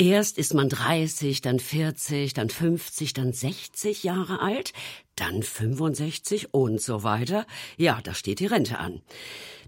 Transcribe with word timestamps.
Erst 0.00 0.38
ist 0.38 0.54
man 0.54 0.70
30, 0.70 1.42
dann 1.42 1.60
40, 1.60 2.32
dann 2.32 2.48
50, 2.48 3.12
dann 3.12 3.34
60 3.34 4.02
Jahre 4.02 4.40
alt, 4.40 4.72
dann 5.16 5.42
65 5.42 6.54
und 6.54 6.80
so 6.80 7.02
weiter. 7.02 7.46
Ja, 7.76 8.00
da 8.02 8.14
steht 8.14 8.40
die 8.40 8.46
Rente 8.46 8.78
an. 8.78 9.02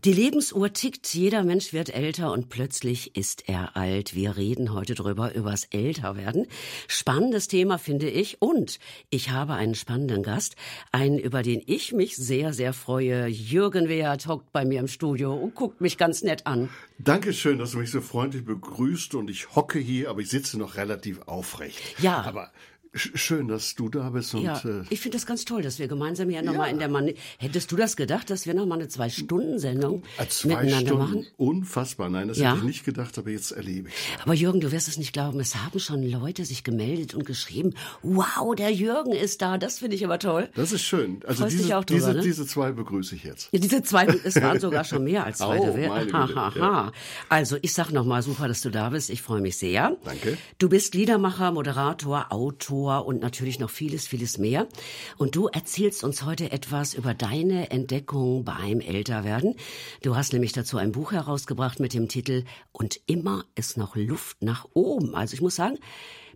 Die 0.04 0.12
Lebensuhr 0.12 0.72
tickt, 0.72 1.14
jeder 1.14 1.45
Mensch 1.45 1.72
wird 1.72 1.95
älter 1.95 2.32
und 2.32 2.48
plötzlich 2.48 3.14
ist 3.14 3.48
er 3.48 3.77
alt. 3.77 4.16
Wir 4.16 4.36
reden 4.36 4.73
heute 4.73 4.96
drüber, 4.96 5.32
übers 5.32 5.68
Älterwerden. 5.70 6.48
Spannendes 6.89 7.46
Thema 7.46 7.79
finde 7.79 8.11
ich 8.11 8.43
und 8.43 8.80
ich 9.11 9.30
habe 9.30 9.52
einen 9.52 9.77
spannenden 9.77 10.25
Gast, 10.25 10.57
einen, 10.91 11.20
über 11.20 11.45
den 11.45 11.62
ich 11.66 11.93
mich 11.93 12.16
sehr, 12.16 12.52
sehr 12.52 12.72
freue. 12.72 13.29
Jürgen 13.29 13.88
Wehrt 13.88 14.27
hockt 14.27 14.50
bei 14.50 14.64
mir 14.64 14.80
im 14.80 14.88
Studio 14.88 15.34
und 15.34 15.54
guckt 15.54 15.80
mich 15.80 15.98
ganz 15.98 16.22
nett 16.22 16.48
an. 16.48 16.68
Dankeschön, 16.98 17.61
dass 17.61 17.70
du 17.70 17.79
mich 17.79 17.93
so 17.93 18.00
freundlich 18.00 18.45
begrüßt 18.45 19.14
und 19.14 19.30
ich 19.30 19.54
hocke 19.54 19.79
hier, 19.79 20.11
aber 20.11 20.20
ich 20.20 20.30
sitze 20.30 20.59
noch 20.59 20.77
relativ 20.77 21.20
aufrecht. 21.29 21.79
Ja. 22.00 22.22
Aber 22.22 22.50
Schön, 22.95 23.49
dass 23.49 23.75
du 23.75 23.89
da 23.89 24.11
bist. 24.11 24.35
Und, 24.35 24.43
ja, 24.43 24.59
äh, 24.59 24.82
ich 24.91 25.01
finde 25.01 25.17
das 25.17 25.25
ganz 25.25 25.46
toll, 25.46 25.63
dass 25.63 25.79
wir 25.79 25.89
gemeinsam 25.89 26.29
hier 26.29 26.43
nochmal 26.43 26.71
in 26.71 26.79
der 26.79 26.89
Mann. 26.91 27.11
Hättest 27.39 27.73
du 27.73 27.77
das 27.77 27.96
gedacht, 27.96 28.29
dass 28.29 28.45
wir 28.46 28.53
nochmal 28.53 28.81
eine 28.81 28.89
Zwei-Stunden-Sendung 28.89 30.03
äh, 30.18 30.46
miteinander 30.46 30.79
Stunden, 30.81 30.99
machen? 30.99 31.27
Unfassbar. 31.39 32.11
Nein, 32.11 32.28
das 32.28 32.37
Ja. 32.37 32.51
hätte 32.51 32.59
ich 32.59 32.65
nicht 32.65 32.84
gedacht, 32.84 33.17
aber 33.17 33.31
jetzt 33.31 33.53
erlebe 33.53 33.89
ich 33.89 33.95
Aber 34.23 34.34
Jürgen, 34.34 34.61
du 34.61 34.73
wirst 34.73 34.89
es 34.89 34.98
nicht 34.98 35.15
glauben, 35.15 35.41
es 35.41 35.56
haben 35.56 35.78
schon 35.78 36.03
Leute 36.03 36.45
sich 36.45 36.65
gemeldet 36.65 37.15
und 37.15 37.25
geschrieben, 37.25 37.73
wow, 38.03 38.55
der 38.55 38.70
Jürgen 38.70 39.12
ist 39.12 39.41
da, 39.41 39.56
das 39.56 39.79
finde 39.79 39.97
ich 39.97 40.05
aber 40.05 40.19
toll. 40.19 40.51
Das 40.55 40.73
ist 40.73 40.83
schön. 40.83 41.20
Also 41.27 41.45
Freust 41.45 41.55
dich 41.55 41.62
diese, 41.62 41.79
auch 41.79 41.84
drüber, 41.84 41.98
diese, 41.98 42.15
ne? 42.15 42.20
diese 42.20 42.47
zwei 42.47 42.73
begrüße 42.73 43.15
ich 43.15 43.25
jetzt. 43.25 43.48
Ja, 43.53 43.59
diese 43.59 43.83
zwei, 43.83 44.05
es 44.05 44.37
waren 44.37 44.61
sogar 44.61 44.84
schon 44.84 45.05
mehr 45.05 45.25
als 45.25 45.39
zwei. 45.39 45.59
Oh, 45.59 45.75
meine 45.75 46.12
ha, 46.12 46.29
ha, 46.34 46.53
ja. 46.55 46.62
ha. 46.62 46.93
Also, 47.31 47.56
ich 47.62 47.73
sag 47.73 47.91
nochmal, 47.91 48.23
super, 48.23 48.48
dass 48.48 48.61
du 48.61 48.70
da 48.70 48.91
bist. 48.91 49.09
Ich 49.09 49.23
freue 49.23 49.41
mich 49.41 49.56
sehr. 49.56 49.97
Danke. 50.05 50.37
Du 50.59 50.69
bist 50.69 50.95
Liedermacher, 50.95 51.53
Moderator, 51.53 52.27
Autor 52.31 52.81
und 52.91 53.20
natürlich 53.20 53.59
noch 53.59 53.70
vieles, 53.70 54.06
vieles 54.06 54.39
mehr. 54.39 54.69
Und 55.17 55.37
du 55.37 55.47
erzählst 55.47 56.05
uns 56.05 56.25
heute 56.25 56.51
etwas 56.53 56.95
über 56.95 57.15
deine 57.15 57.70
Entdeckung 57.70 58.45
beim 58.45 58.81
Älterwerden. 58.81 59.55
Du 60.03 60.17
hast 60.17 60.33
nämlich 60.33 60.53
dazu 60.53 60.77
ein 60.77 60.93
Buch 60.93 61.12
herausgebracht 61.12 61.81
mit 61.81 61.95
dem 61.95 62.09
Titel 62.09 62.45
Und 62.73 63.01
immer 63.06 63.45
ist 63.55 63.77
noch 63.77 63.97
Luft 63.97 64.43
nach 64.43 64.67
oben. 64.75 65.15
Also 65.15 65.34
ich 65.34 65.41
muss 65.41 65.56
sagen, 65.56 65.79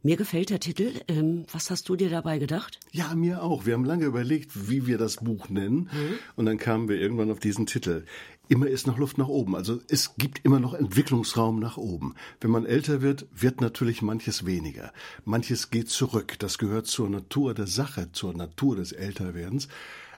mir 0.02 0.16
gefällt 0.16 0.50
der 0.50 0.60
Titel. 0.60 0.92
Ähm, 1.08 1.46
was 1.50 1.68
hast 1.70 1.88
du 1.88 1.96
dir 1.96 2.08
dabei 2.08 2.38
gedacht? 2.38 2.78
Ja, 2.92 3.12
mir 3.14 3.42
auch. 3.42 3.66
Wir 3.66 3.74
haben 3.74 3.84
lange 3.84 4.04
überlegt, 4.04 4.70
wie 4.70 4.86
wir 4.86 4.98
das 4.98 5.16
Buch 5.16 5.48
nennen. 5.48 5.90
Und 6.36 6.46
dann 6.46 6.58
kamen 6.58 6.88
wir 6.88 7.00
irgendwann 7.00 7.30
auf 7.30 7.40
diesen 7.40 7.66
Titel. 7.66 8.04
Immer 8.48 8.68
ist 8.68 8.86
noch 8.86 8.98
Luft 8.98 9.18
nach 9.18 9.28
oben. 9.28 9.56
Also 9.56 9.80
es 9.88 10.16
gibt 10.16 10.44
immer 10.44 10.60
noch 10.60 10.74
Entwicklungsraum 10.74 11.58
nach 11.58 11.76
oben. 11.76 12.14
Wenn 12.40 12.50
man 12.50 12.64
älter 12.64 13.02
wird, 13.02 13.26
wird 13.34 13.60
natürlich 13.60 14.02
manches 14.02 14.46
weniger. 14.46 14.92
Manches 15.24 15.70
geht 15.70 15.88
zurück. 15.88 16.36
Das 16.38 16.58
gehört 16.58 16.86
zur 16.86 17.10
Natur 17.10 17.54
der 17.54 17.66
Sache, 17.66 18.12
zur 18.12 18.34
Natur 18.34 18.76
des 18.76 18.92
Älterwerdens. 18.92 19.68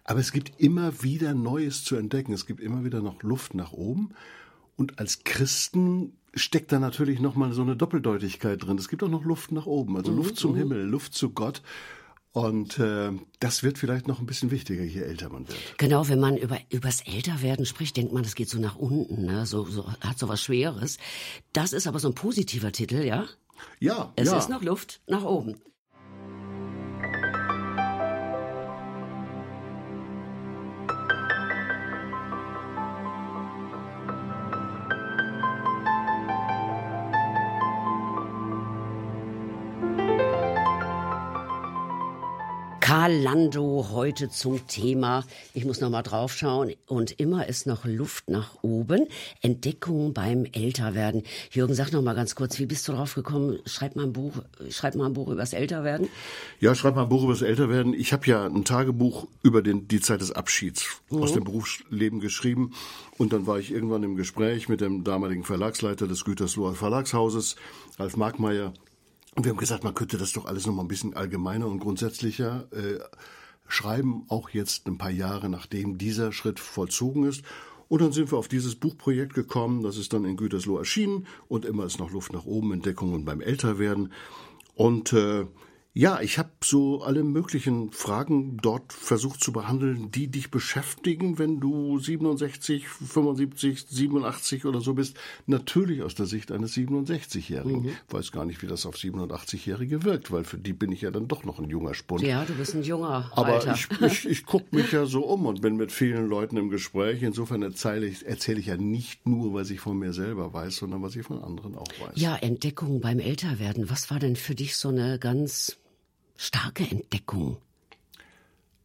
Aber 0.05 0.21
es 0.21 0.33
gibt 0.33 0.61
immer 0.61 1.03
wieder 1.03 1.35
Neues 1.35 1.85
zu 1.85 1.97
entdecken. 1.97 2.33
Es 2.33 2.47
gibt 2.47 2.61
immer 2.61 2.85
wieder 2.85 3.01
noch 3.01 3.23
Luft 3.23 3.55
nach 3.55 3.73
oben. 3.73 4.11
Und 4.77 4.99
als 4.99 5.25
Christen 5.25 6.13
steckt 6.35 6.73
da 6.73 6.79
natürlich 6.79 7.21
noch 7.21 7.35
mal 7.35 7.53
so 7.53 7.63
eine 7.63 7.77
Doppeldeutigkeit 7.77 8.63
drin. 8.63 8.79
Es 8.79 8.89
gibt 8.89 9.03
auch 9.03 9.09
noch 9.09 9.25
Luft 9.25 9.53
nach 9.53 9.67
oben, 9.67 9.97
also 9.97 10.13
Luft 10.13 10.37
zum 10.37 10.55
Himmel, 10.55 10.83
Luft 10.83 11.15
zu 11.15 11.31
Gott. 11.31 11.63
Und 12.33 12.79
äh, 12.79 13.11
das 13.41 13.63
wird 13.63 13.79
vielleicht 13.79 14.07
noch 14.07 14.21
ein 14.21 14.27
bisschen 14.27 14.51
wichtiger, 14.51 14.85
je 14.85 15.01
älter 15.01 15.31
man 15.31 15.49
wird. 15.49 15.59
Genau, 15.79 16.09
wenn 16.09 16.21
man 16.21 16.37
über 16.37 16.59
übers 16.71 17.01
Älterwerden 17.01 17.65
spricht, 17.67 17.97
denkt 17.97 18.13
man, 18.13 18.23
das 18.23 18.35
geht 18.35 18.49
so 18.49 18.59
nach 18.59 18.77
unten, 18.77 19.25
ne? 19.25 19.47
so, 19.47 19.65
so 19.65 19.91
hat 20.01 20.19
so 20.19 20.29
was 20.29 20.43
Schweres. 20.43 20.99
Das 21.53 21.73
ist 21.73 21.87
aber 21.87 21.99
so 21.99 22.09
ein 22.09 22.15
positiver 22.15 22.71
Titel, 22.71 23.03
ja? 23.03 23.27
Ja, 23.81 24.13
Es 24.15 24.29
ja. 24.29 24.39
ist 24.39 24.49
noch 24.51 24.63
Luft 24.63 25.01
nach 25.07 25.25
oben. 25.25 25.57
Karl 42.89 43.13
Lando 43.13 43.89
heute 43.91 44.31
zum 44.31 44.67
Thema, 44.67 45.23
ich 45.53 45.67
muss 45.67 45.83
noch 45.83 45.91
mal 45.91 46.01
draufschauen, 46.01 46.73
und 46.87 47.21
immer 47.21 47.47
ist 47.47 47.67
noch 47.67 47.85
Luft 47.85 48.31
nach 48.31 48.63
oben, 48.63 49.05
Entdeckung 49.43 50.15
beim 50.15 50.47
Älterwerden. 50.47 51.23
Jürgen, 51.51 51.75
sag 51.75 51.93
noch 51.93 52.01
mal 52.01 52.15
ganz 52.15 52.35
kurz, 52.35 52.59
wie 52.59 52.65
bist 52.65 52.89
du 52.89 52.93
drauf 52.93 53.15
gekommen? 53.15 53.59
Schreib 53.67 53.95
mal 53.95 54.05
ein 54.05 54.15
Buch, 54.15 54.33
schreib 54.71 54.95
mal 54.95 55.05
ein 55.05 55.13
Buch 55.13 55.29
übers 55.29 55.53
Älterwerden. 55.53 56.09
Ja, 56.61 56.75
schreib 56.75 56.97
mal 56.97 57.03
ein 57.03 57.11
Buch 57.11 57.25
über 57.25 57.35
das 57.35 57.43
Älterwerden. 57.43 57.93
Ich 57.93 58.15
habe 58.15 58.27
ja 58.27 58.47
ein 58.47 58.65
Tagebuch 58.65 59.27
über 59.43 59.61
den, 59.61 59.87
die 59.87 60.01
Zeit 60.01 60.23
des 60.23 60.33
Abschieds 60.33 61.03
aus 61.11 61.35
dem 61.35 61.45
Berufsleben 61.45 62.21
geschrieben. 62.21 62.73
Und 63.19 63.35
dann 63.35 63.47
war 63.47 63.59
ich 63.59 63.71
irgendwann 63.71 64.03
im 64.03 64.17
Gespräch 64.17 64.71
mit 64.71 64.81
dem 64.81 65.05
damaligen 65.05 65.45
Verlagsleiter 65.45 66.09
des 66.09 66.25
Gütersloher 66.25 66.75
Verlagshauses, 66.75 67.57
Ralf 67.99 68.17
Markmeier. 68.17 68.73
Und 69.39 69.45
wir 69.45 69.53
haben 69.53 69.59
gesagt, 69.59 69.85
man 69.85 69.95
könnte 69.95 70.19
das 70.19 70.33
doch 70.33 70.47
alles 70.47 70.67
noch 70.67 70.75
mal 70.75 70.83
ein 70.83 70.89
bisschen 70.89 71.15
allgemeiner 71.15 71.69
und 71.69 71.79
grundsätzlicher 71.79 72.67
äh, 72.73 72.99
schreiben, 73.69 74.25
auch 74.27 74.51
jetzt 74.51 74.89
ein 74.89 74.99
paar 74.99 75.13
Jahre 75.13 75.49
nachdem 75.49 75.97
dieser 75.97 76.33
Schritt 76.33 76.59
vollzogen 76.59 77.23
ist. 77.23 77.45
Und 77.87 78.03
dann 78.03 78.11
sind 78.11 78.33
wir 78.33 78.39
auf 78.39 78.49
dieses 78.49 78.75
Buchprojekt 78.75 79.35
gekommen, 79.35 79.85
das 79.85 79.97
ist 79.97 80.13
dann 80.13 80.25
in 80.25 80.37
Gütersloh 80.37 80.79
erschienen 80.79 81.29
und 81.47 81.65
immer 81.65 81.85
ist 81.85 82.01
noch 82.01 82.11
Luft 82.11 82.33
nach 82.33 82.47
oben, 82.47 82.73
Entdeckungen 82.73 83.25
beim 83.25 83.41
Älterwerden. 83.41 84.13
Und 84.75 85.13
äh, 85.13 85.47
ja, 85.95 86.21
ich 86.21 86.39
habe 86.39 86.51
so 86.63 87.03
alle 87.03 87.25
möglichen 87.25 87.91
Fragen 87.91 88.59
dort 88.59 88.93
versucht 88.93 89.43
zu 89.43 89.53
behandeln, 89.53 90.13
die 90.13 90.29
dich 90.29 90.51
beschäftigen, 90.51 91.39
wenn 91.39 91.59
du 91.59 91.99
67, 91.99 92.87
75, 92.87 93.87
87 93.89 94.65
oder 94.65 94.81
so 94.81 94.95
bist. 94.95 95.17
Natürlich 95.47 96.03
aus 96.03 96.15
der 96.15 96.27
Sicht 96.27 96.53
eines 96.53 96.77
67-Jährigen. 96.77 97.83
Mhm. 97.83 97.89
Ich 97.89 98.15
weiß 98.15 98.31
gar 98.31 98.45
nicht, 98.45 98.63
wie 98.63 98.69
das 98.69 98.87
auf 98.87 98.95
87-Jährige 98.95 100.05
wirkt, 100.05 100.31
weil 100.31 100.45
für 100.45 100.59
die 100.59 100.73
bin 100.73 100.93
ich 100.93 101.01
ja 101.01 101.11
dann 101.11 101.27
doch 101.27 101.43
noch 101.43 101.59
ein 101.59 101.69
junger 101.69 101.95
Spund. 101.95 102.23
Ja, 102.23 102.45
du 102.45 102.55
bist 102.55 102.77
ein 102.77 102.85
junger 102.85 103.33
Aber 103.35 103.55
Alter. 103.55 103.75
ich, 103.75 103.89
ich, 104.01 104.29
ich 104.29 104.47
gucke 104.47 104.77
mich 104.77 104.93
ja 104.93 105.05
so 105.05 105.25
um 105.25 105.47
und 105.47 105.63
bin 105.63 105.77
mit 105.77 105.91
vielen 105.91 106.29
Leuten 106.29 106.59
im 106.59 106.69
Gespräch. 106.69 107.25
Insofern 107.25 107.63
erzähle 107.63 108.07
ich, 108.07 108.25
erzähle 108.25 108.61
ich 108.61 108.67
ja 108.67 108.77
nicht 108.77 109.27
nur, 109.27 109.53
was 109.53 109.71
ich 109.71 109.81
von 109.81 109.99
mir 109.99 110.13
selber 110.13 110.53
weiß, 110.53 110.77
sondern 110.77 111.03
was 111.03 111.17
ich 111.17 111.27
von 111.27 111.43
anderen 111.43 111.75
auch 111.75 111.89
weiß. 111.89 112.13
Ja, 112.15 112.37
Entdeckung 112.37 113.01
beim 113.01 113.19
Älterwerden. 113.19 113.91
Was 113.91 114.13
war 114.13 114.21
denn 114.21 114.37
für 114.37 114.55
dich 114.55 114.77
so 114.77 114.91
eine 114.91 115.19
ganz 115.19 115.77
starke 116.39 116.85
Entdeckung? 116.89 117.59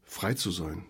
Frei 0.03 0.33
zu 0.33 0.51
sein. 0.51 0.83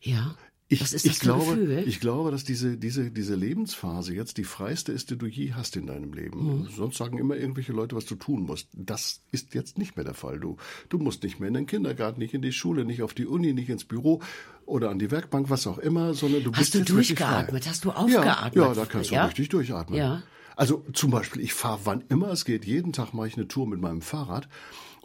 Ja. 0.00 0.34
Ich, 0.68 0.80
Was 0.80 0.94
ist 0.94 1.04
ich 1.04 1.12
das 1.12 1.20
ein 1.20 1.24
glaube, 1.26 1.44
Gefühl? 1.56 1.84
Ich 1.86 2.00
glaube, 2.00 2.30
dass 2.30 2.42
diese, 2.42 2.78
diese, 2.78 3.10
diese 3.10 3.34
Lebensphase 3.34 4.14
jetzt 4.14 4.38
die 4.38 4.44
freiste 4.44 4.92
ist, 4.92 5.10
die 5.10 5.18
du 5.18 5.26
je 5.26 5.52
hast 5.52 5.76
in 5.76 5.86
deinem 5.86 6.14
Leben. 6.14 6.60
Mhm. 6.62 6.68
Sonst 6.74 6.96
sagen 6.96 7.18
immer 7.18 7.36
irgendwelche 7.36 7.72
Leute, 7.74 7.94
was 7.94 8.06
du 8.06 8.14
tun 8.14 8.44
musst. 8.44 8.68
Das 8.72 9.20
ist 9.30 9.52
jetzt 9.54 9.76
nicht 9.76 9.96
mehr 9.96 10.06
der 10.06 10.14
Fall. 10.14 10.40
Du, 10.40 10.56
du 10.88 10.98
musst 10.98 11.22
nicht 11.22 11.38
mehr 11.38 11.48
in 11.48 11.54
den 11.54 11.66
Kindergarten, 11.66 12.18
nicht 12.18 12.32
in 12.32 12.40
die 12.40 12.50
Schule, 12.52 12.86
nicht 12.86 13.02
auf 13.02 13.12
die 13.12 13.26
Uni, 13.26 13.52
nicht 13.52 13.68
ins 13.68 13.84
Büro 13.84 14.22
oder 14.64 14.88
an 14.88 14.98
die 14.98 15.10
Werkbank, 15.10 15.50
was 15.50 15.66
auch 15.66 15.78
immer, 15.78 16.14
sondern 16.14 16.42
du 16.42 16.50
Hast 16.52 16.58
bist 16.58 16.74
du 16.74 16.78
jetzt 16.78 16.88
durchgeatmet? 16.90 17.68
Hast 17.68 17.84
du 17.84 17.90
Ja, 17.90 17.96
aufgeatmet? 17.96 18.54
ja, 18.56 18.74
da 18.74 18.86
kannst 18.86 19.10
du 19.10 19.14
Ja? 19.16 19.26
richtig 19.26 19.50
durchatmen. 19.50 19.98
Ja. 19.98 20.22
Also 20.56 20.82
zum 20.94 21.10
Beispiel, 21.10 21.42
ich 21.42 21.52
fahre 21.52 21.80
wann 21.84 22.02
immer 22.08 22.28
es 22.30 22.44
geht, 22.46 22.64
jeden 22.64 22.92
Tag 22.94 23.12
mache 23.12 23.28
ich 23.28 23.36
eine 23.36 23.48
Tour 23.48 23.66
mit 23.68 23.80
meinem 23.80 24.00
Fahrrad. 24.00 24.48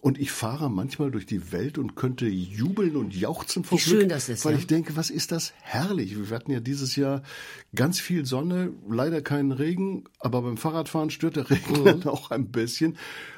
Und 0.02 0.18
ich 0.18 0.32
fahre 0.32 0.70
manchmal 0.70 1.12
durch 1.12 1.26
die 1.26 1.52
Welt 1.52 1.78
und 1.78 1.96
könnte 1.96 2.26
jubeln 2.28 2.96
und 2.96 3.14
jauchzen 3.14 3.64
vor 3.66 3.78
Wie 3.78 3.84
Glück, 3.84 4.00
schön 4.02 4.10
das 4.10 4.30
ist, 4.30 4.46
weil 4.46 4.54
ja. 4.54 4.60
ich 4.60 4.68
denke, 4.68 4.96
was 4.96 5.10
ist 5.10 5.32
das 5.34 5.54
herrlich. 5.62 6.16
Wir 6.30 6.36
hatten 6.36 6.52
ja 6.52 6.62
dieses 6.62 6.96
Jahr 6.96 7.22
ganz 7.76 8.00
viel 8.00 8.26
Sonne, 8.26 8.72
leider 8.90 9.22
keinen 9.22 9.52
Regen, 9.52 10.06
aber 10.20 10.42
beim 10.42 10.56
Fahrradfahren 10.58 11.10
stört 11.10 11.36
der 11.36 11.50
Regen 11.50 11.82
Mhm. 11.82 11.86
dann 11.86 12.04
auch 12.08 12.32
ein 12.32 12.50
bisschen. 12.50 12.98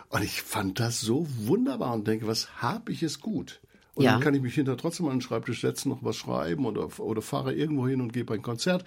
Und 0.09 0.23
ich 0.23 0.41
fand 0.43 0.79
das 0.79 1.01
so 1.01 1.25
wunderbar 1.45 1.93
und 1.93 2.05
denke, 2.07 2.27
was 2.27 2.61
habe 2.61 2.91
ich 2.91 3.01
es 3.01 3.19
gut. 3.21 3.59
Und 3.95 4.03
Ja. 4.05 4.11
dann 4.13 4.21
kann 4.21 4.33
ich 4.35 4.41
mich 4.41 4.53
hinter 4.53 4.77
trotzdem 4.77 5.07
an 5.07 5.13
den 5.15 5.21
Schreibtisch 5.21 5.61
setzen, 5.61 5.89
noch 5.89 6.03
was 6.03 6.15
schreiben 6.15 6.65
oder, 6.65 6.87
oder 6.99 7.21
fahre 7.21 7.53
irgendwo 7.53 7.87
hin 7.87 8.01
und 8.01 8.13
gebe 8.13 8.33
ein 8.33 8.41
Konzert. 8.41 8.85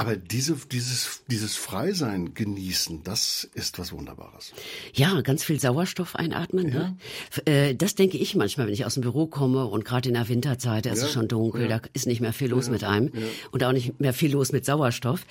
Aber 0.00 0.16
diese, 0.16 0.56
dieses, 0.72 1.22
dieses 1.30 1.56
Freisein 1.56 2.32
genießen, 2.32 3.02
das 3.04 3.48
ist 3.54 3.78
was 3.78 3.92
Wunderbares. 3.92 4.52
Ja, 4.94 5.20
ganz 5.20 5.44
viel 5.44 5.60
Sauerstoff 5.60 6.16
einatmen. 6.16 6.70
Ne? 6.70 6.96
F- 7.30 7.42
Äh, 7.46 7.74
das 7.74 7.94
denke 7.96 8.16
ich 8.16 8.34
manchmal, 8.34 8.66
wenn 8.66 8.72
ich 8.74 8.86
aus 8.86 8.94
dem 8.94 9.02
Büro 9.02 9.26
komme 9.26 9.66
und 9.66 9.84
gerade 9.84 10.08
in 10.08 10.14
der 10.14 10.28
Winterzeit, 10.28 10.86
da 10.86 10.92
ist 10.92 11.00
Ja, 11.00 11.06
es 11.06 11.12
schon 11.12 11.28
dunkel, 11.28 11.62
ja. 11.68 11.78
da 11.78 11.88
ist 11.92 12.06
nicht 12.06 12.20
mehr 12.22 12.32
viel 12.32 12.48
los 12.48 12.70
mit 12.70 12.82
einem 12.82 13.12
und 13.50 13.62
auch 13.62 13.72
nicht 13.72 14.00
mehr 14.00 14.14
viel 14.14 14.32
los 14.32 14.52
mit 14.52 14.64
Sauerstoff. 14.64 15.26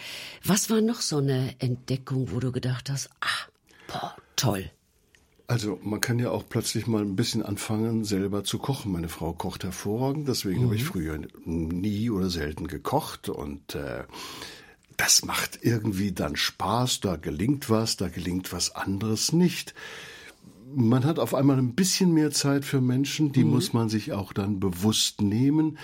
Was 0.46 0.70
war 0.70 0.82
noch 0.82 1.02
so 1.02 1.18
eine 1.18 1.56
Entdeckung, 1.60 2.32
wo 2.32 2.40
du 2.40 2.52
gedacht 2.52 2.90
hast, 2.92 3.10
ah, 3.22 3.48
boah, 3.88 4.16
toll. 4.36 4.70
Also 5.48 5.80
man 5.82 6.00
kann 6.00 6.20
ja 6.20 6.30
auch 6.30 6.44
plötzlich 6.48 6.86
mal 6.86 7.02
ein 7.02 7.16
bisschen 7.16 7.42
anfangen, 7.42 8.04
selber 8.04 8.44
zu 8.44 8.60
kochen. 8.60 8.92
Meine 8.92 9.10
Frau 9.10 9.34
kocht 9.34 9.64
hervorragend, 9.64 10.28
deswegen 10.28 10.64
habe 10.66 10.76
ich 10.76 10.84
früher 10.84 11.20
nie 11.44 12.12
oder 12.12 12.30
selten 12.30 12.68
gekocht 12.68 13.30
und 13.30 13.74
äh, 13.74 14.04
das 15.00 15.24
macht 15.24 15.60
irgendwie 15.62 16.12
dann 16.12 16.36
Spaß, 16.36 17.00
da 17.00 17.16
gelingt 17.16 17.70
was, 17.70 17.96
da 17.96 18.10
gelingt 18.10 18.52
was 18.52 18.76
anderes 18.76 19.32
nicht. 19.32 19.74
Man 20.76 21.06
hat 21.06 21.20
auf 21.20 21.34
einmal 21.34 21.58
ein 21.58 21.74
bisschen 21.74 22.14
mehr 22.14 22.32
Zeit 22.32 22.66
für 22.66 22.82
Menschen, 22.82 23.32
die 23.32 23.46
mhm. 23.46 23.52
muss 23.52 23.72
man 23.72 23.88
sich 23.88 24.12
auch 24.12 24.34
dann 24.34 24.60
bewusst 24.60 25.22
nehmen 25.22 25.78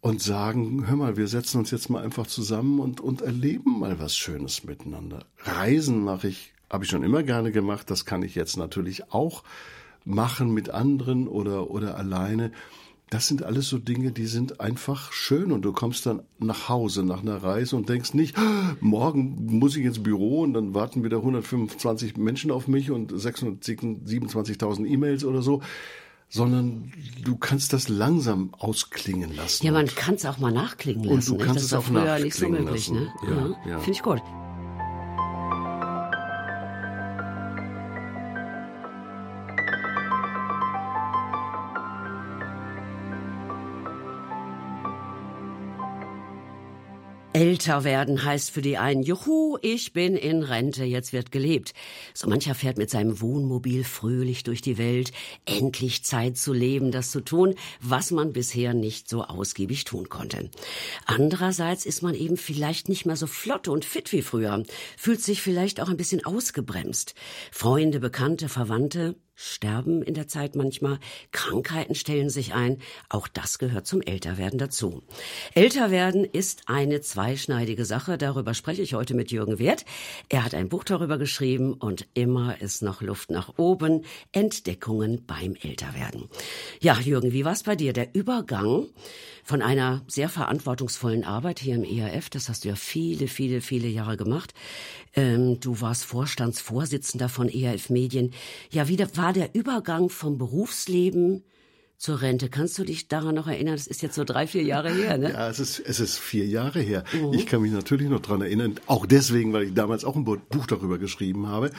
und 0.00 0.22
sagen, 0.22 0.86
hör 0.86 0.96
mal, 0.96 1.18
wir 1.18 1.28
setzen 1.28 1.58
uns 1.58 1.70
jetzt 1.70 1.90
mal 1.90 2.02
einfach 2.02 2.26
zusammen 2.26 2.80
und, 2.80 3.02
und 3.02 3.20
erleben 3.20 3.78
mal 3.78 4.00
was 4.00 4.16
Schönes 4.16 4.64
miteinander. 4.64 5.26
Reisen 5.44 6.02
mache 6.02 6.28
ich, 6.28 6.54
habe 6.70 6.84
ich 6.84 6.90
schon 6.90 7.02
immer 7.02 7.22
gerne 7.22 7.52
gemacht, 7.52 7.90
das 7.90 8.06
kann 8.06 8.22
ich 8.22 8.34
jetzt 8.34 8.56
natürlich 8.56 9.12
auch 9.12 9.44
machen 10.06 10.54
mit 10.54 10.70
anderen 10.70 11.28
oder, 11.28 11.70
oder 11.70 11.98
alleine. 11.98 12.52
Das 13.08 13.28
sind 13.28 13.44
alles 13.44 13.68
so 13.68 13.78
Dinge, 13.78 14.10
die 14.10 14.26
sind 14.26 14.60
einfach 14.60 15.12
schön 15.12 15.52
und 15.52 15.62
du 15.62 15.72
kommst 15.72 16.06
dann 16.06 16.22
nach 16.40 16.68
Hause 16.68 17.04
nach 17.04 17.22
einer 17.22 17.36
Reise 17.36 17.76
und 17.76 17.88
denkst 17.88 18.14
nicht, 18.14 18.36
morgen 18.80 19.58
muss 19.58 19.76
ich 19.76 19.84
ins 19.84 20.02
Büro 20.02 20.40
und 20.40 20.54
dann 20.54 20.74
warten 20.74 21.04
wieder 21.04 21.18
125 21.18 22.16
Menschen 22.16 22.50
auf 22.50 22.66
mich 22.66 22.90
und 22.90 23.12
627.000 23.12 24.86
E-Mails 24.86 25.24
oder 25.24 25.40
so, 25.40 25.62
sondern 26.28 26.92
du 27.22 27.36
kannst 27.36 27.72
das 27.72 27.88
langsam 27.88 28.52
ausklingen 28.58 29.36
lassen. 29.36 29.64
Ja, 29.64 29.70
man 29.70 29.86
kann 29.86 30.14
es 30.16 30.26
auch 30.26 30.38
mal 30.38 30.50
nachklingen 30.50 31.04
lassen. 31.04 31.14
Und 31.14 31.28
du 31.28 31.44
kannst 31.44 31.58
das 31.58 31.64
es 31.66 31.72
auch 31.74 31.88
nachklingen 31.88 32.24
nicht 32.24 32.34
so 32.34 32.48
möglich, 32.48 32.88
lassen. 32.88 32.94
Ne? 32.94 33.56
Ja, 33.64 33.70
ja. 33.70 33.78
Finde 33.78 33.92
ich 33.92 34.02
gut. 34.02 34.20
Älter 47.36 47.84
werden 47.84 48.24
heißt 48.24 48.50
für 48.50 48.62
die 48.62 48.78
einen, 48.78 49.02
juhu, 49.02 49.58
ich 49.60 49.92
bin 49.92 50.16
in 50.16 50.42
Rente, 50.42 50.84
jetzt 50.84 51.12
wird 51.12 51.30
gelebt. 51.30 51.74
So 52.14 52.30
mancher 52.30 52.54
fährt 52.54 52.78
mit 52.78 52.88
seinem 52.88 53.20
Wohnmobil 53.20 53.84
fröhlich 53.84 54.42
durch 54.42 54.62
die 54.62 54.78
Welt, 54.78 55.12
endlich 55.44 56.02
Zeit 56.02 56.38
zu 56.38 56.54
leben, 56.54 56.92
das 56.92 57.10
zu 57.10 57.20
tun, 57.20 57.54
was 57.78 58.10
man 58.10 58.32
bisher 58.32 58.72
nicht 58.72 59.10
so 59.10 59.22
ausgiebig 59.22 59.84
tun 59.84 60.08
konnte. 60.08 60.48
Andererseits 61.04 61.84
ist 61.84 62.02
man 62.02 62.14
eben 62.14 62.38
vielleicht 62.38 62.88
nicht 62.88 63.04
mehr 63.04 63.16
so 63.16 63.26
flott 63.26 63.68
und 63.68 63.84
fit 63.84 64.12
wie 64.12 64.22
früher, 64.22 64.62
fühlt 64.96 65.20
sich 65.20 65.42
vielleicht 65.42 65.82
auch 65.82 65.90
ein 65.90 65.98
bisschen 65.98 66.24
ausgebremst. 66.24 67.14
Freunde, 67.52 68.00
Bekannte, 68.00 68.48
Verwandte 68.48 69.14
sterben 69.36 70.02
in 70.02 70.14
der 70.14 70.26
Zeit 70.26 70.56
manchmal, 70.56 70.98
Krankheiten 71.30 71.94
stellen 71.94 72.30
sich 72.30 72.54
ein, 72.54 72.78
auch 73.10 73.28
das 73.28 73.58
gehört 73.58 73.86
zum 73.86 74.00
Älterwerden 74.00 74.58
dazu. 74.58 75.02
Älterwerden 75.54 76.24
ist 76.24 76.62
eine 76.66 77.02
zweischneidige 77.02 77.84
Sache, 77.84 78.18
darüber 78.18 78.54
spreche 78.54 78.82
ich 78.82 78.94
heute 78.94 79.14
mit 79.14 79.30
Jürgen 79.30 79.58
Wert. 79.58 79.84
Er 80.30 80.44
hat 80.44 80.54
ein 80.54 80.70
Buch 80.70 80.84
darüber 80.84 81.18
geschrieben 81.18 81.74
und 81.74 82.06
immer 82.14 82.60
ist 82.60 82.82
noch 82.82 83.02
Luft 83.02 83.30
nach 83.30 83.58
oben, 83.58 84.04
Entdeckungen 84.32 85.24
beim 85.26 85.54
Älterwerden. 85.54 86.28
Ja, 86.80 86.98
Jürgen, 86.98 87.32
wie 87.32 87.44
war's 87.44 87.62
bei 87.62 87.76
dir? 87.76 87.92
Der 87.92 88.14
Übergang 88.14 88.86
von 89.46 89.62
einer 89.62 90.02
sehr 90.08 90.28
verantwortungsvollen 90.28 91.22
Arbeit 91.22 91.60
hier 91.60 91.76
im 91.76 91.84
ERF, 91.84 92.30
das 92.30 92.48
hast 92.48 92.64
du 92.64 92.68
ja 92.68 92.74
viele, 92.74 93.28
viele, 93.28 93.60
viele 93.60 93.86
Jahre 93.86 94.16
gemacht. 94.16 94.54
Ähm, 95.14 95.60
du 95.60 95.80
warst 95.80 96.04
Vorstandsvorsitzender 96.04 97.28
von 97.28 97.48
ERF 97.48 97.88
Medien. 97.88 98.32
Ja, 98.70 98.88
wie 98.88 98.98
war 98.98 99.32
der 99.32 99.54
Übergang 99.54 100.10
vom 100.10 100.36
Berufsleben 100.36 101.44
zur 101.96 102.20
Rente. 102.20 102.48
Kannst 102.48 102.76
du 102.76 102.84
dich 102.84 103.06
daran 103.06 103.36
noch 103.36 103.46
erinnern? 103.46 103.76
Das 103.76 103.86
ist 103.86 104.02
jetzt 104.02 104.16
so 104.16 104.24
drei, 104.24 104.48
vier 104.48 104.64
Jahre 104.64 104.92
her, 104.92 105.16
ne? 105.16 105.30
Ja, 105.30 105.48
es 105.48 105.60
ist, 105.60 105.78
es 105.78 106.00
ist 106.00 106.18
vier 106.18 106.44
Jahre 106.44 106.80
her. 106.80 107.04
Mhm. 107.12 107.32
Ich 107.32 107.46
kann 107.46 107.62
mich 107.62 107.72
natürlich 107.72 108.08
noch 108.10 108.20
dran 108.20 108.42
erinnern, 108.42 108.74
auch 108.86 109.06
deswegen, 109.06 109.52
weil 109.52 109.62
ich 109.62 109.74
damals 109.74 110.04
auch 110.04 110.16
ein 110.16 110.24
Buch 110.24 110.66
darüber 110.66 110.98
geschrieben 110.98 111.46
habe. 111.46 111.70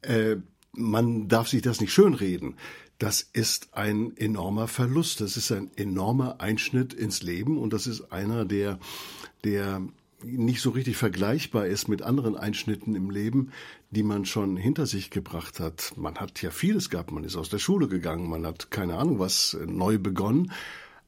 Äh, 0.00 0.36
man 0.72 1.28
darf 1.28 1.48
sich 1.48 1.60
das 1.60 1.80
nicht 1.80 1.92
schönreden. 1.92 2.56
Das 3.02 3.20
ist 3.32 3.74
ein 3.74 4.16
enormer 4.16 4.68
Verlust. 4.68 5.20
Das 5.20 5.36
ist 5.36 5.50
ein 5.50 5.72
enormer 5.74 6.40
Einschnitt 6.40 6.94
ins 6.94 7.20
Leben 7.20 7.58
und 7.58 7.72
das 7.72 7.88
ist 7.88 8.12
einer, 8.12 8.44
der, 8.44 8.78
der 9.42 9.82
nicht 10.22 10.60
so 10.60 10.70
richtig 10.70 10.96
vergleichbar 10.96 11.66
ist 11.66 11.88
mit 11.88 12.02
anderen 12.02 12.36
Einschnitten 12.36 12.94
im 12.94 13.10
Leben, 13.10 13.50
die 13.90 14.04
man 14.04 14.24
schon 14.24 14.56
hinter 14.56 14.86
sich 14.86 15.10
gebracht 15.10 15.58
hat. 15.58 15.94
Man 15.96 16.18
hat 16.18 16.42
ja 16.42 16.52
vieles 16.52 16.90
gehabt, 16.90 17.10
man 17.10 17.24
ist 17.24 17.34
aus 17.34 17.48
der 17.48 17.58
Schule 17.58 17.88
gegangen, 17.88 18.30
man 18.30 18.46
hat 18.46 18.70
keine 18.70 18.94
Ahnung 18.94 19.18
was 19.18 19.58
neu 19.66 19.98
begonnen. 19.98 20.52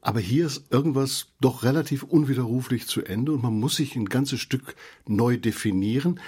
Aber 0.00 0.18
hier 0.18 0.46
ist 0.46 0.64
irgendwas 0.70 1.28
doch 1.40 1.62
relativ 1.62 2.02
unwiderruflich 2.02 2.88
zu 2.88 3.04
Ende 3.04 3.30
und 3.30 3.44
man 3.44 3.60
muss 3.60 3.76
sich 3.76 3.94
ein 3.94 4.06
ganzes 4.06 4.40
Stück 4.40 4.74
neu 5.06 5.36
definieren. 5.36 6.18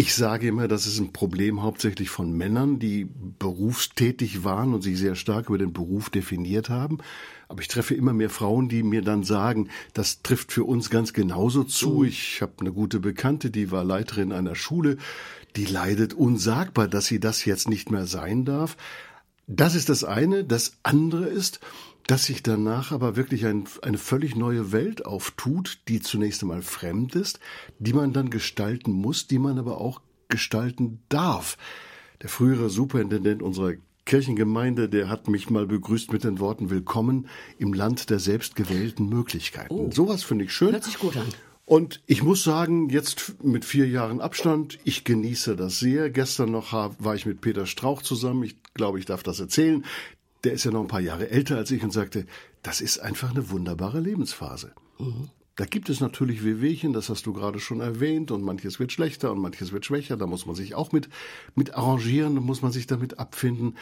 Ich 0.00 0.14
sage 0.14 0.48
immer, 0.48 0.66
das 0.66 0.86
ist 0.86 0.98
ein 0.98 1.12
Problem 1.12 1.62
hauptsächlich 1.62 2.08
von 2.08 2.32
Männern, 2.32 2.78
die 2.78 3.06
berufstätig 3.38 4.44
waren 4.44 4.72
und 4.72 4.80
sich 4.80 4.96
sehr 4.96 5.14
stark 5.14 5.50
über 5.50 5.58
den 5.58 5.74
Beruf 5.74 6.08
definiert 6.08 6.70
haben. 6.70 7.00
Aber 7.48 7.60
ich 7.60 7.68
treffe 7.68 7.94
immer 7.94 8.14
mehr 8.14 8.30
Frauen, 8.30 8.70
die 8.70 8.82
mir 8.82 9.02
dann 9.02 9.24
sagen, 9.24 9.68
das 9.92 10.22
trifft 10.22 10.52
für 10.52 10.64
uns 10.64 10.88
ganz 10.88 11.12
genauso 11.12 11.64
zu. 11.64 11.98
Mhm. 11.98 12.04
Ich 12.06 12.40
habe 12.40 12.54
eine 12.60 12.72
gute 12.72 12.98
Bekannte, 12.98 13.50
die 13.50 13.70
war 13.72 13.84
Leiterin 13.84 14.32
einer 14.32 14.54
Schule, 14.54 14.96
die 15.54 15.66
leidet 15.66 16.14
unsagbar, 16.14 16.88
dass 16.88 17.04
sie 17.04 17.20
das 17.20 17.44
jetzt 17.44 17.68
nicht 17.68 17.90
mehr 17.90 18.06
sein 18.06 18.46
darf. 18.46 18.78
Das 19.48 19.74
ist 19.74 19.90
das 19.90 20.02
eine. 20.02 20.44
Das 20.44 20.78
andere 20.82 21.26
ist, 21.26 21.60
dass 22.10 22.24
sich 22.24 22.42
danach 22.42 22.90
aber 22.90 23.14
wirklich 23.14 23.46
ein, 23.46 23.68
eine 23.82 23.96
völlig 23.96 24.34
neue 24.34 24.72
Welt 24.72 25.06
auftut, 25.06 25.78
die 25.86 26.00
zunächst 26.00 26.42
einmal 26.42 26.60
fremd 26.60 27.14
ist, 27.14 27.38
die 27.78 27.92
man 27.92 28.12
dann 28.12 28.30
gestalten 28.30 28.90
muss, 28.90 29.28
die 29.28 29.38
man 29.38 29.60
aber 29.60 29.80
auch 29.80 30.00
gestalten 30.26 31.02
darf. 31.08 31.56
Der 32.20 32.28
frühere 32.28 32.68
Superintendent 32.68 33.42
unserer 33.42 33.74
Kirchengemeinde, 34.06 34.88
der 34.88 35.08
hat 35.08 35.28
mich 35.28 35.50
mal 35.50 35.68
begrüßt 35.68 36.12
mit 36.12 36.24
den 36.24 36.40
Worten 36.40 36.68
Willkommen 36.68 37.28
im 37.58 37.72
Land 37.74 38.10
der 38.10 38.18
selbstgewählten 38.18 39.08
Möglichkeiten. 39.08 39.72
Oh. 39.72 39.90
Sowas 39.92 40.24
finde 40.24 40.46
ich 40.46 40.52
schön. 40.52 40.72
Hört 40.72 40.82
sich 40.82 40.98
gut 40.98 41.16
an. 41.16 41.28
Und 41.64 42.02
ich 42.06 42.24
muss 42.24 42.42
sagen, 42.42 42.88
jetzt 42.88 43.44
mit 43.44 43.64
vier 43.64 43.86
Jahren 43.86 44.20
Abstand, 44.20 44.80
ich 44.82 45.04
genieße 45.04 45.54
das 45.54 45.78
sehr. 45.78 46.10
Gestern 46.10 46.50
noch 46.50 46.72
war 46.72 47.14
ich 47.14 47.24
mit 47.24 47.40
Peter 47.40 47.66
Strauch 47.66 48.02
zusammen. 48.02 48.42
Ich 48.42 48.56
glaube, 48.74 48.98
ich 48.98 49.06
darf 49.06 49.22
das 49.22 49.38
erzählen 49.38 49.84
der 50.44 50.52
ist 50.52 50.64
ja 50.64 50.70
noch 50.70 50.80
ein 50.80 50.88
paar 50.88 51.00
Jahre 51.00 51.30
älter 51.30 51.56
als 51.56 51.70
ich 51.70 51.82
und 51.82 51.92
sagte, 51.92 52.26
das 52.62 52.80
ist 52.80 52.98
einfach 52.98 53.30
eine 53.30 53.50
wunderbare 53.50 54.00
Lebensphase. 54.00 54.72
Mhm. 54.98 55.30
Da 55.56 55.66
gibt 55.66 55.90
es 55.90 56.00
natürlich 56.00 56.42
Wehwehchen, 56.42 56.94
das 56.94 57.10
hast 57.10 57.26
du 57.26 57.34
gerade 57.34 57.60
schon 57.60 57.80
erwähnt, 57.80 58.30
und 58.30 58.42
manches 58.42 58.80
wird 58.80 58.92
schlechter 58.92 59.30
und 59.30 59.40
manches 59.40 59.72
wird 59.72 59.84
schwächer. 59.84 60.16
Da 60.16 60.26
muss 60.26 60.46
man 60.46 60.54
sich 60.54 60.74
auch 60.74 60.92
mit, 60.92 61.10
mit 61.54 61.74
arrangieren, 61.74 62.34
da 62.34 62.40
muss 62.40 62.62
man 62.62 62.72
sich 62.72 62.86
damit 62.86 63.18
abfinden. 63.18 63.76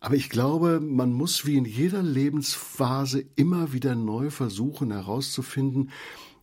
Aber 0.00 0.14
ich 0.14 0.30
glaube, 0.30 0.80
man 0.80 1.12
muss 1.12 1.44
wie 1.44 1.56
in 1.56 1.64
jeder 1.64 2.02
Lebensphase 2.02 3.24
immer 3.34 3.72
wieder 3.72 3.94
neu 3.94 4.30
versuchen 4.30 4.92
herauszufinden, 4.92 5.90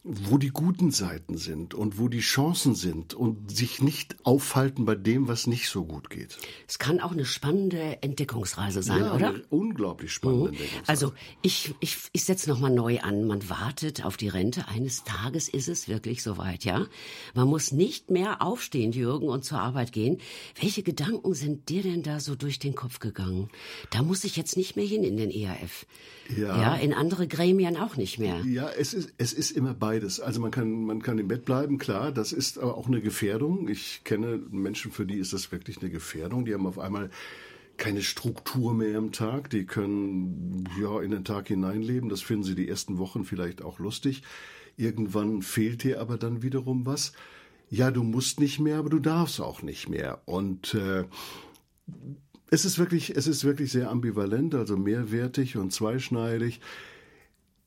wo 0.07 0.37
die 0.37 0.49
guten 0.49 0.91
Seiten 0.91 1.35
sind 1.35 1.73
und 1.73 1.97
wo 1.97 2.09
die 2.09 2.19
Chancen 2.19 2.75
sind 2.75 3.15
und 3.15 3.49
sich 3.49 3.81
nicht 3.81 4.15
aufhalten 4.23 4.85
bei 4.85 4.93
dem, 4.93 5.27
was 5.27 5.47
nicht 5.47 5.67
so 5.67 5.83
gut 5.83 6.11
geht. 6.11 6.37
Es 6.67 6.77
kann 6.77 6.99
auch 6.99 7.11
eine 7.11 7.25
spannende 7.25 8.03
Entdeckungsreise 8.03 8.83
sein, 8.83 8.99
ja, 8.99 9.15
oder? 9.15 9.33
Unglaublich 9.49 10.11
spannende 10.13 10.49
mhm. 10.49 10.57
Entdeckungsreise. 10.57 10.89
Also 10.89 11.13
ich, 11.41 11.73
ich, 11.79 11.97
ich 12.11 12.23
setze 12.23 12.47
nochmal 12.51 12.69
neu 12.69 12.99
an. 12.99 13.25
Man 13.25 13.49
wartet 13.49 14.05
auf 14.05 14.15
die 14.15 14.27
Rente. 14.27 14.67
Eines 14.67 15.05
Tages 15.05 15.49
ist 15.49 15.67
es 15.67 15.87
wirklich 15.87 16.21
soweit, 16.21 16.65
ja? 16.65 16.85
Man 17.33 17.47
muss 17.47 17.71
nicht 17.71 18.11
mehr 18.11 18.43
aufstehen, 18.43 18.91
Jürgen, 18.91 19.27
und 19.27 19.43
zur 19.43 19.59
Arbeit 19.59 19.91
gehen. 19.91 20.19
Welche 20.61 20.83
Gedanken 20.83 21.33
sind 21.33 21.67
dir 21.67 21.81
denn 21.81 22.03
da 22.03 22.19
so 22.19 22.35
durch 22.35 22.59
den 22.59 22.75
Kopf 22.75 22.99
gegangen? 22.99 23.49
Da 23.89 24.03
muss 24.03 24.23
ich 24.23 24.37
jetzt 24.37 24.55
nicht 24.55 24.75
mehr 24.75 24.85
hin 24.85 25.03
in 25.03 25.17
den 25.17 25.31
ERF. 25.31 25.87
Ja. 26.29 26.61
ja 26.61 26.75
in 26.75 26.93
andere 26.93 27.27
Gremien 27.27 27.75
auch 27.77 27.97
nicht 27.97 28.19
mehr. 28.19 28.39
Ja, 28.45 28.69
es 28.69 28.93
ist, 28.93 29.11
es 29.17 29.33
ist 29.33 29.51
immer 29.51 29.73
bei 29.73 29.94
beides. 29.95 30.19
Also 30.19 30.41
man 30.41 30.51
kann, 30.51 30.85
man 30.85 31.01
kann 31.01 31.17
im 31.19 31.27
Bett 31.27 31.45
bleiben, 31.45 31.77
klar, 31.77 32.11
das 32.11 32.33
ist 32.33 32.59
aber 32.59 32.77
auch 32.77 32.87
eine 32.87 33.01
Gefährdung. 33.01 33.69
Ich 33.69 34.01
kenne 34.03 34.41
Menschen, 34.51 34.91
für 34.91 35.05
die 35.05 35.17
ist 35.17 35.33
das 35.33 35.51
wirklich 35.51 35.81
eine 35.81 35.89
Gefährdung. 35.89 36.45
Die 36.45 36.53
haben 36.53 36.67
auf 36.67 36.79
einmal 36.79 37.09
keine 37.77 38.01
Struktur 38.01 38.73
mehr 38.73 38.97
im 38.97 39.11
Tag. 39.11 39.49
Die 39.49 39.65
können 39.65 40.67
ja 40.79 41.01
in 41.01 41.11
den 41.11 41.23
Tag 41.23 41.47
hineinleben. 41.47 42.09
Das 42.09 42.21
finden 42.21 42.43
sie 42.43 42.55
die 42.55 42.67
ersten 42.67 42.97
Wochen 42.97 43.23
vielleicht 43.23 43.61
auch 43.61 43.79
lustig. 43.79 44.23
Irgendwann 44.77 45.41
fehlt 45.41 45.83
dir 45.83 46.01
aber 46.01 46.17
dann 46.17 46.43
wiederum 46.43 46.85
was. 46.85 47.13
Ja, 47.69 47.89
du 47.91 48.03
musst 48.03 48.39
nicht 48.39 48.59
mehr, 48.59 48.77
aber 48.77 48.89
du 48.89 48.99
darfst 48.99 49.39
auch 49.39 49.61
nicht 49.61 49.89
mehr. 49.89 50.21
Und 50.25 50.73
äh, 50.73 51.05
es 52.49 52.65
ist 52.65 52.77
wirklich, 52.77 53.15
es 53.15 53.27
ist 53.27 53.43
wirklich 53.43 53.71
sehr 53.71 53.89
ambivalent, 53.89 54.55
also 54.55 54.77
mehrwertig 54.77 55.57
und 55.57 55.71
zweischneidig. 55.71 56.59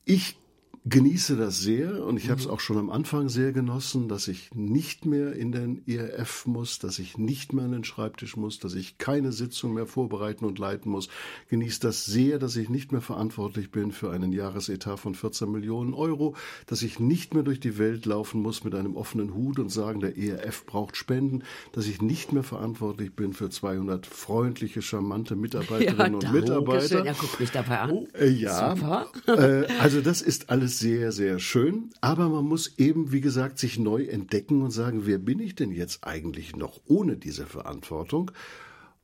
Ich 0.05 0.38
genieße 0.85 1.35
das 1.35 1.59
sehr 1.59 2.05
und 2.05 2.17
ich 2.17 2.29
habe 2.29 2.39
es 2.39 2.47
auch 2.47 2.59
schon 2.59 2.77
am 2.77 2.89
Anfang 2.89 3.29
sehr 3.29 3.51
genossen, 3.51 4.07
dass 4.07 4.27
ich 4.27 4.49
nicht 4.53 5.05
mehr 5.05 5.33
in 5.33 5.51
den 5.51 5.87
ERF 5.87 6.45
muss, 6.45 6.79
dass 6.79 6.99
ich 6.99 7.17
nicht 7.17 7.53
mehr 7.53 7.65
an 7.65 7.71
den 7.71 7.83
Schreibtisch 7.83 8.37
muss, 8.37 8.59
dass 8.59 8.75
ich 8.75 8.97
keine 8.97 9.31
Sitzung 9.31 9.73
mehr 9.73 9.85
vorbereiten 9.85 10.45
und 10.45 10.57
leiten 10.57 10.91
muss. 10.91 11.09
Genieße 11.49 11.81
das 11.81 12.05
sehr, 12.05 12.39
dass 12.39 12.55
ich 12.55 12.69
nicht 12.69 12.91
mehr 12.91 13.01
verantwortlich 13.01 13.71
bin 13.71 13.91
für 13.91 14.11
einen 14.11 14.31
Jahresetat 14.31 14.99
von 14.99 15.15
14 15.15 15.51
Millionen 15.51 15.93
Euro, 15.93 16.35
dass 16.65 16.81
ich 16.81 16.99
nicht 16.99 17.33
mehr 17.33 17.43
durch 17.43 17.59
die 17.59 17.77
Welt 17.77 18.05
laufen 18.05 18.41
muss 18.41 18.63
mit 18.63 18.73
einem 18.73 18.95
offenen 18.95 19.33
Hut 19.33 19.59
und 19.59 19.69
sagen, 19.69 19.99
der 19.99 20.17
ERF 20.17 20.65
braucht 20.65 20.95
Spenden, 20.95 21.43
dass 21.73 21.87
ich 21.87 22.01
nicht 22.01 22.31
mehr 22.31 22.43
verantwortlich 22.43 23.13
bin 23.13 23.33
für 23.33 23.49
200 23.49 24.05
freundliche, 24.05 24.81
charmante 24.81 25.35
Mitarbeiterinnen 25.35 26.21
ja, 26.21 26.29
und 26.29 26.33
Mitarbeiter. 26.33 27.05
Er 27.05 27.13
guckt 27.13 27.39
mich 27.39 27.51
dabei 27.51 27.79
an. 27.79 28.07
Äh, 28.13 28.29
ja, 28.29 28.75
Super. 28.75 29.07
Äh, 29.27 29.67
also 29.79 30.01
das 30.01 30.21
ist 30.21 30.49
alles 30.49 30.68
alles 30.69 30.79
sehr, 30.79 31.11
sehr 31.11 31.39
schön, 31.39 31.89
aber 31.99 32.29
man 32.29 32.45
muss 32.45 32.77
eben, 32.77 33.11
wie 33.11 33.21
gesagt, 33.21 33.57
sich 33.57 33.79
neu 33.79 34.03
entdecken 34.03 34.61
und 34.61 34.69
sagen, 34.69 35.07
wer 35.07 35.17
bin 35.17 35.39
ich 35.39 35.55
denn 35.55 35.71
jetzt 35.71 36.03
eigentlich 36.03 36.55
noch 36.55 36.79
ohne 36.85 37.17
diese 37.17 37.47
Verantwortung? 37.47 38.29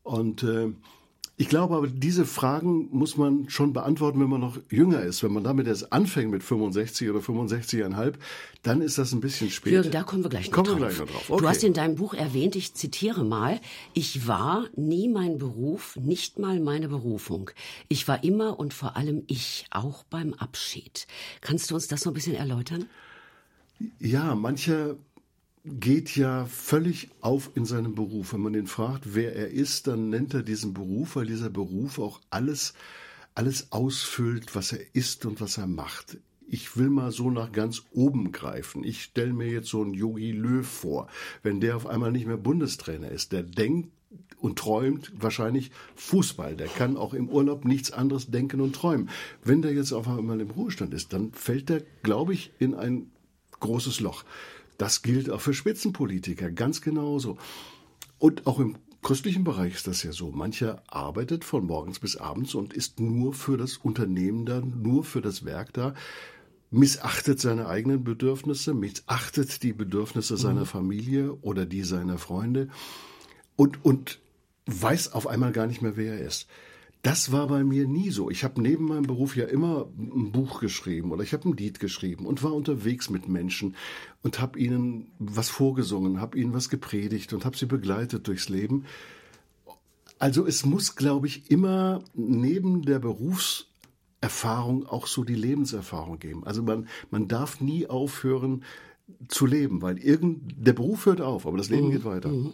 Und 0.04 0.44
äh, 0.44 0.74
ich 1.38 1.50
glaube 1.50 1.76
aber, 1.76 1.88
diese 1.88 2.26
Fragen 2.26 2.88
muss 2.92 3.18
man 3.18 3.50
schon 3.50 3.74
beantworten, 3.74 4.22
wenn 4.22 4.30
man 4.30 4.40
noch 4.40 4.58
jünger 4.70 5.02
ist. 5.02 5.22
Wenn 5.22 5.34
man 5.34 5.44
damit 5.44 5.68
erst 5.68 5.92
anfängt 5.92 6.32
mit 6.32 6.44
65 6.44 7.10
oder 7.10 7.20
65,5, 7.20 8.14
dann 8.64 8.82
ist 8.82 8.98
das 8.98 9.12
ein 9.12 9.20
bisschen 9.20 9.50
spät. 9.50 9.74
Jürgen, 9.74 9.92
da 9.92 10.04
kommen 10.04 10.24
wir 10.24 10.30
gleich 10.30 10.48
noch 10.50 10.54
kommen 10.54 10.68
drauf. 10.68 10.78
Gleich 10.78 11.00
noch 11.00 11.08
drauf. 11.08 11.30
Okay. 11.30 11.42
Du 11.42 11.50
hast 11.50 11.64
in 11.66 11.74
deinem 11.74 11.96
Buch 11.96 12.14
erwähnt, 12.14 12.56
ich 12.56 12.74
zitiere 12.74 13.26
mal, 13.26 13.60
ich 13.94 14.28
war 14.28 14.68
nie 14.78 15.10
mein 15.10 15.38
Beruf, 15.38 15.98
nicht 15.98 16.40
mal 16.40 16.62
meine 16.62 16.88
Berufung. 16.88 17.52
Ich 17.90 18.08
war 18.08 18.24
immer 18.24 18.58
und 18.58 18.74
vor 18.74 18.96
allem 18.96 19.24
ich, 19.28 19.66
auch 19.72 20.06
beim 20.06 20.34
Abschied. 20.34 21.06
Kannst 21.42 21.70
du 21.70 21.76
uns 21.76 21.90
das 21.90 22.02
so 22.02 22.12
ein 22.12 22.14
bisschen 22.14 22.36
erläutern? 22.36 22.86
Ja, 24.00 24.36
mancher 24.36 24.96
geht 25.66 26.16
ja 26.16 26.46
völlig 26.46 27.10
auf 27.22 27.52
in 27.56 27.66
seinem 27.66 27.96
Beruf. 27.96 28.34
Wenn 28.34 28.42
man 28.42 28.54
ihn 28.54 28.68
fragt, 28.68 29.16
wer 29.16 29.36
er 29.36 29.50
ist, 29.50 29.88
dann 29.88 30.10
nennt 30.10 30.34
er 30.34 30.44
diesen 30.44 30.74
Beruf, 30.74 31.16
weil 31.16 31.26
dieser 31.26 31.50
Beruf 31.50 32.00
auch 32.00 32.22
alles, 32.30 32.74
alles 33.34 33.72
ausfüllt, 33.72 34.56
was 34.56 34.72
er 34.72 34.80
ist 34.94 35.26
und 35.26 35.42
was 35.42 35.58
er 35.58 35.68
macht. 35.68 36.18
Ich 36.48 36.78
will 36.78 36.90
mal 36.90 37.12
so 37.12 37.32
nach 37.32 37.52
ganz 37.52 37.84
oben 37.92 38.32
greifen. 38.32 38.84
Ich 38.84 39.02
stelle 39.02 39.34
mir 39.34 39.48
jetzt 39.48 39.70
so 39.70 39.82
einen 39.82 39.96
Yogi 39.96 40.32
Löw 40.32 40.66
vor. 40.66 41.08
Wenn 41.42 41.60
der 41.60 41.76
auf 41.76 41.88
einmal 41.88 42.12
nicht 42.12 42.28
mehr 42.28 42.38
Bundestrainer 42.38 43.10
ist, 43.10 43.32
der 43.32 43.42
denkt 43.42 43.90
und 44.40 44.60
träumt 44.60 45.12
wahrscheinlich 45.20 45.72
Fußball. 45.96 46.56
Der 46.56 46.68
kann 46.68 46.98
auch 46.98 47.16
im 47.16 47.30
Urlaub 47.30 47.66
nichts 47.66 47.92
anderes 47.92 48.28
denken 48.28 48.62
und 48.62 48.76
träumen. 48.76 49.10
Wenn 49.44 49.64
der 49.64 49.74
jetzt 49.74 49.92
auf 49.92 50.08
einmal 50.08 50.40
im 50.40 50.52
Ruhestand 50.52 50.94
ist, 50.94 51.14
dann 51.14 51.32
fällt 51.34 51.70
der, 51.70 51.82
glaube 52.04 52.36
ich, 52.36 52.52
in 52.60 52.76
ein 52.76 53.12
großes 53.60 54.00
Loch. 54.00 54.24
Das 54.78 55.02
gilt 55.02 55.30
auch 55.30 55.42
für 55.42 55.54
Spitzenpolitiker, 55.54 56.52
ganz 56.52 56.82
genauso. 56.82 57.38
Und 58.20 58.48
auch 58.48 58.60
im 58.60 58.78
christlichen 59.02 59.44
Bereich 59.44 59.76
ist 59.76 59.88
das 59.88 60.04
ja 60.04 60.12
so. 60.12 60.32
Mancher 60.32 60.84
arbeitet 60.88 61.44
von 61.44 61.66
morgens 61.66 62.00
bis 62.00 62.18
abends 62.18 62.56
und 62.56 62.74
ist 62.74 63.00
nur 63.00 63.34
für 63.34 63.58
das 63.58 63.78
Unternehmen 63.78 64.46
da, 64.46 64.62
nur 64.62 65.04
für 65.04 65.22
das 65.22 65.46
Werk 65.46 65.74
da, 65.74 65.94
missachtet 66.72 67.40
seine 67.40 67.68
eigenen 67.68 68.04
Bedürfnisse, 68.04 68.74
missachtet 68.74 69.64
die 69.64 69.74
Bedürfnisse 69.74 70.38
seiner 70.38 70.62
mhm. 70.62 70.66
Familie 70.66 71.34
oder 71.36 71.66
die 71.66 71.84
seiner 71.84 72.18
Freunde 72.18 72.70
und, 73.56 73.86
und 73.86 74.20
weiß 74.66 75.14
auf 75.14 75.28
einmal 75.28 75.52
gar 75.52 75.68
nicht 75.68 75.82
mehr, 75.82 75.96
wer 75.96 76.16
er 76.16 76.26
ist. 76.26 76.48
Das 77.06 77.32
war 77.32 77.46
bei 77.46 77.64
mir 77.64 77.88
nie 77.88 78.10
so. 78.10 78.32
Ich 78.32 78.44
habe 78.44 78.60
neben 78.60 78.86
meinem 78.86 79.04
Beruf 79.04 79.36
ja 79.36 79.46
immer 79.46 79.88
ein 79.96 80.32
Buch 80.32 80.60
geschrieben 80.60 81.12
oder 81.12 81.22
ich 81.22 81.34
habe 81.34 81.48
ein 81.48 81.56
Lied 81.56 81.80
geschrieben 81.80 82.26
und 82.26 82.42
war 82.42 82.52
unterwegs 82.52 83.12
mit 83.12 83.30
Menschen 83.30 83.76
und 84.24 84.40
habe 84.40 84.58
ihnen 84.58 85.12
was 85.20 85.50
vorgesungen, 85.50 86.20
habe 86.20 86.36
ihnen 86.40 86.56
was 86.56 86.68
gepredigt 86.68 87.32
und 87.34 87.46
habe 87.46 87.56
sie 87.56 87.68
begleitet 87.68 88.28
durchs 88.28 88.50
Leben. 88.50 88.86
Also 90.18 90.48
es 90.48 90.66
muss, 90.66 90.96
glaube 90.96 91.28
ich, 91.28 91.52
immer 91.52 92.04
neben 92.16 92.82
der 92.82 92.98
Berufserfahrung 92.98 94.88
auch 94.88 95.06
so 95.06 95.24
die 95.24 95.36
Lebenserfahrung 95.36 96.18
geben. 96.18 96.44
Also 96.44 96.64
man, 96.64 96.88
man 97.12 97.28
darf 97.28 97.62
nie 97.62 97.86
aufhören, 97.86 98.64
zu 99.28 99.46
leben, 99.46 99.82
weil 99.82 99.98
irgend 99.98 100.42
der 100.58 100.74
Beruf 100.74 101.06
hört 101.06 101.22
auf, 101.22 101.46
aber 101.46 101.58
das 101.58 101.70
Leben 101.70 101.88
mhm. 101.88 101.92
geht 101.92 102.06
weiter. 102.06 102.30
Mhm. 102.30 102.54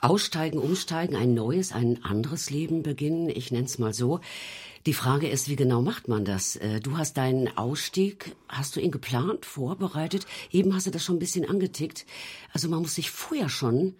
Aussteigen, 0.00 0.58
umsteigen, 0.58 1.16
ein 1.16 1.34
neues, 1.34 1.72
ein 1.72 2.04
anderes 2.04 2.50
Leben 2.50 2.82
beginnen, 2.82 3.28
ich 3.28 3.50
nenne 3.50 3.64
es 3.64 3.78
mal 3.78 3.94
so. 3.94 4.20
Die 4.86 4.92
Frage 4.92 5.28
ist, 5.28 5.48
wie 5.48 5.56
genau 5.56 5.82
macht 5.82 6.08
man 6.08 6.24
das? 6.24 6.56
Äh, 6.56 6.80
du 6.80 6.96
hast 6.96 7.16
deinen 7.16 7.56
Ausstieg, 7.56 8.36
hast 8.48 8.76
du 8.76 8.80
ihn 8.80 8.90
geplant, 8.90 9.44
vorbereitet? 9.44 10.26
Eben 10.50 10.74
hast 10.74 10.86
du 10.86 10.90
das 10.90 11.04
schon 11.04 11.16
ein 11.16 11.20
bisschen 11.20 11.48
angetickt. 11.48 12.06
Also 12.52 12.68
man 12.68 12.80
muss 12.80 12.94
sich 12.94 13.10
vorher 13.10 13.48
schon 13.48 13.94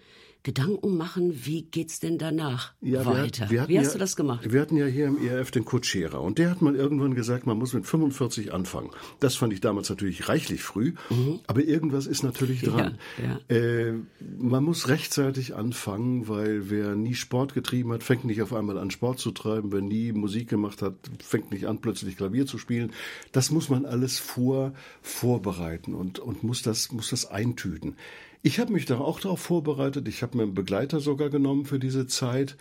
Gedanken 0.44 0.96
machen, 0.96 1.44
wie 1.44 1.62
geht's 1.62 2.00
denn 2.00 2.16
danach 2.16 2.72
ja, 2.80 3.04
weiter? 3.04 3.50
Wir, 3.50 3.62
wir 3.62 3.68
wie 3.68 3.78
hast 3.78 3.88
ja, 3.88 3.92
du 3.94 3.98
das 3.98 4.16
gemacht? 4.16 4.50
Wir 4.50 4.60
hatten 4.60 4.76
ja 4.76 4.86
hier 4.86 5.06
im 5.06 5.18
ERF 5.26 5.50
den 5.50 5.64
Kutscherer 5.64 6.20
und 6.20 6.38
der 6.38 6.50
hat 6.50 6.62
mal 6.62 6.76
irgendwann 6.76 7.14
gesagt, 7.14 7.46
man 7.46 7.58
muss 7.58 7.72
mit 7.74 7.86
45 7.86 8.52
anfangen. 8.52 8.90
Das 9.20 9.34
fand 9.34 9.52
ich 9.52 9.60
damals 9.60 9.90
natürlich 9.90 10.28
reichlich 10.28 10.62
früh, 10.62 10.94
mhm. 11.10 11.40
aber 11.46 11.64
irgendwas 11.64 12.06
ist 12.06 12.22
natürlich 12.22 12.62
dran. 12.62 12.98
Ja, 13.22 13.54
äh, 13.54 13.94
man 14.38 14.62
muss 14.62 14.88
rechtzeitig 14.88 15.56
anfangen, 15.56 16.28
weil 16.28 16.70
wer 16.70 16.94
nie 16.94 17.14
Sport 17.14 17.52
getrieben 17.54 17.92
hat, 17.92 18.02
fängt 18.02 18.24
nicht 18.24 18.40
auf 18.40 18.52
einmal 18.52 18.78
an 18.78 18.90
Sport 18.90 19.18
zu 19.18 19.32
treiben. 19.32 19.72
Wer 19.72 19.80
nie 19.80 20.12
Musik 20.12 20.48
gemacht 20.48 20.82
hat, 20.82 20.94
fängt 21.22 21.50
nicht 21.50 21.66
an 21.66 21.80
plötzlich 21.80 22.16
Klavier 22.16 22.46
zu 22.46 22.58
spielen. 22.58 22.92
Das 23.32 23.50
muss 23.50 23.68
man 23.68 23.84
alles 23.84 24.18
vor 24.18 24.72
vorbereiten 25.02 25.94
und 25.94 26.20
und 26.20 26.44
muss 26.44 26.62
das 26.62 26.92
muss 26.92 27.10
das 27.10 27.26
eintüten. 27.26 27.96
Ich 28.42 28.58
habe 28.60 28.72
mich 28.72 28.86
da 28.86 28.98
auch 28.98 29.20
darauf 29.20 29.40
vorbereitet. 29.40 30.06
Ich 30.08 30.22
habe 30.22 30.36
mir 30.36 30.44
einen 30.44 30.54
Begleiter 30.54 31.00
sogar 31.00 31.28
genommen 31.28 31.64
für 31.64 31.78
diese 31.78 32.06
Zeit. 32.06 32.56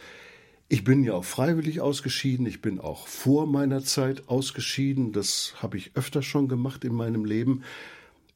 Ich 0.70 0.84
bin 0.84 1.04
ja 1.04 1.14
auch 1.14 1.24
freiwillig 1.24 1.82
ausgeschieden. 1.82 2.46
Ich 2.46 2.62
bin 2.62 2.80
auch 2.80 3.08
vor 3.08 3.48
meiner 3.48 3.84
Zeit 3.84 4.28
ausgeschieden. 4.28 5.14
Das 5.14 5.54
habe 5.58 5.78
ich 5.78 5.96
öfter 5.96 6.22
schon 6.22 6.48
gemacht 6.48 6.84
in 6.84 6.94
meinem 6.94 7.26
Leben. 7.26 7.64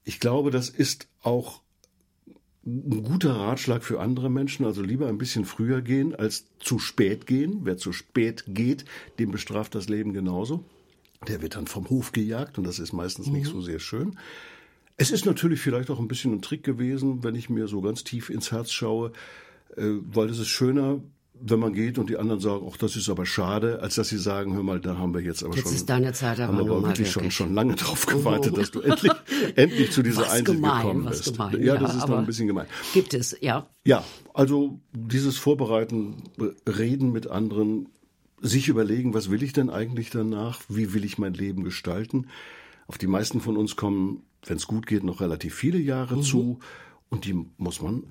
Ich 0.03 0.19
glaube, 0.19 0.51
das 0.51 0.69
ist 0.69 1.07
auch 1.21 1.61
ein 2.65 3.03
guter 3.03 3.33
Ratschlag 3.33 3.83
für 3.83 3.99
andere 3.99 4.29
Menschen. 4.29 4.65
Also 4.65 4.81
lieber 4.81 5.07
ein 5.07 5.17
bisschen 5.17 5.45
früher 5.45 5.81
gehen 5.81 6.15
als 6.15 6.45
zu 6.59 6.79
spät 6.79 7.25
gehen. 7.25 7.61
Wer 7.63 7.77
zu 7.77 7.91
spät 7.91 8.45
geht, 8.47 8.85
dem 9.19 9.31
bestraft 9.31 9.75
das 9.75 9.89
Leben 9.89 10.13
genauso. 10.13 10.63
Der 11.27 11.41
wird 11.41 11.55
dann 11.55 11.67
vom 11.67 11.89
Hof 11.89 12.11
gejagt 12.11 12.57
und 12.57 12.65
das 12.65 12.79
ist 12.79 12.93
meistens 12.93 13.27
mhm. 13.27 13.33
nicht 13.33 13.47
so 13.47 13.61
sehr 13.61 13.79
schön. 13.79 14.17
Es 15.01 15.09
ist 15.09 15.25
natürlich 15.25 15.59
vielleicht 15.59 15.89
auch 15.89 15.99
ein 15.99 16.07
bisschen 16.07 16.31
ein 16.31 16.41
Trick 16.43 16.63
gewesen, 16.63 17.23
wenn 17.23 17.33
ich 17.33 17.49
mir 17.49 17.67
so 17.67 17.81
ganz 17.81 18.03
tief 18.03 18.29
ins 18.29 18.51
Herz 18.51 18.71
schaue, 18.71 19.11
äh, 19.75 19.81
weil 20.13 20.29
es 20.29 20.37
ist 20.37 20.49
schöner, 20.49 21.01
wenn 21.33 21.59
man 21.59 21.73
geht 21.73 21.97
und 21.97 22.07
die 22.11 22.17
anderen 22.17 22.39
sagen, 22.39 22.67
ach, 22.71 22.77
das 22.77 22.95
ist 22.95 23.09
aber 23.09 23.25
schade, 23.25 23.79
als 23.81 23.95
dass 23.95 24.09
sie 24.09 24.19
sagen, 24.19 24.53
hör 24.53 24.61
mal, 24.61 24.79
da 24.79 24.99
haben 24.99 25.15
wir 25.15 25.21
jetzt 25.21 25.43
aber 25.43 25.55
jetzt 25.55 25.63
schon, 25.63 25.75
ist 25.75 25.89
deine 25.89 26.13
Zeit 26.13 26.39
aber 26.39 26.55
haben 26.55 26.67
wir 26.67 26.75
aber 26.75 26.87
wirklich 26.89 27.09
schon, 27.09 27.31
schon 27.31 27.51
lange 27.55 27.73
drauf 27.75 28.05
gewartet, 28.05 28.53
oh. 28.53 28.57
dass 28.57 28.69
du 28.69 28.81
endlich, 28.81 29.11
endlich 29.55 29.91
zu 29.91 30.03
dieser 30.03 30.21
was 30.21 30.33
Einsicht 30.33 30.45
gemein, 30.45 30.81
gekommen 30.83 31.05
bist. 31.05 31.31
Gemein, 31.33 31.63
ja, 31.63 31.77
das 31.77 31.95
ist 31.95 32.07
noch 32.07 32.19
ein 32.19 32.27
bisschen 32.27 32.45
gemein. 32.45 32.67
Gibt 32.93 33.15
es, 33.15 33.35
ja. 33.41 33.65
Ja, 33.83 34.03
also 34.35 34.79
dieses 34.93 35.39
Vorbereiten, 35.39 36.25
Reden 36.67 37.11
mit 37.11 37.25
anderen, 37.25 37.89
sich 38.39 38.67
überlegen, 38.67 39.15
was 39.15 39.31
will 39.31 39.41
ich 39.41 39.53
denn 39.53 39.71
eigentlich 39.71 40.11
danach? 40.11 40.61
Wie 40.69 40.93
will 40.93 41.05
ich 41.05 41.17
mein 41.17 41.33
Leben 41.33 41.63
gestalten? 41.63 42.27
Auf 42.85 42.99
die 42.99 43.07
meisten 43.07 43.41
von 43.41 43.57
uns 43.57 43.75
kommen 43.75 44.21
wenn 44.45 44.57
es 44.57 44.67
gut 44.67 44.87
geht, 44.87 45.03
noch 45.03 45.21
relativ 45.21 45.55
viele 45.55 45.79
Jahre 45.79 46.17
mhm. 46.17 46.23
zu. 46.23 46.59
Und 47.09 47.25
die 47.25 47.33
muss 47.57 47.81
man 47.81 48.03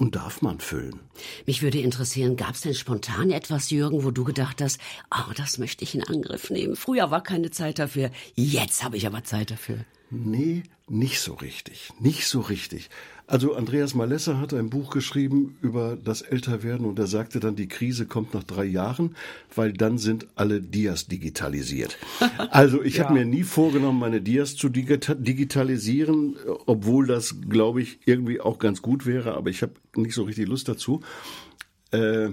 und 0.00 0.16
darf 0.16 0.40
man 0.40 0.60
füllen. 0.60 0.98
Mich 1.46 1.62
würde 1.62 1.78
interessieren, 1.78 2.36
gab 2.36 2.54
es 2.54 2.62
denn 2.62 2.74
spontan 2.74 3.30
etwas, 3.30 3.70
Jürgen, 3.70 4.02
wo 4.02 4.10
du 4.10 4.24
gedacht 4.24 4.62
hast, 4.62 4.80
oh, 5.10 5.32
das 5.36 5.58
möchte 5.58 5.84
ich 5.84 5.94
in 5.94 6.02
Angriff 6.02 6.48
nehmen. 6.48 6.74
Früher 6.74 7.10
war 7.10 7.22
keine 7.22 7.50
Zeit 7.50 7.78
dafür, 7.78 8.10
jetzt 8.34 8.82
habe 8.82 8.96
ich 8.96 9.06
aber 9.06 9.24
Zeit 9.24 9.50
dafür. 9.50 9.84
Nee, 10.10 10.64
nicht 10.88 11.20
so 11.20 11.34
richtig. 11.34 11.92
Nicht 12.00 12.26
so 12.26 12.40
richtig. 12.40 12.90
Also 13.28 13.54
Andreas 13.54 13.94
Malessa 13.94 14.38
hat 14.38 14.52
ein 14.52 14.70
Buch 14.70 14.90
geschrieben 14.90 15.56
über 15.62 15.96
das 15.96 16.20
Älterwerden 16.20 16.84
und 16.84 16.98
er 16.98 17.06
sagte 17.06 17.38
dann, 17.38 17.54
die 17.54 17.68
Krise 17.68 18.06
kommt 18.06 18.34
nach 18.34 18.42
drei 18.42 18.64
Jahren, 18.64 19.14
weil 19.54 19.72
dann 19.72 19.98
sind 19.98 20.26
alle 20.34 20.60
Dias 20.60 21.06
digitalisiert. 21.06 21.96
Also 22.50 22.82
ich 22.82 22.96
ja. 22.96 23.04
habe 23.04 23.14
mir 23.14 23.24
nie 23.24 23.44
vorgenommen, 23.44 24.00
meine 24.00 24.20
Dias 24.20 24.56
zu 24.56 24.68
digitalisieren, 24.68 26.36
obwohl 26.66 27.06
das, 27.06 27.36
glaube 27.48 27.80
ich, 27.80 28.00
irgendwie 28.04 28.40
auch 28.40 28.58
ganz 28.58 28.82
gut 28.82 29.06
wäre, 29.06 29.34
aber 29.34 29.50
ich 29.50 29.62
habe 29.62 29.74
nicht 29.94 30.14
so 30.14 30.24
richtig 30.24 30.48
Lust 30.48 30.68
dazu. 30.68 31.00
Äh, 31.92 32.30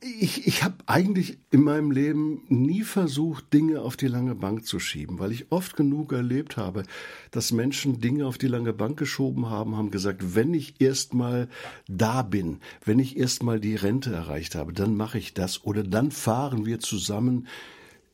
ich, 0.00 0.46
ich 0.46 0.62
habe 0.62 0.76
eigentlich 0.86 1.38
in 1.50 1.62
meinem 1.62 1.90
Leben 1.90 2.42
nie 2.48 2.82
versucht, 2.82 3.52
Dinge 3.52 3.80
auf 3.80 3.96
die 3.96 4.06
lange 4.06 4.36
Bank 4.36 4.64
zu 4.64 4.78
schieben, 4.78 5.18
weil 5.18 5.32
ich 5.32 5.50
oft 5.50 5.76
genug 5.76 6.12
erlebt 6.12 6.56
habe, 6.56 6.84
dass 7.32 7.50
Menschen 7.50 8.00
Dinge 8.00 8.26
auf 8.26 8.38
die 8.38 8.46
lange 8.46 8.72
Bank 8.72 8.96
geschoben 8.96 9.50
haben, 9.50 9.76
haben 9.76 9.90
gesagt, 9.90 10.36
wenn 10.36 10.54
ich 10.54 10.80
erstmal 10.80 11.48
da 11.88 12.22
bin, 12.22 12.60
wenn 12.84 13.00
ich 13.00 13.16
erstmal 13.16 13.58
die 13.58 13.74
Rente 13.74 14.12
erreicht 14.12 14.54
habe, 14.54 14.72
dann 14.72 14.96
mache 14.96 15.18
ich 15.18 15.34
das 15.34 15.64
oder 15.64 15.82
dann 15.82 16.12
fahren 16.12 16.64
wir 16.64 16.78
zusammen 16.78 17.48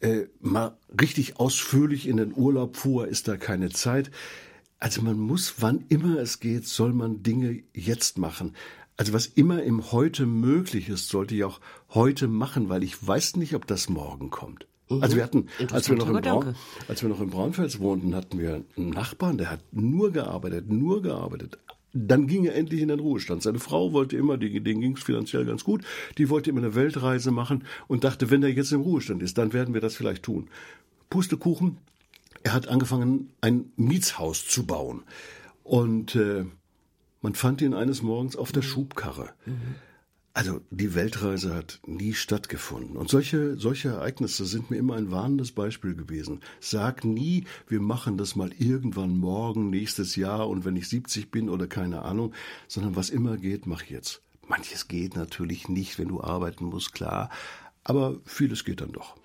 äh, 0.00 0.26
mal 0.40 0.78
richtig 0.98 1.38
ausführlich 1.38 2.08
in 2.08 2.16
den 2.16 2.34
Urlaub 2.34 2.76
fuhr, 2.76 3.08
ist 3.08 3.28
da 3.28 3.36
keine 3.36 3.70
Zeit. 3.70 4.10
Also 4.78 5.02
man 5.02 5.18
muss, 5.18 5.56
wann 5.58 5.84
immer 5.88 6.18
es 6.18 6.40
geht, 6.40 6.66
soll 6.66 6.94
man 6.94 7.22
Dinge 7.22 7.62
jetzt 7.74 8.16
machen. 8.18 8.54
Also 8.96 9.12
was 9.12 9.26
immer 9.26 9.62
im 9.62 9.90
Heute 9.92 10.24
möglich 10.26 10.88
ist, 10.88 11.08
sollte 11.08 11.34
ich 11.34 11.44
auch 11.44 11.60
heute 11.90 12.28
machen, 12.28 12.68
weil 12.68 12.82
ich 12.82 13.04
weiß 13.04 13.36
nicht, 13.36 13.54
ob 13.54 13.66
das 13.66 13.88
morgen 13.88 14.30
kommt. 14.30 14.66
Mhm. 14.88 15.02
Also 15.02 15.16
wir 15.16 15.24
hatten, 15.24 15.48
als 15.72 15.88
wir, 15.88 15.96
noch 15.96 16.08
im 16.08 16.20
Braun, 16.20 16.54
als 16.88 17.02
wir 17.02 17.08
noch 17.08 17.20
in 17.20 17.30
Braunfels 17.30 17.80
wohnten, 17.80 18.14
hatten 18.14 18.38
wir 18.38 18.64
einen 18.76 18.90
Nachbarn, 18.90 19.38
der 19.38 19.50
hat 19.50 19.60
nur 19.72 20.12
gearbeitet, 20.12 20.70
nur 20.70 21.02
gearbeitet. 21.02 21.58
Dann 21.92 22.26
ging 22.26 22.44
er 22.44 22.56
endlich 22.56 22.80
in 22.82 22.88
den 22.88 22.98
Ruhestand. 22.98 23.42
Seine 23.42 23.60
Frau 23.60 23.92
wollte 23.92 24.16
immer, 24.16 24.36
denen 24.36 24.80
ging 24.80 24.96
es 24.96 25.02
finanziell 25.02 25.44
ganz 25.44 25.62
gut, 25.62 25.84
die 26.18 26.28
wollte 26.28 26.50
immer 26.50 26.60
eine 26.60 26.74
Weltreise 26.74 27.30
machen 27.30 27.64
und 27.86 28.04
dachte, 28.04 28.30
wenn 28.30 28.42
er 28.42 28.48
jetzt 28.50 28.72
im 28.72 28.80
Ruhestand 28.80 29.22
ist, 29.22 29.38
dann 29.38 29.52
werden 29.52 29.74
wir 29.74 29.80
das 29.80 29.94
vielleicht 29.94 30.24
tun. 30.24 30.48
Pustekuchen, 31.08 31.78
er 32.42 32.52
hat 32.52 32.68
angefangen, 32.68 33.30
ein 33.40 33.72
Mietshaus 33.76 34.46
zu 34.46 34.66
bauen. 34.66 35.04
Und 35.62 36.16
äh, 36.16 36.44
man 37.24 37.34
fand 37.34 37.62
ihn 37.62 37.72
eines 37.72 38.02
Morgens 38.02 38.36
auf 38.36 38.52
der 38.52 38.62
mhm. 38.62 38.66
Schubkarre. 38.66 39.30
Mhm. 39.46 39.76
Also 40.34 40.60
die 40.70 40.94
Weltreise 40.94 41.54
hat 41.54 41.80
nie 41.86 42.12
stattgefunden. 42.12 42.98
Und 42.98 43.08
solche, 43.08 43.56
solche 43.56 43.88
Ereignisse 43.88 44.44
sind 44.44 44.70
mir 44.70 44.76
immer 44.76 44.96
ein 44.96 45.10
warnendes 45.10 45.52
Beispiel 45.52 45.94
gewesen. 45.94 46.40
Sag 46.60 47.02
nie, 47.02 47.46
wir 47.66 47.80
machen 47.80 48.18
das 48.18 48.36
mal 48.36 48.50
irgendwann 48.58 49.16
morgen, 49.16 49.70
nächstes 49.70 50.16
Jahr 50.16 50.48
und 50.48 50.66
wenn 50.66 50.76
ich 50.76 50.88
70 50.88 51.30
bin 51.30 51.48
oder 51.48 51.66
keine 51.66 52.02
Ahnung, 52.02 52.34
sondern 52.68 52.94
was 52.94 53.08
immer 53.08 53.38
geht, 53.38 53.66
mach 53.66 53.84
jetzt. 53.84 54.20
Manches 54.46 54.86
geht 54.86 55.16
natürlich 55.16 55.70
nicht, 55.70 55.98
wenn 55.98 56.08
du 56.08 56.20
arbeiten 56.20 56.66
musst, 56.66 56.92
klar, 56.92 57.30
aber 57.84 58.20
vieles 58.26 58.64
geht 58.64 58.82
dann 58.82 58.92
doch. 58.92 59.16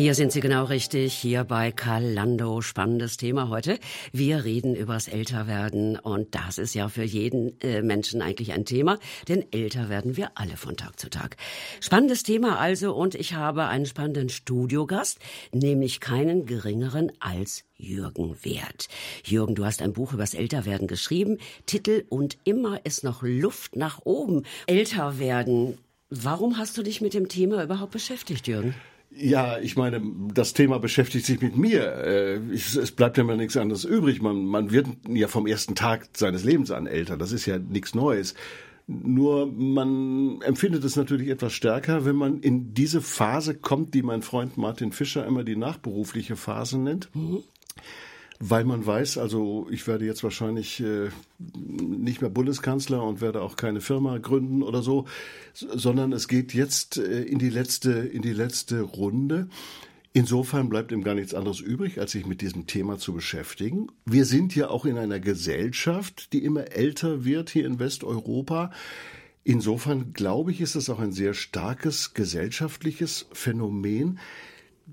Hier 0.00 0.14
sind 0.14 0.32
Sie 0.32 0.40
genau 0.40 0.64
richtig, 0.64 1.12
hier 1.12 1.44
bei 1.44 1.72
Karl 1.72 2.02
Lando. 2.02 2.62
Spannendes 2.62 3.18
Thema 3.18 3.50
heute. 3.50 3.78
Wir 4.12 4.44
reden 4.44 4.74
übers 4.74 5.08
Älterwerden 5.08 5.98
und 5.98 6.34
das 6.34 6.56
ist 6.56 6.72
ja 6.72 6.88
für 6.88 7.02
jeden 7.02 7.60
äh, 7.60 7.82
Menschen 7.82 8.22
eigentlich 8.22 8.54
ein 8.54 8.64
Thema, 8.64 8.98
denn 9.28 9.44
älter 9.52 9.90
werden 9.90 10.16
wir 10.16 10.30
alle 10.36 10.56
von 10.56 10.78
Tag 10.78 10.98
zu 10.98 11.10
Tag. 11.10 11.36
Spannendes 11.80 12.22
Thema 12.22 12.58
also 12.58 12.94
und 12.94 13.14
ich 13.14 13.34
habe 13.34 13.66
einen 13.66 13.84
spannenden 13.84 14.30
Studiogast, 14.30 15.18
nämlich 15.52 16.00
keinen 16.00 16.46
geringeren 16.46 17.12
als 17.20 17.64
Jürgen 17.76 18.42
Wert. 18.42 18.88
Jürgen, 19.22 19.54
du 19.54 19.66
hast 19.66 19.82
ein 19.82 19.92
Buch 19.92 20.14
übers 20.14 20.32
Älterwerden 20.32 20.86
geschrieben, 20.88 21.36
Titel 21.66 22.04
Und 22.08 22.38
immer 22.44 22.86
ist 22.86 23.04
noch 23.04 23.20
Luft 23.22 23.76
nach 23.76 24.00
oben. 24.04 24.44
Älter 24.66 25.18
werden. 25.18 25.76
Warum 26.08 26.56
hast 26.56 26.78
du 26.78 26.82
dich 26.82 27.02
mit 27.02 27.12
dem 27.12 27.28
Thema 27.28 27.62
überhaupt 27.62 27.92
beschäftigt, 27.92 28.48
Jürgen? 28.48 28.74
Ja, 29.12 29.58
ich 29.58 29.76
meine, 29.76 30.00
das 30.32 30.52
Thema 30.52 30.78
beschäftigt 30.78 31.26
sich 31.26 31.40
mit 31.40 31.56
mir. 31.56 31.82
Äh, 31.82 32.40
es 32.52 32.92
bleibt 32.92 33.18
ja 33.18 33.24
mal 33.24 33.36
nichts 33.36 33.56
anderes 33.56 33.84
übrig. 33.84 34.22
Man, 34.22 34.46
man 34.46 34.70
wird 34.70 34.86
ja 35.08 35.28
vom 35.28 35.46
ersten 35.46 35.74
Tag 35.74 36.08
seines 36.16 36.44
Lebens 36.44 36.70
an 36.70 36.86
älter. 36.86 37.16
Das 37.16 37.32
ist 37.32 37.46
ja 37.46 37.58
nichts 37.58 37.94
Neues. 37.94 38.34
Nur 38.86 39.46
man 39.46 40.40
empfindet 40.42 40.84
es 40.84 40.96
natürlich 40.96 41.28
etwas 41.28 41.52
stärker, 41.52 42.04
wenn 42.04 42.16
man 42.16 42.40
in 42.40 42.74
diese 42.74 43.00
Phase 43.00 43.54
kommt, 43.54 43.94
die 43.94 44.02
mein 44.02 44.22
Freund 44.22 44.56
Martin 44.56 44.92
Fischer 44.92 45.26
immer 45.26 45.44
die 45.44 45.56
nachberufliche 45.56 46.36
Phase 46.36 46.78
nennt. 46.78 47.08
Mhm 47.14 47.42
weil 48.42 48.64
man 48.64 48.84
weiß, 48.84 49.18
also 49.18 49.68
ich 49.70 49.86
werde 49.86 50.06
jetzt 50.06 50.24
wahrscheinlich 50.24 50.80
äh, 50.80 51.10
nicht 51.38 52.22
mehr 52.22 52.30
Bundeskanzler 52.30 53.02
und 53.02 53.20
werde 53.20 53.42
auch 53.42 53.54
keine 53.54 53.82
Firma 53.82 54.16
gründen 54.16 54.62
oder 54.62 54.82
so, 54.82 55.04
sondern 55.52 56.12
es 56.12 56.26
geht 56.26 56.54
jetzt 56.54 56.96
äh, 56.96 57.22
in 57.22 57.38
die 57.38 57.50
letzte 57.50 57.92
in 57.92 58.22
die 58.22 58.32
letzte 58.32 58.80
Runde. 58.80 59.48
Insofern 60.12 60.70
bleibt 60.70 60.90
ihm 60.90 61.04
gar 61.04 61.14
nichts 61.14 61.34
anderes 61.34 61.60
übrig, 61.60 62.00
als 62.00 62.12
sich 62.12 62.26
mit 62.26 62.40
diesem 62.40 62.66
Thema 62.66 62.98
zu 62.98 63.12
beschäftigen. 63.12 63.88
Wir 64.06 64.24
sind 64.24 64.56
ja 64.56 64.68
auch 64.68 64.84
in 64.84 64.98
einer 64.98 65.20
Gesellschaft, 65.20 66.32
die 66.32 66.42
immer 66.42 66.72
älter 66.72 67.24
wird 67.24 67.50
hier 67.50 67.66
in 67.66 67.78
Westeuropa. 67.78 68.72
Insofern 69.44 70.12
glaube 70.12 70.50
ich, 70.50 70.60
ist 70.60 70.74
es 70.74 70.90
auch 70.90 70.98
ein 70.98 71.12
sehr 71.12 71.34
starkes 71.34 72.14
gesellschaftliches 72.14 73.26
Phänomen, 73.32 74.18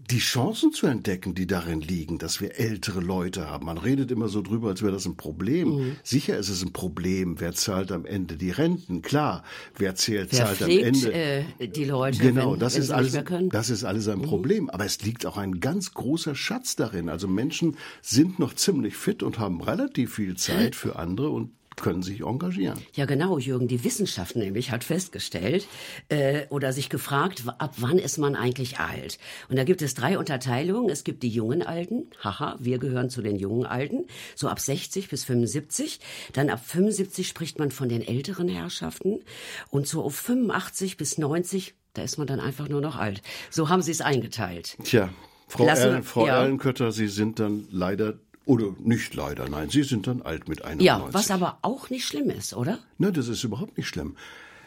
die 0.09 0.19
Chancen 0.19 0.71
zu 0.71 0.87
entdecken, 0.87 1.35
die 1.35 1.47
darin 1.47 1.81
liegen, 1.81 2.17
dass 2.17 2.39
wir 2.39 2.59
ältere 2.59 2.99
Leute 2.99 3.49
haben. 3.49 3.65
Man 3.65 3.77
redet 3.77 4.11
immer 4.11 4.29
so 4.29 4.41
drüber, 4.41 4.69
als 4.69 4.81
wäre 4.81 4.91
das 4.91 5.05
ein 5.05 5.17
Problem. 5.17 5.69
Mhm. 5.69 5.95
Sicher 6.03 6.37
ist 6.37 6.49
es 6.49 6.63
ein 6.63 6.71
Problem. 6.71 7.39
Wer 7.39 7.53
zahlt 7.53 7.91
am 7.91 8.05
Ende 8.05 8.37
die 8.37 8.51
Renten? 8.51 9.01
Klar. 9.01 9.43
Wer 9.75 9.95
zählt, 9.95 10.31
Wer 10.31 10.45
zahlt 10.45 10.57
pflegt, 10.59 10.87
am 10.87 10.93
Ende? 10.93 11.13
Äh, 11.13 11.67
die 11.67 11.85
Leute. 11.85 12.19
Genau, 12.19 12.53
wenn, 12.53 12.59
das 12.59 12.75
wenn 12.75 12.83
ist 12.83 12.91
alles. 12.91 13.17
Das 13.49 13.69
ist 13.69 13.83
alles 13.83 14.07
ein 14.07 14.19
mhm. 14.19 14.23
Problem. 14.23 14.69
Aber 14.69 14.85
es 14.85 15.01
liegt 15.01 15.25
auch 15.25 15.37
ein 15.37 15.59
ganz 15.59 15.93
großer 15.93 16.35
Schatz 16.35 16.75
darin. 16.75 17.09
Also 17.09 17.27
Menschen 17.27 17.75
sind 18.01 18.39
noch 18.39 18.53
ziemlich 18.53 18.95
fit 18.95 19.23
und 19.23 19.39
haben 19.39 19.61
relativ 19.61 20.15
viel 20.15 20.37
Zeit 20.37 20.75
für 20.75 20.95
andere 20.97 21.29
und 21.29 21.51
können 21.77 22.01
sich 22.01 22.21
engagieren. 22.21 22.79
Ja, 22.93 23.05
genau, 23.05 23.37
Jürgen. 23.37 23.67
Die 23.67 23.83
Wissenschaft 23.83 24.35
nämlich 24.35 24.71
hat 24.71 24.83
festgestellt 24.83 25.67
äh, 26.09 26.45
oder 26.49 26.73
sich 26.73 26.89
gefragt, 26.89 27.43
ab 27.57 27.75
wann 27.77 27.97
ist 27.99 28.17
man 28.17 28.35
eigentlich 28.35 28.79
alt? 28.79 29.19
Und 29.49 29.57
da 29.57 29.63
gibt 29.63 29.81
es 29.81 29.93
drei 29.93 30.17
Unterteilungen. 30.17 30.89
Es 30.89 31.03
gibt 31.03 31.23
die 31.23 31.29
jungen 31.29 31.61
Alten. 31.61 32.09
Haha, 32.23 32.57
wir 32.59 32.79
gehören 32.79 33.09
zu 33.09 33.21
den 33.21 33.37
jungen 33.37 33.65
Alten. 33.65 34.05
So 34.35 34.49
ab 34.49 34.59
60 34.59 35.09
bis 35.09 35.23
75. 35.23 35.99
Dann 36.33 36.49
ab 36.49 36.63
75 36.65 37.27
spricht 37.27 37.59
man 37.59 37.71
von 37.71 37.89
den 37.89 38.01
älteren 38.01 38.47
Herrschaften. 38.47 39.19
Und 39.69 39.87
so 39.87 40.03
auf 40.03 40.15
85 40.15 40.97
bis 40.97 41.17
90, 41.17 41.75
da 41.93 42.01
ist 42.01 42.17
man 42.17 42.27
dann 42.27 42.39
einfach 42.39 42.69
nur 42.69 42.81
noch 42.81 42.95
alt. 42.95 43.21
So 43.49 43.69
haben 43.69 43.81
sie 43.81 43.91
es 43.91 44.01
eingeteilt. 44.01 44.77
Tja, 44.83 45.09
Frau, 45.47 45.65
Lassen, 45.65 45.83
Erlen, 45.83 46.03
Frau 46.03 46.27
ja. 46.27 46.41
Erlenkötter, 46.41 46.91
Sie 46.91 47.07
sind 47.07 47.39
dann 47.39 47.67
leider 47.71 48.15
oder 48.47 48.73
nicht 48.79 49.13
leider, 49.13 49.49
nein, 49.49 49.69
Sie 49.69 49.83
sind 49.83 50.07
dann 50.07 50.21
alt 50.21 50.47
mit 50.47 50.63
91. 50.63 50.85
Ja, 50.85 51.07
was 51.11 51.31
aber 51.31 51.59
auch 51.61 51.89
nicht 51.89 52.05
schlimm 52.07 52.29
ist, 52.29 52.53
oder? 52.53 52.79
Nein, 52.97 53.13
das 53.13 53.27
ist 53.27 53.43
überhaupt 53.43 53.77
nicht 53.77 53.87
schlimm. 53.87 54.15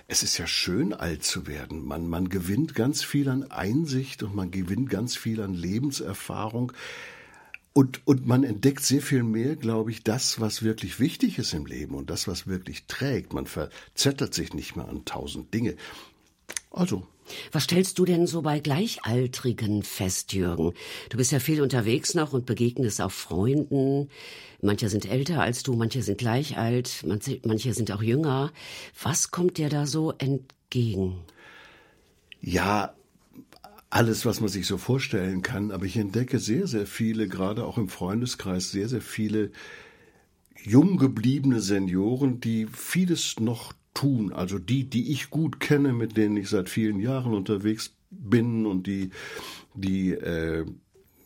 Es 0.07 0.23
ist 0.23 0.39
ja 0.39 0.47
schön, 0.47 0.93
alt 0.93 1.25
zu 1.25 1.47
werden. 1.47 1.87
Man, 1.87 2.09
man 2.09 2.29
gewinnt 2.29 2.75
ganz 2.75 3.03
viel 3.03 3.29
an 3.29 3.51
Einsicht 3.51 4.23
und 4.23 4.35
man 4.35 4.51
gewinnt 4.51 4.91
ganz 4.91 5.17
viel 5.17 5.41
an 5.41 5.55
Lebenserfahrung. 5.55 6.73
Und, 7.73 8.07
und 8.07 8.27
man 8.27 8.45
entdeckt 8.45 8.85
sehr 8.85 9.01
viel 9.01 9.23
mehr, 9.23 9.57
glaube 9.57 9.93
ich, 9.93 10.03
das, 10.03 10.41
was 10.41 10.63
wirklich 10.63 10.99
wichtig 10.99 11.39
ist 11.39 11.55
im 11.55 11.65
Leben 11.65 11.95
und 11.95 12.11
das, 12.11 12.27
was 12.29 12.47
wirklich 12.47 12.87
trägt. 12.87 13.33
Man 13.33 13.47
verzettelt 13.47 14.35
sich 14.35 14.53
nicht 14.53 14.77
mehr 14.77 14.89
an 14.89 15.05
tausend 15.05 15.55
Dinge. 15.55 15.77
Also, 16.71 17.07
was 17.53 17.65
stellst 17.65 17.99
du 17.99 18.05
denn 18.05 18.27
so 18.27 18.43
bei 18.43 18.61
Gleichaltrigen 18.61 19.83
fest, 19.83 20.33
Jürgen? 20.33 20.73
Du 21.09 21.17
bist 21.17 21.33
ja 21.33 21.39
viel 21.39 21.63
unterwegs 21.63 22.15
noch 22.15 22.33
und 22.33 22.47
begegnest 22.47 23.01
auch 23.01 23.11
Freunden. 23.11 24.09
Manche 24.63 24.89
sind 24.89 25.11
älter 25.11 25.41
als 25.41 25.63
du, 25.63 25.75
manche 25.75 26.03
sind 26.03 26.19
gleich 26.19 26.59
alt, 26.59 27.05
manche, 27.05 27.75
sind 27.75 27.93
auch 27.93 28.03
jünger. 28.03 28.53
Was 29.03 29.31
kommt 29.31 29.59
dir 29.59 29.69
da 29.69 29.87
so 29.87 30.13
entgegen? 30.13 31.21
Ja, 32.41 32.95
alles, 33.91 34.25
was 34.25 34.41
man 34.41 34.49
sich 34.49 34.67
so 34.67 34.79
vorstellen 34.79 35.43
kann. 35.43 35.73
Aber 35.73 35.85
ich 35.85 35.97
entdecke 35.97 36.39
sehr, 36.39 36.67
sehr 36.67 36.87
viele, 36.87 37.29
gerade 37.29 37.65
auch 37.65 37.77
im 37.77 37.89
Freundeskreis, 37.89 38.71
sehr, 38.71 38.89
sehr 38.89 39.03
viele 39.03 39.51
jung 40.63 40.97
gebliebene 40.97 41.61
Senioren, 41.61 42.41
die 42.41 42.67
vieles 42.67 43.41
noch 43.41 43.73
tun. 44.01 44.33
Also 44.33 44.59
die, 44.59 44.89
die 44.89 45.13
ich 45.13 45.29
gut 45.29 45.61
kenne, 45.61 45.93
mit 45.93 46.17
denen 46.17 46.37
ich 46.39 46.49
seit 46.49 46.71
vielen 46.71 47.01
Jahren 47.01 47.35
unterwegs 47.35 47.93
bin 48.11 48.65
und 48.65 48.87
die, 48.87 49.11
die 49.75 50.13
äh, 50.13 50.65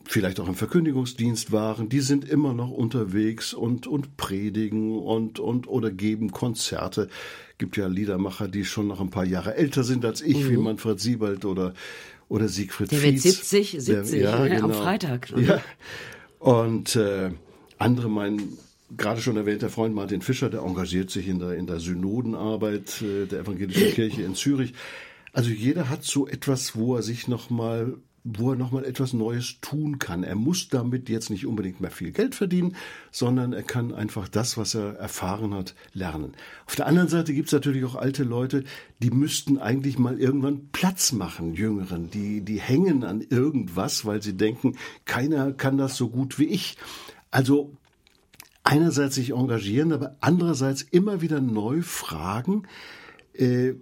vielleicht 0.05 0.41
auch 0.41 0.49
im 0.49 0.57
Verkündigungsdienst 0.57 1.53
waren, 1.53 1.89
die 1.89 2.01
sind 2.01 2.29
immer 2.29 2.53
noch 2.53 2.71
unterwegs 2.71 3.55
und, 3.55 3.87
und 3.87 4.17
predigen 4.17 4.99
und, 4.99 5.39
und 5.39 5.69
oder 5.69 5.93
geben 5.93 6.33
Konzerte. 6.33 7.09
Gibt 7.59 7.77
ja 7.77 7.87
Liedermacher, 7.87 8.49
die 8.49 8.65
schon 8.65 8.89
noch 8.89 9.01
ein 9.01 9.11
paar 9.11 9.25
Jahre 9.25 9.55
älter 9.55 9.85
sind 9.85 10.05
als 10.05 10.21
ich, 10.21 10.45
mhm. 10.45 10.51
wie 10.51 10.57
Manfred 10.57 10.99
Siebald 10.99 11.45
oder, 11.45 11.75
oder 12.29 12.49
Siegfried 12.49 12.91
Der 12.91 12.99
Fietz. 12.99 13.25
wird 13.25 13.35
70, 13.37 13.71
70 13.85 14.21
der, 14.21 14.31
ja, 14.31 14.47
genau. 14.49 14.65
am 14.65 14.73
Freitag. 14.73 15.33
Ja. 15.37 15.63
Und 16.41 16.97
äh, 16.97 17.31
andere 17.79 18.11
meinen 18.11 18.59
gerade 18.97 19.21
schon 19.21 19.37
erwähnt, 19.37 19.63
der 19.63 19.71
Freund 19.71 19.95
Martin 19.95 20.23
Fischer, 20.23 20.51
der 20.51 20.63
engagiert 20.63 21.11
sich 21.11 21.29
in 21.29 21.39
der, 21.39 21.55
in 21.55 21.67
der 21.67 21.81
Synodenarbeit 21.81 23.03
äh, 23.03 23.27
der 23.27 23.41
evangelischen 23.41 23.93
Kirche 23.93 24.23
in 24.23 24.35
Zürich. 24.35 24.75
Also 25.33 25.51
jeder 25.51 25.89
hat 25.89 26.05
so 26.05 26.29
etwas, 26.29 26.77
wo 26.77 26.97
er 26.97 27.03
sich 27.03 27.29
nochmal 27.29 27.97
wo 28.25 28.53
er 28.53 28.57
nochmal 28.57 28.87
etwas 28.87 29.13
Neues 29.13 29.61
tun 29.61 29.99
kann. 29.99 30.25
Er 30.25 30.35
muss 30.35 30.71
damit 30.71 31.11
jetzt 31.11 31.29
nicht 31.29 31.45
unbedingt 31.45 31.83
mehr 31.83 31.91
viel 31.91 32.11
Geld 32.11 32.35
verdienen, 32.35 32.75
sondern 33.11 33.53
er 33.53 33.63
kann 33.63 33.93
einfach 33.93 34.29
das, 34.29 34.57
was 34.57 34.75
er 34.75 34.95
erfahren 34.95 35.53
hat, 35.53 35.75
lernen. 35.93 36.33
Auf 36.65 36.75
der 36.75 36.87
anderen 36.87 37.09
Seite 37.09 37.35
gibt 37.35 37.49
es 37.49 37.53
natürlich 37.53 37.85
auch 37.85 37.97
alte 37.97 38.25
Leute, 38.25 38.65
die 39.01 39.11
müssten 39.11 39.59
eigentlich 39.59 39.99
mal 39.99 40.19
irgendwann 40.19 40.69
Platz 40.73 41.13
machen, 41.13 41.53
Jüngeren. 41.53 42.11
Die, 42.11 42.41
die 42.41 42.61
hängen 42.61 43.05
an 43.05 43.21
irgendwas, 43.21 44.07
weil 44.07 44.23
sie 44.23 44.35
denken, 44.35 44.79
keiner 45.05 45.53
kann 45.53 45.77
das 45.77 45.95
so 45.99 46.09
gut 46.09 46.39
wie 46.39 46.47
ich. 46.47 46.79
Also 47.31 47.77
einerseits 48.65 49.15
sich 49.15 49.31
engagieren, 49.31 49.93
aber 49.93 50.17
andererseits 50.21 50.83
immer 50.83 51.21
wieder 51.21 51.41
neu 51.41 51.83
fragen, 51.83 52.67
äh, 53.35 53.75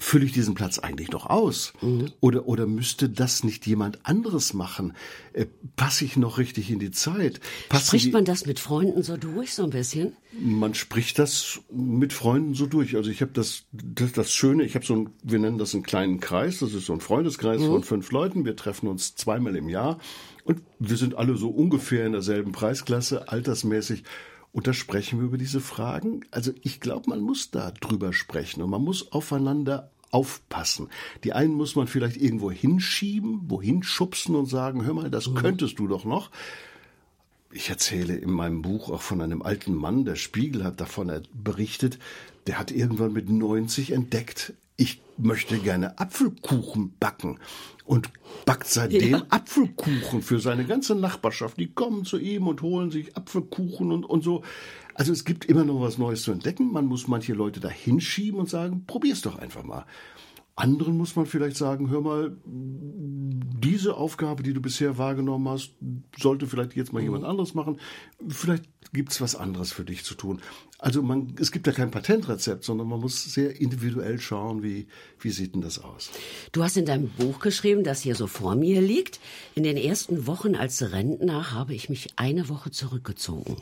fülle 0.00 0.24
ich 0.24 0.32
diesen 0.32 0.54
Platz 0.54 0.78
eigentlich 0.78 1.10
noch 1.10 1.26
aus? 1.26 1.72
Mhm. 1.82 2.12
Oder, 2.20 2.46
oder 2.46 2.66
müsste 2.66 3.08
das 3.08 3.42
nicht 3.42 3.66
jemand 3.66 4.06
anderes 4.06 4.54
machen? 4.54 4.94
Äh, 5.32 5.46
passe 5.74 6.04
ich 6.04 6.16
noch 6.16 6.38
richtig 6.38 6.70
in 6.70 6.78
die 6.78 6.92
Zeit? 6.92 7.40
Passen 7.68 7.86
spricht 7.86 8.12
man 8.12 8.24
das 8.24 8.46
mit 8.46 8.60
Freunden 8.60 9.02
so 9.02 9.16
durch, 9.16 9.54
so 9.54 9.64
ein 9.64 9.70
bisschen? 9.70 10.16
Man 10.40 10.74
spricht 10.74 11.18
das 11.18 11.60
mit 11.70 12.12
Freunden 12.12 12.54
so 12.54 12.66
durch. 12.66 12.94
Also 12.94 13.10
ich 13.10 13.22
habe 13.22 13.32
das, 13.32 13.64
das, 13.72 14.12
das 14.12 14.32
Schöne, 14.32 14.62
ich 14.62 14.76
habe 14.76 14.86
so 14.86 14.94
ein, 14.94 15.10
wir 15.24 15.40
nennen 15.40 15.58
das 15.58 15.74
einen 15.74 15.82
kleinen 15.82 16.20
Kreis, 16.20 16.60
das 16.60 16.74
ist 16.74 16.86
so 16.86 16.92
ein 16.92 17.00
Freundeskreis 17.00 17.60
mhm. 17.60 17.66
von 17.66 17.82
fünf 17.82 18.12
Leuten. 18.12 18.44
Wir 18.44 18.54
treffen 18.54 18.86
uns 18.86 19.16
zweimal 19.16 19.56
im 19.56 19.68
Jahr 19.68 19.98
und 20.48 20.62
wir 20.78 20.96
sind 20.96 21.14
alle 21.14 21.36
so 21.36 21.50
ungefähr 21.50 22.06
in 22.06 22.12
derselben 22.12 22.52
Preisklasse, 22.52 23.28
altersmäßig. 23.28 24.02
Und 24.50 24.66
da 24.66 24.72
sprechen 24.72 25.18
wir 25.18 25.26
über 25.26 25.36
diese 25.36 25.60
Fragen. 25.60 26.24
Also 26.30 26.52
ich 26.62 26.80
glaube, 26.80 27.10
man 27.10 27.20
muss 27.20 27.50
da 27.50 27.70
drüber 27.70 28.14
sprechen 28.14 28.62
und 28.62 28.70
man 28.70 28.82
muss 28.82 29.12
aufeinander 29.12 29.90
aufpassen. 30.10 30.88
Die 31.22 31.34
einen 31.34 31.52
muss 31.52 31.76
man 31.76 31.86
vielleicht 31.86 32.16
irgendwo 32.16 32.50
hinschieben, 32.50 33.42
wohin 33.50 33.82
schubsen 33.82 34.36
und 34.36 34.46
sagen, 34.46 34.86
hör 34.86 34.94
mal, 34.94 35.10
das 35.10 35.28
mhm. 35.28 35.34
könntest 35.34 35.78
du 35.78 35.86
doch 35.86 36.06
noch. 36.06 36.30
Ich 37.52 37.68
erzähle 37.68 38.16
in 38.16 38.30
meinem 38.30 38.62
Buch 38.62 38.88
auch 38.88 39.02
von 39.02 39.20
einem 39.20 39.42
alten 39.42 39.74
Mann, 39.74 40.06
der 40.06 40.16
Spiegel 40.16 40.64
hat 40.64 40.80
davon 40.80 41.12
berichtet, 41.34 41.98
der 42.46 42.58
hat 42.58 42.70
irgendwann 42.70 43.12
mit 43.12 43.28
90 43.28 43.92
entdeckt, 43.92 44.54
ich 44.78 45.02
möchte 45.18 45.58
gerne 45.58 45.98
Apfelkuchen 45.98 46.94
backen 47.00 47.40
und 47.84 48.10
backt 48.46 48.68
seitdem 48.68 49.10
ja. 49.10 49.26
Apfelkuchen 49.28 50.22
für 50.22 50.38
seine 50.38 50.64
ganze 50.64 50.94
Nachbarschaft. 50.94 51.58
Die 51.58 51.72
kommen 51.74 52.04
zu 52.04 52.16
ihm 52.16 52.46
und 52.46 52.62
holen 52.62 52.90
sich 52.90 53.16
Apfelkuchen 53.16 53.90
und, 53.90 54.04
und 54.04 54.22
so. 54.22 54.44
Also 54.94 55.12
es 55.12 55.24
gibt 55.24 55.44
immer 55.44 55.64
noch 55.64 55.80
was 55.80 55.98
Neues 55.98 56.22
zu 56.22 56.30
entdecken. 56.30 56.72
Man 56.72 56.86
muss 56.86 57.08
manche 57.08 57.34
Leute 57.34 57.58
da 57.58 57.68
hinschieben 57.68 58.38
und 58.38 58.48
sagen, 58.48 58.84
probier's 58.86 59.20
doch 59.20 59.36
einfach 59.36 59.64
mal. 59.64 59.84
Anderen 60.58 60.96
muss 60.96 61.14
man 61.14 61.26
vielleicht 61.26 61.56
sagen, 61.56 61.88
hör 61.88 62.00
mal, 62.00 62.36
diese 62.44 63.94
Aufgabe, 63.94 64.42
die 64.42 64.52
du 64.52 64.60
bisher 64.60 64.98
wahrgenommen 64.98 65.48
hast, 65.48 65.70
sollte 66.18 66.48
vielleicht 66.48 66.74
jetzt 66.74 66.92
mal 66.92 67.00
jemand 67.00 67.22
mhm. 67.22 67.30
anderes 67.30 67.54
machen. 67.54 67.78
Vielleicht 68.28 68.64
gibt's 68.92 69.20
was 69.20 69.36
anderes 69.36 69.70
für 69.70 69.84
dich 69.84 70.04
zu 70.04 70.16
tun. 70.16 70.40
Also 70.80 71.00
man, 71.00 71.36
es 71.38 71.52
gibt 71.52 71.68
ja 71.68 71.72
kein 71.72 71.92
Patentrezept, 71.92 72.64
sondern 72.64 72.88
man 72.88 72.98
muss 72.98 73.32
sehr 73.32 73.60
individuell 73.60 74.18
schauen, 74.18 74.64
wie, 74.64 74.88
wie 75.20 75.30
sieht 75.30 75.54
denn 75.54 75.62
das 75.62 75.78
aus. 75.78 76.10
Du 76.50 76.64
hast 76.64 76.76
in 76.76 76.86
deinem 76.86 77.08
Buch 77.08 77.38
geschrieben, 77.38 77.84
das 77.84 78.00
hier 78.00 78.16
so 78.16 78.26
vor 78.26 78.56
mir 78.56 78.80
liegt. 78.80 79.20
In 79.54 79.62
den 79.62 79.76
ersten 79.76 80.26
Wochen 80.26 80.56
als 80.56 80.90
Rentner 80.90 81.52
habe 81.52 81.72
ich 81.72 81.88
mich 81.88 82.08
eine 82.16 82.48
Woche 82.48 82.72
zurückgezogen 82.72 83.58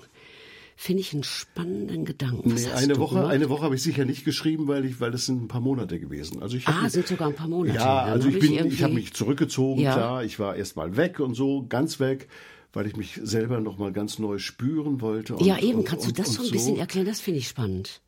finde 0.76 1.00
ich 1.00 1.12
einen 1.14 1.24
spannenden 1.24 2.04
Gedanken. 2.04 2.54
Nee, 2.54 2.66
eine 2.72 2.98
Woche, 2.98 3.16
gemacht? 3.16 3.32
eine 3.32 3.48
Woche 3.48 3.62
habe 3.62 3.74
ich 3.74 3.82
sicher 3.82 4.04
nicht 4.04 4.24
geschrieben, 4.24 4.68
weil 4.68 4.84
ich, 4.84 5.00
weil 5.00 5.10
das 5.10 5.26
sind 5.26 5.42
ein 5.42 5.48
paar 5.48 5.62
Monate 5.62 5.98
gewesen. 5.98 6.42
Also 6.42 6.56
ich 6.56 6.68
ah, 6.68 6.82
mich, 6.82 6.92
sind 6.92 7.06
sogar 7.06 7.28
ein 7.28 7.34
paar 7.34 7.48
Monate. 7.48 7.76
Ja, 7.76 8.02
also 8.02 8.28
ich 8.28 8.38
bin, 8.38 8.52
ich, 8.52 8.74
ich 8.74 8.82
habe 8.82 8.94
mich 8.94 9.14
zurückgezogen, 9.14 9.80
ja. 9.80 9.94
klar. 9.94 10.24
Ich 10.24 10.38
war 10.38 10.54
erst 10.54 10.76
mal 10.76 10.96
weg 10.96 11.18
und 11.18 11.34
so, 11.34 11.66
ganz 11.68 11.98
weg 11.98 12.28
weil 12.72 12.86
ich 12.86 12.96
mich 12.96 13.18
selber 13.22 13.58
noch 13.60 13.78
mal 13.78 13.90
ganz 13.90 14.18
neu 14.18 14.38
spüren 14.38 15.00
wollte. 15.00 15.36
Und, 15.36 15.46
ja, 15.46 15.58
eben. 15.58 15.82
Kannst 15.82 16.06
und, 16.06 16.18
du 16.18 16.22
das 16.22 16.34
so 16.34 16.42
ein 16.42 16.50
bisschen 16.50 16.76
erklären? 16.76 17.06
Das 17.06 17.20
finde 17.20 17.40
ich 17.40 17.48
spannend. 17.48 18.02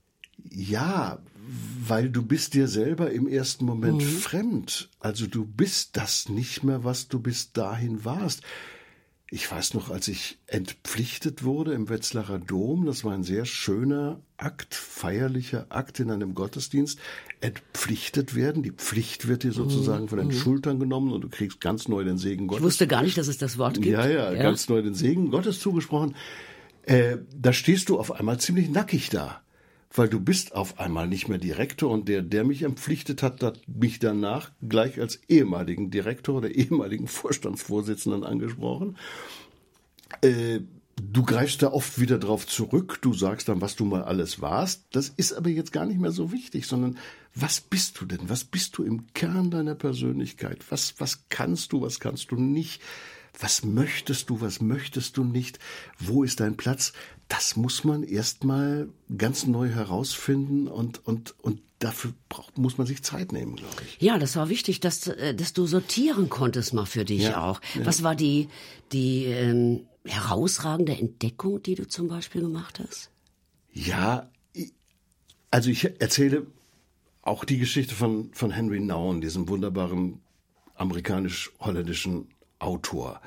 Ja, 0.50 1.20
weil 1.86 2.10
du 2.10 2.22
bist 2.22 2.52
dir 2.52 2.68
selber 2.68 3.10
im 3.10 3.26
ersten 3.26 3.64
Moment 3.64 4.02
mhm. 4.02 4.06
fremd. 4.06 4.90
Also 5.00 5.26
du 5.26 5.46
bist 5.46 5.96
das 5.96 6.28
nicht 6.28 6.62
mehr, 6.64 6.84
was 6.84 7.08
du 7.08 7.18
bis 7.18 7.52
dahin 7.52 8.04
warst. 8.04 8.42
Ich 9.30 9.50
weiß 9.50 9.74
noch, 9.74 9.90
als 9.90 10.08
ich 10.08 10.38
entpflichtet 10.46 11.44
wurde 11.44 11.74
im 11.74 11.90
Wetzlarer 11.90 12.38
Dom, 12.38 12.86
das 12.86 13.04
war 13.04 13.12
ein 13.12 13.24
sehr 13.24 13.44
schöner 13.44 14.20
Akt, 14.38 14.74
feierlicher 14.74 15.66
Akt 15.68 16.00
in 16.00 16.10
einem 16.10 16.34
Gottesdienst, 16.34 16.98
entpflichtet 17.42 18.34
werden. 18.34 18.62
Die 18.62 18.70
Pflicht 18.70 19.28
wird 19.28 19.42
dir 19.42 19.52
sozusagen 19.52 20.04
mhm. 20.04 20.08
von 20.08 20.18
den 20.18 20.28
mhm. 20.28 20.32
Schultern 20.32 20.78
genommen 20.78 21.12
und 21.12 21.20
du 21.20 21.28
kriegst 21.28 21.60
ganz 21.60 21.88
neu 21.88 22.04
den 22.04 22.16
Segen 22.16 22.46
Gottes. 22.46 22.60
Ich 22.60 22.64
wusste 22.64 22.86
gar 22.86 23.02
nicht, 23.02 23.18
dass 23.18 23.28
es 23.28 23.36
das 23.36 23.58
Wort 23.58 23.74
gibt. 23.74 23.86
Ja, 23.86 24.06
ja, 24.06 24.32
ja. 24.32 24.42
ganz 24.42 24.66
neu 24.70 24.80
den 24.80 24.94
Segen 24.94 25.30
Gottes 25.30 25.60
zugesprochen. 25.60 26.14
Äh, 26.84 27.18
da 27.36 27.52
stehst 27.52 27.90
du 27.90 27.98
auf 27.98 28.12
einmal 28.12 28.40
ziemlich 28.40 28.70
nackig 28.70 29.10
da 29.10 29.42
weil 29.98 30.08
du 30.08 30.20
bist 30.20 30.54
auf 30.54 30.78
einmal 30.78 31.08
nicht 31.08 31.28
mehr 31.28 31.38
Direktor 31.38 31.90
und 31.90 32.08
der, 32.08 32.22
der 32.22 32.44
mich 32.44 32.62
empflichtet 32.62 33.22
hat, 33.22 33.42
hat 33.42 33.60
mich 33.66 33.98
danach 33.98 34.52
gleich 34.66 35.00
als 35.00 35.20
ehemaligen 35.28 35.90
Direktor 35.90 36.36
oder 36.36 36.50
ehemaligen 36.50 37.06
Vorstandsvorsitzenden 37.08 38.24
angesprochen. 38.24 38.96
Äh, 40.22 40.60
du 41.02 41.24
greifst 41.24 41.62
da 41.62 41.72
oft 41.72 42.00
wieder 42.00 42.18
drauf 42.18 42.46
zurück, 42.46 42.98
du 43.02 43.12
sagst 43.12 43.48
dann, 43.48 43.60
was 43.60 43.76
du 43.76 43.84
mal 43.84 44.02
alles 44.02 44.40
warst. 44.40 44.86
Das 44.92 45.08
ist 45.08 45.32
aber 45.32 45.50
jetzt 45.50 45.72
gar 45.72 45.84
nicht 45.84 46.00
mehr 46.00 46.12
so 46.12 46.32
wichtig, 46.32 46.66
sondern 46.66 46.96
was 47.34 47.60
bist 47.60 48.00
du 48.00 48.06
denn? 48.06 48.28
Was 48.28 48.44
bist 48.44 48.78
du 48.78 48.84
im 48.84 49.12
Kern 49.14 49.50
deiner 49.50 49.74
Persönlichkeit? 49.74 50.64
Was, 50.70 50.94
was 50.98 51.24
kannst 51.28 51.72
du, 51.72 51.82
was 51.82 52.00
kannst 52.00 52.30
du 52.30 52.36
nicht? 52.36 52.80
Was 53.40 53.64
möchtest 53.64 54.30
du, 54.30 54.40
was 54.40 54.60
möchtest 54.60 55.16
du 55.16 55.24
nicht? 55.24 55.58
Wo 55.98 56.24
ist 56.24 56.40
dein 56.40 56.56
Platz? 56.56 56.92
Das 57.28 57.56
muss 57.56 57.84
man 57.84 58.02
erstmal 58.02 58.88
ganz 59.16 59.46
neu 59.46 59.68
herausfinden 59.68 60.66
und, 60.66 61.06
und, 61.06 61.34
und 61.42 61.60
dafür 61.78 62.12
braucht, 62.28 62.58
muss 62.58 62.78
man 62.78 62.86
sich 62.86 63.02
Zeit 63.02 63.32
nehmen, 63.32 63.56
glaube 63.56 63.76
ich. 63.84 64.00
Ja, 64.00 64.18
das 64.18 64.34
war 64.34 64.48
wichtig, 64.48 64.80
dass, 64.80 65.06
äh, 65.06 65.34
dass 65.34 65.52
du 65.52 65.66
sortieren 65.66 66.28
konntest 66.28 66.74
mal 66.74 66.86
für 66.86 67.04
dich 67.04 67.22
ja, 67.22 67.42
auch. 67.42 67.60
Ja. 67.74 67.86
Was 67.86 68.02
war 68.02 68.16
die, 68.16 68.48
die 68.92 69.26
ähm, 69.26 69.86
herausragende 70.04 70.96
Entdeckung, 70.96 71.62
die 71.62 71.74
du 71.74 71.86
zum 71.86 72.08
Beispiel 72.08 72.40
gemacht 72.40 72.80
hast? 72.80 73.10
Ja, 73.72 74.28
also 75.50 75.70
ich 75.70 76.00
erzähle 76.00 76.46
auch 77.22 77.44
die 77.44 77.58
Geschichte 77.58 77.94
von, 77.94 78.30
von 78.32 78.50
Henry 78.50 78.80
Nouwen, 78.80 79.20
diesem 79.20 79.48
wunderbaren 79.48 80.20
amerikanisch-holländischen 80.74 82.28
Autor, 82.58 83.20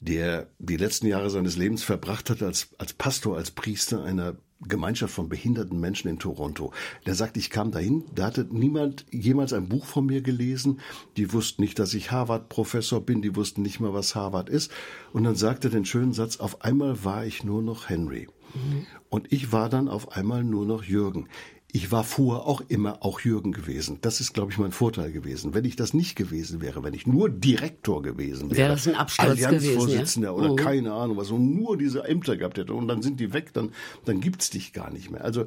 der 0.00 0.48
die 0.58 0.76
letzten 0.76 1.06
Jahre 1.06 1.30
seines 1.30 1.56
Lebens 1.56 1.82
verbracht 1.82 2.30
hat 2.30 2.42
als, 2.42 2.68
als 2.78 2.92
Pastor, 2.92 3.36
als 3.36 3.50
Priester 3.50 4.04
einer 4.04 4.36
Gemeinschaft 4.60 5.12
von 5.12 5.28
behinderten 5.28 5.78
Menschen 5.78 6.08
in 6.08 6.18
Toronto. 6.18 6.72
Der 7.04 7.14
sagt, 7.14 7.36
ich 7.36 7.50
kam 7.50 7.72
dahin, 7.72 8.04
da 8.14 8.26
hatte 8.26 8.46
niemand 8.50 9.04
jemals 9.10 9.52
ein 9.52 9.68
Buch 9.68 9.84
von 9.84 10.06
mir 10.06 10.22
gelesen. 10.22 10.80
Die 11.16 11.32
wussten 11.32 11.62
nicht, 11.62 11.78
dass 11.78 11.92
ich 11.92 12.10
Harvard-Professor 12.10 13.02
bin, 13.02 13.20
die 13.20 13.36
wussten 13.36 13.62
nicht 13.62 13.80
mal, 13.80 13.92
was 13.92 14.14
Harvard 14.14 14.48
ist. 14.48 14.72
Und 15.12 15.24
dann 15.24 15.36
sagte 15.36 15.68
er 15.68 15.72
den 15.72 15.84
schönen 15.84 16.14
Satz, 16.14 16.38
auf 16.38 16.62
einmal 16.62 17.04
war 17.04 17.26
ich 17.26 17.44
nur 17.44 17.62
noch 17.62 17.90
Henry. 17.90 18.28
Mhm. 18.54 18.86
Und 19.10 19.30
ich 19.30 19.52
war 19.52 19.68
dann 19.68 19.88
auf 19.88 20.12
einmal 20.12 20.42
nur 20.42 20.64
noch 20.64 20.82
Jürgen. 20.82 21.28
Ich 21.76 21.92
war 21.92 22.04
vorher 22.04 22.46
auch 22.46 22.62
immer 22.68 23.04
auch 23.04 23.20
Jürgen 23.20 23.52
gewesen. 23.52 23.98
Das 24.00 24.22
ist, 24.22 24.32
glaube 24.32 24.50
ich, 24.50 24.56
mein 24.56 24.72
Vorteil 24.72 25.12
gewesen. 25.12 25.52
Wenn 25.52 25.66
ich 25.66 25.76
das 25.76 25.92
nicht 25.92 26.16
gewesen 26.16 26.62
wäre, 26.62 26.82
wenn 26.82 26.94
ich 26.94 27.06
nur 27.06 27.28
Direktor 27.28 28.00
gewesen 28.00 28.50
wäre, 28.50 28.60
wäre 28.60 28.68
das 28.70 28.88
ein 28.88 28.94
Absturz 28.94 29.28
Allianzvorsitzender 29.28 29.98
gewesen, 29.98 30.22
ja? 30.22 30.30
oder 30.30 30.52
oh. 30.52 30.56
keine 30.56 30.94
Ahnung 30.94 31.18
was, 31.18 31.30
und 31.30 31.54
nur 31.54 31.76
diese 31.76 32.02
Ämter 32.04 32.38
gehabt 32.38 32.56
hätte 32.56 32.72
und 32.72 32.88
dann 32.88 33.02
sind 33.02 33.20
die 33.20 33.34
weg, 33.34 33.52
dann, 33.52 33.74
dann 34.06 34.22
gibt's 34.22 34.48
dich 34.48 34.72
gar 34.72 34.90
nicht 34.90 35.10
mehr. 35.10 35.22
Also, 35.22 35.44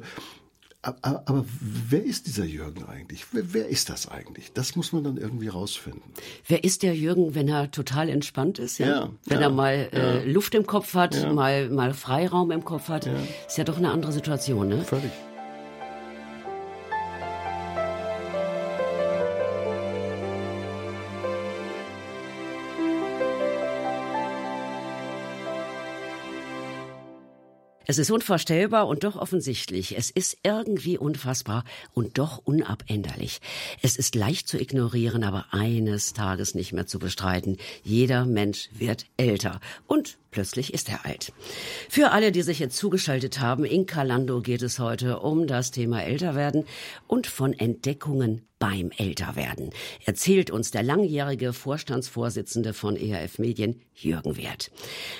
aber, 0.82 1.24
aber 1.26 1.44
wer 1.60 2.04
ist 2.04 2.28
dieser 2.28 2.44
Jürgen 2.44 2.84
eigentlich? 2.84 3.24
Wer, 3.32 3.52
wer, 3.52 3.68
ist 3.68 3.90
das 3.90 4.06
eigentlich? 4.06 4.52
Das 4.52 4.76
muss 4.76 4.92
man 4.92 5.02
dann 5.02 5.16
irgendwie 5.16 5.48
rausfinden. 5.48 6.12
Wer 6.46 6.62
ist 6.62 6.84
der 6.84 6.94
Jürgen, 6.94 7.34
wenn 7.34 7.48
er 7.48 7.72
total 7.72 8.08
entspannt 8.08 8.60
ist? 8.60 8.78
Ja. 8.78 8.86
ja 8.86 9.10
wenn 9.26 9.40
ja, 9.40 9.46
er 9.46 9.50
mal 9.50 9.88
äh, 9.92 10.18
ja. 10.18 10.32
Luft 10.32 10.54
im 10.54 10.64
Kopf 10.64 10.94
hat, 10.94 11.34
mal, 11.34 11.68
mal 11.70 11.92
Freiraum 11.92 12.52
im 12.52 12.64
Kopf 12.64 12.88
hat, 12.88 13.10
ist 13.48 13.58
ja 13.58 13.64
doch 13.64 13.78
eine 13.78 13.90
andere 13.90 14.12
Situation, 14.12 14.68
ne? 14.68 14.84
Völlig. 14.84 15.10
Es 27.90 27.98
ist 27.98 28.12
unvorstellbar 28.12 28.86
und 28.86 29.02
doch 29.02 29.16
offensichtlich. 29.16 29.98
Es 29.98 30.10
ist 30.10 30.38
irgendwie 30.44 30.96
unfassbar 30.96 31.64
und 31.92 32.18
doch 32.18 32.38
unabänderlich. 32.38 33.40
Es 33.82 33.96
ist 33.96 34.14
leicht 34.14 34.46
zu 34.46 34.60
ignorieren, 34.60 35.24
aber 35.24 35.46
eines 35.50 36.12
Tages 36.12 36.54
nicht 36.54 36.72
mehr 36.72 36.86
zu 36.86 37.00
bestreiten. 37.00 37.56
Jeder 37.82 38.26
Mensch 38.26 38.70
wird 38.72 39.06
älter 39.16 39.58
und 39.88 40.18
plötzlich 40.30 40.72
ist 40.72 40.88
er 40.88 41.04
alt. 41.04 41.32
Für 41.88 42.12
alle, 42.12 42.30
die 42.30 42.42
sich 42.42 42.60
jetzt 42.60 42.76
zugeschaltet 42.76 43.40
haben, 43.40 43.64
in 43.64 43.86
Kalando 43.86 44.40
geht 44.40 44.62
es 44.62 44.78
heute 44.78 45.18
um 45.18 45.48
das 45.48 45.72
Thema 45.72 46.04
Älterwerden 46.04 46.66
und 47.08 47.26
von 47.26 47.52
Entdeckungen 47.52 48.46
beim 48.60 48.90
Älterwerden, 48.96 49.70
erzählt 50.04 50.50
uns 50.50 50.70
der 50.70 50.82
langjährige 50.82 51.52
Vorstandsvorsitzende 51.52 52.74
von 52.74 52.94
ERF 52.94 53.38
Medien, 53.38 53.80
Jürgen 53.94 54.36
Wert. 54.36 54.70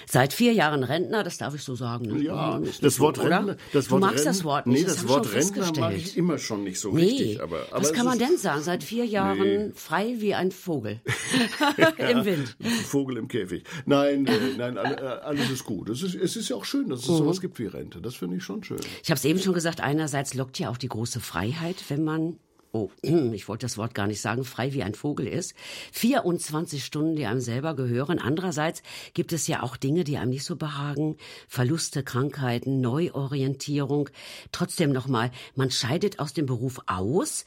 Seit 0.06 0.34
vier 0.34 0.52
Jahren 0.52 0.84
Rentner, 0.84 1.24
das 1.24 1.38
darf 1.38 1.54
ich 1.54 1.62
so 1.62 1.74
sagen. 1.74 2.06
Ne? 2.06 2.22
Ja, 2.22 2.60
das 2.82 3.00
Wort 3.00 3.16
so, 3.16 3.22
Rentner, 3.22 3.56
das 3.72 3.90
Wort 3.90 4.02
du 4.02 4.06
magst 4.06 4.18
Rentner, 4.18 4.32
das 4.32 4.44
Wort 4.44 4.66
nicht. 4.66 4.80
Nee, 4.82 4.84
das, 4.84 4.96
das 4.96 5.08
Wort 5.08 5.34
Rentner 5.34 5.72
mag 5.80 5.96
ich 5.96 6.16
immer 6.18 6.38
schon 6.38 6.64
nicht 6.64 6.78
so 6.78 6.92
nee, 6.92 7.02
richtig. 7.02 7.42
Aber, 7.42 7.66
aber 7.70 7.80
was 7.80 7.94
kann 7.94 8.04
man 8.04 8.18
denn 8.18 8.36
sagen? 8.36 8.62
Seit 8.62 8.84
vier 8.84 9.06
Jahren 9.06 9.68
nee. 9.68 9.72
frei 9.74 10.16
wie 10.18 10.34
ein 10.34 10.52
Vogel 10.52 11.00
im 11.96 12.24
Wind. 12.26 12.56
Vogel 12.84 13.16
im 13.16 13.26
Käfig. 13.26 13.64
Nein, 13.86 14.28
nein, 14.58 14.76
alles 14.76 15.50
ist 15.50 15.64
gut. 15.64 15.88
Es 15.88 16.02
ist, 16.02 16.14
es 16.14 16.36
ist 16.36 16.50
ja 16.50 16.56
auch 16.56 16.66
schön, 16.66 16.90
dass 16.90 17.00
es 17.00 17.08
mhm. 17.08 17.16
sowas 17.16 17.40
gibt 17.40 17.58
wie 17.58 17.66
Rente. 17.66 18.02
Das 18.02 18.16
finde 18.16 18.36
ich 18.36 18.44
schon 18.44 18.62
schön. 18.62 18.80
Ich 19.02 19.10
habe 19.10 19.16
es 19.16 19.24
eben 19.24 19.38
schon 19.38 19.54
gesagt, 19.54 19.80
einerseits 19.80 20.34
lockt 20.34 20.58
ja 20.58 20.68
auch 20.68 20.76
die 20.76 20.88
große 20.88 21.20
Freiheit, 21.20 21.76
wenn 21.88 22.04
man 22.04 22.36
oh, 22.72 22.90
ich 23.02 23.48
wollte 23.48 23.66
das 23.66 23.78
Wort 23.78 23.94
gar 23.94 24.06
nicht 24.06 24.20
sagen, 24.20 24.44
frei 24.44 24.72
wie 24.72 24.82
ein 24.82 24.94
Vogel 24.94 25.26
ist. 25.26 25.54
24 25.92 26.84
Stunden, 26.84 27.16
die 27.16 27.26
einem 27.26 27.40
selber 27.40 27.74
gehören. 27.74 28.18
Andererseits 28.18 28.82
gibt 29.14 29.32
es 29.32 29.46
ja 29.46 29.62
auch 29.62 29.76
Dinge, 29.76 30.04
die 30.04 30.18
einem 30.18 30.30
nicht 30.30 30.44
so 30.44 30.56
behagen. 30.56 31.16
Verluste, 31.48 32.02
Krankheiten, 32.02 32.80
Neuorientierung. 32.80 34.10
Trotzdem 34.52 34.92
nochmal, 34.92 35.30
man 35.54 35.70
scheidet 35.70 36.18
aus 36.18 36.32
dem 36.32 36.46
Beruf 36.46 36.80
aus. 36.86 37.44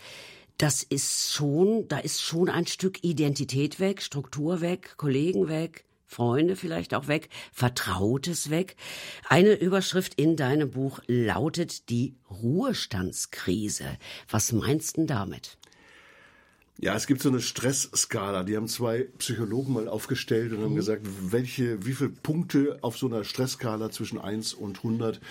Das 0.57 0.83
ist 0.83 1.33
schon, 1.33 1.87
da 1.87 1.97
ist 1.97 2.21
schon 2.21 2.49
ein 2.49 2.67
Stück 2.67 3.03
Identität 3.03 3.79
weg, 3.79 4.01
Struktur 4.01 4.61
weg, 4.61 4.93
Kollegen 4.97 5.47
weg. 5.47 5.85
Freunde 6.05 6.55
vielleicht 6.55 6.93
auch 6.93 7.07
weg, 7.07 7.29
Vertrautes 7.51 8.49
weg. 8.49 8.75
Eine 9.27 9.53
Überschrift 9.53 10.13
in 10.15 10.35
deinem 10.35 10.71
Buch 10.71 10.99
lautet 11.07 11.89
die 11.89 12.15
Ruhestandskrise. 12.29 13.85
Was 14.29 14.51
meinst 14.51 14.97
du 14.97 15.05
damit? 15.05 15.57
Ja, 16.79 16.95
es 16.95 17.07
gibt 17.07 17.21
so 17.21 17.29
eine 17.29 17.39
Stressskala. 17.39 18.43
Die 18.43 18.57
haben 18.57 18.67
zwei 18.67 19.03
Psychologen 19.17 19.73
mal 19.73 19.87
aufgestellt 19.87 20.53
und 20.53 20.61
haben 20.63 20.71
mhm. 20.71 20.77
gesagt, 20.77 21.07
welche, 21.31 21.85
wie 21.85 21.93
viele 21.93 22.09
Punkte 22.09 22.79
auf 22.81 22.97
so 22.97 23.07
einer 23.07 23.23
Stressskala 23.23 23.91
zwischen 23.91 24.19
1 24.19 24.53
und 24.53 24.77
100 24.77 25.21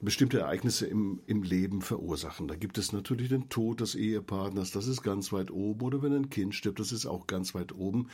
bestimmte 0.00 0.40
Ereignisse 0.40 0.86
im, 0.86 1.20
im 1.26 1.42
Leben 1.42 1.82
verursachen. 1.82 2.46
Da 2.46 2.54
gibt 2.54 2.78
es 2.78 2.92
natürlich 2.92 3.28
den 3.28 3.48
Tod 3.48 3.80
des 3.80 3.94
Ehepartners, 3.94 4.70
das 4.70 4.86
ist 4.86 5.02
ganz 5.02 5.32
weit 5.32 5.50
oben, 5.50 5.84
oder 5.84 6.02
wenn 6.02 6.12
ein 6.12 6.30
Kind 6.30 6.54
stirbt, 6.54 6.78
das 6.78 6.92
ist 6.92 7.06
auch 7.06 7.26
ganz 7.26 7.54
weit 7.54 7.74
oben. 7.74 8.08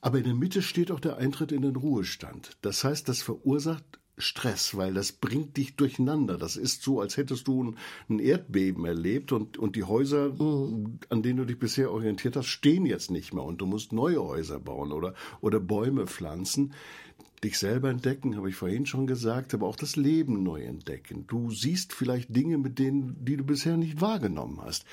Aber 0.00 0.18
in 0.18 0.24
der 0.24 0.34
Mitte 0.34 0.62
steht 0.62 0.90
auch 0.90 1.00
der 1.00 1.18
Eintritt 1.18 1.52
in 1.52 1.62
den 1.62 1.76
Ruhestand. 1.76 2.56
Das 2.62 2.84
heißt, 2.84 3.08
das 3.08 3.22
verursacht 3.22 3.84
Stress, 4.20 4.76
weil 4.76 4.94
das 4.94 5.12
bringt 5.12 5.56
dich 5.56 5.76
durcheinander. 5.76 6.36
Das 6.36 6.56
ist 6.56 6.82
so, 6.82 7.00
als 7.00 7.16
hättest 7.16 7.48
du 7.48 7.74
ein 8.08 8.18
Erdbeben 8.18 8.84
erlebt 8.84 9.32
und, 9.32 9.56
und 9.56 9.76
die 9.76 9.84
Häuser, 9.84 10.34
mhm. 10.34 10.98
an 11.08 11.22
denen 11.22 11.38
du 11.38 11.46
dich 11.46 11.58
bisher 11.58 11.90
orientiert 11.90 12.36
hast, 12.36 12.46
stehen 12.46 12.86
jetzt 12.86 13.10
nicht 13.10 13.32
mehr 13.32 13.44
und 13.44 13.60
du 13.60 13.66
musst 13.66 13.92
neue 13.92 14.22
Häuser 14.22 14.60
bauen 14.60 14.92
oder, 14.92 15.14
oder 15.40 15.58
Bäume 15.58 16.06
pflanzen 16.06 16.74
dich 17.42 17.58
selber 17.58 17.88
entdecken, 17.88 18.36
habe 18.36 18.50
ich 18.50 18.56
vorhin 18.56 18.84
schon 18.86 19.06
gesagt, 19.06 19.54
aber 19.54 19.66
auch 19.66 19.76
das 19.76 19.96
Leben 19.96 20.42
neu 20.42 20.62
entdecken. 20.62 21.26
Du 21.26 21.50
siehst 21.50 21.94
vielleicht 21.94 22.34
Dinge, 22.36 22.58
mit 22.58 22.78
denen, 22.78 23.24
die 23.24 23.36
du 23.36 23.44
bisher 23.44 23.76
nicht 23.76 24.00
wahrgenommen 24.00 24.60
hast. 24.62 24.84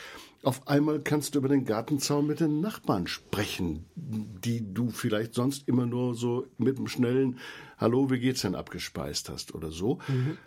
Auf 0.43 0.67
einmal 0.67 1.02
kannst 1.02 1.34
du 1.34 1.39
über 1.39 1.50
den 1.50 1.65
Gartenzaun 1.65 2.28
mit 2.28 2.39
den 2.39 2.62
Nachbarn 2.62 3.08
sprechen, 3.08 3.86
die 3.95 4.73
du 4.73 4.89
vielleicht 4.89 5.34
sonst 5.34 5.67
immer 5.67 5.86
nur 5.86 6.15
so 6.15 6.47
mit 6.58 6.78
einem 6.78 6.88
schnellen 6.88 7.39
Hallo, 7.78 8.10
wie 8.10 8.19
geht's 8.19 8.41
denn 8.41 8.56
abgespeist 8.56 9.30
hast 9.30 9.56
oder 9.56 9.71
so. 9.71 10.00
Mhm. 10.08 10.38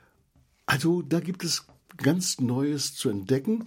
Also 0.67 1.03
da 1.03 1.21
gibt 1.21 1.45
es 1.45 1.67
ganz 1.97 2.41
Neues 2.41 2.95
zu 2.95 3.11
entdecken. 3.11 3.65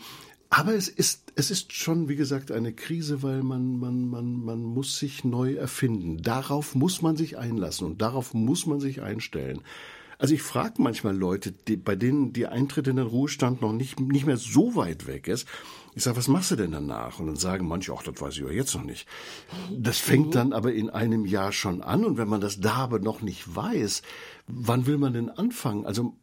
Aber 0.49 0.75
es 0.75 0.87
ist, 0.87 1.33
es 1.35 1.49
ist 1.49 1.73
schon, 1.73 2.09
wie 2.09 2.15
gesagt, 2.15 2.51
eine 2.51 2.73
Krise, 2.73 3.23
weil 3.23 3.41
man, 3.41 3.79
man, 3.79 4.07
man, 4.07 4.35
man 4.35 4.61
muss 4.61 4.99
sich 4.99 5.23
neu 5.23 5.55
erfinden. 5.55 6.21
Darauf 6.21 6.75
muss 6.75 7.01
man 7.01 7.17
sich 7.17 7.39
einlassen 7.39 7.87
und 7.87 8.01
darauf 8.03 8.35
muss 8.35 8.67
man 8.67 8.79
sich 8.79 9.01
einstellen. 9.01 9.61
Also 10.19 10.35
ich 10.35 10.43
frage 10.43 10.81
manchmal 10.81 11.17
Leute, 11.17 11.51
die, 11.51 11.75
bei 11.75 11.95
denen 11.95 12.33
die 12.33 12.45
Eintritt 12.45 12.87
in 12.87 12.97
den 12.97 13.07
Ruhestand 13.07 13.61
noch 13.61 13.73
nicht, 13.73 13.99
nicht 13.99 14.27
mehr 14.27 14.37
so 14.37 14.75
weit 14.75 15.07
weg 15.07 15.27
ist. 15.27 15.47
Ich 15.95 16.03
sage, 16.03 16.17
was 16.17 16.27
machst 16.27 16.51
du 16.51 16.55
denn 16.55 16.71
danach? 16.71 17.19
Und 17.19 17.27
dann 17.27 17.35
sagen 17.35 17.67
manche, 17.67 17.93
ach, 17.93 18.03
das 18.03 18.19
weiß 18.19 18.35
ich 18.35 18.41
ja 18.41 18.49
jetzt 18.49 18.73
noch 18.75 18.83
nicht. 18.83 19.07
Das 19.71 19.99
fängt 19.99 20.35
dann 20.35 20.53
aber 20.53 20.73
in 20.73 20.89
einem 20.89 21.25
Jahr 21.25 21.51
schon 21.51 21.81
an. 21.81 22.03
Und 22.05 22.17
wenn 22.17 22.27
man 22.27 22.41
das 22.41 22.59
da 22.59 22.75
aber 22.75 22.99
noch 22.99 23.21
nicht 23.21 23.55
weiß, 23.55 24.01
wann 24.47 24.85
will 24.87 24.97
man 24.97 25.13
denn 25.13 25.29
anfangen? 25.29 25.85
Also 25.85 26.15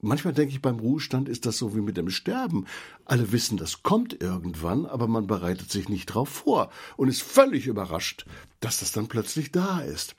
Manchmal 0.00 0.32
denke 0.32 0.52
ich, 0.52 0.62
beim 0.62 0.78
Ruhestand 0.78 1.28
ist 1.28 1.44
das 1.44 1.58
so 1.58 1.74
wie 1.74 1.80
mit 1.80 1.96
dem 1.96 2.08
Sterben. 2.08 2.66
Alle 3.04 3.32
wissen, 3.32 3.58
das 3.58 3.82
kommt 3.82 4.22
irgendwann, 4.22 4.86
aber 4.86 5.08
man 5.08 5.26
bereitet 5.26 5.72
sich 5.72 5.88
nicht 5.88 6.06
drauf 6.06 6.28
vor 6.28 6.70
und 6.96 7.08
ist 7.08 7.22
völlig 7.22 7.66
überrascht, 7.66 8.24
dass 8.60 8.78
das 8.78 8.92
dann 8.92 9.08
plötzlich 9.08 9.50
da 9.50 9.80
ist. 9.80 10.14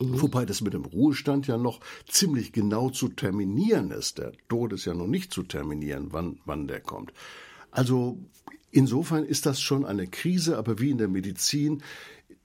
Mhm. 0.00 0.20
Wobei 0.20 0.46
das 0.46 0.62
mit 0.62 0.74
dem 0.74 0.84
Ruhestand 0.84 1.46
ja 1.46 1.58
noch 1.58 1.78
ziemlich 2.08 2.52
genau 2.52 2.90
zu 2.90 3.08
terminieren 3.08 3.92
ist. 3.92 4.18
Der 4.18 4.32
Tod 4.48 4.72
ist 4.72 4.84
ja 4.84 4.94
noch 4.94 5.06
nicht 5.06 5.32
zu 5.32 5.44
terminieren, 5.44 6.08
wann, 6.10 6.40
wann 6.44 6.66
der 6.66 6.80
kommt. 6.80 7.12
Also 7.70 8.18
insofern 8.70 9.24
ist 9.24 9.46
das 9.46 9.60
schon 9.60 9.84
eine 9.84 10.06
Krise, 10.06 10.56
aber 10.58 10.78
wie 10.78 10.90
in 10.90 10.98
der 10.98 11.08
Medizin 11.08 11.82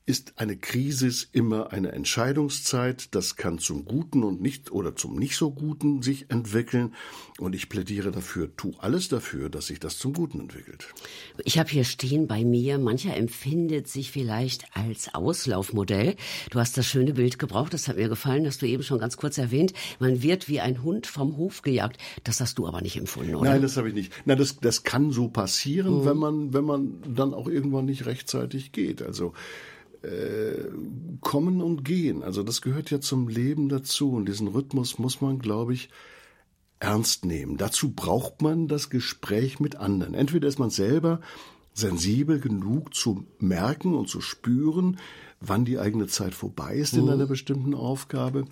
ist 0.07 0.33
eine 0.35 0.55
Krise 0.55 1.09
immer 1.31 1.73
eine 1.73 1.91
Entscheidungszeit. 1.91 3.15
Das 3.15 3.37
kann 3.37 3.57
zum 3.57 3.85
Guten 3.85 4.23
und 4.23 4.39
nicht 4.39 4.71
oder 4.71 4.95
zum 4.95 5.17
nicht 5.17 5.35
so 5.35 5.51
Guten 5.51 6.03
sich 6.03 6.29
entwickeln. 6.29 6.93
Und 7.39 7.55
ich 7.55 7.69
plädiere 7.69 8.11
dafür, 8.11 8.55
tu 8.55 8.73
alles 8.77 9.09
dafür, 9.09 9.49
dass 9.49 9.67
sich 9.67 9.79
das 9.79 9.97
zum 9.97 10.13
Guten 10.13 10.41
entwickelt. 10.41 10.93
Ich 11.43 11.57
habe 11.57 11.69
hier 11.69 11.83
stehen 11.83 12.27
bei 12.27 12.45
mir, 12.45 12.77
mancher 12.77 13.15
empfindet 13.15 13.87
sich 13.87 14.11
vielleicht 14.11 14.65
als 14.75 15.13
Auslaufmodell. 15.15 16.15
Du 16.51 16.59
hast 16.59 16.77
das 16.77 16.85
schöne 16.85 17.13
Bild 17.13 17.39
gebraucht, 17.39 17.73
das 17.73 17.87
hat 17.87 17.97
mir 17.97 18.07
gefallen, 18.07 18.43
das 18.43 18.59
du 18.59 18.67
eben 18.67 18.83
schon 18.83 18.99
ganz 18.99 19.17
kurz 19.17 19.39
erwähnt. 19.39 19.73
Man 19.99 20.21
wird 20.21 20.47
wie 20.47 20.59
ein 20.59 20.83
Hund 20.83 21.07
vom 21.07 21.35
Hof 21.35 21.63
gejagt. 21.63 21.97
Das 22.23 22.39
hast 22.41 22.59
du 22.59 22.67
aber 22.67 22.81
nicht 22.81 22.97
empfunden, 22.97 23.35
oder? 23.35 23.49
Nein, 23.49 23.61
das 23.63 23.75
habe 23.75 23.89
ich 23.89 23.95
nicht. 23.95 24.13
Na, 24.25 24.35
das, 24.35 24.59
das 24.59 24.83
kann 24.83 25.11
so 25.11 25.29
passieren, 25.29 26.01
mhm. 26.01 26.05
wenn 26.05 26.17
man, 26.17 26.53
wenn 26.53 26.65
man 26.65 27.01
dann 27.07 27.33
auch 27.33 27.47
irgendwann 27.47 27.85
nicht 27.85 28.05
rechtzeitig 28.05 28.71
geht. 28.71 29.01
Also, 29.01 29.33
äh, 30.05 30.69
kommen 31.21 31.61
und 31.61 31.83
gehen. 31.83 32.23
Also 32.23 32.43
das 32.43 32.61
gehört 32.61 32.91
ja 32.91 32.99
zum 32.99 33.27
Leben 33.27 33.69
dazu 33.69 34.11
und 34.11 34.27
diesen 34.27 34.47
Rhythmus 34.47 34.99
muss 34.99 35.21
man, 35.21 35.39
glaube 35.39 35.73
ich, 35.73 35.89
ernst 36.79 37.25
nehmen. 37.25 37.57
Dazu 37.57 37.91
braucht 37.91 38.41
man 38.41 38.67
das 38.67 38.89
Gespräch 38.89 39.59
mit 39.59 39.75
anderen. 39.75 40.13
Entweder 40.13 40.47
ist 40.47 40.59
man 40.59 40.69
selber 40.69 41.21
sensibel 41.73 42.39
genug 42.39 42.93
zu 42.93 43.25
merken 43.39 43.95
und 43.95 44.07
zu 44.07 44.21
spüren, 44.21 44.97
wann 45.41 45.65
die 45.65 45.79
eigene 45.79 46.07
Zeit 46.07 46.33
vorbei 46.33 46.75
ist 46.75 46.93
in 46.93 47.05
mhm. 47.05 47.09
einer 47.09 47.25
bestimmten 47.25 47.73
Aufgabe, 47.73 48.45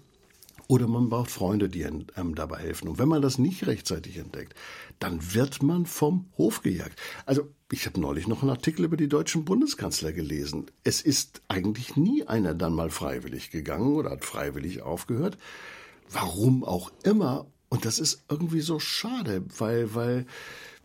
oder 0.67 0.87
man 0.87 1.09
braucht 1.09 1.31
Freunde, 1.31 1.69
die 1.69 1.85
einem 1.85 2.35
dabei 2.35 2.59
helfen. 2.59 2.87
Und 2.87 2.97
wenn 2.97 3.07
man 3.07 3.21
das 3.21 3.37
nicht 3.37 3.67
rechtzeitig 3.67 4.17
entdeckt, 4.17 4.53
dann 4.99 5.33
wird 5.33 5.61
man 5.61 5.85
vom 5.85 6.27
Hof 6.37 6.61
gejagt. 6.61 6.99
Also 7.25 7.49
ich 7.71 7.85
habe 7.85 7.99
neulich 7.99 8.27
noch 8.27 8.41
einen 8.41 8.51
Artikel 8.51 8.85
über 8.85 8.97
die 8.97 9.07
deutschen 9.07 9.45
Bundeskanzler 9.45 10.13
gelesen. 10.13 10.67
Es 10.83 11.01
ist 11.01 11.41
eigentlich 11.47 11.95
nie 11.95 12.23
einer 12.23 12.53
dann 12.53 12.73
mal 12.73 12.89
freiwillig 12.89 13.51
gegangen 13.51 13.95
oder 13.95 14.11
hat 14.11 14.25
freiwillig 14.25 14.81
aufgehört. 14.81 15.37
Warum 16.09 16.63
auch 16.63 16.91
immer. 17.03 17.47
Und 17.69 17.85
das 17.85 17.97
ist 17.97 18.23
irgendwie 18.29 18.61
so 18.61 18.79
schade, 18.79 19.43
weil, 19.57 19.95
weil 19.95 20.27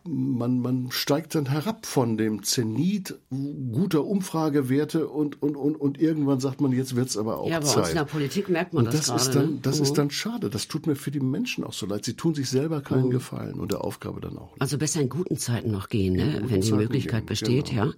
man, 0.08 0.60
man 0.60 0.90
steigt 0.90 1.34
dann 1.34 1.46
herab 1.46 1.86
von 1.86 2.16
dem 2.16 2.42
Zenit 2.42 3.18
guter 3.30 4.04
Umfragewerte 4.04 5.08
und, 5.08 5.42
und, 5.42 5.56
und, 5.56 5.76
und 5.76 6.00
irgendwann 6.00 6.40
sagt 6.40 6.60
man, 6.60 6.72
jetzt 6.72 6.96
wird's 6.96 7.16
aber 7.16 7.38
auch 7.38 7.48
ja, 7.48 7.60
Zeit. 7.60 7.68
Ja, 7.68 7.74
bei 7.74 7.80
uns 7.80 7.88
in 7.90 7.96
der 7.96 8.04
Politik 8.04 8.48
merkt 8.48 8.72
man 8.72 8.86
und 8.86 8.94
das, 8.94 9.06
das 9.06 9.06
gerade. 9.06 9.22
Ist 9.22 9.34
dann, 9.34 9.54
ne? 9.54 9.58
das 9.62 9.76
mhm. 9.76 9.82
ist 9.82 9.92
dann 9.98 10.10
schade. 10.10 10.50
Das 10.50 10.68
tut 10.68 10.86
mir 10.86 10.96
für 10.96 11.10
die 11.10 11.20
Menschen 11.20 11.64
auch 11.64 11.72
so 11.72 11.86
leid. 11.86 12.04
Sie 12.04 12.14
tun 12.14 12.34
sich 12.34 12.48
selber 12.48 12.80
keinen 12.80 13.06
mhm. 13.06 13.10
Gefallen 13.10 13.60
und 13.60 13.70
der 13.70 13.84
Aufgabe 13.84 14.20
dann 14.20 14.36
auch. 14.38 14.52
Nicht. 14.52 14.62
Also 14.62 14.78
besser 14.78 15.00
in 15.00 15.08
guten 15.08 15.36
Zeiten 15.36 15.70
noch 15.70 15.88
gehen, 15.88 16.14
ne? 16.14 16.42
wenn 16.46 16.60
die 16.60 16.68
Zeiten 16.68 16.76
Möglichkeit 16.76 17.20
gehen, 17.20 17.26
besteht. 17.26 17.70
Genau. 17.70 17.86
ja. 17.86 17.92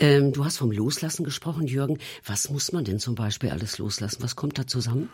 Ähm, 0.00 0.32
du 0.32 0.44
hast 0.44 0.58
vom 0.58 0.72
Loslassen 0.72 1.24
gesprochen, 1.24 1.66
Jürgen. 1.66 1.98
Was 2.26 2.50
muss 2.50 2.72
man 2.72 2.84
denn 2.84 2.98
zum 2.98 3.14
Beispiel 3.14 3.50
alles 3.50 3.78
loslassen? 3.78 4.22
Was 4.22 4.36
kommt 4.36 4.58
da 4.58 4.66
zusammen? 4.66 5.08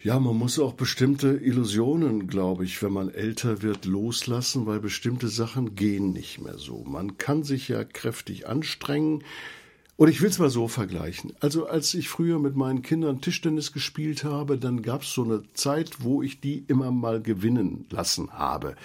Ja, 0.00 0.20
man 0.20 0.36
muss 0.36 0.58
auch 0.58 0.74
bestimmte 0.74 1.28
Illusionen, 1.28 2.28
glaube 2.28 2.64
ich, 2.64 2.82
wenn 2.82 2.92
man 2.92 3.08
älter 3.08 3.62
wird, 3.62 3.86
loslassen, 3.86 4.66
weil 4.66 4.78
bestimmte 4.78 5.28
Sachen 5.28 5.74
gehen 5.74 6.12
nicht 6.12 6.40
mehr 6.40 6.58
so. 6.58 6.84
Man 6.84 7.18
kann 7.18 7.42
sich 7.42 7.68
ja 7.68 7.82
kräftig 7.82 8.46
anstrengen. 8.46 9.24
Oder 9.96 10.10
ich 10.10 10.20
will 10.20 10.28
es 10.28 10.38
mal 10.38 10.50
so 10.50 10.68
vergleichen. 10.68 11.32
Also 11.40 11.66
als 11.66 11.94
ich 11.94 12.10
früher 12.10 12.38
mit 12.38 12.54
meinen 12.54 12.82
Kindern 12.82 13.22
Tischtennis 13.22 13.72
gespielt 13.72 14.24
habe, 14.24 14.58
dann 14.58 14.82
gab 14.82 15.02
es 15.02 15.12
so 15.12 15.24
eine 15.24 15.42
Zeit, 15.54 16.02
wo 16.02 16.22
ich 16.22 16.40
die 16.40 16.64
immer 16.68 16.90
mal 16.90 17.22
gewinnen 17.22 17.86
lassen 17.90 18.30
habe. 18.32 18.76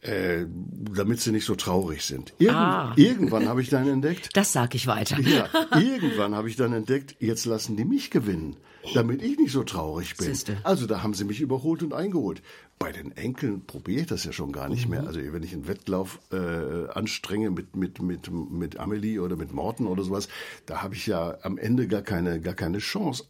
Äh, 0.00 0.46
damit 0.94 1.20
sie 1.20 1.30
nicht 1.30 1.44
so 1.44 1.54
traurig 1.56 2.06
sind. 2.06 2.32
Irgend, 2.38 2.56
ah. 2.56 2.94
Irgendwann 2.96 3.46
habe 3.46 3.60
ich 3.60 3.68
dann 3.68 3.86
entdeckt. 3.86 4.30
Das 4.32 4.50
sag 4.50 4.74
ich 4.74 4.86
weiter. 4.86 5.20
Ja, 5.20 5.46
irgendwann 5.78 6.34
habe 6.34 6.48
ich 6.48 6.56
dann 6.56 6.72
entdeckt, 6.72 7.16
jetzt 7.20 7.44
lassen 7.44 7.76
die 7.76 7.84
mich 7.84 8.10
gewinnen, 8.10 8.56
damit 8.94 9.22
ich 9.22 9.38
nicht 9.38 9.52
so 9.52 9.62
traurig 9.62 10.16
bin. 10.16 10.26
Siehste. 10.26 10.58
Also 10.62 10.86
da 10.86 11.02
haben 11.02 11.14
sie 11.14 11.24
mich 11.24 11.40
überholt 11.40 11.82
und 11.82 11.92
eingeholt. 11.92 12.42
Bei 12.78 12.92
den 12.92 13.12
Enkeln 13.12 13.66
probiere 13.66 14.02
ich 14.02 14.06
das 14.06 14.24
ja 14.24 14.32
schon 14.32 14.52
gar 14.52 14.68
nicht 14.68 14.86
mhm. 14.86 14.90
mehr. 14.92 15.06
Also 15.06 15.20
wenn 15.20 15.42
ich 15.42 15.52
einen 15.52 15.68
Wettlauf 15.68 16.18
äh, 16.32 16.88
anstrenge 16.88 17.50
mit 17.50 17.76
mit 17.76 18.00
mit 18.00 18.30
mit 18.30 18.78
Amelie 18.78 19.20
oder 19.20 19.36
mit 19.36 19.52
Morten 19.52 19.86
oder 19.86 20.02
sowas, 20.02 20.28
da 20.66 20.82
habe 20.82 20.94
ich 20.94 21.06
ja 21.06 21.36
am 21.42 21.58
Ende 21.58 21.88
gar 21.88 22.02
keine 22.02 22.40
gar 22.40 22.54
keine 22.54 22.78
Chance 22.78 23.24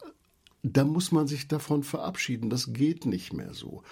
da 0.63 0.85
muss 0.85 1.13
man 1.13 1.27
sich 1.27 1.49
davon 1.49 1.83
verabschieden. 1.83 2.51
Das 2.51 2.73
geht 2.73 3.07
nicht 3.07 3.33
mehr 3.33 3.55
so. 3.55 3.83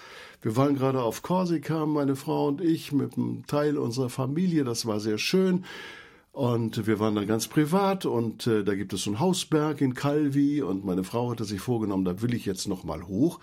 Wir 0.43 0.57
waren 0.57 0.75
gerade 0.75 1.03
auf 1.03 1.23
Korsika, 1.23 1.87
meine 1.87 2.17
Frau 2.17 2.49
und 2.49 2.61
ich, 2.61 2.93
mit 2.93 3.17
einem 3.17 3.47
Teil 3.47 3.79
unserer 3.79 4.11
Familie. 4.11 4.65
Das 4.65 4.87
war 4.87 5.01
sehr 5.01 5.19
schön. 5.19 5.65
Und 6.39 6.87
wir 6.87 7.01
waren 7.01 7.17
da 7.17 7.25
ganz 7.25 7.49
privat 7.49 8.07
und 8.07 8.47
äh, 8.47 8.63
da 8.63 8.77
gibt 8.77 8.93
es 8.93 9.03
so 9.03 9.11
einen 9.11 9.19
Hausberg 9.19 9.81
in 9.81 9.95
Calvi 9.95 10.63
und 10.63 10.85
meine 10.85 11.03
Frau 11.03 11.33
hatte 11.33 11.45
sich 11.45 11.61
vorgenommen, 11.61 12.05
da 12.05 12.23
will 12.23 12.33
ich 12.33 12.47
jetzt 12.47 12.69
noch 12.69 12.85
mal 12.85 13.09
hoch. 13.09 13.41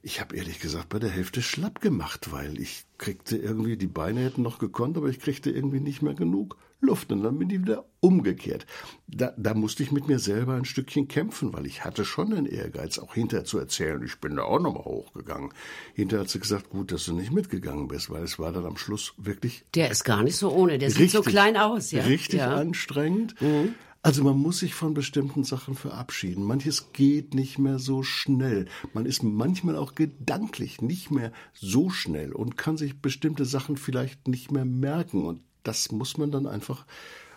Ich 0.00 0.20
habe 0.20 0.36
ehrlich 0.36 0.60
gesagt 0.60 0.90
bei 0.90 1.00
der 1.00 1.10
Hälfte 1.10 1.42
schlapp 1.42 1.80
gemacht, 1.80 2.30
weil 2.30 2.60
ich 2.60 2.84
kriegte 2.98 3.36
irgendwie, 3.36 3.76
die 3.76 3.88
Beine 3.88 4.20
hätten 4.20 4.42
noch 4.42 4.60
gekonnt, 4.60 4.96
aber 4.96 5.08
ich 5.08 5.18
kriegte 5.18 5.50
irgendwie 5.50 5.80
nicht 5.80 6.02
mehr 6.02 6.14
genug. 6.14 6.56
Luft 6.80 7.12
und 7.12 7.22
dann 7.22 7.38
bin 7.38 7.50
ich 7.50 7.60
wieder 7.60 7.84
umgekehrt. 8.00 8.66
Da, 9.06 9.32
da 9.36 9.54
musste 9.54 9.82
ich 9.82 9.92
mit 9.92 10.08
mir 10.08 10.18
selber 10.18 10.54
ein 10.54 10.64
Stückchen 10.64 11.08
kämpfen, 11.08 11.52
weil 11.52 11.66
ich 11.66 11.84
hatte 11.84 12.04
schon 12.04 12.30
den 12.30 12.46
Ehrgeiz, 12.46 12.98
auch 12.98 13.14
hinterher 13.14 13.44
zu 13.44 13.58
erzählen, 13.58 14.02
ich 14.02 14.18
bin 14.20 14.36
da 14.36 14.42
auch 14.42 14.60
nochmal 14.60 14.84
hochgegangen. 14.84 15.52
Hinterher 15.94 16.22
hat 16.22 16.30
sie 16.30 16.40
gesagt, 16.40 16.70
gut, 16.70 16.92
dass 16.92 17.04
du 17.04 17.14
nicht 17.14 17.32
mitgegangen 17.32 17.88
bist, 17.88 18.10
weil 18.10 18.22
es 18.22 18.38
war 18.38 18.52
dann 18.52 18.64
am 18.64 18.76
Schluss 18.76 19.14
wirklich... 19.18 19.64
Der 19.74 19.90
ist 19.90 20.04
gar 20.04 20.22
nicht 20.22 20.36
so 20.36 20.50
ohne, 20.50 20.78
der 20.78 20.88
richtig, 20.88 21.10
sieht 21.10 21.12
so 21.12 21.22
klein 21.22 21.56
aus. 21.56 21.90
Ja? 21.90 22.04
Richtig 22.04 22.40
ja. 22.40 22.54
anstrengend. 22.54 23.40
Mhm. 23.40 23.74
Also 24.02 24.24
man 24.24 24.38
muss 24.38 24.60
sich 24.60 24.74
von 24.74 24.94
bestimmten 24.94 25.44
Sachen 25.44 25.74
verabschieden. 25.74 26.42
Manches 26.42 26.94
geht 26.94 27.34
nicht 27.34 27.58
mehr 27.58 27.78
so 27.78 28.02
schnell. 28.02 28.66
Man 28.94 29.04
ist 29.04 29.22
manchmal 29.22 29.76
auch 29.76 29.94
gedanklich 29.94 30.80
nicht 30.80 31.10
mehr 31.10 31.32
so 31.52 31.90
schnell 31.90 32.32
und 32.32 32.56
kann 32.56 32.78
sich 32.78 33.02
bestimmte 33.02 33.44
Sachen 33.44 33.76
vielleicht 33.76 34.26
nicht 34.26 34.50
mehr 34.50 34.64
merken. 34.64 35.26
Und 35.26 35.42
das 35.62 35.92
muss 35.92 36.16
man 36.16 36.30
dann 36.30 36.46
einfach 36.46 36.84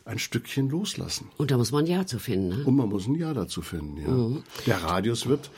ein 0.06 0.20
Stückchen 0.20 0.70
loslassen. 0.70 1.30
Und 1.38 1.52
da 1.52 1.58
muss 1.58 1.72
man 1.72 1.86
ein 1.86 1.88
Ja 1.90 2.06
zu 2.06 2.20
finden. 2.20 2.50
Ne? 2.50 2.66
Und 2.66 2.76
man 2.76 2.90
muss 2.90 3.08
ein 3.08 3.16
Ja 3.16 3.34
dazu 3.34 3.62
finden, 3.62 4.02
ja. 4.02 4.10
Mhm. 4.10 4.44
Der 4.66 4.84
Radius 4.84 5.28
wird, 5.28 5.50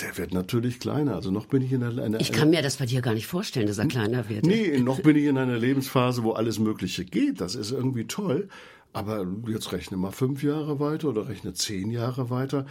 der 0.00 0.16
wird 0.16 0.32
natürlich 0.32 0.78
kleiner. 0.80 1.14
Also 1.14 1.30
noch 1.30 1.46
bin 1.46 1.62
ich 1.62 1.72
in 1.72 1.82
einer, 1.82 2.02
einer 2.02 2.20
Ich 2.20 2.32
kann 2.32 2.50
mir 2.50 2.62
das 2.62 2.76
bei 2.76 2.86
dir 2.86 3.02
gar 3.02 3.14
nicht 3.14 3.26
vorstellen, 3.26 3.66
dass 3.66 3.78
er 3.78 3.86
kleiner 3.86 4.28
wird. 4.28 4.46
Nee, 4.46 4.78
noch 4.78 5.00
bin 5.00 5.16
ich 5.16 5.24
in 5.24 5.38
einer 5.38 5.58
Lebensphase, 5.58 6.22
wo 6.22 6.32
alles 6.32 6.58
Mögliche 6.58 7.04
geht. 7.04 7.40
Das 7.40 7.54
ist 7.54 7.72
irgendwie 7.72 8.06
toll. 8.06 8.48
Aber 8.92 9.26
jetzt 9.48 9.72
rechne 9.72 9.96
mal 9.96 10.12
fünf 10.12 10.44
Jahre 10.44 10.78
weiter 10.78 11.08
oder 11.08 11.28
rechne 11.28 11.52
zehn 11.52 11.90
Jahre 11.90 12.30
weiter. 12.30 12.66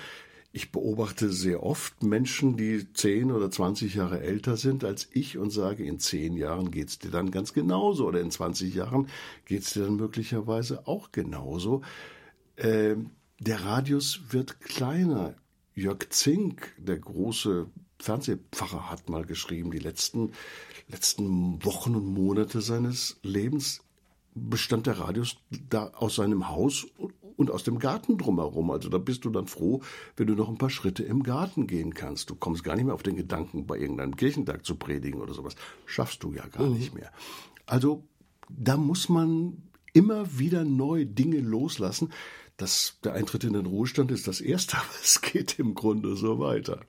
Ich 0.55 0.71
beobachte 0.71 1.31
sehr 1.31 1.63
oft 1.63 2.03
Menschen, 2.03 2.57
die 2.57 2.93
zehn 2.93 3.31
oder 3.31 3.49
zwanzig 3.49 3.95
Jahre 3.95 4.21
älter 4.21 4.55
sind 4.55 4.83
als 4.83 5.09
ich 5.11 5.39
und 5.39 5.49
sage, 5.49 5.83
in 5.83 5.97
zehn 5.97 6.37
Jahren 6.37 6.69
geht's 6.69 6.99
dir 6.99 7.09
dann 7.09 7.31
ganz 7.31 7.53
genauso 7.53 8.05
oder 8.05 8.21
in 8.21 8.29
zwanzig 8.29 8.75
Jahren 8.75 9.07
geht's 9.45 9.73
dir 9.73 9.85
dann 9.85 9.95
möglicherweise 9.95 10.85
auch 10.85 11.11
genauso. 11.11 11.81
Äh, 12.55 12.97
der 13.39 13.65
Radius 13.65 14.21
wird 14.29 14.59
kleiner. 14.59 15.33
Jörg 15.73 16.07
Zink, 16.11 16.75
der 16.77 16.99
große 16.99 17.65
Fernsehpfarrer, 17.97 18.91
hat 18.91 19.09
mal 19.09 19.25
geschrieben, 19.25 19.71
die 19.71 19.79
letzten, 19.79 20.33
letzten 20.87 21.65
Wochen 21.65 21.95
und 21.95 22.05
Monate 22.05 22.61
seines 22.61 23.17
Lebens 23.23 23.81
bestand 24.35 24.85
der 24.85 24.99
Radius 24.99 25.37
da 25.67 25.87
aus 25.95 26.13
seinem 26.13 26.47
Haus 26.49 26.85
und 27.43 27.51
aus 27.51 27.63
dem 27.63 27.77
Garten 27.77 28.17
drumherum. 28.17 28.71
Also 28.71 28.89
da 28.89 28.97
bist 28.97 29.25
du 29.25 29.29
dann 29.29 29.47
froh, 29.47 29.81
wenn 30.15 30.27
du 30.27 30.35
noch 30.35 30.47
ein 30.47 30.57
paar 30.57 30.69
Schritte 30.69 31.03
im 31.03 31.23
Garten 31.23 31.67
gehen 31.67 31.93
kannst. 31.93 32.29
Du 32.29 32.35
kommst 32.35 32.63
gar 32.63 32.75
nicht 32.75 32.85
mehr 32.85 32.93
auf 32.93 33.03
den 33.03 33.17
Gedanken, 33.17 33.67
bei 33.67 33.77
irgendeinem 33.77 34.15
Kirchentag 34.15 34.65
zu 34.65 34.75
predigen 34.75 35.21
oder 35.21 35.33
sowas. 35.33 35.55
Schaffst 35.85 36.23
du 36.23 36.33
ja 36.33 36.47
gar 36.47 36.67
mhm. 36.67 36.75
nicht 36.75 36.95
mehr. 36.95 37.11
Also 37.65 38.03
da 38.49 38.77
muss 38.77 39.09
man 39.09 39.57
immer 39.91 40.39
wieder 40.39 40.63
neu 40.63 41.05
Dinge 41.05 41.39
loslassen. 41.39 42.13
Das, 42.55 42.99
der 43.03 43.13
Eintritt 43.13 43.43
in 43.43 43.53
den 43.53 43.65
Ruhestand 43.65 44.11
ist 44.11 44.27
das 44.27 44.39
Erste, 44.39 44.77
aber 44.77 44.85
es 45.03 45.21
geht 45.21 45.59
im 45.59 45.75
Grunde 45.75 46.15
so 46.15 46.39
weiter. 46.39 46.79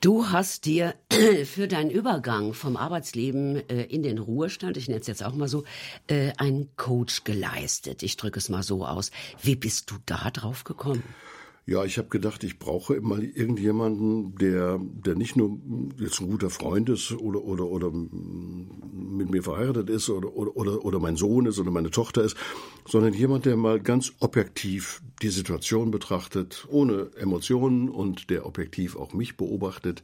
Du 0.00 0.30
hast 0.30 0.64
dir 0.64 0.94
für 1.44 1.68
deinen 1.68 1.90
Übergang 1.90 2.54
vom 2.54 2.78
Arbeitsleben 2.78 3.68
äh, 3.68 3.82
in 3.82 4.02
den 4.02 4.18
Ruhestand, 4.18 4.78
ich 4.78 4.88
nenne 4.88 5.02
es 5.02 5.06
jetzt 5.06 5.22
auch 5.22 5.34
mal 5.34 5.46
so, 5.46 5.64
äh, 6.06 6.32
einen 6.38 6.74
Coach 6.76 7.24
geleistet. 7.24 8.02
Ich 8.02 8.16
drücke 8.16 8.38
es 8.38 8.48
mal 8.48 8.62
so 8.62 8.86
aus. 8.86 9.10
Wie 9.42 9.56
bist 9.56 9.90
du 9.90 9.96
da 10.06 10.30
drauf 10.30 10.64
gekommen? 10.64 11.02
Ja, 11.66 11.84
ich 11.84 11.98
habe 11.98 12.08
gedacht, 12.08 12.42
ich 12.42 12.58
brauche 12.58 12.94
immer 12.94 13.18
irgendjemanden, 13.20 14.34
der, 14.36 14.80
der 14.80 15.14
nicht 15.14 15.36
nur 15.36 15.58
jetzt 15.98 16.20
ein 16.20 16.28
guter 16.28 16.50
Freund 16.50 16.88
ist 16.88 17.12
oder, 17.12 17.42
oder, 17.42 17.66
oder 17.66 17.90
mit 17.92 19.30
mir 19.30 19.42
verheiratet 19.42 19.90
ist 19.90 20.08
oder, 20.08 20.34
oder, 20.34 20.84
oder 20.84 20.98
mein 20.98 21.16
Sohn 21.16 21.46
ist 21.46 21.58
oder 21.58 21.70
meine 21.70 21.90
Tochter 21.90 22.22
ist, 22.22 22.36
sondern 22.88 23.12
jemand, 23.12 23.44
der 23.44 23.56
mal 23.56 23.78
ganz 23.78 24.12
objektiv 24.20 25.02
die 25.22 25.28
Situation 25.28 25.90
betrachtet, 25.90 26.66
ohne 26.70 27.10
Emotionen 27.16 27.88
und 27.88 28.30
der 28.30 28.46
objektiv 28.46 28.96
auch 28.96 29.12
mich 29.12 29.36
beobachtet 29.36 30.02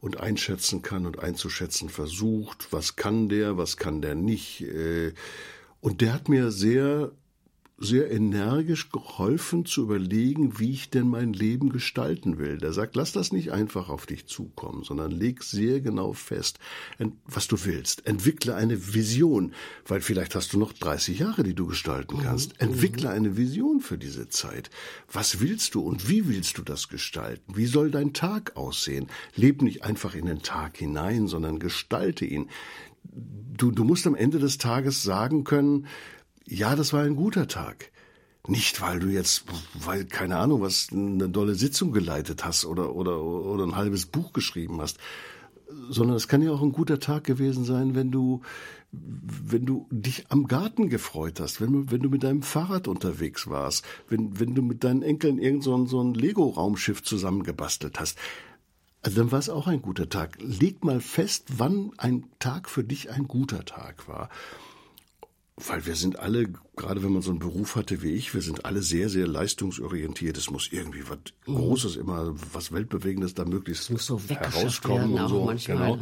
und 0.00 0.20
einschätzen 0.20 0.82
kann 0.82 1.06
und 1.06 1.18
einzuschätzen 1.18 1.88
versucht, 1.88 2.68
was 2.72 2.94
kann 2.94 3.30
der, 3.30 3.56
was 3.56 3.78
kann 3.78 4.02
der 4.02 4.14
nicht. 4.14 4.60
Äh, 4.60 5.14
und 5.80 6.02
der 6.02 6.12
hat 6.12 6.28
mir 6.28 6.50
sehr 6.50 7.12
sehr 7.76 8.10
energisch 8.10 8.90
geholfen 8.90 9.64
zu 9.64 9.82
überlegen, 9.82 10.60
wie 10.60 10.70
ich 10.70 10.90
denn 10.90 11.08
mein 11.08 11.32
Leben 11.32 11.70
gestalten 11.70 12.38
will. 12.38 12.58
Der 12.58 12.72
sagt, 12.72 12.94
lass 12.94 13.12
das 13.12 13.32
nicht 13.32 13.50
einfach 13.50 13.88
auf 13.88 14.06
dich 14.06 14.26
zukommen, 14.26 14.84
sondern 14.84 15.10
leg 15.10 15.42
sehr 15.42 15.80
genau 15.80 16.12
fest, 16.12 16.60
was 17.26 17.48
du 17.48 17.64
willst. 17.64 18.06
Entwickle 18.06 18.54
eine 18.54 18.94
Vision, 18.94 19.52
weil 19.86 20.00
vielleicht 20.00 20.36
hast 20.36 20.52
du 20.52 20.58
noch 20.58 20.72
30 20.72 21.18
Jahre, 21.18 21.42
die 21.42 21.54
du 21.54 21.66
gestalten 21.66 22.18
kannst. 22.22 22.52
Mhm. 22.52 22.68
Entwickle 22.68 23.10
eine 23.10 23.36
Vision 23.36 23.80
für 23.80 23.98
diese 23.98 24.28
Zeit. 24.28 24.70
Was 25.12 25.40
willst 25.40 25.74
du 25.74 25.80
und 25.80 26.08
wie 26.08 26.28
willst 26.28 26.58
du 26.58 26.62
das 26.62 26.88
gestalten? 26.88 27.56
Wie 27.56 27.66
soll 27.66 27.90
dein 27.90 28.12
Tag 28.12 28.56
aussehen? 28.56 29.08
Leb 29.34 29.62
nicht 29.62 29.82
einfach 29.82 30.14
in 30.14 30.26
den 30.26 30.42
Tag 30.42 30.76
hinein, 30.76 31.26
sondern 31.26 31.58
gestalte 31.58 32.24
ihn. 32.24 32.50
Du, 33.12 33.70
du 33.70 33.84
musst 33.84 34.06
am 34.06 34.14
Ende 34.14 34.38
des 34.38 34.58
Tages 34.58 35.02
sagen 35.02 35.44
können, 35.44 35.86
ja, 36.46 36.76
das 36.76 36.92
war 36.92 37.02
ein 37.02 37.16
guter 37.16 37.48
Tag. 37.48 37.90
Nicht, 38.46 38.82
weil 38.82 39.00
du 39.00 39.08
jetzt, 39.08 39.44
weil, 39.72 40.04
keine 40.04 40.36
Ahnung, 40.36 40.60
was, 40.60 40.88
eine 40.92 41.30
dolle 41.30 41.54
Sitzung 41.54 41.92
geleitet 41.92 42.44
hast 42.44 42.66
oder, 42.66 42.94
oder, 42.94 43.22
oder 43.22 43.64
ein 43.64 43.76
halbes 43.76 44.04
Buch 44.04 44.34
geschrieben 44.34 44.82
hast, 44.82 44.98
sondern 45.88 46.16
es 46.16 46.28
kann 46.28 46.42
ja 46.42 46.50
auch 46.50 46.60
ein 46.60 46.72
guter 46.72 47.00
Tag 47.00 47.24
gewesen 47.24 47.64
sein, 47.64 47.94
wenn 47.94 48.10
du, 48.10 48.42
wenn 48.92 49.64
du 49.64 49.86
dich 49.90 50.26
am 50.28 50.46
Garten 50.46 50.90
gefreut 50.90 51.40
hast, 51.40 51.62
wenn 51.62 51.72
du, 51.72 51.90
wenn 51.90 52.02
du 52.02 52.10
mit 52.10 52.22
deinem 52.22 52.42
Fahrrad 52.42 52.86
unterwegs 52.86 53.48
warst, 53.48 53.84
wenn, 54.08 54.38
wenn 54.38 54.54
du 54.54 54.60
mit 54.60 54.84
deinen 54.84 55.02
Enkeln 55.02 55.38
irgend 55.38 55.64
so 55.64 55.74
ein, 55.74 55.86
so 55.86 56.02
ein 56.02 56.12
Lego-Raumschiff 56.12 57.02
zusammengebastelt 57.02 57.98
hast. 57.98 58.18
Also 59.02 59.18
dann 59.18 59.32
war 59.32 59.38
es 59.38 59.48
auch 59.48 59.66
ein 59.66 59.82
guter 59.82 60.08
Tag. 60.10 60.38
Leg 60.40 60.84
mal 60.84 61.00
fest, 61.00 61.46
wann 61.56 61.92
ein 61.96 62.26
Tag 62.38 62.68
für 62.68 62.84
dich 62.84 63.10
ein 63.10 63.26
guter 63.26 63.64
Tag 63.64 64.06
war. 64.06 64.28
Weil 65.56 65.86
wir 65.86 65.94
sind 65.94 66.18
alle, 66.18 66.48
gerade 66.74 67.04
wenn 67.04 67.12
man 67.12 67.22
so 67.22 67.30
einen 67.30 67.38
Beruf 67.38 67.76
hatte 67.76 68.02
wie 68.02 68.10
ich, 68.10 68.34
wir 68.34 68.42
sind 68.42 68.64
alle 68.64 68.82
sehr, 68.82 69.08
sehr 69.08 69.28
leistungsorientiert. 69.28 70.36
Es 70.36 70.50
muss 70.50 70.68
irgendwie 70.72 71.08
was 71.08 71.18
mhm. 71.46 71.54
Großes, 71.54 71.96
immer 71.96 72.34
was 72.52 72.72
Weltbewegendes 72.72 73.34
da 73.34 73.44
möglichst 73.44 73.84
so 73.84 74.20
herauskommen 74.28 75.12
und 75.12 75.28
so. 75.28 75.54
Genau. 75.66 75.98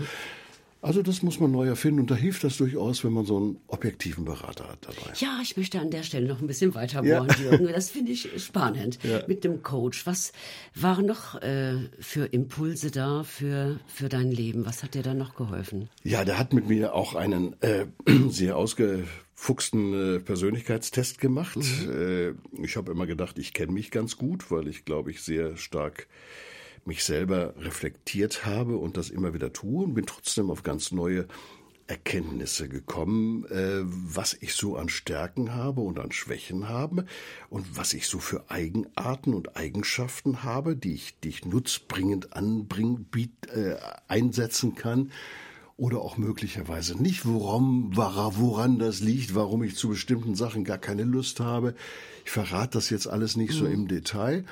Also 0.83 1.01
das 1.01 1.23
muss 1.23 1.39
man 1.39 1.53
neu 1.53 1.69
erfinden 1.69 2.01
und 2.01 2.11
da 2.11 2.17
hilft 2.17 2.43
das 2.43 2.57
durchaus, 2.57 3.05
wenn 3.05 3.13
man 3.13 3.25
so 3.25 3.37
einen 3.37 3.61
objektiven 3.69 4.25
Berater 4.25 4.69
hat 4.69 4.79
dabei. 4.81 5.13
Ja, 5.15 5.39
ich 5.41 5.57
möchte 5.57 5.79
an 5.79 5.91
der 5.91 6.03
Stelle 6.03 6.27
noch 6.27 6.41
ein 6.41 6.49
bisschen 6.49 6.75
weiter 6.75 7.03
bohren, 7.03 7.29
ja. 7.29 7.51
Jürgen. 7.51 7.69
Das 7.69 7.91
finde 7.91 8.11
ich 8.11 8.29
spannend 8.43 8.99
ja. 9.05 9.23
mit 9.29 9.45
dem 9.45 9.63
Coach. 9.63 10.07
Was 10.09 10.33
waren 10.75 11.07
noch 11.07 11.41
äh, 11.41 11.77
für 12.01 12.25
Impulse 12.25 12.91
da 12.91 13.23
für, 13.23 13.79
für 13.87 14.09
dein 14.09 14.33
Leben? 14.33 14.67
Was 14.67 14.83
hat 14.83 14.95
dir 14.95 15.05
da 15.05 15.15
noch 15.15 15.37
geholfen? 15.37 15.89
Ja, 16.03 16.25
der 16.25 16.37
hat 16.37 16.53
mit 16.53 16.69
mir 16.69 16.95
auch 16.95 17.15
einen 17.15 17.55
äh, 17.63 17.87
sehr 18.29 18.57
ausgefuchsten 18.57 19.22
äh, 19.93 20.21
Persönlichkeitstest 20.21 21.21
gemacht. 21.21 21.57
Mhm. 21.57 21.91
Äh, 21.91 22.63
ich 22.63 22.77
habe 22.77 22.93
immer 22.93 23.07
gedacht, 23.07 23.39
ich 23.39 23.53
kenne 23.53 23.73
mich 23.73 23.91
ganz 23.91 24.17
gut, 24.17 24.51
weil 24.51 24.69
ich 24.69 24.85
glaube 24.85 25.11
ich 25.11 25.23
sehr 25.23 25.57
stark 25.57 26.07
mich 26.85 27.05
selber 27.05 27.55
reflektiert 27.59 28.47
habe 28.47 28.77
und 28.77 28.97
das 28.97 29.11
immer 29.11 29.35
wieder 29.35 29.53
tue 29.53 29.85
und 29.85 29.95
bin 29.95 30.07
trotzdem 30.07 30.51
auf 30.51 30.63
ganz 30.63 30.93
neue 30.93 31.27
Erkenntnisse 31.89 32.69
gekommen, 32.69 33.45
äh, 33.47 33.81
was 33.83 34.37
ich 34.41 34.55
so 34.55 34.77
an 34.77 34.89
Stärken 34.89 35.55
habe 35.55 35.81
und 35.81 35.99
an 35.99 36.13
Schwächen 36.13 36.69
habe 36.69 37.05
und 37.51 37.77
was 37.77 37.93
ich 37.95 38.07
so 38.07 38.19
für 38.19 38.49
Eigenarten 38.49 39.35
und 39.35 39.57
Eigenschaften 39.57 40.45
habe, 40.45 40.77
die 40.77 40.95
ich, 40.95 41.19
die 41.21 41.31
ich 41.31 41.45
nutzbringend 41.45 42.35
anbringen, 42.35 43.05
biet, 43.11 43.49
äh, 43.49 43.77
einsetzen 44.07 44.75
kann 44.75 45.11
oder 45.77 46.01
auch 46.01 46.17
möglicherweise 46.17 47.01
nicht, 47.01 47.27
woran, 47.27 47.97
woran 47.97 48.79
das 48.79 49.01
liegt, 49.01 49.35
warum 49.35 49.63
ich 49.63 49.77
zu 49.77 49.89
bestimmten 49.89 50.35
Sachen 50.35 50.65
gar 50.65 50.79
keine 50.79 51.05
Lust 51.05 51.41
habe. 51.41 51.75
Ich 52.25 52.31
verrate 52.31 52.79
das 52.79 52.91
jetzt 52.91 53.07
alles 53.07 53.37
nicht 53.37 53.55
mhm. 53.55 53.59
so 53.59 53.67
im 53.67 53.89
Detail. 53.89 54.45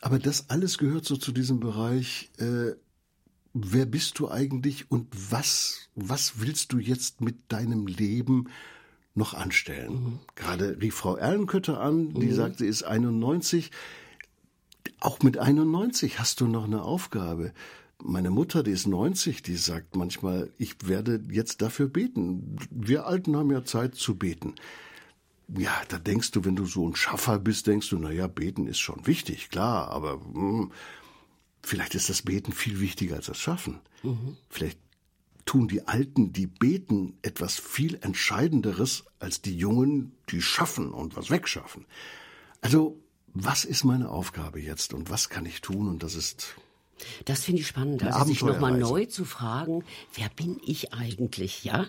Aber 0.00 0.18
das 0.18 0.50
alles 0.50 0.78
gehört 0.78 1.04
so 1.04 1.16
zu 1.16 1.32
diesem 1.32 1.60
Bereich, 1.60 2.30
äh, 2.38 2.72
wer 3.54 3.86
bist 3.86 4.18
du 4.18 4.30
eigentlich 4.30 4.90
und 4.90 5.08
was, 5.30 5.88
was 5.94 6.40
willst 6.40 6.72
du 6.72 6.78
jetzt 6.78 7.20
mit 7.20 7.36
deinem 7.48 7.86
Leben 7.86 8.48
noch 9.14 9.32
anstellen? 9.34 9.92
Mhm. 9.92 10.18
Gerade 10.34 10.78
rief 10.80 10.96
Frau 10.96 11.16
Erlenkötter 11.16 11.80
an, 11.80 12.12
die 12.12 12.26
mhm. 12.26 12.34
sagt, 12.34 12.58
sie 12.58 12.66
ist 12.66 12.82
91. 12.82 13.70
Auch 15.00 15.20
mit 15.20 15.38
91 15.38 16.18
hast 16.18 16.40
du 16.40 16.46
noch 16.46 16.64
eine 16.64 16.82
Aufgabe. 16.82 17.52
Meine 18.02 18.30
Mutter, 18.30 18.62
die 18.62 18.72
ist 18.72 18.86
90, 18.86 19.42
die 19.42 19.56
sagt 19.56 19.96
manchmal, 19.96 20.52
ich 20.58 20.86
werde 20.86 21.22
jetzt 21.30 21.62
dafür 21.62 21.88
beten. 21.88 22.56
Wir 22.70 23.06
Alten 23.06 23.36
haben 23.36 23.50
ja 23.50 23.64
Zeit 23.64 23.94
zu 23.94 24.16
beten. 24.16 24.54
Ja, 25.48 25.72
da 25.88 25.98
denkst 25.98 26.32
du, 26.32 26.44
wenn 26.44 26.56
du 26.56 26.66
so 26.66 26.88
ein 26.88 26.96
Schaffer 26.96 27.38
bist, 27.38 27.66
denkst 27.66 27.88
du, 27.90 27.98
na 27.98 28.10
ja, 28.10 28.26
beten 28.26 28.66
ist 28.66 28.80
schon 28.80 29.06
wichtig, 29.06 29.48
klar, 29.48 29.90
aber 29.90 30.18
mh, 30.18 30.34
hm, 30.34 30.72
vielleicht 31.62 31.94
ist 31.94 32.08
das 32.08 32.22
Beten 32.22 32.52
viel 32.52 32.80
wichtiger 32.80 33.16
als 33.16 33.26
das 33.26 33.38
Schaffen. 33.38 33.80
Mhm. 34.02 34.36
Vielleicht 34.50 34.78
tun 35.46 35.68
die 35.68 35.86
Alten, 35.86 36.32
die 36.32 36.46
beten, 36.46 37.16
etwas 37.22 37.58
viel 37.58 37.96
Entscheidenderes 38.02 39.04
als 39.20 39.40
die 39.40 39.56
Jungen, 39.56 40.12
die 40.30 40.42
schaffen 40.42 40.92
und 40.92 41.16
was 41.16 41.30
wegschaffen. 41.30 41.86
Also, 42.60 43.00
was 43.32 43.64
ist 43.64 43.84
meine 43.84 44.10
Aufgabe 44.10 44.60
jetzt 44.60 44.92
und 44.92 45.10
was 45.10 45.28
kann 45.28 45.46
ich 45.46 45.60
tun? 45.60 45.88
Und 45.88 46.02
das 46.02 46.14
ist 46.14 46.56
das 47.24 47.44
finde 47.44 47.60
ich 47.60 47.66
spannend, 47.66 48.02
also 48.02 48.24
sich 48.24 48.42
nochmal 48.42 48.76
neu 48.76 49.04
zu 49.06 49.24
fragen, 49.24 49.84
wer 50.14 50.28
bin 50.30 50.58
ich 50.64 50.92
eigentlich, 50.94 51.64
ja? 51.64 51.86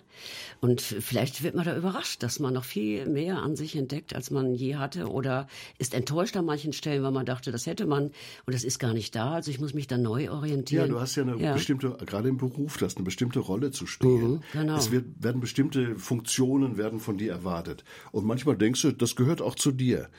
Und 0.60 0.82
vielleicht 0.82 1.44
wird 1.44 1.56
man 1.56 1.66
da 1.66 1.78
überrascht, 1.78 2.24
dass 2.24 2.40
man 2.40 2.54
noch 2.54 2.64
viel 2.64 3.06
mehr 3.06 3.38
an 3.38 3.56
sich 3.56 3.76
entdeckt, 3.76 4.16
als 4.16 4.32
man 4.32 4.54
je 4.54 4.76
hatte 4.76 5.08
oder 5.10 5.48
ist 5.78 5.94
enttäuscht 5.94 6.36
an 6.36 6.46
manchen 6.46 6.74
Stellen, 6.74 7.04
weil 7.04 7.12
man 7.12 7.26
dachte, 7.26 7.52
das 7.52 7.66
hätte 7.66 7.86
man 7.86 8.12
und 8.46 8.54
das 8.54 8.64
ist 8.64 8.80
gar 8.80 8.94
nicht 8.94 9.16
da, 9.16 9.34
also 9.34 9.52
ich 9.52 9.60
muss 9.60 9.74
mich 9.74 9.88
da 9.88 9.98
neu 9.98 10.30
orientieren. 10.32 10.88
Ja, 10.88 10.94
du 10.94 11.00
hast 11.00 11.16
ja 11.16 11.24
eine 11.24 11.38
ja. 11.38 11.54
bestimmte, 11.54 11.96
gerade 12.06 12.30
im 12.30 12.38
Beruf, 12.38 12.78
du 12.78 12.86
hast 12.86 12.98
eine 12.98 13.06
bestimmte 13.06 13.40
Rolle 13.40 13.72
zu 13.72 13.86
spielen. 13.86 14.32
Mhm, 14.32 14.42
genau. 14.54 14.78
Es 14.78 14.92
wird, 14.92 15.06
werden 15.20 15.42
bestimmte 15.42 15.96
Funktionen 15.96 16.78
werden 16.78 17.00
von 17.00 17.18
dir 17.18 17.32
erwartet 17.32 17.84
und 18.12 18.26
manchmal 18.26 18.58
denkst 18.58 18.82
du, 18.82 18.92
das 18.92 19.16
gehört 19.16 19.42
auch 19.42 19.56
zu 19.56 19.72
dir. 19.72 20.10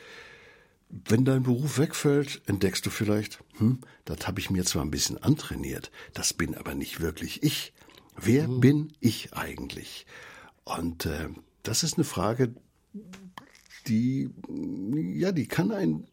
Wenn 0.91 1.24
dein 1.24 1.43
Beruf 1.43 1.78
wegfällt, 1.78 2.41
entdeckst 2.47 2.84
du 2.86 2.91
vielleicht, 2.91 3.45
hm, 3.59 3.80
das 4.07 4.26
habe 4.26 4.41
ich 4.41 4.51
mir 4.51 4.64
zwar 4.64 4.82
ein 4.82 4.91
bisschen 4.91 5.22
antrainiert, 5.22 5.91
das 6.14 6.32
bin 6.32 6.55
aber 6.55 6.74
nicht 6.74 7.01
wirklich 7.01 7.43
ich. 7.43 7.74
Wer 8.16 8.49
mhm. 8.49 8.61
bin 8.61 8.93
ich 9.01 9.34
eigentlich? 9.34 10.07
Und 10.64 11.07
äh, 11.07 11.28
das 11.62 11.82
ist 11.82 11.95
eine 11.95 12.05
Frage, 12.05 12.55
die, 13.86 14.30
ja, 15.14 15.32
die 15.32 15.47
kann 15.47 15.72
einen 15.72 16.07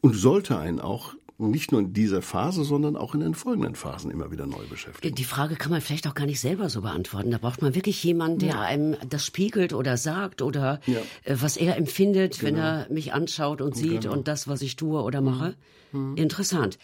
und 0.00 0.14
sollte 0.14 0.58
einen 0.58 0.80
auch 0.80 1.14
nicht 1.48 1.72
nur 1.72 1.80
in 1.80 1.92
dieser 1.92 2.22
Phase, 2.22 2.64
sondern 2.64 2.96
auch 2.96 3.14
in 3.14 3.20
den 3.20 3.34
folgenden 3.34 3.74
Phasen 3.74 4.10
immer 4.10 4.30
wieder 4.30 4.46
neu 4.46 4.66
beschäftigen. 4.68 5.14
Die 5.14 5.24
Frage 5.24 5.56
kann 5.56 5.70
man 5.70 5.80
vielleicht 5.80 6.06
auch 6.06 6.14
gar 6.14 6.26
nicht 6.26 6.40
selber 6.40 6.68
so 6.68 6.82
beantworten. 6.82 7.30
Da 7.30 7.38
braucht 7.38 7.62
man 7.62 7.74
wirklich 7.74 8.02
jemanden, 8.04 8.40
der 8.40 8.50
ja. 8.50 8.60
einem 8.60 8.96
das 9.08 9.24
spiegelt 9.24 9.72
oder 9.72 9.96
sagt 9.96 10.42
oder 10.42 10.80
ja. 10.86 10.98
Äh, 11.24 11.36
was 11.40 11.56
er 11.56 11.76
empfindet, 11.76 12.38
genau. 12.40 12.46
wenn 12.46 12.56
er 12.56 12.86
mich 12.90 13.12
anschaut 13.12 13.60
und 13.60 13.76
sieht 13.76 14.02
genau. 14.02 14.14
und 14.14 14.28
das, 14.28 14.48
was 14.48 14.62
ich 14.62 14.76
tue 14.76 15.02
oder 15.02 15.20
mache. 15.20 15.56
Mhm. 15.92 16.16
Interessant. 16.16 16.78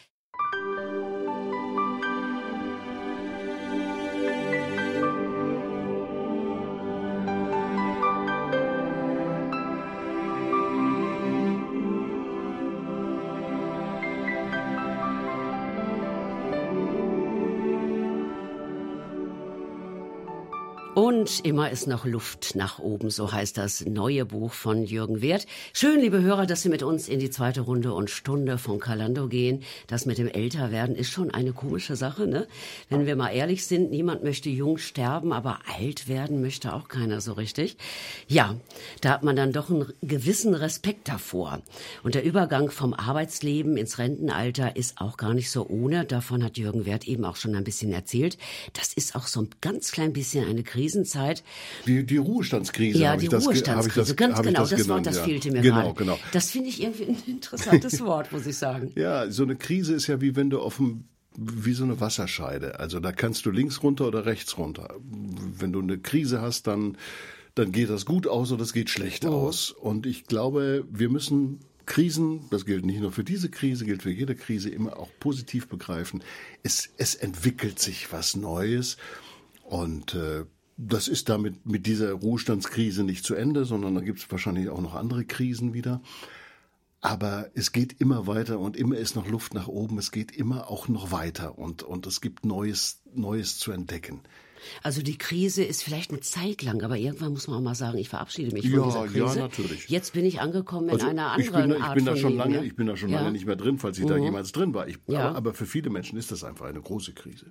Und 21.26 21.44
immer 21.44 21.72
ist 21.72 21.88
noch 21.88 22.04
Luft 22.04 22.54
nach 22.54 22.78
oben, 22.78 23.10
so 23.10 23.32
heißt 23.32 23.58
das 23.58 23.84
neue 23.84 24.24
Buch 24.24 24.52
von 24.52 24.84
Jürgen 24.84 25.22
Wert. 25.22 25.48
Schön, 25.72 25.98
liebe 25.98 26.22
Hörer, 26.22 26.46
dass 26.46 26.62
Sie 26.62 26.68
mit 26.68 26.84
uns 26.84 27.08
in 27.08 27.18
die 27.18 27.30
zweite 27.30 27.62
Runde 27.62 27.94
und 27.94 28.10
Stunde 28.10 28.58
von 28.58 28.78
Kalando 28.78 29.26
gehen. 29.26 29.64
Das 29.88 30.06
mit 30.06 30.18
dem 30.18 30.28
Älterwerden 30.28 30.94
ist 30.94 31.10
schon 31.10 31.32
eine 31.32 31.52
komische 31.52 31.96
Sache, 31.96 32.28
ne? 32.28 32.46
Wenn 32.90 33.06
wir 33.06 33.16
mal 33.16 33.30
ehrlich 33.30 33.66
sind, 33.66 33.90
niemand 33.90 34.22
möchte 34.22 34.50
jung 34.50 34.78
sterben, 34.78 35.32
aber 35.32 35.58
alt 35.76 36.06
werden 36.06 36.42
möchte 36.42 36.72
auch 36.72 36.86
keiner 36.86 37.20
so 37.20 37.32
richtig. 37.32 37.76
Ja, 38.28 38.54
da 39.00 39.10
hat 39.10 39.24
man 39.24 39.34
dann 39.34 39.50
doch 39.50 39.68
einen 39.68 39.92
gewissen 40.02 40.54
Respekt 40.54 41.08
davor. 41.08 41.60
Und 42.04 42.14
der 42.14 42.22
Übergang 42.22 42.70
vom 42.70 42.94
Arbeitsleben 42.94 43.76
ins 43.76 43.98
Rentenalter 43.98 44.76
ist 44.76 45.00
auch 45.00 45.16
gar 45.16 45.34
nicht 45.34 45.50
so 45.50 45.66
ohne. 45.66 46.04
Davon 46.04 46.44
hat 46.44 46.56
Jürgen 46.56 46.86
Wert 46.86 47.08
eben 47.08 47.24
auch 47.24 47.34
schon 47.34 47.56
ein 47.56 47.64
bisschen 47.64 47.92
erzählt. 47.92 48.38
Das 48.74 48.92
ist 48.92 49.16
auch 49.16 49.26
so 49.26 49.40
ein 49.40 49.50
ganz 49.60 49.90
klein 49.90 50.12
bisschen 50.12 50.48
eine 50.48 50.62
Krise 50.62 51.15
Krisenzeit. 51.16 51.44
Die, 51.86 52.04
die 52.04 52.16
Ruhestandskrise. 52.16 52.98
Ja, 52.98 53.16
die 53.16 53.28
das, 53.28 53.46
Ruhestandskrise, 53.46 54.14
das, 54.14 54.16
ganz 54.16 54.42
genau. 54.42 54.60
Das, 54.60 54.70
das 54.70 54.88
Wort, 54.88 55.06
das 55.06 55.16
ja. 55.16 55.24
fehlte 55.24 55.50
mir 55.50 55.62
genau, 55.62 55.94
gerade. 55.94 55.94
Genau. 55.94 56.18
Das 56.32 56.50
finde 56.50 56.68
ich 56.68 56.82
irgendwie 56.82 57.04
ein 57.04 57.22
interessantes 57.26 58.00
Wort, 58.04 58.32
muss 58.32 58.46
ich 58.46 58.56
sagen. 58.56 58.92
Ja, 58.94 59.30
so 59.30 59.42
eine 59.42 59.56
Krise 59.56 59.94
ist 59.94 60.06
ja 60.06 60.20
wie 60.20 60.36
wenn 60.36 60.50
du 60.50 60.60
auf 60.60 60.76
dem 60.76 61.04
wie 61.38 61.74
so 61.74 61.84
eine 61.84 62.00
Wasserscheide. 62.00 62.80
Also 62.80 62.98
da 62.98 63.12
kannst 63.12 63.44
du 63.44 63.50
links 63.50 63.82
runter 63.82 64.06
oder 64.06 64.24
rechts 64.24 64.56
runter. 64.56 64.94
Wenn 65.02 65.70
du 65.70 65.80
eine 65.80 65.98
Krise 65.98 66.40
hast, 66.40 66.66
dann 66.66 66.96
dann 67.54 67.72
geht 67.72 67.90
das 67.90 68.06
gut 68.06 68.26
aus 68.26 68.52
oder 68.52 68.62
es 68.62 68.72
geht 68.72 68.88
schlecht 68.88 69.26
oh. 69.26 69.32
aus. 69.32 69.70
Und 69.70 70.06
ich 70.06 70.24
glaube, 70.24 70.84
wir 70.90 71.10
müssen 71.10 71.60
Krisen, 71.84 72.40
das 72.50 72.64
gilt 72.64 72.86
nicht 72.86 73.00
nur 73.00 73.12
für 73.12 73.22
diese 73.22 73.50
Krise, 73.50 73.84
gilt 73.84 74.02
für 74.02 74.10
jede 74.10 74.34
Krise, 74.34 74.70
immer 74.70 74.98
auch 74.98 75.10
positiv 75.20 75.68
begreifen. 75.68 76.22
Es, 76.62 76.90
es 76.96 77.14
entwickelt 77.14 77.78
sich 77.78 78.12
was 78.12 78.34
Neues 78.34 78.96
und 79.68 80.14
äh, 80.14 80.44
das 80.76 81.08
ist 81.08 81.28
damit 81.28 81.66
mit 81.66 81.86
dieser 81.86 82.12
Ruhestandskrise 82.12 83.02
nicht 83.02 83.24
zu 83.24 83.34
Ende, 83.34 83.64
sondern 83.64 83.94
da 83.94 84.00
gibt 84.02 84.18
es 84.18 84.30
wahrscheinlich 84.30 84.68
auch 84.68 84.80
noch 84.80 84.94
andere 84.94 85.24
Krisen 85.24 85.72
wieder. 85.72 86.02
Aber 87.00 87.50
es 87.54 87.72
geht 87.72 88.00
immer 88.00 88.26
weiter 88.26 88.58
und 88.58 88.76
immer 88.76 88.96
ist 88.96 89.16
noch 89.16 89.28
Luft 89.28 89.54
nach 89.54 89.68
oben. 89.68 89.98
Es 89.98 90.10
geht 90.10 90.32
immer 90.32 90.68
auch 90.68 90.88
noch 90.88 91.12
weiter 91.12 91.58
und, 91.58 91.82
und 91.82 92.06
es 92.06 92.20
gibt 92.20 92.44
Neues, 92.44 93.00
Neues 93.14 93.58
zu 93.58 93.72
entdecken. 93.72 94.20
Also 94.82 95.02
die 95.02 95.18
Krise 95.18 95.64
ist 95.64 95.82
vielleicht 95.82 96.10
eine 96.10 96.20
Zeit 96.20 96.62
lang, 96.62 96.82
aber 96.82 96.96
irgendwann 96.96 97.32
muss 97.32 97.48
man 97.48 97.58
auch 97.58 97.62
mal 97.62 97.74
sagen, 97.74 97.98
ich 97.98 98.08
verabschiede 98.08 98.52
mich 98.52 98.70
von 98.70 98.84
dieser 98.84 99.06
Krise. 99.06 99.38
Ja, 99.38 99.42
natürlich. 99.46 99.88
Jetzt 99.88 100.12
bin 100.12 100.24
ich 100.24 100.40
angekommen 100.40 100.88
in 100.88 100.94
also 100.94 101.08
einer 101.08 101.32
anderen 101.32 101.40
ich 101.40 101.52
bin, 101.52 101.76
ich 101.76 101.82
Art 101.82 101.94
bin 101.94 102.04
da 102.04 102.16
schon 102.16 102.30
Leben, 102.30 102.38
lange, 102.38 102.64
Ich 102.64 102.76
bin 102.76 102.86
da 102.86 102.96
schon 102.96 103.10
ja. 103.10 103.18
lange 103.18 103.32
nicht 103.32 103.46
mehr 103.46 103.56
drin, 103.56 103.78
falls 103.78 103.98
ich 103.98 104.04
mhm. 104.04 104.08
da 104.08 104.16
jemals 104.16 104.52
drin 104.52 104.74
war. 104.74 104.88
Ich, 104.88 104.98
ja. 105.06 105.28
aber, 105.28 105.36
aber, 105.36 105.54
für 105.54 105.66
viele 105.66 105.90
Menschen 105.90 106.18
ist 106.18 106.32
das 106.32 106.44
einfach 106.44 106.66
eine 106.66 106.80
große 106.80 107.12
Krise. 107.12 107.46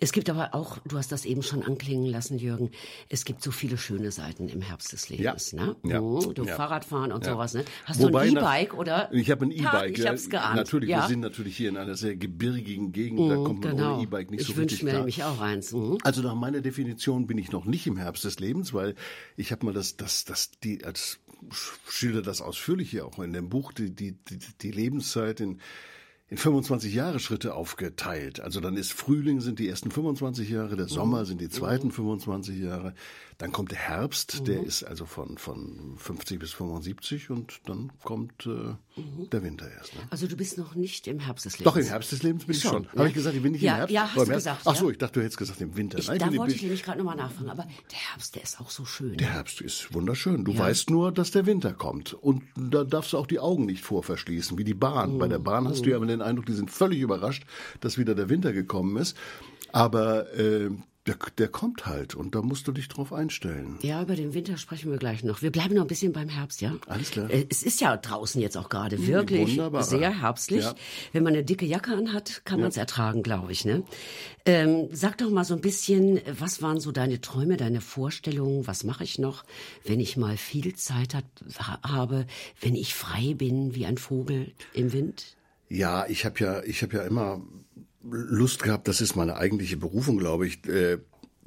Es 0.00 0.12
gibt 0.12 0.30
aber 0.30 0.54
auch, 0.54 0.78
du 0.86 0.96
hast 0.96 1.12
das 1.12 1.24
eben 1.24 1.42
schon 1.42 1.62
anklingen 1.62 2.06
lassen, 2.06 2.38
Jürgen, 2.38 2.70
es 3.08 3.24
gibt 3.24 3.42
so 3.42 3.50
viele 3.50 3.78
schöne 3.78 4.10
Seiten 4.10 4.48
im 4.48 4.60
Herbst 4.60 4.92
des 4.92 5.08
Lebens. 5.08 5.52
Ja. 5.52 5.66
Ne? 5.66 5.76
Ja. 5.84 6.00
Mhm. 6.00 6.34
Du 6.34 6.44
Fahrradfahren 6.44 7.12
und 7.12 7.24
sowas. 7.24 7.54
Ne? 7.54 7.64
Hast 7.84 8.00
Wobei 8.00 8.28
du 8.28 8.36
ein 8.36 8.42
E-Bike 8.42 8.74
oder? 8.74 9.08
Ich 9.12 9.30
habe 9.30 9.44
ein 9.44 9.50
E-Bike. 9.50 9.98
Ich 9.98 10.06
habe 10.06 10.16
es 10.16 10.28
geahnt. 10.28 10.56
Natürlich, 10.56 10.88
wir 10.88 11.06
sind 11.06 11.20
natürlich 11.20 11.56
hier 11.56 11.68
in 11.68 11.76
einer 11.76 11.94
sehr 11.94 12.16
gebirgigen 12.16 12.92
Gegend, 12.92 13.30
da 13.30 13.36
mhm, 13.36 13.44
kommt 13.44 13.64
man 13.64 13.76
genau. 13.76 13.94
ohne 13.94 14.02
E-Bike 14.02 14.30
nicht 14.30 14.42
ich 14.42 14.46
so 14.48 14.60
richtig 14.60 14.80
klar. 14.80 14.90
Ich 14.90 14.96
wünsche 14.96 14.96
mir 14.96 14.98
nämlich 14.98 15.24
auch 15.24 15.40
eins. 15.40 15.72
Mhm. 15.72 15.98
Also 16.02 16.22
nach 16.22 16.34
meiner 16.34 16.57
Definition 16.62 17.26
bin 17.26 17.38
ich 17.38 17.52
noch 17.52 17.64
nicht 17.64 17.86
im 17.86 17.96
Herbst 17.96 18.24
des 18.24 18.38
Lebens, 18.38 18.72
weil 18.72 18.94
ich 19.36 19.52
habe 19.52 19.66
mal 19.66 19.74
das, 19.74 19.96
das, 19.96 20.24
das, 20.24 20.50
die, 20.62 20.84
als 20.84 21.20
schilder 21.50 22.22
das 22.22 22.40
ausführlich 22.40 22.90
hier 22.90 23.06
auch 23.06 23.18
in 23.18 23.32
dem 23.32 23.48
Buch, 23.48 23.72
die, 23.72 23.94
die, 23.94 24.12
die, 24.12 24.38
die 24.60 24.70
Lebenszeit 24.70 25.40
in 25.40 25.60
in 26.30 26.36
25 26.36 26.94
Jahre 26.94 27.20
Schritte 27.20 27.54
aufgeteilt. 27.54 28.40
Also 28.40 28.60
dann 28.60 28.76
ist 28.76 28.92
Frühling 28.92 29.40
sind 29.40 29.58
die 29.58 29.68
ersten 29.68 29.90
25 29.90 30.50
Jahre, 30.50 30.76
der 30.76 30.86
Sommer 30.86 31.24
sind 31.24 31.40
die 31.40 31.48
zweiten 31.48 31.90
25 31.90 32.58
Jahre, 32.58 32.94
dann 33.38 33.50
kommt 33.50 33.70
der 33.70 33.78
Herbst, 33.78 34.46
der 34.46 34.62
ist 34.62 34.82
also 34.82 35.06
von, 35.06 35.38
von 35.38 35.94
50 35.96 36.38
bis 36.38 36.52
75 36.52 37.30
und 37.30 37.60
dann 37.64 37.90
kommt 38.04 38.46
äh, 38.46 38.74
mhm. 38.98 39.30
der 39.30 39.42
Winter 39.42 39.70
erst. 39.70 39.94
Ne? 39.94 40.02
Also 40.10 40.26
du 40.26 40.36
bist 40.36 40.58
noch 40.58 40.74
nicht 40.74 41.06
im 41.06 41.20
Herbst 41.20 41.44
des 41.44 41.58
Lebens. 41.58 41.74
Doch, 41.74 41.80
im 41.80 41.86
Herbst 41.86 42.12
des 42.12 42.22
Lebens 42.22 42.44
bin 42.44 42.56
ich 42.56 42.62
schon. 42.62 42.84
schon. 42.84 42.98
Habe 42.98 43.08
ich 43.08 43.14
gesagt, 43.14 43.36
ich 43.36 43.42
bin 43.42 43.52
nicht 43.52 43.62
ja, 43.62 43.72
im 43.72 43.76
Herbst? 43.78 43.94
Ja, 43.94 44.10
hast 44.14 44.28
du 44.28 44.32
gesagt. 44.32 44.62
Ach 44.64 44.76
so, 44.76 44.90
ich 44.90 44.98
dachte, 44.98 45.14
du 45.14 45.20
hättest 45.20 45.38
gesagt 45.38 45.60
im 45.60 45.76
Winter. 45.76 45.98
Ich, 45.98 46.08
Nein, 46.08 46.18
da 46.18 46.34
wollte 46.36 46.54
ich 46.54 46.62
nämlich 46.62 46.82
gerade 46.82 46.98
nochmal 46.98 47.16
nachfragen, 47.16 47.50
aber 47.50 47.64
der 47.64 47.98
Herbst, 47.98 48.34
der 48.34 48.42
ist 48.42 48.60
auch 48.60 48.70
so 48.70 48.84
schön. 48.84 49.16
Der 49.16 49.32
Herbst 49.32 49.60
ist 49.60 49.92
wunderschön. 49.94 50.44
Du 50.44 50.52
ja. 50.52 50.58
weißt 50.58 50.90
nur, 50.90 51.12
dass 51.12 51.30
der 51.30 51.46
Winter 51.46 51.72
kommt 51.72 52.14
und 52.14 52.42
da 52.56 52.84
darfst 52.84 53.12
du 53.12 53.18
auch 53.18 53.26
die 53.26 53.40
Augen 53.40 53.66
nicht 53.66 53.82
vor 53.82 54.02
verschließen, 54.02 54.58
wie 54.58 54.64
die 54.64 54.74
Bahn. 54.74 55.14
Mhm. 55.14 55.18
Bei 55.18 55.28
der 55.28 55.38
Bahn 55.38 55.68
hast 55.68 55.80
mhm. 55.80 55.84
du 55.84 55.90
ja 55.90 55.96
immer 55.96 56.06
den 56.06 56.22
Eindruck, 56.22 56.46
die 56.46 56.54
sind 56.54 56.70
völlig 56.70 57.00
überrascht, 57.00 57.44
dass 57.80 57.98
wieder 57.98 58.14
der 58.14 58.28
Winter 58.28 58.52
gekommen 58.52 58.96
ist. 58.96 59.16
Aber 59.72 60.32
äh, 60.34 60.70
der, 61.08 61.16
der 61.38 61.48
kommt 61.48 61.86
halt 61.86 62.14
und 62.14 62.34
da 62.34 62.42
musst 62.42 62.68
du 62.68 62.72
dich 62.72 62.88
drauf 62.88 63.12
einstellen. 63.12 63.78
Ja, 63.82 64.02
über 64.02 64.14
den 64.14 64.34
Winter 64.34 64.56
sprechen 64.58 64.90
wir 64.90 64.98
gleich 64.98 65.24
noch. 65.24 65.42
Wir 65.42 65.50
bleiben 65.50 65.74
noch 65.74 65.82
ein 65.82 65.88
bisschen 65.88 66.12
beim 66.12 66.28
Herbst, 66.28 66.60
ja? 66.60 66.74
Alles 66.86 67.10
klar. 67.10 67.30
Äh, 67.30 67.46
es 67.48 67.62
ist 67.62 67.80
ja 67.80 67.96
draußen 67.96 68.40
jetzt 68.40 68.56
auch 68.56 68.68
gerade 68.68 69.06
wirklich 69.06 69.50
wunderbar. 69.52 69.82
sehr 69.82 70.20
herbstlich. 70.20 70.64
Ja. 70.64 70.74
Wenn 71.12 71.22
man 71.22 71.32
eine 71.32 71.44
dicke 71.44 71.66
Jacke 71.66 71.92
anhat, 71.94 72.42
kann 72.44 72.60
man 72.60 72.68
es 72.68 72.76
ertragen, 72.76 73.22
glaube 73.22 73.52
ich. 73.52 73.64
Ne? 73.64 73.82
Ähm, 74.44 74.88
sag 74.92 75.18
doch 75.18 75.30
mal 75.30 75.44
so 75.44 75.54
ein 75.54 75.60
bisschen, 75.60 76.20
was 76.38 76.62
waren 76.62 76.80
so 76.80 76.92
deine 76.92 77.20
Träume, 77.20 77.56
deine 77.56 77.80
Vorstellungen? 77.80 78.66
Was 78.66 78.84
mache 78.84 79.04
ich 79.04 79.18
noch, 79.18 79.44
wenn 79.84 80.00
ich 80.00 80.16
mal 80.16 80.36
viel 80.36 80.74
Zeit 80.76 81.14
hat, 81.14 81.24
ha 81.58 81.80
habe, 81.82 82.26
wenn 82.60 82.74
ich 82.74 82.94
frei 82.94 83.34
bin 83.34 83.74
wie 83.74 83.86
ein 83.86 83.98
Vogel 83.98 84.52
im 84.74 84.92
Wind? 84.92 85.36
Ja, 85.70 86.06
ich 86.06 86.24
habe 86.24 86.38
ja, 86.40 86.62
ich 86.62 86.82
habe 86.82 86.96
ja 86.96 87.02
immer 87.04 87.42
Lust 88.02 88.62
gehabt, 88.62 88.88
das 88.88 89.00
ist 89.00 89.16
meine 89.16 89.36
eigentliche 89.36 89.76
Berufung, 89.76 90.18
glaube 90.18 90.46
ich, 90.46 90.64
äh, 90.66 90.98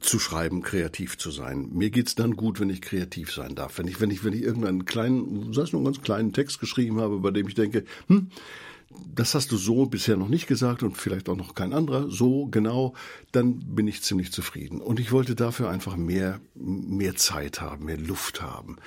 zu 0.01 0.19
schreiben, 0.19 0.61
kreativ 0.61 1.17
zu 1.17 1.31
sein. 1.31 1.69
Mir 1.73 1.91
geht's 1.91 2.15
dann 2.15 2.35
gut, 2.35 2.59
wenn 2.59 2.69
ich 2.69 2.81
kreativ 2.81 3.31
sein 3.31 3.55
darf. 3.55 3.77
Wenn 3.77 3.87
ich, 3.87 4.01
wenn 4.01 4.09
ich, 4.09 4.23
wenn 4.23 4.33
ich 4.33 4.41
irgendeinen 4.41 4.85
kleinen, 4.85 5.53
sei 5.53 5.61
es 5.61 5.71
nur 5.71 5.79
einen 5.79 5.85
ganz 5.85 6.01
kleinen 6.01 6.33
Text 6.33 6.59
geschrieben 6.59 6.99
habe, 6.99 7.19
bei 7.19 7.31
dem 7.31 7.47
ich 7.47 7.53
denke, 7.53 7.85
hm, 8.07 8.29
das 9.13 9.35
hast 9.35 9.51
du 9.51 9.57
so 9.57 9.85
bisher 9.85 10.17
noch 10.17 10.27
nicht 10.27 10.47
gesagt 10.47 10.83
und 10.83 10.97
vielleicht 10.97 11.29
auch 11.29 11.37
noch 11.37 11.55
kein 11.55 11.71
anderer, 11.71 12.09
so 12.09 12.47
genau, 12.47 12.93
dann 13.31 13.59
bin 13.75 13.87
ich 13.87 14.01
ziemlich 14.01 14.31
zufrieden. 14.31 14.81
Und 14.81 14.99
ich 14.99 15.11
wollte 15.11 15.35
dafür 15.35 15.69
einfach 15.69 15.95
mehr, 15.95 16.41
mehr 16.55 17.15
Zeit 17.15 17.61
haben, 17.61 17.85
mehr 17.85 17.97
Luft 17.97 18.41
haben. 18.41 18.77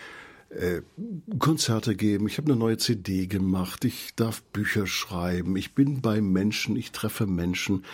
Äh, 0.51 0.83
Konzerte 1.39 1.97
geben, 1.97 2.29
ich 2.29 2.39
habe 2.39 2.51
eine 2.53 2.59
neue 2.59 2.77
CD 2.79 3.27
gemacht, 3.27 3.85
ich 3.85 4.15
darf 4.15 4.43
Bücher 4.43 4.87
schreiben, 4.87 5.57
ich 5.57 5.73
bin 5.75 6.01
bei 6.01 6.21
Menschen, 6.21 6.77
ich 6.77 6.93
treffe 6.93 7.27
Menschen. 7.27 7.85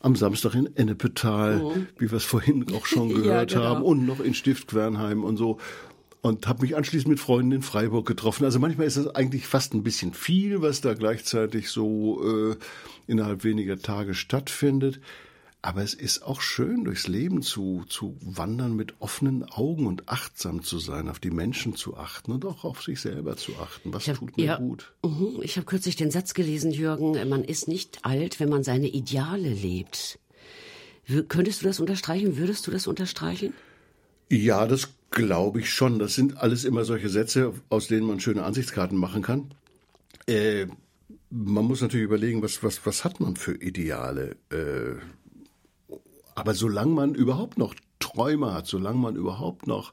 Am 0.00 0.16
Samstag 0.16 0.54
in 0.54 0.74
Ennepetal, 0.76 1.58
Mhm. 1.58 1.86
wie 1.98 2.10
wir 2.10 2.16
es 2.16 2.24
vorhin 2.24 2.66
auch 2.74 2.86
schon 2.86 3.08
Ja, 3.10 3.16
gehört 3.16 3.52
genau. 3.52 3.64
haben, 3.64 3.82
und 3.82 4.06
noch 4.06 4.20
in 4.20 4.34
Stift 4.34 4.68
Quernheim 4.68 5.24
und 5.24 5.36
so. 5.36 5.58
Und 6.22 6.46
habe 6.46 6.62
mich 6.62 6.74
anschließend 6.74 7.08
mit 7.08 7.20
Freunden 7.20 7.52
in 7.52 7.62
Freiburg 7.62 8.06
getroffen. 8.06 8.44
Also 8.46 8.58
manchmal 8.58 8.86
ist 8.86 8.96
es 8.96 9.06
eigentlich 9.08 9.46
fast 9.46 9.74
ein 9.74 9.82
bisschen 9.82 10.14
viel, 10.14 10.62
was 10.62 10.80
da 10.80 10.94
gleichzeitig 10.94 11.68
so 11.68 12.52
äh, 12.52 12.56
innerhalb 13.06 13.44
weniger 13.44 13.78
Tage 13.78 14.14
stattfindet. 14.14 15.00
Aber 15.66 15.82
es 15.82 15.94
ist 15.94 16.22
auch 16.24 16.42
schön, 16.42 16.84
durchs 16.84 17.08
Leben 17.08 17.40
zu, 17.40 17.84
zu 17.88 18.18
wandern 18.20 18.76
mit 18.76 19.00
offenen 19.00 19.44
Augen 19.44 19.86
und 19.86 20.10
achtsam 20.10 20.62
zu 20.62 20.78
sein, 20.78 21.08
auf 21.08 21.20
die 21.20 21.30
Menschen 21.30 21.74
zu 21.74 21.96
achten 21.96 22.32
und 22.32 22.44
auch 22.44 22.64
auf 22.64 22.82
sich 22.82 23.00
selber 23.00 23.38
zu 23.38 23.56
achten. 23.56 23.90
Was 23.94 24.02
Ich 24.02 24.10
hab- 24.10 24.18
tut 24.18 24.36
mir 24.36 24.44
ja, 24.44 24.56
gut? 24.58 24.92
mhm. 25.02 25.38
Ich 25.40 25.56
habe 25.56 25.64
kürzlich 25.64 25.96
den 25.96 26.10
Satz 26.10 26.34
gelesen, 26.34 26.70
Jürgen, 26.70 27.12
man 27.30 27.44
ist 27.44 27.66
nicht 27.66 28.00
alt, 28.04 28.40
wenn 28.40 28.50
man 28.50 28.62
seine 28.62 28.88
Ideale 28.88 29.48
lebt. 29.48 30.18
Könntest 31.28 31.62
du 31.62 31.66
das 31.66 31.80
unterstreichen? 31.80 32.36
Würdest 32.36 32.66
du 32.66 32.70
das 32.70 32.86
unterstreichen? 32.86 33.54
Ja, 34.30 34.66
das 34.66 34.88
glaube 35.10 35.60
ich 35.60 35.70
schon. 35.70 35.98
Das 35.98 36.14
sind 36.14 36.36
alles 36.36 36.64
immer 36.64 36.84
solche 36.84 37.08
Sätze, 37.08 37.54
aus 37.70 37.86
denen 37.88 38.06
man 38.06 38.20
schöne 38.20 38.42
Ansichtskarten 38.42 38.98
machen 38.98 39.22
kann. 39.22 39.54
Äh, 40.26 40.66
man 41.30 41.64
muss 41.64 41.80
natürlich 41.80 42.04
überlegen, 42.04 42.42
was, 42.42 42.62
was, 42.62 42.84
was 42.84 43.04
hat 43.04 43.18
man 43.20 43.36
für 43.36 43.54
Ideale. 43.54 44.36
Äh, 44.50 44.96
aber 46.34 46.54
solange 46.54 46.92
man 46.92 47.14
überhaupt 47.14 47.58
noch 47.58 47.74
Träume 47.98 48.52
hat, 48.52 48.66
solange 48.66 48.98
man 48.98 49.16
überhaupt 49.16 49.66
noch 49.66 49.92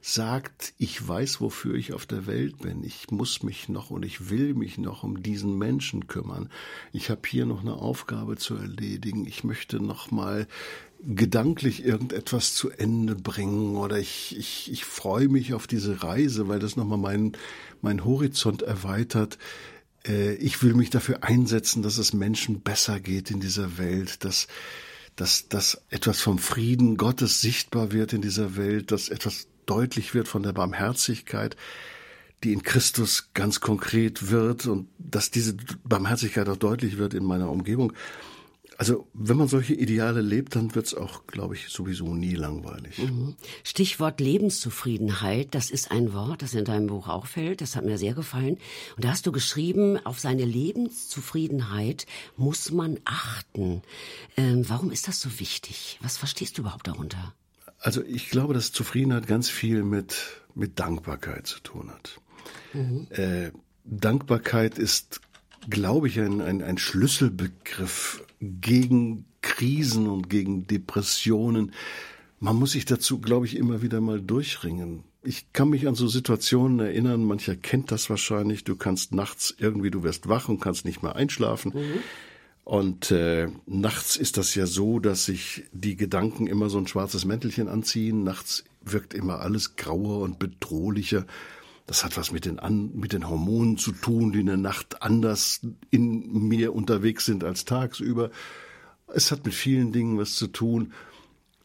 sagt, 0.00 0.74
ich 0.78 1.06
weiß, 1.06 1.40
wofür 1.40 1.76
ich 1.76 1.92
auf 1.92 2.06
der 2.06 2.26
Welt 2.26 2.58
bin, 2.58 2.82
ich 2.82 3.10
muss 3.10 3.44
mich 3.44 3.68
noch 3.68 3.90
und 3.90 4.04
ich 4.04 4.30
will 4.30 4.52
mich 4.54 4.76
noch 4.76 5.04
um 5.04 5.22
diesen 5.22 5.56
Menschen 5.58 6.08
kümmern, 6.08 6.50
ich 6.92 7.08
habe 7.08 7.20
hier 7.24 7.46
noch 7.46 7.60
eine 7.60 7.74
Aufgabe 7.74 8.36
zu 8.36 8.56
erledigen, 8.56 9.26
ich 9.26 9.44
möchte 9.44 9.78
noch 9.80 10.10
mal 10.10 10.48
gedanklich 11.04 11.84
irgendetwas 11.84 12.54
zu 12.54 12.70
Ende 12.70 13.14
bringen 13.14 13.76
oder 13.76 13.98
ich, 13.98 14.36
ich, 14.36 14.70
ich 14.72 14.84
freue 14.84 15.28
mich 15.28 15.54
auf 15.54 15.66
diese 15.66 16.02
Reise, 16.02 16.48
weil 16.48 16.58
das 16.58 16.76
nochmal 16.76 16.98
meinen 16.98 17.32
mein 17.80 18.04
Horizont 18.04 18.62
erweitert. 18.62 19.38
Äh, 20.06 20.34
Ich 20.34 20.62
will 20.62 20.74
mich 20.74 20.90
dafür 20.90 21.24
einsetzen, 21.24 21.82
dass 21.82 21.98
es 21.98 22.12
Menschen 22.12 22.60
besser 22.60 23.00
geht 23.00 23.30
in 23.30 23.40
dieser 23.40 23.78
Welt, 23.78 24.24
dass 24.24 24.46
dass, 25.16 25.48
dass 25.48 25.82
etwas 25.90 26.20
vom 26.20 26.38
Frieden 26.38 26.96
Gottes 26.96 27.40
sichtbar 27.40 27.92
wird 27.92 28.12
in 28.12 28.22
dieser 28.22 28.56
Welt, 28.56 28.92
dass 28.92 29.08
etwas 29.08 29.48
deutlich 29.66 30.14
wird 30.14 30.28
von 30.28 30.42
der 30.42 30.52
Barmherzigkeit, 30.52 31.56
die 32.44 32.52
in 32.52 32.62
Christus 32.62 33.30
ganz 33.34 33.60
konkret 33.60 34.30
wird 34.30 34.66
und 34.66 34.88
dass 34.98 35.30
diese 35.30 35.54
Barmherzigkeit 35.84 36.48
auch 36.48 36.56
deutlich 36.56 36.98
wird 36.98 37.14
in 37.14 37.24
meiner 37.24 37.50
Umgebung. 37.50 37.92
Also 38.82 39.06
wenn 39.14 39.36
man 39.36 39.46
solche 39.46 39.74
Ideale 39.74 40.22
lebt, 40.22 40.56
dann 40.56 40.74
wird's 40.74 40.92
auch, 40.92 41.28
glaube 41.28 41.54
ich, 41.54 41.68
sowieso 41.68 42.16
nie 42.16 42.34
langweilig. 42.34 43.00
Stichwort 43.62 44.18
Lebenszufriedenheit, 44.18 45.54
das 45.54 45.70
ist 45.70 45.92
ein 45.92 46.12
Wort, 46.12 46.42
das 46.42 46.52
in 46.54 46.64
deinem 46.64 46.88
Buch 46.88 47.06
auch 47.06 47.26
fällt, 47.26 47.60
das 47.60 47.76
hat 47.76 47.84
mir 47.84 47.96
sehr 47.96 48.14
gefallen. 48.14 48.58
Und 48.96 49.04
da 49.04 49.10
hast 49.10 49.24
du 49.24 49.30
geschrieben, 49.30 50.04
auf 50.04 50.18
seine 50.18 50.44
Lebenszufriedenheit 50.44 52.06
muss 52.36 52.72
man 52.72 52.98
achten. 53.04 53.82
Ähm, 54.36 54.68
warum 54.68 54.90
ist 54.90 55.06
das 55.06 55.20
so 55.20 55.38
wichtig? 55.38 56.00
Was 56.02 56.16
verstehst 56.16 56.58
du 56.58 56.62
überhaupt 56.62 56.88
darunter? 56.88 57.36
Also 57.78 58.02
ich 58.02 58.30
glaube, 58.30 58.52
dass 58.52 58.72
Zufriedenheit 58.72 59.28
ganz 59.28 59.48
viel 59.48 59.84
mit, 59.84 60.42
mit 60.56 60.80
Dankbarkeit 60.80 61.46
zu 61.46 61.60
tun 61.60 61.88
hat. 61.88 62.20
Äh, 63.16 63.52
Dankbarkeit 63.84 64.76
ist, 64.76 65.20
glaube 65.68 66.08
ich, 66.08 66.20
ein, 66.20 66.40
ein, 66.40 66.62
ein 66.62 66.78
Schlüsselbegriff 66.78 68.24
gegen 68.40 69.24
Krisen 69.40 70.08
und 70.08 70.28
gegen 70.28 70.66
Depressionen. 70.66 71.72
Man 72.40 72.56
muss 72.56 72.72
sich 72.72 72.84
dazu, 72.84 73.20
glaube 73.20 73.46
ich, 73.46 73.56
immer 73.56 73.82
wieder 73.82 74.00
mal 74.00 74.20
durchringen. 74.20 75.04
Ich 75.22 75.52
kann 75.52 75.70
mich 75.70 75.86
an 75.86 75.94
so 75.94 76.08
Situationen 76.08 76.80
erinnern, 76.80 77.24
mancher 77.24 77.54
kennt 77.54 77.92
das 77.92 78.10
wahrscheinlich, 78.10 78.64
du 78.64 78.74
kannst 78.74 79.14
nachts 79.14 79.54
irgendwie, 79.56 79.92
du 79.92 80.02
wirst 80.02 80.28
wach 80.28 80.48
und 80.48 80.60
kannst 80.60 80.84
nicht 80.84 81.02
mehr 81.02 81.14
einschlafen. 81.14 81.72
Und 82.64 83.10
äh, 83.10 83.48
nachts 83.66 84.16
ist 84.16 84.36
das 84.36 84.54
ja 84.54 84.66
so, 84.66 84.98
dass 84.98 85.24
sich 85.24 85.64
die 85.72 85.96
Gedanken 85.96 86.46
immer 86.46 86.70
so 86.70 86.78
ein 86.78 86.86
schwarzes 86.86 87.24
Mäntelchen 87.24 87.68
anziehen. 87.68 88.24
Nachts 88.24 88.64
wirkt 88.84 89.14
immer 89.14 89.40
alles 89.40 89.76
grauer 89.76 90.20
und 90.20 90.38
bedrohlicher. 90.38 91.26
Das 91.86 92.04
hat 92.04 92.16
was 92.16 92.32
mit 92.32 92.44
den, 92.44 92.58
An 92.58 92.92
mit 92.94 93.12
den 93.12 93.28
Hormonen 93.28 93.76
zu 93.76 93.92
tun, 93.92 94.32
die 94.32 94.40
in 94.40 94.46
der 94.46 94.56
Nacht 94.56 95.02
anders 95.02 95.60
in 95.90 96.48
mir 96.48 96.74
unterwegs 96.74 97.24
sind 97.24 97.44
als 97.44 97.64
tagsüber. 97.64 98.30
Es 99.08 99.30
hat 99.30 99.44
mit 99.44 99.54
vielen 99.54 99.92
Dingen 99.92 100.18
was 100.18 100.36
zu 100.36 100.46
tun. 100.46 100.92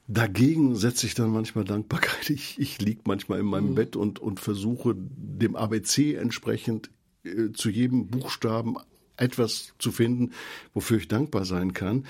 Dagegen 0.08 0.76
setze 0.76 1.06
ich 1.06 1.14
dann 1.14 1.32
manchmal 1.32 1.66
Dankbarkeit. 1.66 2.30
Ich, 2.30 2.60
ich 2.60 2.82
lieg 2.82 3.08
manchmal 3.08 3.40
in 3.40 3.46
meinem 3.46 3.76
Bett 3.76 3.96
und, 3.96 4.20
und 4.20 4.40
versuche 4.40 4.96
dem 4.98 5.56
ABC 5.56 6.16
entsprechend 6.16 6.90
äh, 7.24 7.52
zu 7.54 7.70
jedem 7.70 8.08
Buchstaben 8.08 8.78
etwas 9.18 9.74
zu 9.80 9.92
finden, 9.92 10.32
wofür 10.74 10.98
ich 10.98 11.08
dankbar 11.08 11.46
sein 11.46 11.74
kann. 11.74 12.06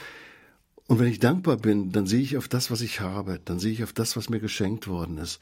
Und 0.88 1.00
wenn 1.00 1.08
ich 1.08 1.20
dankbar 1.20 1.58
bin, 1.58 1.92
dann 1.92 2.08
sehe 2.08 2.22
ich 2.22 2.38
auf 2.38 2.48
das, 2.48 2.72
was 2.72 2.82
ich 2.82 3.02
habe, 3.02 3.40
dann 3.44 3.60
sehe 3.60 3.74
ich 3.74 3.84
auf 3.84 3.94
das, 3.94 4.16
was 4.16 4.30
mir 4.30 4.40
geschenkt 4.40 4.88
worden 4.88 5.18
ist. 5.18 5.40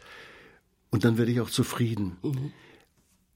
Und 0.96 1.04
dann 1.04 1.18
werde 1.18 1.30
ich 1.30 1.41
auch 1.41 1.50
zufrieden. 1.50 2.16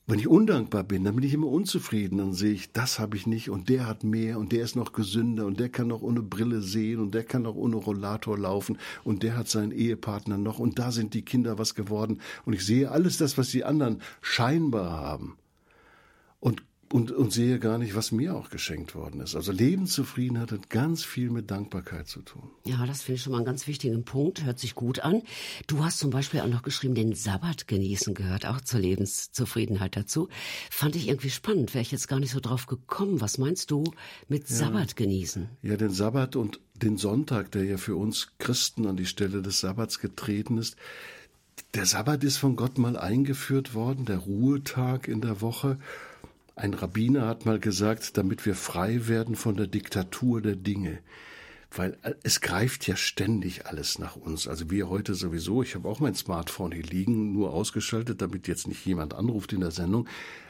Wenn 0.07 0.17
ich 0.17 0.29
undankbar 0.29 0.85
bin, 0.85 1.03
dann 1.03 1.17
bin 1.17 1.25
ich 1.25 1.33
immer 1.33 1.47
unzufrieden. 1.47 2.17
Dann 2.17 2.31
sehe 2.31 2.53
ich, 2.53 2.71
das 2.71 2.99
habe 2.99 3.17
ich 3.17 3.27
nicht 3.27 3.49
und 3.49 3.67
der 3.67 3.85
hat 3.85 4.05
mehr 4.05 4.39
und 4.39 4.53
der 4.53 4.63
ist 4.63 4.77
noch 4.77 4.93
gesünder 4.93 5.45
und 5.45 5.59
der 5.59 5.67
kann 5.67 5.87
noch 5.87 6.01
ohne 6.01 6.21
Brille 6.21 6.61
sehen 6.61 7.01
und 7.01 7.13
der 7.13 7.25
kann 7.25 7.41
noch 7.41 7.55
ohne 7.55 7.75
Rollator 7.75 8.37
laufen 8.37 8.77
und 9.03 9.23
der 9.23 9.35
hat 9.35 9.49
seinen 9.49 9.73
Ehepartner 9.73 10.37
noch 10.37 10.57
und 10.57 10.79
da 10.79 10.93
sind 10.93 11.13
die 11.13 11.23
Kinder 11.23 11.57
was 11.59 11.75
geworden. 11.75 12.21
Und 12.45 12.53
ich 12.53 12.65
sehe 12.65 12.91
alles 12.91 13.17
das, 13.17 13.37
was 13.37 13.49
die 13.49 13.65
anderen 13.65 14.01
scheinbar 14.21 14.91
haben. 14.91 15.37
Und 16.39 16.63
und, 16.91 17.11
und 17.11 17.31
sehe 17.31 17.59
gar 17.59 17.77
nicht, 17.77 17.95
was 17.95 18.11
mir 18.11 18.35
auch 18.35 18.49
geschenkt 18.49 18.95
worden 18.95 19.21
ist. 19.21 19.35
Also 19.35 19.51
Lebenszufriedenheit 19.51 20.51
hat 20.51 20.69
ganz 20.69 21.03
viel 21.03 21.29
mit 21.29 21.51
Dankbarkeit 21.51 22.07
zu 22.07 22.21
tun. 22.21 22.49
Ja, 22.65 22.85
das 22.85 23.03
finde 23.03 23.17
ich 23.17 23.21
schon 23.23 23.31
mal 23.31 23.37
einen 23.37 23.45
ganz 23.45 23.67
wichtigen 23.67 24.03
Punkt. 24.03 24.43
Hört 24.43 24.59
sich 24.59 24.73
gut 24.73 24.99
an. 24.99 25.21
Du 25.67 25.83
hast 25.83 25.99
zum 25.99 26.09
Beispiel 26.09 26.41
auch 26.41 26.47
noch 26.47 26.63
geschrieben, 26.63 26.95
den 26.95 27.13
Sabbat 27.13 27.67
genießen 27.67 28.15
gehört 28.15 28.45
auch 28.45 28.61
zur 28.61 28.79
Lebenszufriedenheit 28.79 29.95
dazu. 29.95 30.29
Fand 30.71 30.95
ich 30.95 31.07
irgendwie 31.07 31.29
spannend. 31.29 31.73
Wäre 31.73 31.83
ich 31.83 31.91
jetzt 31.91 32.07
gar 32.07 32.19
nicht 32.19 32.31
so 32.31 32.39
drauf 32.39 32.65
gekommen. 32.65 33.21
Was 33.21 33.37
meinst 33.37 33.69
du 33.69 33.83
mit 34.27 34.47
Sabbat 34.47 34.95
genießen? 34.95 35.47
Ja, 35.61 35.77
den 35.77 35.91
Sabbat 35.91 36.35
und 36.35 36.59
den 36.73 36.97
Sonntag, 36.97 37.51
der 37.51 37.65
ja 37.65 37.77
für 37.77 37.95
uns 37.95 38.29
Christen 38.39 38.87
an 38.87 38.97
die 38.97 39.05
Stelle 39.05 39.41
des 39.41 39.59
Sabbats 39.59 39.99
getreten 39.99 40.57
ist. 40.57 40.75
Der 41.75 41.85
Sabbat 41.85 42.23
ist 42.23 42.37
von 42.37 42.55
Gott 42.55 42.79
mal 42.79 42.97
eingeführt 42.97 43.75
worden, 43.75 44.05
der 44.05 44.17
Ruhetag 44.17 45.07
in 45.07 45.21
der 45.21 45.41
Woche. 45.41 45.77
Ein 46.59 46.73
Rabbiner 46.73 47.25
hat 47.25 47.45
mal 47.45 47.57
gesagt, 47.57 48.17
damit 48.17 48.45
wir 48.45 48.53
frei 48.53 49.07
werden 49.07 49.37
von 49.37 49.55
der 49.55 49.67
Diktatur 49.67 50.41
der 50.41 50.57
Dinge. 50.57 50.99
weil 51.73 51.97
es 52.23 52.41
greift 52.41 52.85
ja 52.87 52.97
ständig 52.97 53.67
alles 53.67 53.97
nach 53.99 54.17
uns. 54.17 54.47
Also 54.47 54.69
wir 54.71 54.89
heute 54.89 55.13
sowieso, 55.13 55.61
ich 55.61 55.75
habe 55.75 55.87
auch 55.87 56.01
mein 56.01 56.15
Smartphone 56.15 56.71
hier 56.71 56.83
liegen, 56.83 57.31
nur 57.31 57.53
ausgeschaltet, 57.53 58.21
damit 58.21 58.47
jetzt 58.49 58.67
nicht 58.67 58.85
jemand 58.85 59.13
anruft 59.13 59.53
in 59.53 59.61
der 59.61 59.71
Sendung. 59.71 60.07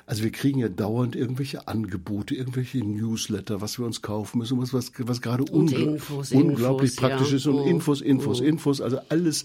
Also 0.07 0.23
wir 0.23 0.31
kriegen 0.31 0.59
ja 0.59 0.69
dauernd 0.69 1.15
irgendwelche 1.15 1.67
Angebote, 1.67 2.33
irgendwelche 2.33 2.79
Newsletter, 2.79 3.61
was 3.61 3.77
wir 3.77 3.85
uns 3.85 4.01
kaufen 4.01 4.39
müssen, 4.39 4.59
was, 4.59 4.73
was, 4.73 4.93
was 4.97 5.21
gerade 5.21 5.43
ungl 5.43 5.73
Infos, 5.73 6.31
unglaublich 6.31 6.91
Infos, 6.91 7.09
praktisch 7.09 7.31
ja. 7.31 7.35
ist 7.35 7.45
und 7.45 7.67
Infos, 7.67 8.01
Infos, 8.01 8.41
oh. 8.41 8.43
Infos, 8.43 8.81
also 8.81 8.99
alles. 9.09 9.43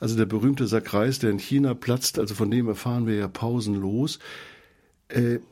Also 0.00 0.16
der 0.16 0.26
berühmte 0.26 0.66
Sakreis, 0.66 1.20
der 1.20 1.30
in 1.30 1.38
China 1.38 1.72
platzt, 1.72 2.18
also 2.18 2.34
von 2.34 2.50
dem 2.50 2.66
erfahren 2.68 3.06
wir 3.06 3.14
ja 3.14 3.28
pausenlos 3.28 4.18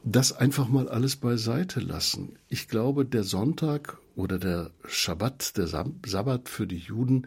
das 0.02 0.32
einfach 0.32 0.68
mal 0.68 0.88
alles 0.88 1.16
beiseite 1.16 1.80
lassen. 1.80 2.36
Ich 2.48 2.68
glaube, 2.68 3.04
der 3.04 3.22
Sonntag 3.22 3.98
oder 4.16 4.38
der 4.38 4.70
Schabbat, 4.86 5.56
der 5.56 5.66
Sabbat 5.66 6.48
für 6.48 6.66
die 6.66 6.78
Juden 6.78 7.26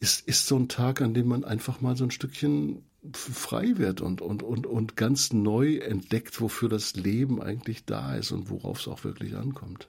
ist, 0.00 0.26
ist 0.26 0.46
so 0.46 0.56
ein 0.56 0.68
Tag, 0.68 1.00
an 1.00 1.14
dem 1.14 1.28
man 1.28 1.44
einfach 1.44 1.80
mal 1.80 1.96
so 1.96 2.04
ein 2.04 2.10
Stückchen 2.10 2.82
frei 3.12 3.74
wird 3.76 4.00
und, 4.00 4.20
und, 4.20 4.42
und, 4.42 4.66
und 4.66 4.96
ganz 4.96 5.32
neu 5.32 5.76
entdeckt, 5.76 6.40
wofür 6.40 6.68
das 6.68 6.96
Leben 6.96 7.40
eigentlich 7.40 7.84
da 7.84 8.16
ist 8.16 8.32
und 8.32 8.50
worauf 8.50 8.80
es 8.80 8.88
auch 8.88 9.04
wirklich 9.04 9.36
ankommt. 9.36 9.88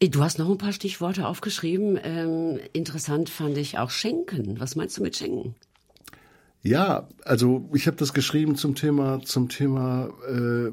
Äh, 0.00 0.08
du 0.08 0.22
hast 0.22 0.38
noch 0.38 0.50
ein 0.50 0.58
paar 0.58 0.72
Stichworte 0.72 1.26
aufgeschrieben. 1.26 1.98
Ähm, 2.02 2.58
interessant 2.72 3.30
fand 3.30 3.56
ich 3.56 3.78
auch 3.78 3.90
Schenken. 3.90 4.58
Was 4.58 4.76
meinst 4.76 4.98
du 4.98 5.02
mit 5.02 5.16
Schenken? 5.16 5.54
Ja, 6.62 7.08
also 7.24 7.68
ich 7.74 7.86
habe 7.86 7.98
das 7.98 8.14
geschrieben 8.14 8.56
zum 8.56 8.74
Thema 8.74 9.20
zum 9.22 9.48
Thema 9.48 10.08
äh, 10.26 10.72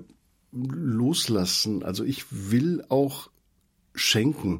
loslassen. 0.52 1.84
Also 1.84 2.04
ich 2.04 2.26
will 2.30 2.84
auch 2.90 3.30
schenken. 3.96 4.60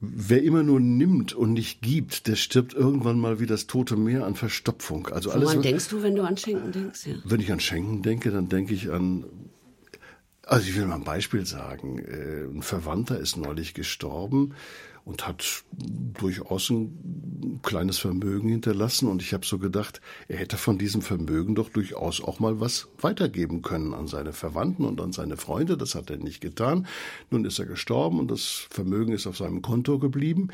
Wer 0.00 0.42
immer 0.42 0.62
nur 0.62 0.80
nimmt 0.80 1.32
und 1.32 1.54
nicht 1.54 1.80
gibt, 1.80 2.26
der 2.26 2.36
stirbt 2.36 2.74
irgendwann 2.74 3.18
mal 3.18 3.40
wie 3.40 3.46
das 3.46 3.66
tote 3.66 3.96
Meer 3.96 4.26
an 4.26 4.34
Verstopfung. 4.34 5.08
Also 5.08 5.30
alles. 5.30 5.48
Woran 5.48 5.62
denkst 5.62 5.88
du, 5.88 6.02
wenn 6.02 6.14
du 6.14 6.22
an 6.22 6.36
Schenken 6.36 6.72
denkst? 6.72 7.06
Ja. 7.06 7.14
Wenn 7.24 7.40
ich 7.40 7.50
an 7.50 7.60
Schenken 7.60 8.02
denke, 8.02 8.30
dann 8.30 8.48
denke 8.48 8.74
ich 8.74 8.90
an 8.90 9.24
also 10.46 10.68
ich 10.68 10.76
will 10.76 10.84
mal 10.84 10.96
ein 10.96 11.04
Beispiel 11.04 11.46
sagen. 11.46 11.98
Äh, 11.98 12.44
ein 12.44 12.62
Verwandter 12.62 13.18
ist 13.18 13.36
neulich 13.36 13.72
gestorben 13.74 14.54
und 15.04 15.26
hat 15.26 15.64
durchaus 16.18 16.70
ein 16.70 17.60
kleines 17.62 17.98
Vermögen 17.98 18.48
hinterlassen. 18.48 19.08
Und 19.08 19.20
ich 19.20 19.34
habe 19.34 19.44
so 19.44 19.58
gedacht, 19.58 20.00
er 20.28 20.38
hätte 20.38 20.56
von 20.56 20.78
diesem 20.78 21.02
Vermögen 21.02 21.54
doch 21.54 21.68
durchaus 21.68 22.22
auch 22.22 22.40
mal 22.40 22.60
was 22.60 22.88
weitergeben 23.00 23.62
können 23.62 23.92
an 23.92 24.06
seine 24.06 24.32
Verwandten 24.32 24.84
und 24.84 25.00
an 25.00 25.12
seine 25.12 25.36
Freunde. 25.36 25.76
Das 25.76 25.94
hat 25.94 26.10
er 26.10 26.16
nicht 26.16 26.40
getan. 26.40 26.86
Nun 27.30 27.44
ist 27.44 27.58
er 27.58 27.66
gestorben 27.66 28.18
und 28.18 28.30
das 28.30 28.66
Vermögen 28.70 29.12
ist 29.12 29.26
auf 29.26 29.36
seinem 29.36 29.60
Konto 29.60 29.98
geblieben. 29.98 30.48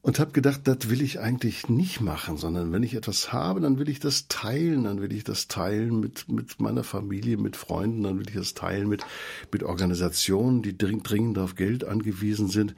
Und 0.00 0.20
habe 0.20 0.30
gedacht, 0.30 0.60
das 0.64 0.88
will 0.88 1.02
ich 1.02 1.18
eigentlich 1.18 1.68
nicht 1.68 2.00
machen, 2.00 2.36
sondern 2.36 2.72
wenn 2.72 2.84
ich 2.84 2.94
etwas 2.94 3.32
habe, 3.32 3.60
dann 3.60 3.78
will 3.78 3.88
ich 3.88 3.98
das 3.98 4.28
teilen, 4.28 4.84
dann 4.84 5.02
will 5.02 5.12
ich 5.12 5.24
das 5.24 5.48
teilen 5.48 5.98
mit, 5.98 6.28
mit 6.28 6.60
meiner 6.60 6.84
Familie, 6.84 7.36
mit 7.36 7.56
Freunden, 7.56 8.04
dann 8.04 8.18
will 8.18 8.28
ich 8.28 8.36
das 8.36 8.54
teilen 8.54 8.88
mit, 8.88 9.04
mit 9.50 9.64
Organisationen, 9.64 10.62
die 10.62 10.78
dringend 10.78 11.36
auf 11.36 11.56
Geld 11.56 11.84
angewiesen 11.84 12.48
sind. 12.48 12.76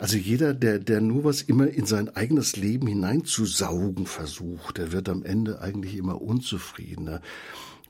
Also 0.00 0.16
jeder, 0.16 0.54
der, 0.54 0.78
der 0.78 1.02
nur 1.02 1.24
was 1.24 1.42
immer 1.42 1.68
in 1.68 1.84
sein 1.84 2.08
eigenes 2.16 2.56
Leben 2.56 2.86
hineinzusaugen 2.86 4.06
versucht, 4.06 4.78
der 4.78 4.92
wird 4.92 5.10
am 5.10 5.22
Ende 5.22 5.60
eigentlich 5.60 5.94
immer 5.94 6.22
unzufriedener. 6.22 7.20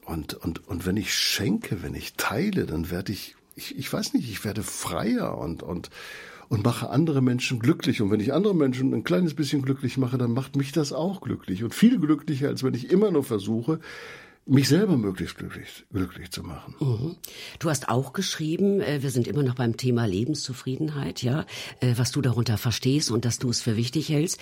Und, 0.05 0.35
und, 0.35 0.67
und 0.67 0.87
wenn 0.87 0.97
ich 0.97 1.15
schenke, 1.15 1.85
wenn 1.85 1.95
ich 1.95 2.15
teile, 2.15 2.67
dann 2.67 2.91
werde 2.91 3.13
ich, 3.13 3.37
ich, 3.55 3.79
ich 3.79 3.93
weiß 3.93 4.15
nicht, 4.15 4.29
ich 4.29 4.45
werde 4.45 4.65
freier 4.65 5.39
und, 5.39 5.63
und, 5.63 5.91
und 6.49 6.65
mache 6.65 6.91
andere 6.91 7.23
Menschen 7.23 7.61
glücklich. 7.61 8.03
Und 8.03 8.11
wenn 8.11 8.19
ich 8.19 8.33
andere 8.33 8.57
Menschen 8.57 8.93
ein 8.93 9.05
kleines 9.05 9.35
bisschen 9.35 9.63
glücklich 9.63 9.97
mache, 9.97 10.19
dann 10.19 10.33
macht 10.33 10.57
mich 10.57 10.73
das 10.73 10.93
auch 10.93 11.21
glücklich. 11.21 11.63
Und 11.63 11.77
viel 11.77 12.01
glücklicher, 12.01 12.49
als 12.49 12.65
wenn 12.65 12.75
ich 12.75 12.91
immer 12.91 13.13
nur 13.13 13.23
versuche, 13.23 13.79
mich 14.51 14.69
selber 14.69 14.97
möglichst 14.97 15.37
glücklich, 15.37 15.87
glücklich 15.93 16.31
zu 16.31 16.43
machen. 16.43 16.75
Mhm. 16.81 17.17
Du 17.61 17.71
hast 17.71 17.89
auch 17.89 18.13
geschrieben, 18.13 18.81
äh, 18.81 19.03
wir 19.03 19.11
sind 19.11 19.29
immer 19.29 19.43
noch 19.43 19.55
beim 19.55 19.77
Thema 19.77 20.07
Lebenszufriedenheit, 20.07 21.23
ja, 21.23 21.47
äh, 21.81 21.95
was 21.97 22.11
du 22.11 22.21
darunter 22.21 22.59
verstehst 22.59 23.11
und 23.11 23.25
dass 23.25 23.39
du 23.39 23.49
es 23.49 23.61
für 23.61 23.77
wichtig 23.77 24.09
hältst. 24.09 24.39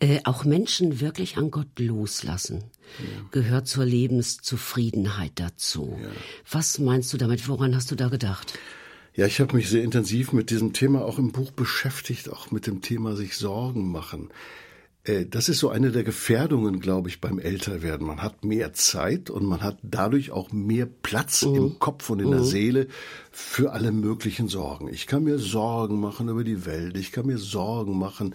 Äh, 0.00 0.20
auch 0.24 0.44
Menschen 0.44 1.00
wirklich 1.00 1.36
an 1.36 1.50
Gott 1.50 1.78
loslassen 1.78 2.64
ja. 2.98 3.28
gehört 3.30 3.68
zur 3.68 3.84
Lebenszufriedenheit 3.84 5.32
dazu. 5.34 5.98
Ja. 6.02 6.08
Was 6.50 6.78
meinst 6.78 7.12
du 7.12 7.18
damit? 7.18 7.46
Woran 7.46 7.76
hast 7.76 7.90
du 7.90 7.96
da 7.96 8.08
gedacht? 8.08 8.58
Ja, 9.14 9.26
ich 9.26 9.40
habe 9.40 9.56
mich 9.56 9.68
sehr 9.68 9.82
intensiv 9.82 10.32
mit 10.32 10.50
diesem 10.50 10.72
Thema 10.72 11.04
auch 11.04 11.18
im 11.18 11.32
Buch 11.32 11.50
beschäftigt, 11.50 12.30
auch 12.30 12.50
mit 12.50 12.66
dem 12.66 12.80
Thema 12.80 13.16
sich 13.16 13.36
Sorgen 13.36 13.90
machen. 13.90 14.30
Äh, 15.04 15.26
das 15.26 15.48
ist 15.48 15.58
so 15.58 15.70
eine 15.70 15.90
der 15.90 16.04
Gefährdungen, 16.04 16.80
glaube 16.80 17.08
ich, 17.08 17.20
beim 17.20 17.38
Älterwerden. 17.38 18.06
Man 18.06 18.22
hat 18.22 18.44
mehr 18.44 18.72
Zeit 18.72 19.30
und 19.30 19.44
man 19.44 19.62
hat 19.62 19.78
dadurch 19.82 20.30
auch 20.30 20.52
mehr 20.52 20.86
Platz 20.86 21.44
mhm. 21.44 21.54
im 21.54 21.78
Kopf 21.78 22.10
und 22.10 22.20
in 22.20 22.28
mhm. 22.28 22.32
der 22.32 22.44
Seele 22.44 22.86
für 23.30 23.72
alle 23.72 23.92
möglichen 23.92 24.48
Sorgen. 24.48 24.88
Ich 24.88 25.06
kann 25.06 25.24
mir 25.24 25.38
Sorgen 25.38 26.00
machen 26.00 26.28
über 26.28 26.44
die 26.44 26.66
Welt. 26.66 26.96
Ich 26.96 27.12
kann 27.12 27.26
mir 27.26 27.38
Sorgen 27.38 27.98
machen 27.98 28.34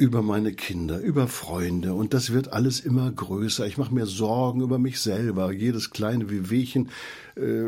über 0.00 0.22
meine 0.22 0.54
Kinder, 0.54 0.98
über 0.98 1.28
Freunde 1.28 1.92
und 1.92 2.14
das 2.14 2.32
wird 2.32 2.54
alles 2.54 2.80
immer 2.80 3.12
größer. 3.12 3.66
Ich 3.66 3.76
mache 3.76 3.92
mir 3.94 4.06
Sorgen 4.06 4.62
über 4.62 4.78
mich 4.78 4.98
selber. 4.98 5.52
Jedes 5.52 5.90
kleine 5.90 6.30
Wehwehchen 6.30 6.88
äh, 7.36 7.64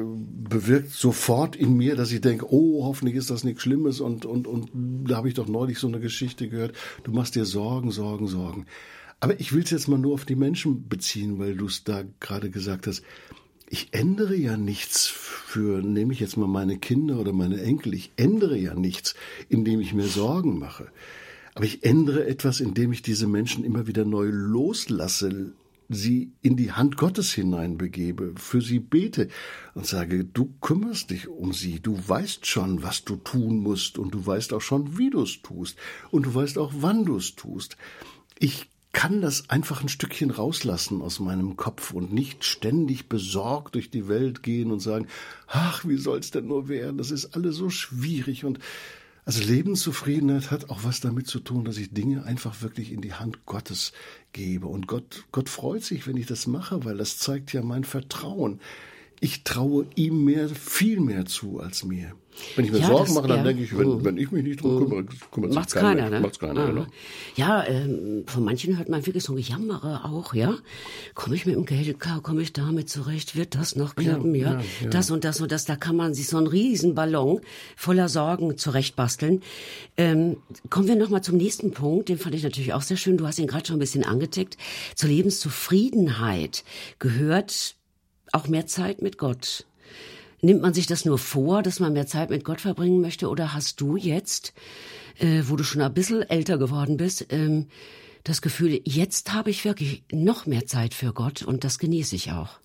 bewirkt 0.49 0.93
sofort 0.93 1.57
in 1.57 1.77
mir, 1.77 1.95
dass 1.95 2.11
ich 2.11 2.23
denke, 2.23 2.47
oh, 2.51 2.87
hoffentlich 2.87 3.17
ist 3.17 3.29
das 3.29 3.45
nichts 3.45 3.61
Schlimmes 3.61 4.01
und 4.01 4.25
und 4.25 4.47
und 4.47 4.71
da 5.07 5.17
habe 5.17 5.29
ich 5.29 5.35
doch 5.35 5.47
neulich 5.47 5.79
so 5.79 5.89
eine 5.89 6.01
Geschichte 6.01 6.49
gehört. 6.49 6.75
Du 7.05 7.13
machst 7.13 7.35
dir 7.35 7.45
Sorgen, 7.45 7.91
Sorgen, 7.91 8.29
Sorgen. 8.29 8.65
Aber 9.21 9.39
ich 9.39 9.53
will 9.53 9.63
es 9.63 9.71
jetzt 9.71 9.89
mal 9.89 9.99
nur 9.99 10.15
auf 10.15 10.25
die 10.25 10.35
Menschen 10.35 10.89
beziehen, 10.89 11.39
weil 11.39 11.55
du 11.55 11.67
es 11.67 11.85
da 11.85 12.03
gerade 12.19 12.49
gesagt 12.49 12.87
hast. 12.87 13.03
Ich 13.69 13.93
ändere 13.93 14.37
ja 14.37 14.57
nichts 14.57 15.07
für, 15.07 15.83
nehme 15.83 16.15
ich 16.15 16.21
jetzt 16.21 16.39
mal 16.39 16.49
meine 16.49 16.79
Kinder 16.79 17.19
oder 17.19 17.35
meine 17.35 17.61
Enkel, 17.61 17.93
ich 17.93 18.11
ändere 18.17 18.57
ja 18.57 18.75
nichts, 18.75 19.15
indem 19.51 19.81
ich 19.81 19.93
mir 19.93 20.07
Sorgen 20.07 20.59
mache. 20.59 20.89
Aber 21.55 21.65
ich 21.65 21.85
ändere 21.85 22.27
etwas, 22.27 22.61
indem 22.61 22.93
ich 22.93 23.03
diese 23.03 23.27
Menschen 23.27 23.65
immer 23.65 23.87
wieder 23.87 24.05
neu 24.05 24.29
loslasse, 24.31 25.53
sie 25.89 26.33
in 26.41 26.57
die 26.57 26.73
Hand 26.73 26.97
Gottes 26.97 27.33
hineinbegebe, 27.33 28.35
für 28.37 28.63
sie 28.63 28.79
bete 28.79 29.29
und 29.75 29.87
sage, 29.87 30.25
du 30.25 30.55
kümmerst 30.61 31.11
dich 31.11 31.29
um 31.29 31.53
sie, 31.53 31.81
du 31.81 31.97
weißt 32.07 32.47
schon, 32.47 32.83
was 32.83 33.05
du 33.05 33.17
tun 33.17 33.59
musst 33.59 33.99
und 33.99 34.15
du 34.15 34.25
weißt 34.25 34.53
auch 34.55 34.61
schon, 34.61 34.97
wie 34.99 35.11
du 35.11 35.23
es 35.23 35.43
tust 35.43 35.77
und 36.11 36.27
du 36.27 36.35
weißt 36.35 36.57
auch, 36.59 36.73
wann 36.77 37.05
du 37.05 37.17
es 37.17 37.35
tust. 37.35 37.77
Ich 38.39 38.71
kann 38.93 39.23
das 39.23 39.49
einfach 39.49 39.83
ein 39.83 39.89
Stückchen 39.89 40.31
rauslassen 40.31 41.01
aus 41.01 41.19
meinem 41.19 41.57
Kopf 41.57 41.93
und 41.93 42.13
nicht 42.13 42.45
ständig 42.45 43.09
besorgt 43.09 43.75
durch 43.75 43.91
die 43.91 44.07
Welt 44.07 44.43
gehen 44.43 44.71
und 44.71 44.81
sagen, 44.81 45.07
ach, 45.47 45.87
wie 45.87 45.97
soll's 45.97 46.31
denn 46.31 46.47
nur 46.47 46.69
werden? 46.69 46.99
Das 46.99 47.11
ist 47.11 47.35
alles 47.35 47.57
so 47.57 47.71
schwierig 47.71 48.45
und 48.45 48.59
also 49.25 49.43
Lebenszufriedenheit 49.43 50.51
hat 50.51 50.69
auch 50.71 50.83
was 50.83 51.01
damit 51.01 51.29
zu 51.29 51.39
tun, 51.39 51.65
dass 51.65 51.77
ich 51.77 51.93
Dinge 51.93 52.25
einfach 52.25 52.61
wirklich 52.63 52.91
in 52.93 53.01
die 53.01 53.15
Hand 53.15 53.47
Gottes 53.47 53.93
gebe. 54.33 54.67
Und 54.67 54.89
Gott, 54.89 55.25
Gott 55.31 55.49
freut 55.49 55.85
sich, 55.85 56.07
wenn 56.09 56.17
ich 56.17 56.27
das 56.27 56.49
mache, 56.49 56.85
weil 56.85 56.97
das 56.97 57.19
zeigt 57.19 57.53
ja 57.53 57.63
mein 57.63 57.85
Vertrauen. 57.85 58.61
Ich 59.23 59.45
traue 59.45 59.87
ihm 59.95 60.25
mehr, 60.25 60.49
viel 60.49 60.99
mehr 60.99 61.27
zu 61.27 61.61
als 61.61 61.85
mir. 61.85 62.17
Wenn 62.57 62.65
ich 62.65 62.73
mir 62.73 62.79
ja, 62.79 62.89
Sorgen 62.89 63.05
das, 63.05 63.15
mache, 63.15 63.29
dann 63.29 63.37
ja. 63.37 63.45
denke 63.45 63.63
ich, 63.63 63.79
wenn, 63.79 63.89
mhm. 63.89 64.05
wenn 64.05 64.17
ich 64.17 64.33
mich 64.33 64.43
nicht 64.43 64.61
drum 64.61 64.81
kümmere, 64.81 65.05
kümmert 65.31 65.55
Macht's 65.55 65.75
sich 65.75 65.81
keiner. 65.81 66.03
keiner 66.03 66.17
ne? 66.17 66.21
Macht's 66.23 66.41
keiner, 66.41 66.61
ah. 66.61 66.67
genau. 66.67 66.87
Ja, 67.37 67.65
ähm, 67.65 68.25
von 68.27 68.43
manchen 68.43 68.79
hört 68.79 68.89
man 68.89 69.07
wirklich 69.07 69.23
so 69.23 69.33
ein 69.33 69.39
Jammere 69.39 70.05
auch, 70.07 70.35
ja. 70.35 70.57
Komme 71.15 71.37
ich 71.37 71.47
mit 71.47 71.55
dem 71.55 71.67
Geld, 71.67 72.01
komme 72.01 72.43
ich 72.43 72.53
damit 72.53 72.91
zurecht? 72.91 73.37
Wird 73.37 73.55
das 73.55 73.77
noch 73.77 73.95
klappen, 73.95 74.35
ja, 74.35 74.55
ja? 74.55 74.63
ja, 74.81 74.89
Das 74.89 75.13
und 75.13 75.23
das 75.23 75.41
und 75.41 75.53
das, 75.53 75.67
da 75.67 75.77
kann 75.77 75.95
man 75.95 76.15
sich 76.15 76.27
so 76.27 76.37
einen 76.37 76.49
riesen 76.49 76.97
Ballon 76.97 77.43
voller 77.77 78.09
Sorgen 78.09 78.59
zurechtbasteln. 78.59 79.41
Ähm, 79.97 80.39
kommen 80.69 80.89
wir 80.89 80.97
nochmal 80.97 81.23
zum 81.23 81.37
nächsten 81.37 81.71
Punkt, 81.71 82.09
den 82.09 82.19
fand 82.19 82.35
ich 82.35 82.43
natürlich 82.43 82.73
auch 82.73 82.83
sehr 82.83 82.97
schön. 82.97 83.19
Du 83.19 83.27
hast 83.29 83.39
ihn 83.39 83.47
gerade 83.47 83.67
schon 83.67 83.77
ein 83.77 83.79
bisschen 83.79 84.05
angetickt. 84.05 84.57
Zur 84.97 85.11
Lebenszufriedenheit 85.11 86.65
gehört 86.99 87.77
auch 88.33 88.49
mehr 88.49 88.67
Zeit 88.67 89.03
mit 89.03 89.19
Gott. 89.19 89.67
Nimmt 90.41 90.63
man 90.63 90.75
sich 90.75 90.87
das 90.87 91.05
nur 91.05 91.19
vor, 91.19 91.63
dass 91.63 91.79
man 91.79 91.93
mehr 91.93 92.07
Zeit 92.07 92.31
mit 92.31 92.45
Gott 92.45 92.61
verbringen 92.61 93.01
möchte, 93.01 93.29
oder 93.29 93.55
hast 93.55 93.81
du 93.81 93.97
jetzt, 93.97 94.53
äh, 95.19 95.43
wo 95.47 95.57
du 95.57 95.63
schon 95.63 95.83
ein 95.83 95.95
bisschen 95.95 96.23
älter 96.23 96.59
geworden 96.59 96.97
bist, 96.97 97.27
ähm, 97.31 97.69
das 98.25 98.43
Gefühl, 98.43 98.81
jetzt 98.85 99.33
habe 99.33 99.51
ich 99.51 99.65
wirklich 99.65 100.05
noch 100.13 100.47
mehr 100.47 100.67
Zeit 100.67 100.95
für 100.95 101.13
Gott 101.13 101.43
und 101.43 101.65
das 101.65 101.79
genieße 101.79 102.17
ich 102.17 102.33
auch? 102.33 102.59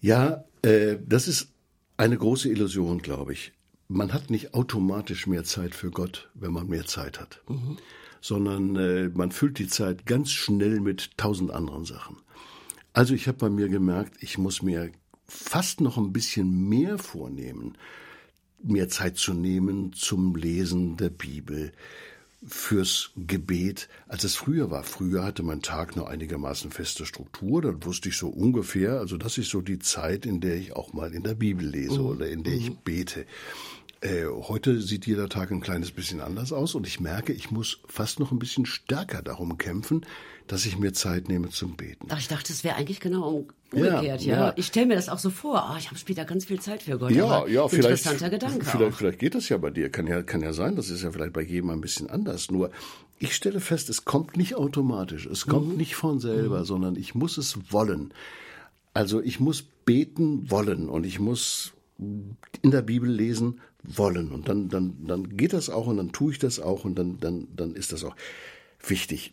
Ja, 0.00 0.44
äh, 0.62 0.96
das 1.06 1.28
ist 1.28 1.48
eine 1.96 2.16
große 2.16 2.48
Illusion, 2.48 3.02
glaube 3.02 3.32
ich. 3.32 3.52
Man 3.88 4.12
hat 4.12 4.30
nicht 4.30 4.54
automatisch 4.54 5.26
mehr 5.26 5.44
Zeit 5.44 5.74
für 5.74 5.90
Gott, 5.90 6.30
wenn 6.34 6.52
man 6.52 6.68
mehr 6.68 6.86
Zeit 6.86 7.20
hat, 7.20 7.42
mhm. 7.48 7.76
sondern 8.20 8.76
äh, 8.76 9.08
man 9.08 9.32
füllt 9.32 9.58
die 9.58 9.66
Zeit 9.66 10.06
ganz 10.06 10.30
schnell 10.30 10.80
mit 10.80 11.10
tausend 11.16 11.50
anderen 11.50 11.84
Sachen. 11.84 12.16
Also 12.92 13.14
ich 13.14 13.28
habe 13.28 13.38
bei 13.38 13.50
mir 13.50 13.68
gemerkt, 13.68 14.14
ich 14.20 14.38
muss 14.38 14.62
mir 14.62 14.90
fast 15.26 15.80
noch 15.80 15.96
ein 15.96 16.12
bisschen 16.12 16.68
mehr 16.68 16.98
vornehmen, 16.98 17.76
mehr 18.62 18.88
Zeit 18.88 19.16
zu 19.16 19.32
nehmen 19.32 19.92
zum 19.92 20.34
Lesen 20.34 20.96
der 20.96 21.10
Bibel, 21.10 21.72
fürs 22.46 23.10
Gebet, 23.16 23.88
als 24.08 24.24
es 24.24 24.34
früher 24.34 24.70
war. 24.70 24.82
Früher 24.82 25.24
hatte 25.24 25.42
mein 25.42 25.60
Tag 25.60 25.96
nur 25.96 26.08
einigermaßen 26.08 26.70
feste 26.70 27.04
Struktur, 27.04 27.60
dann 27.60 27.84
wusste 27.84 28.08
ich 28.08 28.16
so 28.16 28.28
ungefähr, 28.28 28.98
also 28.98 29.18
das 29.18 29.36
ist 29.36 29.50
so 29.50 29.60
die 29.60 29.78
Zeit, 29.78 30.24
in 30.24 30.40
der 30.40 30.56
ich 30.56 30.74
auch 30.74 30.92
mal 30.92 31.12
in 31.12 31.22
der 31.22 31.34
Bibel 31.34 31.66
lese 31.66 32.00
mhm. 32.00 32.06
oder 32.06 32.28
in 32.28 32.42
der 32.42 32.54
ich 32.54 32.70
mhm. 32.70 32.78
bete. 32.82 33.26
Äh, 34.00 34.24
heute 34.24 34.80
sieht 34.80 35.06
jeder 35.06 35.28
Tag 35.28 35.50
ein 35.50 35.60
kleines 35.60 35.90
bisschen 35.90 36.22
anders 36.22 36.52
aus 36.52 36.74
und 36.74 36.86
ich 36.86 37.00
merke, 37.00 37.34
ich 37.34 37.50
muss 37.50 37.80
fast 37.86 38.18
noch 38.18 38.32
ein 38.32 38.38
bisschen 38.38 38.64
stärker 38.64 39.20
darum 39.20 39.58
kämpfen, 39.58 40.06
dass 40.50 40.66
ich 40.66 40.76
mir 40.78 40.92
Zeit 40.92 41.28
nehme 41.28 41.48
zum 41.50 41.76
Beten. 41.76 42.08
Ach, 42.08 42.18
ich 42.18 42.26
dachte, 42.26 42.52
es 42.52 42.64
wäre 42.64 42.74
eigentlich 42.74 42.98
genau 42.98 43.46
umgekehrt, 43.70 44.22
ja. 44.22 44.34
ja. 44.34 44.46
ja. 44.46 44.52
Ich 44.56 44.66
stelle 44.66 44.86
mir 44.86 44.96
das 44.96 45.08
auch 45.08 45.20
so 45.20 45.30
vor. 45.30 45.70
Oh, 45.72 45.78
ich 45.78 45.86
habe 45.86 45.96
später 45.96 46.24
ganz 46.24 46.46
viel 46.46 46.60
Zeit 46.60 46.82
für 46.82 46.98
Gott. 46.98 47.12
Ja, 47.12 47.46
ja, 47.46 47.68
vielleicht. 47.68 48.04
Interessanter 48.04 48.30
Gedanke. 48.30 48.64
Vielleicht, 48.64 48.96
vielleicht 48.96 49.18
geht 49.20 49.36
das 49.36 49.48
ja 49.48 49.58
bei 49.58 49.70
dir. 49.70 49.90
Kann 49.90 50.08
ja, 50.08 50.24
kann 50.24 50.42
ja 50.42 50.52
sein. 50.52 50.74
Das 50.74 50.90
ist 50.90 51.04
ja 51.04 51.12
vielleicht 51.12 51.34
bei 51.34 51.42
jedem 51.42 51.70
ein 51.70 51.80
bisschen 51.80 52.10
anders. 52.10 52.50
Nur 52.50 52.72
ich 53.20 53.36
stelle 53.36 53.60
fest, 53.60 53.88
es 53.90 54.04
kommt 54.04 54.36
nicht 54.36 54.56
automatisch. 54.56 55.26
Es 55.26 55.46
kommt 55.46 55.68
mhm. 55.68 55.76
nicht 55.76 55.94
von 55.94 56.18
selber, 56.18 56.60
mhm. 56.60 56.64
sondern 56.64 56.96
ich 56.96 57.14
muss 57.14 57.38
es 57.38 57.72
wollen. 57.72 58.12
Also 58.92 59.22
ich 59.22 59.38
muss 59.38 59.62
beten 59.62 60.50
wollen 60.50 60.88
und 60.88 61.06
ich 61.06 61.20
muss 61.20 61.74
in 61.96 62.70
der 62.72 62.82
Bibel 62.82 63.08
lesen 63.08 63.60
wollen. 63.84 64.32
Und 64.32 64.48
dann, 64.48 64.68
dann, 64.68 65.06
dann 65.06 65.36
geht 65.36 65.52
das 65.52 65.70
auch 65.70 65.86
und 65.86 65.98
dann 65.98 66.10
tue 66.10 66.32
ich 66.32 66.40
das 66.40 66.58
auch 66.58 66.84
und 66.84 66.96
dann, 66.96 67.20
dann, 67.20 67.46
dann 67.54 67.76
ist 67.76 67.92
das 67.92 68.02
auch 68.02 68.16
wichtig. 68.84 69.32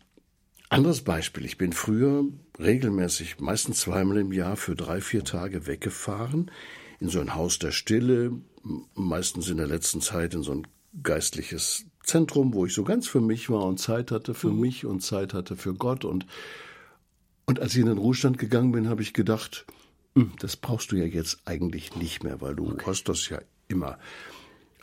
Anderes 0.70 1.02
Beispiel. 1.02 1.46
Ich 1.46 1.58
bin 1.58 1.72
früher 1.72 2.26
regelmäßig, 2.60 3.40
meistens 3.40 3.80
zweimal 3.80 4.18
im 4.18 4.34
Jahr 4.34 4.58
für 4.58 4.76
drei, 4.76 5.00
vier 5.00 5.24
Tage 5.24 5.66
weggefahren 5.66 6.52
in 7.00 7.10
so 7.10 7.20
ein 7.20 7.36
Haus 7.36 7.60
der 7.60 7.72
Stille, 7.72 8.34
meistens 8.94 9.50
in 9.50 9.58
der 9.58 9.68
letzten 9.68 10.02
Zeit 10.02 10.34
in 10.34 10.44
so 10.44 10.52
ein 10.52 10.68
geistliches 11.04 11.86
Zentrum, 12.04 12.54
wo 12.54 12.66
ich 12.66 12.74
so 12.74 12.84
ganz 12.84 13.08
für 13.08 13.22
mich 13.22 13.50
war 13.50 13.64
und 13.66 13.80
Zeit 13.80 14.12
hatte 14.12 14.34
für 14.34 14.50
mhm. 14.50 14.60
mich 14.60 14.86
und 14.86 15.02
Zeit 15.02 15.34
hatte 15.34 15.56
für 15.56 15.74
Gott. 15.74 16.04
Und, 16.06 16.26
und 17.46 17.60
als 17.60 17.74
ich 17.74 17.82
in 17.82 17.88
den 17.88 17.98
Ruhestand 17.98 18.38
gegangen 18.38 18.72
bin, 18.72 18.90
habe 18.90 19.02
ich 19.02 19.14
gedacht, 19.14 19.66
hm, 20.16 20.32
das 20.40 20.58
brauchst 20.58 20.92
du 20.92 20.96
ja 20.96 21.06
jetzt 21.06 21.40
eigentlich 21.46 21.96
nicht 21.96 22.24
mehr, 22.24 22.42
weil 22.42 22.56
du 22.56 22.72
okay. 22.72 22.86
hast 22.88 23.06
das 23.06 23.30
ja 23.30 23.40
immer. 23.68 24.00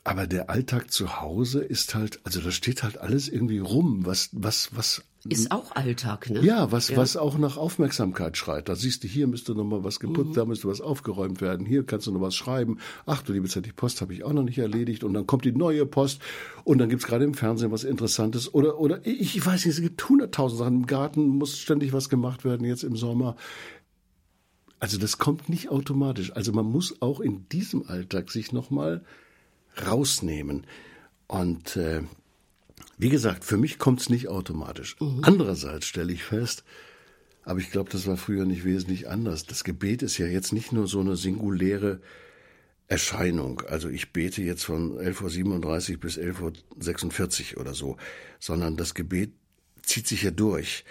Aber 0.06 0.26
der 0.26 0.50
Alltag 0.50 0.92
zu 0.92 1.22
Hause 1.22 1.60
ist 1.62 1.94
halt, 1.94 2.20
also 2.24 2.42
da 2.42 2.50
steht 2.50 2.82
halt 2.82 2.98
alles 2.98 3.26
irgendwie 3.26 3.58
rum, 3.58 4.04
was, 4.04 4.28
was, 4.32 4.68
was. 4.76 5.02
Ist 5.26 5.50
auch 5.50 5.74
Alltag, 5.74 6.28
ne? 6.28 6.44
Ja, 6.44 6.70
was, 6.70 6.90
ja. 6.90 6.98
was 6.98 7.16
auch 7.16 7.38
nach 7.38 7.56
Aufmerksamkeit 7.56 8.36
schreit. 8.36 8.68
Da 8.68 8.76
siehst 8.76 9.02
du, 9.02 9.08
hier 9.08 9.26
müsste 9.26 9.54
noch 9.54 9.64
mal 9.64 9.82
was 9.82 10.00
geputzt, 10.00 10.32
mhm. 10.32 10.34
da 10.34 10.44
müsste 10.44 10.68
was 10.68 10.82
aufgeräumt 10.82 11.40
werden, 11.40 11.64
hier 11.64 11.86
kannst 11.86 12.06
du 12.06 12.12
noch 12.12 12.20
was 12.20 12.34
schreiben. 12.34 12.80
Ach 13.06 13.22
du 13.22 13.32
liebe 13.32 13.48
Zeit, 13.48 13.64
die 13.64 13.72
Post 13.72 14.02
habe 14.02 14.12
ich 14.12 14.24
auch 14.24 14.34
noch 14.34 14.42
nicht 14.42 14.58
erledigt 14.58 15.04
und 15.04 15.14
dann 15.14 15.26
kommt 15.26 15.46
die 15.46 15.52
neue 15.52 15.86
Post 15.86 16.20
und 16.64 16.76
dann 16.76 16.90
gibt's 16.90 17.06
gerade 17.06 17.24
im 17.24 17.32
Fernsehen 17.32 17.72
was 17.72 17.84
Interessantes 17.84 18.52
oder, 18.52 18.78
oder 18.78 19.06
ich, 19.06 19.34
ich 19.34 19.46
weiß 19.46 19.64
nicht, 19.64 19.74
es 19.74 19.80
gibt 19.80 20.06
hunderttausend 20.06 20.58
Sachen. 20.58 20.74
Im 20.74 20.86
Garten 20.86 21.28
muss 21.28 21.58
ständig 21.58 21.94
was 21.94 22.10
gemacht 22.10 22.44
werden, 22.44 22.66
jetzt 22.66 22.84
im 22.84 22.96
Sommer. 22.96 23.36
Also 24.80 24.98
das 24.98 25.16
kommt 25.16 25.48
nicht 25.48 25.70
automatisch. 25.70 26.36
Also 26.36 26.52
man 26.52 26.66
muss 26.66 27.00
auch 27.00 27.20
in 27.20 27.48
diesem 27.48 27.88
Alltag 27.88 28.30
sich 28.30 28.52
nochmal 28.52 29.02
rausnehmen. 29.86 30.66
Und 31.26 31.76
äh, 31.76 32.02
wie 32.98 33.08
gesagt, 33.08 33.44
für 33.44 33.56
mich 33.56 33.78
kommt 33.78 34.00
es 34.00 34.10
nicht 34.10 34.28
automatisch. 34.28 34.96
Mhm. 35.00 35.20
Andererseits 35.22 35.86
stelle 35.86 36.12
ich 36.12 36.24
fest, 36.24 36.64
aber 37.42 37.58
ich 37.60 37.70
glaube, 37.70 37.90
das 37.90 38.06
war 38.06 38.16
früher 38.16 38.44
nicht 38.44 38.64
wesentlich 38.64 39.08
anders. 39.08 39.44
Das 39.44 39.64
Gebet 39.64 40.02
ist 40.02 40.18
ja 40.18 40.26
jetzt 40.26 40.52
nicht 40.52 40.72
nur 40.72 40.86
so 40.86 41.00
eine 41.00 41.16
singuläre 41.16 42.00
Erscheinung. 42.86 43.62
Also 43.62 43.88
ich 43.88 44.12
bete 44.12 44.42
jetzt 44.42 44.64
von 44.64 44.98
11.37 44.98 45.92
Uhr 45.92 46.00
bis 46.00 46.18
11.46 46.18 47.54
Uhr 47.54 47.60
oder 47.60 47.74
so, 47.74 47.96
sondern 48.38 48.76
das 48.76 48.94
Gebet 48.94 49.32
zieht 49.82 50.06
sich 50.06 50.22
ja 50.22 50.30
durch 50.30 50.84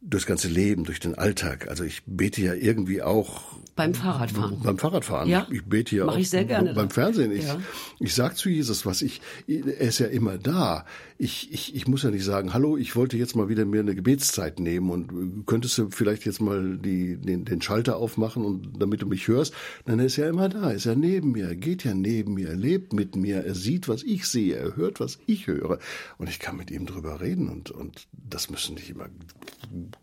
durchs 0.00 0.26
ganze 0.26 0.48
Leben, 0.48 0.84
durch 0.84 1.00
den 1.00 1.16
Alltag. 1.16 1.68
Also 1.68 1.84
ich 1.84 2.02
bete 2.06 2.42
ja 2.42 2.54
irgendwie 2.54 3.02
auch 3.02 3.42
beim 3.74 3.94
Fahrradfahren. 3.94 4.60
Beim 4.60 4.78
Fahrradfahren. 4.78 5.28
Ja, 5.28 5.46
ich 5.50 5.64
bete 5.64 5.94
ja 5.94 6.04
Mach 6.04 6.14
auch 6.14 6.18
ich 6.18 6.30
sehr 6.30 6.44
gerne 6.44 6.74
beim 6.74 6.90
Fernsehen. 6.90 7.30
Ich, 7.30 7.46
ja. 7.46 7.60
ich 8.00 8.14
sag 8.14 8.36
zu 8.36 8.48
Jesus, 8.48 8.86
was 8.86 9.02
ich, 9.02 9.20
er 9.46 9.78
ist 9.78 10.00
ja 10.00 10.06
immer 10.06 10.36
da. 10.36 10.84
Ich, 11.20 11.52
ich, 11.52 11.74
ich 11.74 11.88
muss 11.88 12.04
ja 12.04 12.12
nicht 12.12 12.24
sagen, 12.24 12.54
hallo, 12.54 12.76
ich 12.76 12.94
wollte 12.94 13.16
jetzt 13.16 13.34
mal 13.34 13.48
wieder 13.48 13.64
mir 13.64 13.80
eine 13.80 13.96
Gebetszeit 13.96 14.60
nehmen 14.60 14.90
und 14.90 15.46
könntest 15.46 15.76
du 15.76 15.90
vielleicht 15.90 16.24
jetzt 16.24 16.40
mal 16.40 16.78
die, 16.78 17.16
den, 17.16 17.44
den 17.44 17.60
Schalter 17.60 17.96
aufmachen 17.96 18.44
und 18.44 18.80
damit 18.80 19.02
du 19.02 19.06
mich 19.06 19.26
hörst. 19.26 19.52
Nein, 19.84 19.98
er 19.98 20.06
ist 20.06 20.14
ja 20.14 20.28
immer 20.28 20.48
da, 20.48 20.70
er 20.70 20.76
ist 20.76 20.84
ja 20.84 20.94
neben 20.94 21.32
mir, 21.32 21.48
er 21.48 21.56
geht 21.56 21.82
ja 21.82 21.92
neben 21.92 22.34
mir, 22.34 22.50
er 22.50 22.56
lebt 22.56 22.92
mit 22.92 23.16
mir, 23.16 23.44
er 23.44 23.56
sieht, 23.56 23.88
was 23.88 24.04
ich 24.04 24.26
sehe, 24.26 24.54
er 24.54 24.76
hört, 24.76 25.00
was 25.00 25.18
ich 25.26 25.48
höre. 25.48 25.80
Und 26.18 26.28
ich 26.28 26.38
kann 26.38 26.56
mit 26.56 26.70
ihm 26.70 26.86
drüber 26.86 27.20
reden 27.20 27.48
und, 27.48 27.72
und 27.72 28.06
das 28.12 28.48
müssen 28.48 28.76
nicht 28.76 28.90
immer 28.90 29.08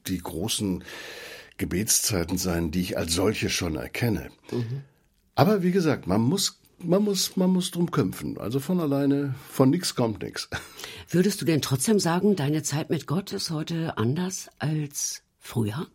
die 0.07 0.17
großen 0.17 0.83
Gebetszeiten 1.57 2.37
sein, 2.37 2.71
die 2.71 2.81
ich 2.81 2.97
als 2.97 3.13
solche 3.13 3.49
schon 3.49 3.75
erkenne. 3.75 4.31
Mhm. 4.51 4.81
Aber 5.35 5.63
wie 5.63 5.71
gesagt, 5.71 6.07
man 6.07 6.21
muss 6.21 6.59
man 6.79 7.03
muss, 7.03 7.35
man 7.37 7.51
muss 7.51 7.71
drum 7.71 7.91
kämpfen. 7.91 8.37
Also 8.37 8.59
von 8.59 8.79
alleine, 8.79 9.35
von 9.49 9.69
nichts 9.69 9.95
kommt 9.95 10.21
nichts. 10.21 10.49
Würdest 11.09 11.41
du 11.41 11.45
denn 11.45 11.61
trotzdem 11.61 11.99
sagen, 11.99 12.35
deine 12.35 12.63
Zeit 12.63 12.89
mit 12.89 13.07
Gott 13.07 13.33
ist 13.33 13.51
heute 13.51 13.97
anders 13.97 14.49
als 14.59 15.23
früher? 15.39 15.87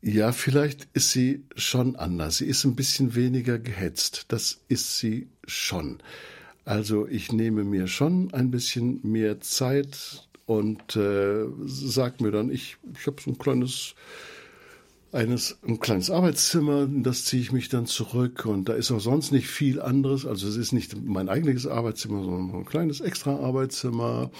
Ja, 0.00 0.32
vielleicht 0.32 0.88
ist 0.94 1.10
sie 1.10 1.44
schon 1.54 1.96
anders. 1.96 2.38
Sie 2.38 2.46
ist 2.46 2.64
ein 2.64 2.74
bisschen 2.74 3.14
weniger 3.14 3.58
gehetzt. 3.58 4.26
Das 4.28 4.60
ist 4.68 4.98
sie 4.98 5.28
schon. 5.46 5.98
Also 6.64 7.06
ich 7.06 7.32
nehme 7.32 7.64
mir 7.64 7.86
schon 7.86 8.32
ein 8.34 8.50
bisschen 8.50 9.00
mehr 9.02 9.40
Zeit 9.40 10.28
und 10.46 10.96
äh, 10.96 11.44
sag 11.64 12.20
mir 12.20 12.30
dann, 12.30 12.50
ich, 12.50 12.76
ich 12.98 13.06
habe 13.06 13.20
so 13.22 13.30
ein 13.30 13.38
kleines 13.38 13.94
eines, 15.12 15.58
ein 15.66 15.78
kleines 15.78 16.10
Arbeitszimmer, 16.10 16.88
das 16.90 17.26
ziehe 17.26 17.42
ich 17.42 17.52
mich 17.52 17.68
dann 17.68 17.86
zurück 17.86 18.46
und 18.46 18.68
da 18.68 18.72
ist 18.72 18.90
auch 18.90 19.00
sonst 19.00 19.30
nicht 19.30 19.46
viel 19.46 19.80
anderes. 19.80 20.26
Also 20.26 20.48
es 20.48 20.56
ist 20.56 20.72
nicht 20.72 20.96
mein 21.04 21.28
eigentliches 21.28 21.66
Arbeitszimmer, 21.66 22.24
sondern 22.24 22.60
ein 22.60 22.64
kleines 22.64 23.00
extra 23.00 23.36
Arbeitszimmer. 23.36 24.30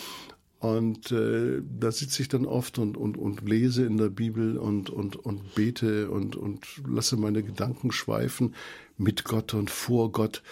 Und 0.61 1.11
äh, 1.11 1.61
da 1.79 1.91
sitze 1.91 2.23
ich 2.23 2.29
dann 2.29 2.47
oft 2.47 2.79
und, 2.79 2.97
und, 2.97 3.19
und 3.19 3.47
lese 3.47 3.85
in 3.85 3.97
der 3.97 4.11
Bibel 4.11 4.57
und, 4.57 4.91
und, 4.91 5.17
und 5.17 5.55
bete 5.57 6.09
und, 6.09 6.37
und 6.37 6.65
lasse 6.89 7.17
meine 7.17 7.43
Gedanken 7.43 7.91
schweifen 7.91 8.55
mit 8.97 9.25
Gott 9.25 9.55
und 9.55 9.71
vor 9.71 10.13
Gott. 10.13 10.43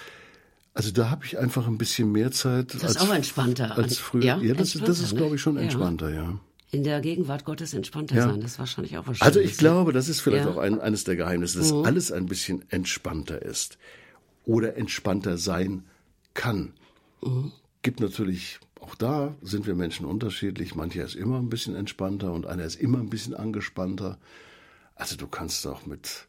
Also 0.74 0.90
da 0.90 1.10
habe 1.10 1.24
ich 1.24 1.38
einfach 1.38 1.66
ein 1.68 1.78
bisschen 1.78 2.10
mehr 2.10 2.32
Zeit. 2.32 2.74
Das 2.74 2.82
als, 2.82 2.96
ist 2.96 3.02
auch 3.02 3.14
entspannter. 3.14 3.76
Als 3.76 3.98
früher. 3.98 4.24
Ja, 4.24 4.38
ja 4.38 4.54
das, 4.54 4.72
das 4.72 5.00
ist, 5.00 5.16
glaube 5.16 5.36
ich, 5.36 5.40
schon 5.40 5.56
entspannter, 5.56 6.10
ja. 6.10 6.22
ja 6.22 6.40
in 6.70 6.84
der 6.84 7.00
Gegenwart 7.00 7.44
Gottes 7.44 7.74
entspannter 7.74 8.16
ja. 8.16 8.28
sein. 8.28 8.40
Das 8.40 8.52
ist 8.52 8.58
wahrscheinlich 8.58 8.96
auch 8.96 9.06
wahrscheinlich. 9.06 9.22
Also 9.22 9.40
ich 9.40 9.56
glaube, 9.56 9.92
das 9.92 10.08
ist 10.08 10.20
vielleicht 10.20 10.44
ja. 10.44 10.50
auch 10.50 10.58
ein, 10.58 10.80
eines 10.80 11.04
der 11.04 11.16
Geheimnisse, 11.16 11.58
dass 11.58 11.72
mhm. 11.72 11.84
alles 11.84 12.12
ein 12.12 12.26
bisschen 12.26 12.64
entspannter 12.70 13.42
ist 13.42 13.78
oder 14.44 14.76
entspannter 14.76 15.36
sein 15.36 15.84
kann. 16.34 16.72
Mhm. 17.22 17.52
Gibt 17.82 18.00
natürlich 18.00 18.60
auch 18.80 18.94
da 18.94 19.36
sind 19.42 19.66
wir 19.66 19.74
Menschen 19.74 20.06
unterschiedlich. 20.06 20.74
Mancher 20.74 21.04
ist 21.04 21.14
immer 21.14 21.38
ein 21.38 21.50
bisschen 21.50 21.76
entspannter 21.76 22.32
und 22.32 22.46
einer 22.46 22.64
ist 22.64 22.80
immer 22.80 22.98
ein 22.98 23.10
bisschen 23.10 23.34
angespannter. 23.34 24.18
Also 24.94 25.16
du 25.16 25.26
kannst 25.26 25.66
auch 25.66 25.86
mit 25.86 26.26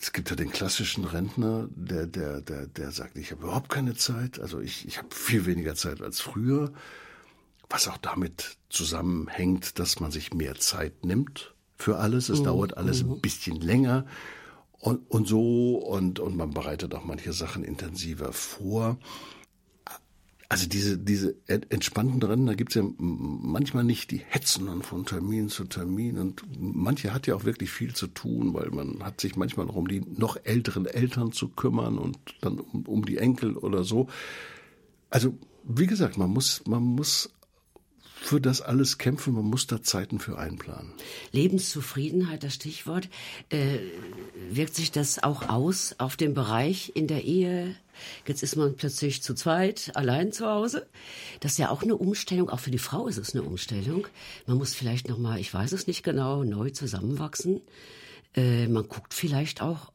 es 0.00 0.12
gibt 0.12 0.30
ja 0.30 0.36
den 0.36 0.50
klassischen 0.50 1.04
Rentner, 1.04 1.68
der, 1.74 2.06
der, 2.06 2.40
der, 2.40 2.68
der 2.68 2.92
sagt, 2.92 3.16
ich 3.16 3.32
habe 3.32 3.42
überhaupt 3.42 3.68
keine 3.68 3.96
Zeit. 3.96 4.38
Also 4.38 4.60
ich, 4.60 4.86
ich 4.86 4.98
habe 4.98 5.08
viel 5.10 5.44
weniger 5.44 5.74
Zeit 5.74 6.00
als 6.00 6.20
früher 6.20 6.72
was 7.68 7.88
auch 7.88 7.98
damit 7.98 8.56
zusammenhängt, 8.70 9.78
dass 9.78 10.00
man 10.00 10.10
sich 10.10 10.32
mehr 10.32 10.56
Zeit 10.56 11.04
nimmt 11.04 11.54
für 11.76 11.98
alles. 11.98 12.28
Es 12.28 12.40
mhm. 12.40 12.44
dauert 12.44 12.76
alles 12.76 13.02
ein 13.02 13.10
mhm. 13.10 13.20
bisschen 13.20 13.60
länger 13.60 14.06
und, 14.80 15.10
und 15.10 15.26
so 15.26 15.76
und, 15.76 16.20
und 16.20 16.36
man 16.36 16.52
bereitet 16.52 16.94
auch 16.94 17.04
manche 17.04 17.32
Sachen 17.32 17.64
intensiver 17.64 18.32
vor. 18.32 18.98
Also 20.50 20.66
diese, 20.66 20.96
diese 20.96 21.36
entspannten 21.46 22.22
Rennen, 22.22 22.46
da 22.46 22.54
gibt's 22.54 22.74
ja 22.74 22.82
manchmal 22.96 23.84
nicht 23.84 24.10
die 24.10 24.22
Hetzen 24.26 24.82
von 24.82 25.04
Termin 25.04 25.50
zu 25.50 25.64
Termin 25.64 26.16
und 26.16 26.42
manche 26.58 27.12
hat 27.12 27.26
ja 27.26 27.34
auch 27.34 27.44
wirklich 27.44 27.70
viel 27.70 27.94
zu 27.94 28.06
tun, 28.06 28.54
weil 28.54 28.70
man 28.70 29.04
hat 29.04 29.20
sich 29.20 29.36
manchmal 29.36 29.66
noch 29.66 29.76
um 29.76 29.88
die 29.88 30.00
noch 30.00 30.38
älteren 30.44 30.86
Eltern 30.86 31.32
zu 31.32 31.48
kümmern 31.48 31.98
und 31.98 32.18
dann 32.40 32.60
um, 32.60 32.86
um 32.86 33.04
die 33.04 33.18
Enkel 33.18 33.58
oder 33.58 33.84
so. 33.84 34.08
Also 35.10 35.36
wie 35.64 35.86
gesagt, 35.86 36.16
man 36.16 36.30
muss, 36.30 36.62
man 36.66 36.82
muss 36.82 37.28
für 38.20 38.40
das 38.40 38.60
alles 38.60 38.98
kämpfen, 38.98 39.34
man 39.34 39.44
muss 39.44 39.66
da 39.66 39.82
Zeiten 39.82 40.18
für 40.18 40.38
einplanen. 40.38 40.92
Lebenszufriedenheit, 41.32 42.42
das 42.42 42.54
Stichwort. 42.54 43.08
Äh, 43.48 43.78
wirkt 44.50 44.74
sich 44.74 44.90
das 44.90 45.22
auch 45.22 45.48
aus 45.48 45.94
auf 45.98 46.16
den 46.16 46.34
Bereich 46.34 46.92
in 46.94 47.06
der 47.06 47.24
Ehe? 47.24 47.74
Jetzt 48.26 48.42
ist 48.42 48.56
man 48.56 48.76
plötzlich 48.76 49.22
zu 49.22 49.34
zweit, 49.34 49.92
allein 49.94 50.32
zu 50.32 50.46
Hause. 50.46 50.86
Das 51.40 51.52
ist 51.52 51.58
ja 51.58 51.70
auch 51.70 51.82
eine 51.82 51.96
Umstellung. 51.96 52.50
Auch 52.50 52.60
für 52.60 52.70
die 52.70 52.78
Frau 52.78 53.06
ist 53.08 53.18
es 53.18 53.34
eine 53.34 53.42
Umstellung. 53.42 54.06
Man 54.46 54.58
muss 54.58 54.74
vielleicht 54.74 55.08
noch 55.08 55.18
mal, 55.18 55.38
ich 55.38 55.52
weiß 55.52 55.72
es 55.72 55.86
nicht 55.86 56.02
genau, 56.02 56.44
neu 56.44 56.70
zusammenwachsen. 56.70 57.60
Äh, 58.34 58.68
man 58.68 58.88
guckt 58.88 59.14
vielleicht 59.14 59.62
auch 59.62 59.90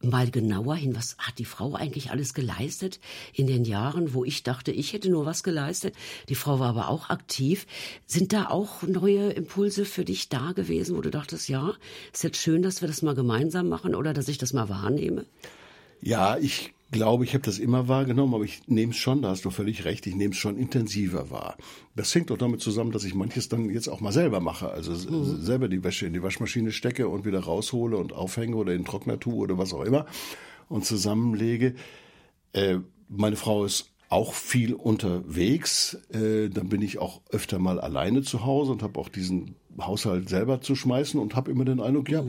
mal 0.00 0.30
genauer 0.30 0.76
hin, 0.76 0.94
was 0.94 1.16
hat 1.18 1.38
die 1.38 1.44
Frau 1.44 1.74
eigentlich 1.74 2.10
alles 2.10 2.32
geleistet 2.34 3.00
in 3.32 3.46
den 3.46 3.64
Jahren, 3.64 4.14
wo 4.14 4.24
ich 4.24 4.42
dachte, 4.42 4.70
ich 4.70 4.92
hätte 4.92 5.10
nur 5.10 5.26
was 5.26 5.42
geleistet. 5.42 5.94
Die 6.28 6.36
Frau 6.36 6.60
war 6.60 6.68
aber 6.68 6.88
auch 6.88 7.10
aktiv. 7.10 7.66
Sind 8.06 8.32
da 8.32 8.46
auch 8.46 8.82
neue 8.82 9.30
Impulse 9.30 9.84
für 9.84 10.04
dich 10.04 10.28
da 10.28 10.52
gewesen, 10.52 10.96
wo 10.96 11.00
du 11.00 11.10
dachtest, 11.10 11.48
ja, 11.48 11.74
ist 12.12 12.22
jetzt 12.22 12.38
schön, 12.38 12.62
dass 12.62 12.80
wir 12.80 12.88
das 12.88 13.02
mal 13.02 13.14
gemeinsam 13.14 13.68
machen 13.68 13.94
oder 13.94 14.14
dass 14.14 14.28
ich 14.28 14.38
das 14.38 14.52
mal 14.52 14.68
wahrnehme? 14.68 15.26
Ja, 16.00 16.38
ich 16.38 16.72
glaube, 16.90 17.24
ich 17.24 17.34
habe 17.34 17.44
das 17.44 17.58
immer 17.58 17.88
wahrgenommen, 17.88 18.34
aber 18.34 18.44
ich 18.44 18.66
nehme 18.66 18.92
es 18.92 18.98
schon, 18.98 19.22
da 19.22 19.30
hast 19.30 19.44
du 19.44 19.50
völlig 19.50 19.84
recht, 19.84 20.06
ich 20.06 20.14
nehme 20.14 20.32
es 20.32 20.38
schon 20.38 20.56
intensiver 20.56 21.30
wahr. 21.30 21.56
Das 21.94 22.14
hängt 22.14 22.30
doch 22.30 22.38
damit 22.38 22.60
zusammen, 22.60 22.92
dass 22.92 23.04
ich 23.04 23.14
manches 23.14 23.48
dann 23.48 23.68
jetzt 23.70 23.88
auch 23.88 24.00
mal 24.00 24.12
selber 24.12 24.40
mache. 24.40 24.70
Also 24.70 24.92
mhm. 24.92 25.40
selber 25.40 25.68
die 25.68 25.84
Wäsche 25.84 26.06
in 26.06 26.12
die 26.12 26.22
Waschmaschine 26.22 26.72
stecke 26.72 27.08
und 27.08 27.24
wieder 27.24 27.40
raushole 27.40 27.96
und 27.96 28.12
aufhänge 28.12 28.56
oder 28.56 28.72
in 28.72 28.82
den 28.82 28.86
Trockner 28.86 29.20
tue 29.20 29.36
oder 29.36 29.58
was 29.58 29.74
auch 29.74 29.84
immer 29.84 30.06
und 30.68 30.84
zusammenlege. 30.84 31.74
Äh, 32.52 32.78
meine 33.08 33.36
Frau 33.36 33.64
ist 33.64 33.90
auch 34.08 34.32
viel 34.32 34.74
unterwegs. 34.74 35.98
Äh, 36.12 36.48
dann 36.48 36.68
bin 36.68 36.82
ich 36.82 36.98
auch 36.98 37.20
öfter 37.30 37.58
mal 37.58 37.80
alleine 37.80 38.22
zu 38.22 38.44
Hause 38.44 38.72
und 38.72 38.82
habe 38.82 38.98
auch 38.98 39.08
diesen 39.08 39.56
Haushalt 39.80 40.28
selber 40.28 40.60
zu 40.60 40.74
schmeißen 40.74 41.20
und 41.20 41.36
habe 41.36 41.50
immer 41.50 41.64
den 41.64 41.80
Eindruck, 41.80 42.10
ja, 42.10 42.24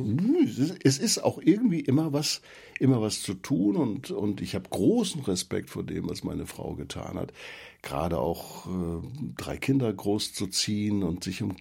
es 0.84 0.99
ist 0.99 1.23
auch 1.23 1.39
irgendwie 1.41 1.80
immer 1.80 2.13
was, 2.13 2.41
immer 2.80 3.01
was 3.01 3.21
zu 3.21 3.34
tun 3.34 3.75
und, 3.75 4.11
und 4.11 4.41
ich 4.41 4.53
habe 4.55 4.69
großen 4.69 5.21
Respekt 5.21 5.69
vor 5.69 5.84
dem, 5.84 6.09
was 6.09 6.23
meine 6.23 6.45
Frau 6.45 6.75
getan 6.75 7.17
hat. 7.17 7.34
Gerade 7.82 8.19
auch 8.19 8.67
äh, 8.67 9.01
drei 9.38 9.57
Kinder 9.57 9.91
großzuziehen 9.91 11.01
und 11.01 11.23
sich 11.23 11.41
um 11.41 11.55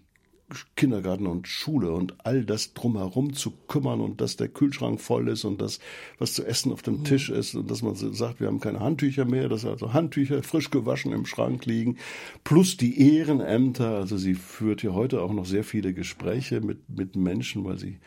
Kindergarten 0.77 1.27
und 1.27 1.47
Schule 1.47 1.93
und 1.93 2.15
all 2.25 2.45
das 2.45 2.73
drumherum 2.73 3.35
zu 3.35 3.53
kümmern 3.69 4.01
und 4.01 4.21
dass 4.21 4.37
der 4.37 4.49
Kühlschrank 4.49 5.01
voll 5.01 5.29
ist 5.29 5.45
und 5.45 5.61
dass 5.61 5.79
was 6.19 6.33
zu 6.33 6.45
essen 6.45 6.73
auf 6.73 6.83
dem 6.83 7.01
mhm. 7.01 7.05
Tisch 7.05 7.29
ist 7.29 7.55
und 7.55 7.71
dass 7.71 7.83
man 7.83 7.95
sagt, 7.95 8.41
wir 8.41 8.47
haben 8.47 8.61
keine 8.61 8.81
Handtücher 8.81 9.25
mehr, 9.25 9.49
dass 9.49 9.65
also 9.65 9.93
Handtücher 9.93 10.43
frisch 10.43 10.71
gewaschen 10.71 11.13
im 11.13 11.27
Schrank 11.27 11.67
liegen, 11.67 11.99
plus 12.45 12.77
die 12.77 13.17
Ehrenämter. 13.17 13.97
Also 13.97 14.17
sie 14.17 14.35
führt 14.35 14.83
ja 14.83 14.93
heute 14.93 15.23
auch 15.23 15.33
noch 15.33 15.47
sehr 15.47 15.65
viele 15.65 15.93
Gespräche 15.93 16.61
mit, 16.61 16.89
mit 16.89 17.15
Menschen, 17.17 17.65
weil 17.65 17.79
sie 17.79 17.99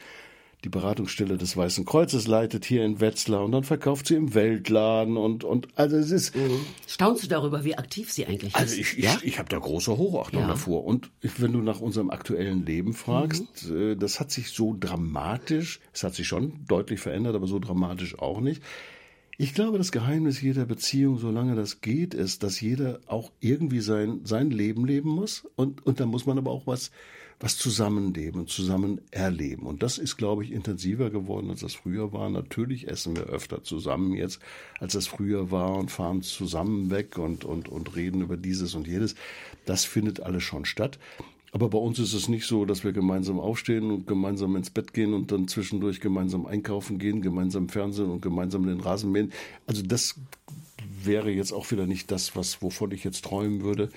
die 0.63 0.69
Beratungsstelle 0.69 1.37
des 1.37 1.57
Weißen 1.57 1.85
Kreuzes 1.85 2.27
leitet 2.27 2.65
hier 2.65 2.85
in 2.85 2.99
Wetzlar 2.99 3.43
und 3.43 3.51
dann 3.51 3.63
verkauft 3.63 4.07
sie 4.07 4.15
im 4.15 4.33
Weltladen 4.33 5.17
und 5.17 5.43
und 5.43 5.67
also 5.75 5.97
es 5.97 6.11
ist 6.11 6.35
mhm. 6.35 6.65
staunst 6.87 7.23
du 7.23 7.27
darüber 7.27 7.63
wie 7.63 7.75
aktiv 7.75 8.11
sie 8.11 8.25
eigentlich 8.25 8.55
also 8.55 8.75
ist 8.75 8.79
also 8.79 8.97
ich, 8.97 9.03
ja? 9.03 9.17
ich, 9.17 9.25
ich 9.25 9.39
habe 9.39 9.49
da 9.49 9.57
große 9.57 9.97
Hochachtung 9.97 10.41
ja. 10.41 10.47
davor 10.47 10.83
und 10.83 11.09
wenn 11.21 11.53
du 11.53 11.61
nach 11.61 11.79
unserem 11.79 12.09
aktuellen 12.09 12.65
Leben 12.65 12.93
fragst 12.93 13.69
mhm. 13.69 13.91
Äh, 13.91 13.95
das 13.95 14.19
hat 14.19 14.31
sich 14.31 14.49
so 14.49 14.75
dramatisch 14.79 15.79
es 15.93 16.03
hat 16.03 16.13
sich 16.13 16.27
schon 16.27 16.65
deutlich 16.67 16.99
verändert 16.99 17.35
aber 17.35 17.47
so 17.47 17.59
dramatisch 17.59 18.19
auch 18.19 18.39
nicht 18.39 18.61
ich 19.37 19.55
glaube, 19.55 19.79
das 19.79 19.91
Geheimnis 19.91 20.39
jeder 20.39 20.65
Beziehung, 20.67 21.17
solange 21.17 21.55
das 21.55 21.81
geht, 21.81 22.13
ist, 22.13 22.43
dass 22.43 22.61
jeder 22.61 22.99
auch 23.07 23.31
irgendwie 23.39 23.79
sein, 23.79 24.21
sein 24.23 24.51
Leben 24.51 24.85
leben 24.85 25.09
muss. 25.09 25.47
Und, 25.55 25.83
und 25.83 25.99
da 25.99 26.05
muss 26.05 26.27
man 26.27 26.37
aber 26.37 26.51
auch 26.51 26.67
was 26.67 26.91
was 27.41 27.57
zusammenleben 27.57 28.47
zusammen 28.47 29.01
erleben. 29.09 29.65
Und 29.65 29.81
das 29.81 29.97
ist, 29.97 30.15
glaube 30.15 30.43
ich, 30.43 30.51
intensiver 30.51 31.09
geworden, 31.09 31.49
als 31.49 31.61
das 31.61 31.73
früher 31.73 32.13
war. 32.13 32.29
Natürlich 32.29 32.87
essen 32.87 33.15
wir 33.15 33.23
öfter 33.23 33.63
zusammen 33.63 34.13
jetzt, 34.13 34.39
als 34.79 34.93
das 34.93 35.07
früher 35.07 35.49
war 35.49 35.75
und 35.75 35.89
fahren 35.89 36.21
zusammen 36.21 36.91
weg 36.91 37.17
und, 37.17 37.43
und, 37.43 37.67
und 37.67 37.95
reden 37.95 38.21
über 38.21 38.37
dieses 38.37 38.75
und 38.75 38.87
jedes. 38.87 39.15
Das 39.65 39.85
findet 39.85 40.21
alles 40.21 40.43
schon 40.43 40.65
statt. 40.65 40.99
Aber 41.51 41.67
bei 41.69 41.79
uns 41.79 41.97
ist 41.97 42.13
es 42.13 42.29
nicht 42.29 42.45
so, 42.45 42.63
dass 42.63 42.83
wir 42.83 42.93
gemeinsam 42.93 43.39
aufstehen 43.39 43.89
und 43.89 44.07
gemeinsam 44.07 44.55
ins 44.55 44.69
Bett 44.69 44.93
gehen 44.93 45.13
und 45.13 45.31
dann 45.31 45.47
zwischendurch 45.47 45.99
gemeinsam 45.99 46.45
einkaufen 46.45 46.99
gehen, 46.99 47.21
gemeinsam 47.21 47.69
Fernsehen 47.69 48.09
und 48.09 48.21
gemeinsam 48.21 48.67
den 48.67 48.79
Rasen 48.79 49.11
mähen. 49.11 49.33
Also 49.65 49.81
das 49.81 50.15
wäre 51.03 51.31
jetzt 51.31 51.51
auch 51.51 51.71
wieder 51.71 51.87
nicht 51.87 52.11
das, 52.11 52.35
was, 52.35 52.61
wovon 52.61 52.91
ich 52.91 53.03
jetzt 53.03 53.25
träumen 53.25 53.63
würde. 53.63 53.89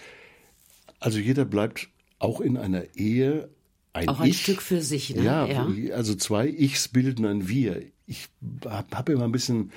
Also 0.99 1.19
jeder 1.19 1.45
bleibt 1.45 1.91
auch 2.25 2.41
in 2.41 2.57
einer 2.57 2.97
Ehe 2.97 3.51
ein 3.93 4.09
Auch 4.09 4.21
ein 4.21 4.31
ich, 4.31 4.43
Stück 4.43 4.61
für 4.61 4.81
sich, 4.81 5.15
ne? 5.15 5.23
Ja, 5.23 5.47
ja, 5.47 5.95
also 5.95 6.17
zwei 6.17 6.49
Ichs 6.49 6.89
bilden 6.89 7.25
ein 7.27 7.49
Wir. 7.49 7.81
Ich 8.07 8.29
habe 8.65 8.97
hab 8.97 9.09
immer 9.09 9.23
ein 9.23 9.31
bisschen, 9.31 9.71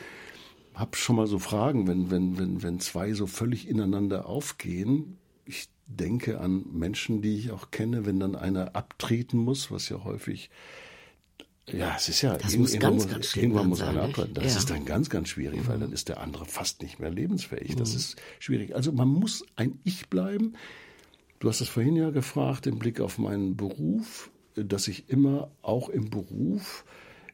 habe 0.74 0.98
schon 0.98 1.18
mal 1.18 1.28
so 1.28 1.38
Fragen, 1.38 1.88
wenn, 1.88 2.10
wenn, 2.10 2.39
wenn, 2.39 2.64
wenn 2.64 2.80
zwei 2.80 3.14
so 3.14 3.28
völlig 3.28 3.68
ineinander 3.68 4.26
aufgehen. 4.26 5.18
Ich 5.45 5.70
denke 5.86 6.39
an 6.39 6.66
Menschen, 6.74 7.22
die 7.22 7.38
ich 7.38 7.52
auch 7.52 7.70
kenne, 7.70 8.08
wenn 8.08 8.20
dann 8.20 8.36
einer 8.36 8.76
abtreten 8.76 9.38
muss, 9.38 9.70
was 9.70 9.88
ja 9.89 10.04
häufig 10.04 10.50
ja, 11.70 11.95
es 11.98 12.08
ist 12.08 12.22
ja, 12.22 12.38
das 12.38 12.56
muss 12.56 12.74
irgendwann, 12.74 12.93
ganz, 12.93 13.04
muss, 13.04 13.12
ganz 13.12 13.36
irgendwann 13.36 13.68
muss 13.68 13.82
einer 13.82 14.04
abtreten. 14.04 14.34
Das 14.36 14.54
ja. 14.54 14.60
ist 14.60 14.70
dann 14.70 14.86
ganz, 14.86 15.10
ganz 15.10 15.28
schwierig, 15.28 15.64
mhm. 15.64 15.68
weil 15.68 15.80
dann 15.80 15.91
ist 15.91 16.08
der 16.08 16.22
andere 16.22 16.45
fast 16.45 16.82
nicht 16.82 16.98
mehr 17.00 17.12
lebensfähig. 17.12 17.76
Das 17.76 17.91
mhm. 17.91 17.98
ist 17.98 18.16
schwierig. 18.39 18.74
Also 18.74 18.93
man 18.93 19.10
muss 19.10 19.45
ein 19.58 19.78
Ich 19.84 20.08
bleiben. 20.08 20.54
Du 21.39 21.49
hast 21.49 21.61
es 21.61 21.69
vorhin 21.69 21.95
ja 21.95 22.09
gefragt 22.09 22.65
im 22.65 22.79
Blick 22.79 22.99
auf 22.99 23.17
meinen 23.19 23.55
Beruf, 23.55 24.31
dass 24.55 24.88
ich 24.88 25.09
immer 25.09 25.51
auch 25.61 25.89
im 25.89 26.09
Beruf 26.09 26.83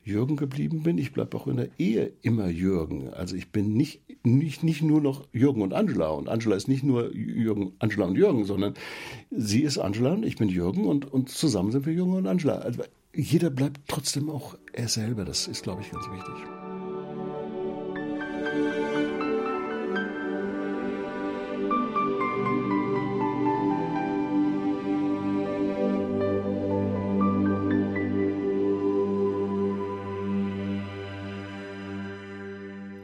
Jürgen 0.03 0.35
geblieben 0.35 0.83
bin. 0.83 0.97
Ich 0.97 1.13
bleibe 1.13 1.37
auch 1.37 1.47
in 1.47 1.55
der 1.55 1.69
Ehe 1.77 2.11
immer 2.21 2.47
Jürgen. 2.47 3.13
Also 3.13 3.37
ich 3.37 3.51
bin 3.51 3.73
nicht, 3.73 4.01
nicht, 4.25 4.61
nicht 4.61 4.81
nur 4.81 4.99
noch 4.99 5.25
Jürgen 5.31 5.61
und 5.61 5.73
Angela. 5.73 6.09
Und 6.09 6.27
Angela 6.27 6.57
ist 6.57 6.67
nicht 6.67 6.83
nur 6.83 7.13
Jürgen, 7.15 7.73
Angela 7.79 8.05
und 8.05 8.17
Jürgen, 8.17 8.43
sondern 8.43 8.73
sie 9.31 9.61
ist 9.61 9.77
Angela 9.77 10.13
und 10.13 10.25
ich 10.25 10.35
bin 10.35 10.49
Jürgen 10.49 10.85
und, 10.85 11.11
und 11.11 11.29
zusammen 11.29 11.71
sind 11.71 11.85
wir 11.85 11.93
Jürgen 11.93 12.13
und 12.13 12.27
Angela. 12.27 12.55
Also 12.55 12.83
jeder 13.15 13.49
bleibt 13.49 13.81
trotzdem 13.87 14.29
auch 14.29 14.57
er 14.73 14.89
selber. 14.89 15.23
Das 15.23 15.47
ist, 15.47 15.63
glaube 15.63 15.81
ich, 15.81 15.91
ganz 15.91 16.05
wichtig. 16.07 16.62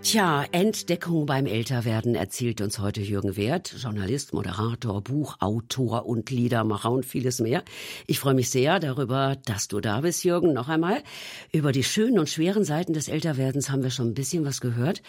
Tja, 0.09 0.43
Entdeckung 0.51 1.27
beim 1.27 1.45
Älterwerden 1.45 2.15
erzählt 2.15 2.61
uns 2.61 2.79
heute 2.79 2.99
Jürgen 2.99 3.37
Wert, 3.37 3.75
Journalist, 3.77 4.33
Moderator, 4.33 5.03
Buchautor 5.03 6.07
und 6.07 6.31
Liedermacher 6.31 6.89
und 6.89 7.05
vieles 7.05 7.39
mehr. 7.39 7.63
Ich 8.07 8.17
freue 8.17 8.33
mich 8.33 8.49
sehr 8.49 8.79
darüber, 8.79 9.37
dass 9.45 9.67
du 9.67 9.79
da 9.79 10.01
bist, 10.01 10.23
Jürgen, 10.23 10.51
noch 10.51 10.67
einmal. 10.67 11.03
Über 11.51 11.71
die 11.71 11.83
schönen 11.83 12.17
und 12.17 12.27
schweren 12.27 12.63
Seiten 12.63 12.93
des 12.93 13.07
Älterwerdens 13.07 13.69
haben 13.69 13.83
wir 13.83 13.91
schon 13.91 14.07
ein 14.07 14.13
bisschen 14.15 14.45
was 14.45 14.61
gehört. 14.61 15.03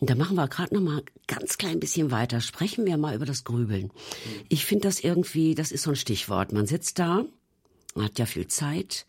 Und 0.00 0.08
da 0.08 0.14
machen 0.14 0.36
wir 0.36 0.48
gerade 0.48 0.74
noch 0.74 0.80
mal 0.80 1.02
ganz 1.26 1.58
klein 1.58 1.78
bisschen 1.78 2.10
weiter. 2.10 2.40
Sprechen 2.40 2.86
wir 2.86 2.96
mal 2.96 3.14
über 3.14 3.26
das 3.26 3.44
Grübeln. 3.44 3.90
Ich 4.48 4.64
finde 4.64 4.88
das 4.88 5.00
irgendwie, 5.00 5.54
das 5.54 5.70
ist 5.70 5.82
so 5.82 5.90
ein 5.90 5.96
Stichwort. 5.96 6.54
Man 6.54 6.66
sitzt 6.66 6.98
da, 6.98 7.26
man 7.94 8.06
hat 8.06 8.18
ja 8.18 8.24
viel 8.24 8.48
Zeit, 8.48 9.04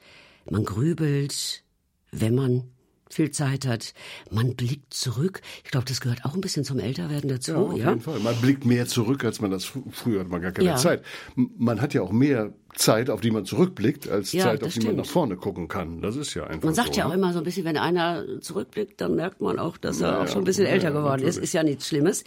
man 0.50 0.66
grübelt, 0.66 1.64
wenn 2.12 2.36
man 2.36 2.70
viel 3.10 3.32
Zeit 3.32 3.66
hat. 3.66 3.94
Man 4.32 4.56
blickt 4.56 4.94
zurück. 4.94 5.42
Ich 5.64 5.72
glaube, 5.72 5.86
das 5.86 6.02
gehört 6.02 6.26
auch 6.26 6.34
ein 6.34 6.42
bisschen 6.42 6.64
zum 6.64 6.80
Älterwerden 6.80 7.30
dazu. 7.30 7.52
Ja, 7.52 7.58
auf 7.58 7.78
ja? 7.78 7.90
jeden 7.90 8.02
Fall. 8.02 8.20
Man 8.20 8.36
blickt 8.38 8.66
mehr 8.66 8.88
zurück, 8.88 9.24
als 9.24 9.42
man 9.42 9.52
das 9.52 9.66
früher 9.66 10.22
hat 10.22 10.30
man 10.30 10.42
gar 10.42 10.52
keine 10.52 10.70
ja. 10.70 10.76
Zeit. 10.76 11.04
Man 11.36 11.82
hat 11.82 11.94
ja 11.94 12.02
auch 12.02 12.12
mehr 12.12 12.54
Zeit, 12.78 13.10
auf 13.10 13.22
die 13.22 13.32
man 13.32 13.46
zurückblickt, 13.46 14.10
als 14.10 14.32
ja, 14.32 14.44
Zeit, 14.44 14.64
auf 14.64 14.74
die 14.74 14.82
stimmt. 14.82 14.88
man 14.88 14.96
nach 14.98 15.12
vorne 15.12 15.36
gucken 15.36 15.68
kann. 15.68 16.02
Das 16.02 16.16
ist 16.16 16.34
ja 16.36 16.46
einfach 16.46 16.64
Man 16.64 16.76
sagt 16.76 16.94
so, 16.94 17.00
ja 17.00 17.06
auch 17.06 17.10
ne? 17.10 17.16
immer 17.16 17.34
so 17.34 17.40
ein 17.40 17.44
bisschen, 17.44 17.66
wenn 17.66 17.78
einer 17.78 18.24
zurückblickt, 18.40 19.02
dann 19.02 19.16
merkt 19.16 19.42
man 19.42 19.60
auch, 19.60 19.78
dass 19.78 20.00
er 20.00 20.10
ja, 20.10 20.22
auch 20.22 20.28
schon 20.28 20.44
ein 20.44 20.46
bisschen 20.46 20.66
ja, 20.66 20.72
älter 20.72 20.92
geworden 20.92 21.24
ist. 21.24 21.38
Ist 21.38 21.54
ja 21.54 21.64
nichts 21.64 21.88
Schlimmes. 21.88 22.24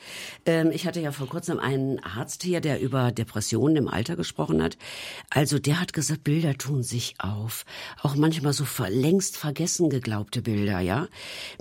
Ähm, 0.46 0.70
ich 0.72 0.86
hatte 0.86 1.00
ja 1.00 1.12
vor 1.12 1.28
kurzem 1.28 1.58
einen 1.58 2.00
Arzt 2.00 2.42
hier, 2.42 2.60
der 2.60 2.80
über 2.80 3.12
Depressionen 3.12 3.76
im 3.76 3.88
Alter 3.88 4.16
gesprochen 4.16 4.62
hat. 4.62 4.76
Also 5.30 5.58
der 5.58 5.80
hat 5.80 5.92
gesagt, 5.92 6.24
Bilder 6.24 6.54
tun 6.54 6.82
sich 6.82 7.14
auf. 7.18 7.64
Auch 8.02 8.16
manchmal 8.16 8.52
so 8.52 8.64
längst 8.88 9.36
vergessen 9.36 9.88
geglaubte 9.88 10.42
Bilder, 10.42 10.80
ja. 10.80 11.06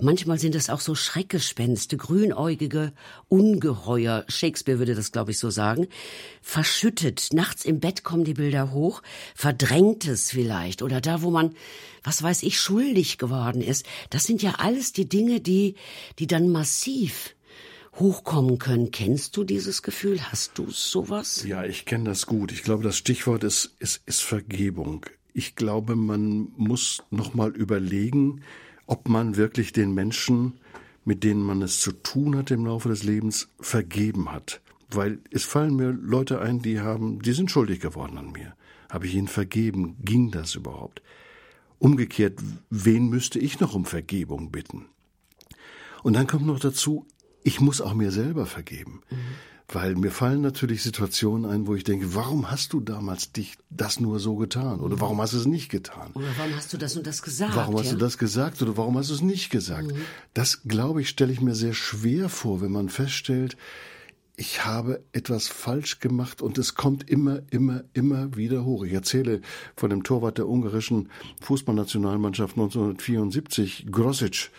Manchmal 0.00 0.38
sind 0.38 0.54
es 0.54 0.68
auch 0.68 0.80
so 0.80 0.94
Schreckgespenste, 0.94 1.96
grünäugige 1.96 2.92
Ungeheuer. 3.28 4.24
Shakespeare 4.28 4.78
würde 4.78 4.94
das, 4.94 5.12
glaube 5.12 5.30
ich, 5.30 5.38
so 5.38 5.50
sagen. 5.50 5.86
Verschüttet. 6.42 7.28
Nachts 7.32 7.64
im 7.64 7.78
Bett 7.78 8.02
kommen 8.02 8.24
die 8.24 8.34
Bilder 8.34 8.72
hoch 8.72 8.79
hoch, 8.80 9.02
verdrängtes 9.34 10.30
vielleicht 10.30 10.82
oder 10.82 11.00
da, 11.00 11.22
wo 11.22 11.30
man, 11.30 11.54
was 12.02 12.22
weiß 12.22 12.42
ich, 12.42 12.58
schuldig 12.58 13.18
geworden 13.18 13.62
ist. 13.62 13.86
Das 14.10 14.24
sind 14.24 14.42
ja 14.42 14.54
alles 14.58 14.92
die 14.92 15.08
Dinge, 15.08 15.40
die, 15.40 15.74
die 16.18 16.26
dann 16.26 16.48
massiv 16.48 17.34
hochkommen 17.94 18.58
können. 18.58 18.90
Kennst 18.90 19.36
du 19.36 19.44
dieses 19.44 19.82
Gefühl? 19.82 20.20
Hast 20.30 20.58
du 20.58 20.70
sowas? 20.70 21.44
Ja, 21.44 21.64
ich 21.64 21.84
kenne 21.84 22.04
das 22.04 22.26
gut. 22.26 22.52
Ich 22.52 22.62
glaube, 22.62 22.82
das 22.82 22.96
Stichwort 22.96 23.44
ist, 23.44 23.74
ist, 23.78 24.02
ist 24.06 24.22
Vergebung. 24.22 25.06
Ich 25.32 25.54
glaube, 25.56 25.96
man 25.96 26.48
muss 26.56 27.02
noch 27.10 27.34
mal 27.34 27.50
überlegen, 27.50 28.42
ob 28.86 29.08
man 29.08 29.36
wirklich 29.36 29.72
den 29.72 29.94
Menschen, 29.94 30.54
mit 31.04 31.22
denen 31.24 31.42
man 31.42 31.62
es 31.62 31.80
zu 31.80 31.92
tun 31.92 32.36
hat 32.36 32.50
im 32.50 32.66
Laufe 32.66 32.88
des 32.88 33.04
Lebens, 33.04 33.48
vergeben 33.60 34.32
hat. 34.32 34.60
Weil 34.90 35.20
es 35.30 35.44
fallen 35.44 35.76
mir 35.76 35.90
Leute 35.92 36.40
ein, 36.40 36.62
die 36.62 36.80
haben, 36.80 37.22
die 37.22 37.32
sind 37.32 37.50
schuldig 37.50 37.80
geworden 37.80 38.18
an 38.18 38.32
mir. 38.32 38.54
Habe 38.90 39.06
ich 39.06 39.14
ihn 39.14 39.28
vergeben? 39.28 39.96
Ging 40.04 40.30
das 40.30 40.54
überhaupt? 40.54 41.02
Umgekehrt, 41.78 42.38
wen 42.68 43.08
müsste 43.08 43.38
ich 43.38 43.60
noch 43.60 43.74
um 43.74 43.86
Vergebung 43.86 44.50
bitten? 44.50 44.86
Und 46.02 46.14
dann 46.14 46.26
kommt 46.26 46.46
noch 46.46 46.60
dazu, 46.60 47.06
ich 47.42 47.60
muss 47.60 47.80
auch 47.80 47.94
mir 47.94 48.10
selber 48.10 48.46
vergeben. 48.46 49.02
Mhm. 49.10 49.16
Weil 49.72 49.94
mir 49.94 50.10
fallen 50.10 50.40
natürlich 50.40 50.82
Situationen 50.82 51.48
ein, 51.48 51.68
wo 51.68 51.76
ich 51.76 51.84
denke, 51.84 52.14
warum 52.14 52.50
hast 52.50 52.72
du 52.72 52.80
damals 52.80 53.30
dich 53.30 53.56
das 53.70 54.00
nur 54.00 54.18
so 54.18 54.34
getan? 54.34 54.80
Oder 54.80 55.00
warum 55.00 55.20
hast 55.20 55.32
du 55.32 55.36
es 55.36 55.46
nicht 55.46 55.68
getan? 55.68 56.10
Oder 56.14 56.26
warum 56.36 56.56
hast 56.56 56.72
du 56.72 56.76
das 56.76 56.96
und 56.96 57.06
das 57.06 57.22
gesagt? 57.22 57.54
Warum 57.54 57.78
hast 57.78 57.86
ja? 57.86 57.92
du 57.92 57.98
das 57.98 58.18
gesagt 58.18 58.60
oder 58.62 58.76
warum 58.76 58.98
hast 58.98 59.10
du 59.10 59.14
es 59.14 59.22
nicht 59.22 59.50
gesagt? 59.50 59.92
Mhm. 59.92 60.00
Das, 60.34 60.62
glaube 60.64 61.02
ich, 61.02 61.08
stelle 61.08 61.32
ich 61.32 61.40
mir 61.40 61.54
sehr 61.54 61.74
schwer 61.74 62.28
vor, 62.28 62.60
wenn 62.60 62.72
man 62.72 62.88
feststellt, 62.88 63.56
ich 64.40 64.64
habe 64.64 65.04
etwas 65.12 65.48
falsch 65.48 66.00
gemacht 66.00 66.40
und 66.40 66.56
es 66.56 66.74
kommt 66.74 67.10
immer, 67.10 67.40
immer, 67.50 67.84
immer 67.92 68.34
wieder 68.36 68.64
hoch. 68.64 68.84
Ich 68.84 68.94
erzähle 68.94 69.42
von 69.76 69.90
dem 69.90 70.02
Torwart 70.02 70.38
der 70.38 70.48
ungarischen 70.48 71.10
Fußballnationalmannschaft 71.42 72.56
1974, 72.56 73.88
Grosic 73.90 74.50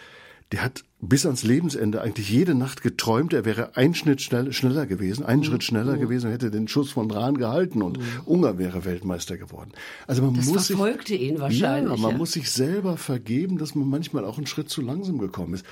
der 0.51 0.63
hat 0.63 0.83
bis 0.99 1.25
ans 1.25 1.43
Lebensende 1.43 2.01
eigentlich 2.01 2.29
jede 2.29 2.53
Nacht 2.55 2.83
geträumt, 2.83 3.31
er 3.31 3.45
wäre 3.45 3.77
ein 3.77 3.95
Schnitt 3.95 4.21
schnell, 4.21 4.51
schneller 4.51 4.85
gewesen, 4.85 5.25
einen 5.25 5.39
mhm. 5.39 5.45
Schritt 5.45 5.63
schneller 5.63 5.95
mhm. 5.95 6.01
gewesen 6.01 6.27
und 6.27 6.33
hätte 6.33 6.51
den 6.51 6.67
Schuss 6.67 6.91
von 6.91 7.09
Rahn 7.09 7.37
gehalten 7.37 7.81
und 7.81 7.97
mhm. 7.97 8.03
Ungar 8.25 8.57
wäre 8.57 8.83
Weltmeister 8.83 9.37
geworden. 9.37 9.71
Also 10.07 10.21
man 10.21 10.35
das 10.35 10.47
muss 10.47 10.67
verfolgte 10.67 11.13
sich, 11.13 11.21
ihn 11.21 11.39
wahrscheinlich. 11.39 11.95
Ja, 11.95 12.01
man 12.01 12.11
ja. 12.11 12.17
muss 12.17 12.33
sich 12.33 12.51
selber 12.51 12.97
vergeben, 12.97 13.57
dass 13.57 13.75
man 13.75 13.87
manchmal 13.87 14.25
auch 14.25 14.37
einen 14.37 14.45
Schritt 14.45 14.69
zu 14.69 14.81
langsam 14.81 15.17
gekommen 15.19 15.53
ist. 15.53 15.65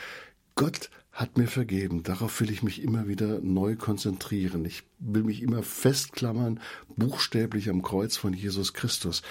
Gott 0.56 0.90
hat 1.20 1.38
mir 1.38 1.48
vergeben. 1.48 2.02
Darauf 2.04 2.40
will 2.40 2.50
ich 2.50 2.64
mich 2.64 2.82
immer 2.82 3.10
wieder 3.10 3.40
neu 3.42 3.76
konzentrieren. 3.76 4.64
Ich 4.64 4.84
will 5.00 5.24
mich 5.24 5.42
immer 5.42 5.64
festklammern, 5.64 6.62
buchstäblich 6.96 7.70
am 7.70 7.82
Kreuz 7.82 8.16
von 8.16 8.34
Jesus 8.34 8.74
Christus. 8.74 9.22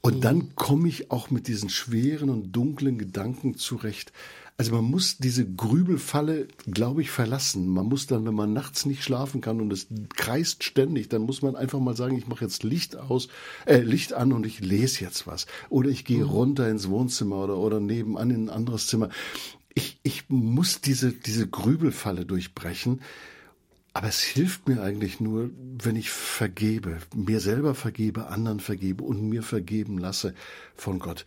Und 0.00 0.24
dann 0.24 0.56
komme 0.56 0.88
ich 0.88 1.12
auch 1.12 1.30
mit 1.30 1.46
diesen 1.46 1.68
schweren 1.68 2.30
und 2.30 2.50
dunklen 2.50 2.98
Gedanken 2.98 3.56
zurecht. 3.56 4.12
Also 4.56 4.72
man 4.72 4.84
muss 4.84 5.18
diese 5.18 5.46
Grübelfalle, 5.46 6.48
glaube 6.66 7.02
ich, 7.02 7.10
verlassen. 7.10 7.68
Man 7.68 7.86
muss 7.86 8.08
dann, 8.08 8.26
wenn 8.26 8.34
man 8.34 8.52
nachts 8.52 8.84
nicht 8.84 9.04
schlafen 9.04 9.40
kann 9.40 9.60
und 9.60 9.72
es 9.72 9.86
kreist 10.16 10.64
ständig, 10.64 11.08
dann 11.08 11.22
muss 11.22 11.42
man 11.42 11.54
einfach 11.54 11.78
mal 11.78 11.96
sagen, 11.96 12.18
ich 12.18 12.26
mache 12.26 12.44
jetzt 12.44 12.64
Licht 12.64 12.96
aus, 12.96 13.28
äh, 13.66 13.78
Licht 13.78 14.12
an 14.14 14.32
und 14.32 14.46
ich 14.46 14.58
lese 14.58 15.04
jetzt 15.04 15.28
was. 15.28 15.46
Oder 15.70 15.90
ich 15.90 16.04
gehe 16.04 16.24
mhm. 16.24 16.30
runter 16.30 16.68
ins 16.68 16.88
Wohnzimmer 16.88 17.44
oder, 17.44 17.56
oder 17.56 17.78
nebenan 17.78 18.30
in 18.30 18.44
ein 18.46 18.50
anderes 18.50 18.88
Zimmer. 18.88 19.10
Ich, 19.74 19.98
ich 20.02 20.28
muss 20.28 20.80
diese, 20.80 21.12
diese 21.12 21.48
Grübelfalle 21.48 22.24
durchbrechen. 22.24 23.00
Aber 23.92 24.08
es 24.08 24.20
hilft 24.22 24.68
mir 24.68 24.82
eigentlich 24.82 25.20
nur, 25.20 25.50
wenn 25.56 25.94
ich 25.94 26.10
vergebe, 26.10 26.98
mir 27.14 27.38
selber 27.38 27.76
vergebe, 27.76 28.26
anderen 28.26 28.58
vergebe 28.58 29.04
und 29.04 29.28
mir 29.28 29.44
vergeben 29.44 29.98
lasse 29.98 30.34
von 30.74 30.98
Gott. 30.98 31.24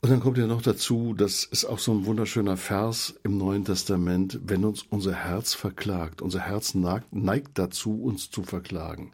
Und 0.00 0.10
dann 0.10 0.20
kommt 0.20 0.38
ja 0.38 0.46
noch 0.46 0.62
dazu, 0.62 1.14
das 1.14 1.44
ist 1.44 1.64
auch 1.64 1.78
so 1.78 1.92
ein 1.92 2.04
wunderschöner 2.04 2.56
Vers 2.56 3.14
im 3.24 3.36
Neuen 3.36 3.64
Testament, 3.64 4.40
wenn 4.44 4.64
uns 4.64 4.82
unser 4.82 5.14
Herz 5.14 5.54
verklagt. 5.54 6.22
Unser 6.22 6.40
Herz 6.40 6.74
neigt, 6.74 7.12
neigt 7.12 7.58
dazu, 7.58 8.02
uns 8.02 8.30
zu 8.30 8.42
verklagen. 8.44 9.12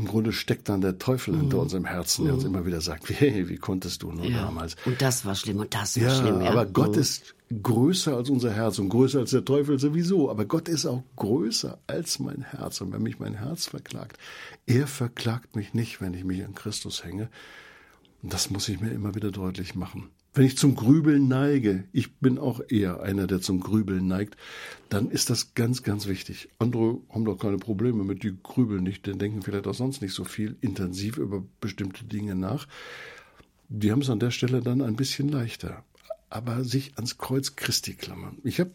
Im 0.00 0.06
Grunde 0.06 0.32
steckt 0.32 0.70
dann 0.70 0.80
der 0.80 0.98
Teufel 0.98 1.34
mhm. 1.34 1.40
hinter 1.40 1.58
unserem 1.58 1.84
Herzen, 1.84 2.24
der 2.24 2.32
mhm. 2.32 2.38
uns 2.38 2.46
immer 2.46 2.64
wieder 2.64 2.80
sagt, 2.80 3.10
hey, 3.10 3.50
wie 3.50 3.56
konntest 3.56 4.02
du 4.02 4.10
nur 4.10 4.24
ja. 4.24 4.44
damals? 4.44 4.76
Und 4.86 5.02
das 5.02 5.26
war 5.26 5.34
schlimm 5.34 5.58
und 5.60 5.74
das 5.74 6.00
war 6.00 6.08
ja, 6.08 6.14
schlimm. 6.14 6.40
Ja, 6.40 6.50
aber 6.50 6.64
Gott 6.64 6.94
mhm. 6.94 7.02
ist 7.02 7.34
größer 7.62 8.16
als 8.16 8.30
unser 8.30 8.50
Herz 8.50 8.78
und 8.78 8.88
größer 8.88 9.18
als 9.18 9.32
der 9.32 9.44
Teufel 9.44 9.78
sowieso. 9.78 10.30
Aber 10.30 10.46
Gott 10.46 10.68
ist 10.68 10.86
auch 10.86 11.02
größer 11.16 11.78
als 11.86 12.18
mein 12.18 12.40
Herz. 12.40 12.80
Und 12.80 12.94
wenn 12.94 13.02
mich 13.02 13.18
mein 13.18 13.34
Herz 13.34 13.66
verklagt, 13.66 14.18
er 14.66 14.86
verklagt 14.86 15.54
mich 15.54 15.74
nicht, 15.74 16.00
wenn 16.00 16.14
ich 16.14 16.24
mich 16.24 16.42
an 16.44 16.54
Christus 16.54 17.04
hänge, 17.04 17.28
und 18.22 18.32
das 18.32 18.50
muss 18.50 18.68
ich 18.68 18.80
mir 18.80 18.90
immer 18.90 19.14
wieder 19.14 19.30
deutlich 19.30 19.74
machen. 19.74 20.10
Wenn 20.32 20.44
ich 20.44 20.56
zum 20.56 20.76
Grübeln 20.76 21.26
neige, 21.26 21.84
ich 21.92 22.14
bin 22.18 22.38
auch 22.38 22.60
eher 22.68 23.02
einer, 23.02 23.26
der 23.26 23.40
zum 23.40 23.58
Grübeln 23.58 24.06
neigt, 24.06 24.36
dann 24.88 25.10
ist 25.10 25.28
das 25.28 25.54
ganz, 25.54 25.82
ganz 25.82 26.06
wichtig. 26.06 26.50
Andere 26.60 26.98
haben 27.08 27.24
doch 27.24 27.36
keine 27.36 27.58
Probleme 27.58 28.04
mit, 28.04 28.22
die 28.22 28.36
grübeln 28.40 28.84
nicht, 28.84 29.06
denn 29.06 29.18
denken 29.18 29.42
vielleicht 29.42 29.66
auch 29.66 29.74
sonst 29.74 30.02
nicht 30.02 30.14
so 30.14 30.24
viel 30.24 30.56
intensiv 30.60 31.16
über 31.16 31.42
bestimmte 31.60 32.04
Dinge 32.04 32.36
nach. 32.36 32.68
Die 33.68 33.90
haben 33.90 34.02
es 34.02 34.10
an 34.10 34.20
der 34.20 34.30
Stelle 34.30 34.62
dann 34.62 34.82
ein 34.82 34.94
bisschen 34.94 35.28
leichter. 35.28 35.84
Aber 36.28 36.62
sich 36.62 36.94
ans 36.94 37.18
Kreuz 37.18 37.56
Christi 37.56 37.94
klammern. 37.94 38.38
Ich 38.44 38.60
habe 38.60 38.70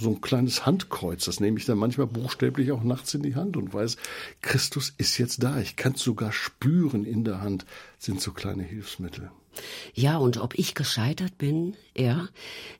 so 0.00 0.10
ein 0.10 0.20
kleines 0.20 0.64
Handkreuz, 0.64 1.24
das 1.24 1.40
nehme 1.40 1.58
ich 1.58 1.64
dann 1.64 1.78
manchmal 1.78 2.06
buchstäblich 2.06 2.70
auch 2.70 2.84
nachts 2.84 3.14
in 3.14 3.22
die 3.24 3.34
Hand 3.34 3.56
und 3.56 3.74
weiß, 3.74 3.96
Christus 4.42 4.94
ist 4.96 5.18
jetzt 5.18 5.42
da. 5.42 5.58
Ich 5.58 5.74
kann 5.74 5.94
es 5.94 6.02
sogar 6.02 6.30
spüren 6.30 7.04
in 7.04 7.24
der 7.24 7.40
Hand, 7.40 7.66
sind 7.98 8.20
so 8.20 8.30
kleine 8.30 8.62
Hilfsmittel. 8.62 9.32
Ja, 9.94 10.16
und 10.18 10.38
ob 10.38 10.58
ich 10.58 10.74
gescheitert 10.74 11.38
bin, 11.38 11.76
ja, 11.96 12.28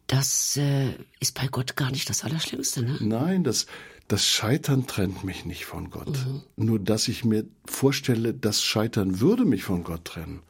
das 0.06 0.56
äh, 0.56 0.94
ist 1.20 1.34
bei 1.34 1.48
Gott 1.48 1.76
gar 1.76 1.90
nicht 1.90 2.08
das 2.08 2.24
Allerschlimmste, 2.24 2.82
ne? 2.82 2.96
Nein, 3.00 3.44
das, 3.44 3.66
das 4.06 4.26
Scheitern 4.26 4.86
trennt 4.86 5.24
mich 5.24 5.44
nicht 5.44 5.64
von 5.64 5.90
Gott. 5.90 6.26
Mhm. 6.26 6.42
Nur, 6.56 6.78
dass 6.78 7.08
ich 7.08 7.24
mir 7.24 7.44
vorstelle, 7.64 8.34
das 8.34 8.62
Scheitern 8.62 9.20
würde 9.20 9.44
mich 9.44 9.64
von 9.64 9.84
Gott 9.84 10.04
trennen. 10.04 10.40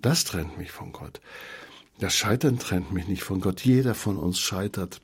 Das 0.00 0.24
trennt 0.24 0.58
mich 0.58 0.70
von 0.70 0.92
Gott. 0.92 1.20
Das 1.98 2.14
Scheitern 2.14 2.58
trennt 2.58 2.92
mich 2.92 3.08
nicht 3.08 3.22
von 3.22 3.40
Gott. 3.40 3.60
Jeder 3.62 3.94
von 3.94 4.16
uns 4.16 4.38
scheitert. 4.38 5.00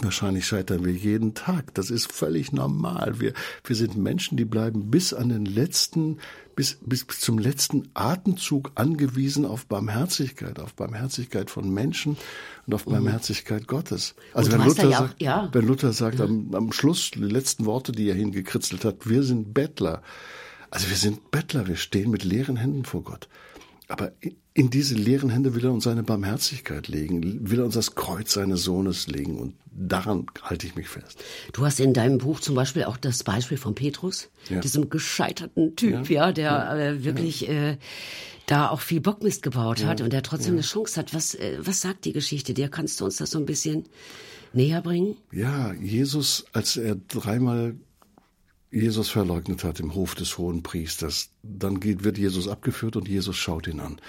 Wahrscheinlich 0.00 0.44
scheitern 0.44 0.84
wir 0.84 0.92
jeden 0.92 1.34
Tag. 1.34 1.72
Das 1.74 1.88
ist 1.88 2.10
völlig 2.10 2.52
normal. 2.52 3.20
Wir, 3.20 3.32
wir 3.64 3.76
sind 3.76 3.96
Menschen, 3.96 4.36
die 4.36 4.44
bleiben 4.44 4.90
bis 4.90 5.14
an 5.14 5.28
den 5.28 5.44
letzten, 5.44 6.18
bis, 6.56 6.78
bis 6.80 7.06
zum 7.06 7.38
letzten 7.38 7.88
Atemzug 7.94 8.72
angewiesen 8.74 9.46
auf 9.46 9.66
Barmherzigkeit, 9.66 10.58
auf 10.58 10.74
Barmherzigkeit 10.74 11.48
von 11.48 11.72
Menschen 11.72 12.16
und 12.66 12.74
auf 12.74 12.86
mhm. 12.86 12.92
Barmherzigkeit 12.92 13.68
Gottes. 13.68 14.16
Also 14.32 14.50
wenn 14.50 14.64
Luther, 14.64 14.88
ja 14.88 14.96
auch, 14.96 15.00
sagt, 15.02 15.22
ja. 15.22 15.48
wenn 15.52 15.66
Luther 15.66 15.92
sagt 15.92 16.18
ja. 16.18 16.24
am, 16.24 16.52
am 16.54 16.72
Schluss 16.72 17.12
die 17.12 17.20
letzten 17.20 17.64
Worte, 17.64 17.92
die 17.92 18.08
er 18.08 18.16
hingekritzelt 18.16 18.84
hat, 18.84 19.08
wir 19.08 19.22
sind 19.22 19.54
Bettler. 19.54 20.02
Also 20.70 20.88
wir 20.88 20.96
sind 20.96 21.30
Bettler, 21.30 21.68
wir 21.68 21.76
stehen 21.76 22.10
mit 22.10 22.24
leeren 22.24 22.56
Händen 22.56 22.84
vor 22.84 23.04
Gott. 23.04 23.28
Aber 23.94 24.10
in 24.54 24.70
diese 24.70 24.96
leeren 24.96 25.30
Hände 25.30 25.54
will 25.54 25.64
er 25.64 25.72
uns 25.72 25.84
seine 25.84 26.02
Barmherzigkeit 26.02 26.88
legen, 26.88 27.48
will 27.48 27.60
er 27.60 27.64
uns 27.64 27.74
das 27.74 27.94
Kreuz 27.94 28.32
seines 28.32 28.64
Sohnes 28.64 29.06
legen 29.06 29.38
und 29.38 29.54
daran 29.70 30.26
halte 30.42 30.66
ich 30.66 30.74
mich 30.74 30.88
fest. 30.88 31.22
Du 31.52 31.64
hast 31.64 31.78
in 31.78 31.92
deinem 31.92 32.18
Buch 32.18 32.40
zum 32.40 32.56
Beispiel 32.56 32.84
auch 32.84 32.96
das 32.96 33.22
Beispiel 33.22 33.56
von 33.56 33.76
Petrus, 33.76 34.30
ja. 34.48 34.58
diesem 34.60 34.90
gescheiterten 34.90 35.76
Typ, 35.76 36.10
ja, 36.10 36.26
ja 36.26 36.32
der 36.32 36.44
ja. 36.44 36.76
Äh, 36.76 37.04
wirklich 37.04 37.48
Äh, 37.48 37.78
da 38.46 38.68
auch 38.68 38.80
viel 38.80 39.00
Bockmist 39.00 39.42
gebaut 39.42 39.84
hat 39.84 40.00
und 40.00 40.12
der 40.12 40.22
trotzdem 40.22 40.54
eine 40.54 40.62
Chance 40.62 41.00
hat. 41.00 41.14
Was, 41.14 41.34
äh, 41.34 41.58
was 41.60 41.80
sagt 41.80 42.04
die 42.04 42.12
Geschichte 42.12 42.52
dir? 42.52 42.68
Kannst 42.68 43.00
du 43.00 43.04
uns 43.04 43.16
das 43.16 43.30
so 43.30 43.38
ein 43.38 43.46
bisschen 43.46 43.84
näher 44.52 44.82
bringen? 44.82 45.16
Ja, 45.32 45.72
Jesus, 45.72 46.44
als 46.52 46.76
er 46.76 46.96
dreimal 47.08 47.76
Jesus 48.74 49.08
verleugnet 49.08 49.62
hat 49.62 49.78
im 49.78 49.94
Hof 49.94 50.14
des 50.14 50.36
hohen 50.36 50.62
Priesters. 50.62 51.30
Dann 51.42 51.78
geht, 51.78 52.02
wird 52.02 52.18
Jesus 52.18 52.48
abgeführt 52.48 52.96
und 52.96 53.08
Jesus 53.08 53.36
schaut 53.36 53.68
ihn 53.68 53.80
an. 53.80 54.00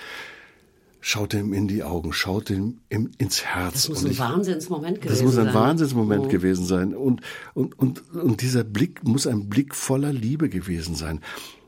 Schaut 1.01 1.35
ihm 1.35 1.53
in 1.53 1.67
die 1.67 1.83
Augen, 1.83 2.13
schaut 2.13 2.49
ihm 2.49 2.79
ins 2.89 3.45
Herz. 3.45 3.73
Das 3.73 3.89
muss 3.89 4.05
ein 4.05 4.11
ich, 4.11 4.19
Wahnsinnsmoment 4.19 5.01
gewesen 5.01 5.17
sein. 5.17 5.25
Das 5.25 5.35
muss 5.35 5.37
ein 5.37 5.45
sein. 5.45 5.53
Wahnsinnsmoment 5.53 6.25
oh. 6.25 6.29
gewesen 6.29 6.65
sein. 6.65 6.95
Und, 6.95 7.21
und, 7.53 7.77
und, 7.77 8.15
und 8.15 8.41
dieser 8.41 8.63
Blick 8.63 9.03
muss 9.03 9.27
ein 9.27 9.49
Blick 9.49 9.75
voller 9.75 10.11
Liebe 10.11 10.49
gewesen 10.49 10.95
sein. 10.95 11.21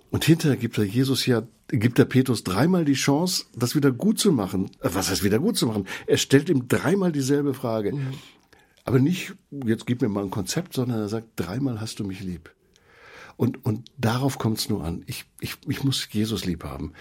Und 0.10 0.26
hinterher 0.26 0.58
gibt 0.58 0.80
er 0.80 0.84
Jesus 0.86 1.28
ja, 1.28 1.44
gibt 1.68 2.00
er 2.00 2.06
Petrus 2.06 2.44
dreimal 2.44 2.84
die 2.84 2.94
Chance, 2.94 3.46
das 3.56 3.76
wieder 3.76 3.92
gut 3.92 4.18
zu 4.18 4.32
machen. 4.32 4.72
Äh, 4.82 4.90
was 4.94 5.12
heißt 5.12 5.24
wieder 5.24 5.38
gut 5.38 5.56
zu 5.56 5.68
machen? 5.68 5.86
Er 6.08 6.18
stellt 6.18 6.50
ihm 6.50 6.68
dreimal 6.68 7.12
dieselbe 7.12 7.54
Frage. 7.54 7.94
Mhm. 7.94 8.14
Aber 8.86 8.98
nicht, 8.98 9.36
jetzt 9.52 9.86
gib 9.86 10.02
mir 10.02 10.10
mal 10.10 10.24
ein 10.24 10.32
Konzept, 10.32 10.74
sondern 10.74 11.00
er 11.00 11.10
sagt, 11.10 11.28
dreimal 11.36 11.80
hast 11.80 12.00
du 12.00 12.06
mich 12.06 12.22
lieb. 12.22 12.50
Und, 13.38 13.64
und 13.66 13.90
darauf 13.98 14.40
kommt 14.40 14.58
es 14.58 14.70
nur 14.70 14.84
an. 14.84 15.04
Ich, 15.06 15.26
ich, 15.40 15.56
ich 15.68 15.84
muss 15.84 16.08
Jesus 16.12 16.46
lieb 16.46 16.64
haben. 16.64 16.94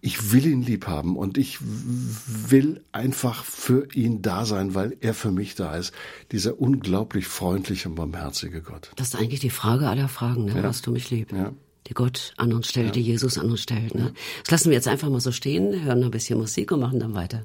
Ich 0.00 0.32
will 0.32 0.44
ihn 0.44 0.62
lieb 0.62 0.88
haben 0.88 1.16
und 1.16 1.38
ich 1.38 1.58
will 1.60 2.82
einfach 2.90 3.44
für 3.44 3.86
ihn 3.94 4.22
da 4.22 4.44
sein, 4.44 4.74
weil 4.74 4.96
er 5.00 5.14
für 5.14 5.30
mich 5.30 5.54
da 5.54 5.76
ist. 5.76 5.94
Dieser 6.32 6.60
unglaublich 6.60 7.28
freundliche 7.28 7.88
und 7.88 7.94
barmherzige 7.94 8.60
Gott. 8.60 8.90
Das 8.96 9.08
ist 9.08 9.14
eigentlich 9.14 9.40
die 9.40 9.50
Frage 9.50 9.88
aller 9.88 10.08
Fragen, 10.08 10.46
ne? 10.46 10.56
Ja. 10.56 10.62
Hast 10.64 10.86
du 10.86 10.90
mich 10.90 11.10
lieb? 11.10 11.32
Ja 11.32 11.52
die 11.88 11.94
Gott 11.94 12.34
an 12.36 12.52
uns 12.52 12.68
stellt, 12.68 12.88
ja. 12.88 12.92
die 12.92 13.00
Jesus 13.00 13.38
an 13.38 13.50
uns 13.50 13.62
stellt. 13.62 13.94
Ne? 13.94 14.12
Das 14.44 14.50
lassen 14.50 14.70
wir 14.70 14.74
jetzt 14.74 14.88
einfach 14.88 15.08
mal 15.08 15.20
so 15.20 15.32
stehen, 15.32 15.84
hören 15.84 16.04
ein 16.04 16.10
bisschen 16.10 16.38
Musik 16.38 16.70
und 16.70 16.80
machen 16.80 17.00
dann 17.00 17.14
weiter. 17.14 17.44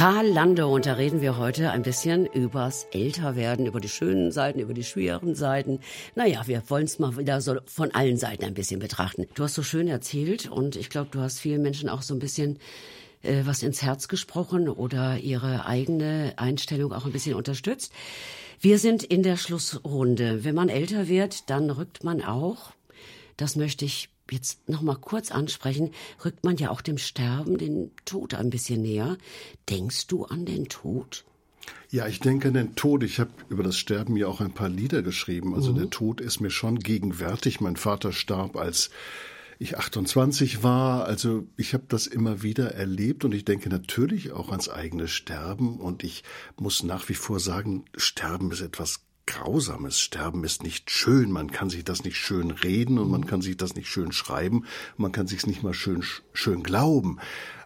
Karl 0.00 0.28
Landau 0.28 0.72
und 0.72 0.86
da 0.86 0.94
reden 0.94 1.20
wir 1.20 1.36
heute 1.36 1.72
ein 1.72 1.82
bisschen 1.82 2.24
übers 2.24 2.84
Älterwerden, 2.90 3.66
über 3.66 3.80
die 3.80 3.90
schönen 3.90 4.32
Seiten, 4.32 4.58
über 4.58 4.72
die 4.72 4.82
schweren 4.82 5.34
Seiten. 5.34 5.80
Naja, 6.14 6.46
wir 6.46 6.62
wollen 6.70 6.86
es 6.86 6.98
mal 6.98 7.18
wieder 7.18 7.42
so 7.42 7.56
von 7.66 7.90
allen 7.90 8.16
Seiten 8.16 8.46
ein 8.46 8.54
bisschen 8.54 8.80
betrachten. 8.80 9.26
Du 9.34 9.44
hast 9.44 9.52
so 9.52 9.62
schön 9.62 9.88
erzählt 9.88 10.50
und 10.50 10.74
ich 10.76 10.88
glaube, 10.88 11.10
du 11.10 11.20
hast 11.20 11.38
vielen 11.38 11.60
Menschen 11.60 11.90
auch 11.90 12.00
so 12.00 12.14
ein 12.14 12.18
bisschen 12.18 12.58
äh, 13.20 13.42
was 13.44 13.62
ins 13.62 13.82
Herz 13.82 14.08
gesprochen 14.08 14.70
oder 14.70 15.18
ihre 15.18 15.66
eigene 15.66 16.32
Einstellung 16.36 16.94
auch 16.94 17.04
ein 17.04 17.12
bisschen 17.12 17.34
unterstützt. 17.34 17.92
Wir 18.58 18.78
sind 18.78 19.02
in 19.02 19.22
der 19.22 19.36
Schlussrunde. 19.36 20.44
Wenn 20.44 20.54
man 20.54 20.70
älter 20.70 21.08
wird, 21.08 21.50
dann 21.50 21.68
rückt 21.68 22.04
man 22.04 22.24
auch, 22.24 22.70
das 23.36 23.54
möchte 23.54 23.84
ich 23.84 24.08
jetzt 24.32 24.68
noch 24.68 24.82
mal 24.82 24.96
kurz 24.96 25.30
ansprechen, 25.30 25.90
rückt 26.24 26.44
man 26.44 26.56
ja 26.56 26.70
auch 26.70 26.80
dem 26.80 26.98
Sterben, 26.98 27.58
den 27.58 27.90
Tod 28.04 28.34
ein 28.34 28.50
bisschen 28.50 28.82
näher. 28.82 29.18
Denkst 29.68 30.06
du 30.06 30.24
an 30.24 30.44
den 30.44 30.68
Tod? 30.68 31.24
Ja, 31.90 32.06
ich 32.06 32.20
denke 32.20 32.48
an 32.48 32.54
den 32.54 32.74
Tod. 32.76 33.02
Ich 33.02 33.18
habe 33.18 33.30
über 33.48 33.62
das 33.62 33.76
Sterben 33.76 34.16
ja 34.16 34.28
auch 34.28 34.40
ein 34.40 34.52
paar 34.52 34.68
Lieder 34.68 35.02
geschrieben. 35.02 35.54
Also 35.54 35.72
mhm. 35.72 35.78
der 35.78 35.90
Tod 35.90 36.20
ist 36.20 36.40
mir 36.40 36.50
schon 36.50 36.78
gegenwärtig. 36.78 37.60
Mein 37.60 37.76
Vater 37.76 38.12
starb, 38.12 38.56
als 38.56 38.90
ich 39.58 39.76
28 39.76 40.62
war. 40.62 41.04
Also 41.04 41.46
ich 41.56 41.74
habe 41.74 41.84
das 41.88 42.06
immer 42.06 42.42
wieder 42.42 42.74
erlebt 42.74 43.24
und 43.24 43.34
ich 43.34 43.44
denke 43.44 43.68
natürlich 43.68 44.32
auch 44.32 44.50
ans 44.50 44.68
eigene 44.68 45.08
Sterben. 45.08 45.78
Und 45.78 46.04
ich 46.04 46.22
muss 46.56 46.82
nach 46.82 47.08
wie 47.08 47.14
vor 47.14 47.40
sagen, 47.40 47.84
Sterben 47.96 48.52
ist 48.52 48.60
etwas 48.60 49.00
Grausames. 49.30 50.00
Sterben 50.00 50.42
ist 50.42 50.62
nicht 50.64 50.90
schön. 50.90 51.30
Man 51.30 51.52
kann 51.52 51.70
sich 51.70 51.84
das 51.84 52.02
nicht 52.02 52.16
schön 52.16 52.50
reden 52.50 52.98
und 52.98 53.10
man 53.10 53.26
kann 53.26 53.42
sich 53.42 53.56
das 53.56 53.76
nicht 53.76 53.88
schön 53.88 54.10
schreiben. 54.10 54.64
Man 54.96 55.12
kann 55.12 55.28
sich 55.28 55.46
nicht 55.46 55.62
mal 55.62 55.72
schön, 55.72 56.04
schön 56.32 56.62
glauben. 56.64 57.18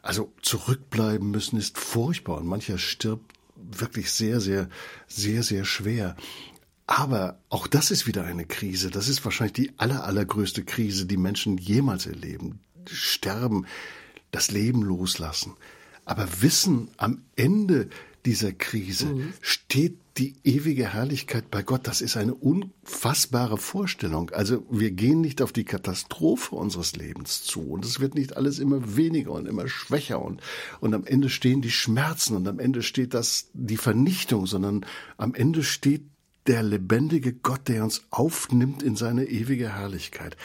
Also 0.03 0.33
zurückbleiben 0.43 1.31
müssen 1.31 1.59
ist 1.59 1.79
furchtbar 1.79 2.37
und 2.37 2.47
mancher 2.47 2.77
stirbt 2.77 3.33
wirklich 3.57 4.13
sehr, 4.13 4.41
sehr, 4.41 4.69
sehr, 5.07 5.43
sehr 5.43 5.65
schwer. 5.65 6.17
Aber 6.87 7.39
auch 7.49 7.67
das 7.67 7.91
ist 7.91 8.07
wieder 8.07 8.25
eine 8.25 8.45
Krise. 8.45 8.91
Das 8.91 9.09
ist 9.09 9.25
wahrscheinlich 9.25 9.55
die 9.55 9.73
aller, 9.79 10.05
allergrößte 10.05 10.65
Krise, 10.65 11.07
die 11.07 11.17
Menschen 11.17 11.57
jemals 11.57 12.05
erleben. 12.05 12.61
Sterben, 12.87 13.67
das 14.33 14.51
Leben 14.51 14.83
loslassen. 14.83 15.55
Aber 16.05 16.43
wissen, 16.43 16.91
am 16.99 17.23
Ende 17.37 17.89
dieser 18.27 18.53
Krise 18.53 19.07
mhm. 19.07 19.33
steht 19.41 19.99
die 20.17 20.37
ewige 20.45 20.93
Herrlichkeit 20.93 21.51
bei 21.51 21.63
Gott. 21.63 21.87
Das 21.87 22.01
ist 22.01 22.17
eine 22.17 22.35
unfassbare 22.35 23.59
Vorstellung. 23.59 24.31
Also 24.31 24.65
wir 24.71 24.93
gehen 24.93 25.21
nicht 25.21 25.43
auf 25.43 25.53
die 25.53 25.65
Katastrophe 25.65 26.55
unseres 26.55 26.95
Lebens 26.97 27.43
zu 27.43 27.61
und 27.63 27.85
es 27.85 28.01
wird 28.01 28.15
nicht 28.15 28.37
alles 28.37 28.59
immer 28.59 28.97
weniger 28.97 29.33
und 29.33 29.47
immer 29.47 29.69
schwächer 29.69 30.23
und, 30.23 30.41
und 30.81 30.95
am 30.95 31.05
Ende 31.05 31.29
stehen 31.29 31.63
die 31.63 31.71
Schmerzen 31.71 32.37
und 32.37 32.47
am 32.47 32.61
Ende 32.61 32.83
steht 32.83 33.13
das 33.13 33.51
die 33.55 33.77
Vernichtung, 33.77 34.47
sondern 34.47 34.87
am 35.17 35.35
Ende 35.35 35.63
steht 35.65 36.03
der 36.47 36.63
lebendige 36.63 37.33
Gott, 37.33 37.69
der 37.69 37.85
uns 37.85 38.05
aufnimmt 38.11 38.83
in 38.83 38.97
seine 38.97 39.25
ewige 39.25 39.75
Herrlichkeit. 39.75 40.37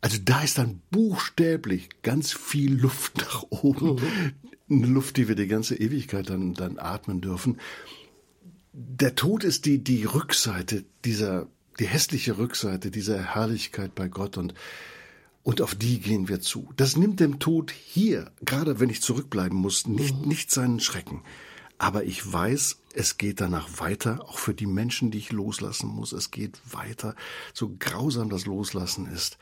Also 0.00 0.18
da 0.24 0.42
ist 0.42 0.58
dann 0.58 0.80
buchstäblich 0.90 1.88
ganz 2.02 2.32
viel 2.32 2.78
Luft 2.78 3.16
nach 3.18 3.44
oben. 3.50 3.94
Mhm. 3.94 4.32
Eine 4.70 4.86
Luft, 4.86 5.16
die 5.16 5.28
wir 5.28 5.34
die 5.34 5.48
ganze 5.48 5.76
Ewigkeit 5.76 6.28
dann, 6.28 6.54
dann 6.54 6.78
atmen 6.78 7.20
dürfen. 7.20 7.58
Der 8.72 9.14
Tod 9.14 9.44
ist 9.44 9.64
die, 9.64 9.82
die 9.82 10.04
Rückseite 10.04 10.84
dieser, 11.04 11.48
die 11.78 11.86
hässliche 11.86 12.38
Rückseite 12.38 12.90
dieser 12.90 13.34
Herrlichkeit 13.34 13.94
bei 13.94 14.08
Gott 14.08 14.36
und, 14.36 14.54
und 15.42 15.62
auf 15.62 15.74
die 15.74 16.00
gehen 16.00 16.28
wir 16.28 16.40
zu. 16.40 16.70
Das 16.76 16.96
nimmt 16.96 17.20
dem 17.20 17.38
Tod 17.38 17.70
hier, 17.70 18.30
gerade 18.44 18.78
wenn 18.78 18.90
ich 18.90 19.00
zurückbleiben 19.00 19.56
muss, 19.56 19.86
nicht, 19.86 20.20
mhm. 20.20 20.28
nicht 20.28 20.50
seinen 20.50 20.80
Schrecken. 20.80 21.22
Aber 21.78 22.04
ich 22.04 22.30
weiß, 22.30 22.78
es 22.92 23.16
geht 23.18 23.40
danach 23.40 23.78
weiter, 23.78 24.24
auch 24.28 24.38
für 24.38 24.52
die 24.52 24.66
Menschen, 24.66 25.12
die 25.12 25.18
ich 25.18 25.30
loslassen 25.30 25.88
muss. 25.88 26.12
Es 26.12 26.32
geht 26.32 26.60
weiter, 26.64 27.14
so 27.54 27.72
grausam 27.78 28.28
das 28.28 28.46
Loslassen 28.46 29.06
ist. 29.06 29.38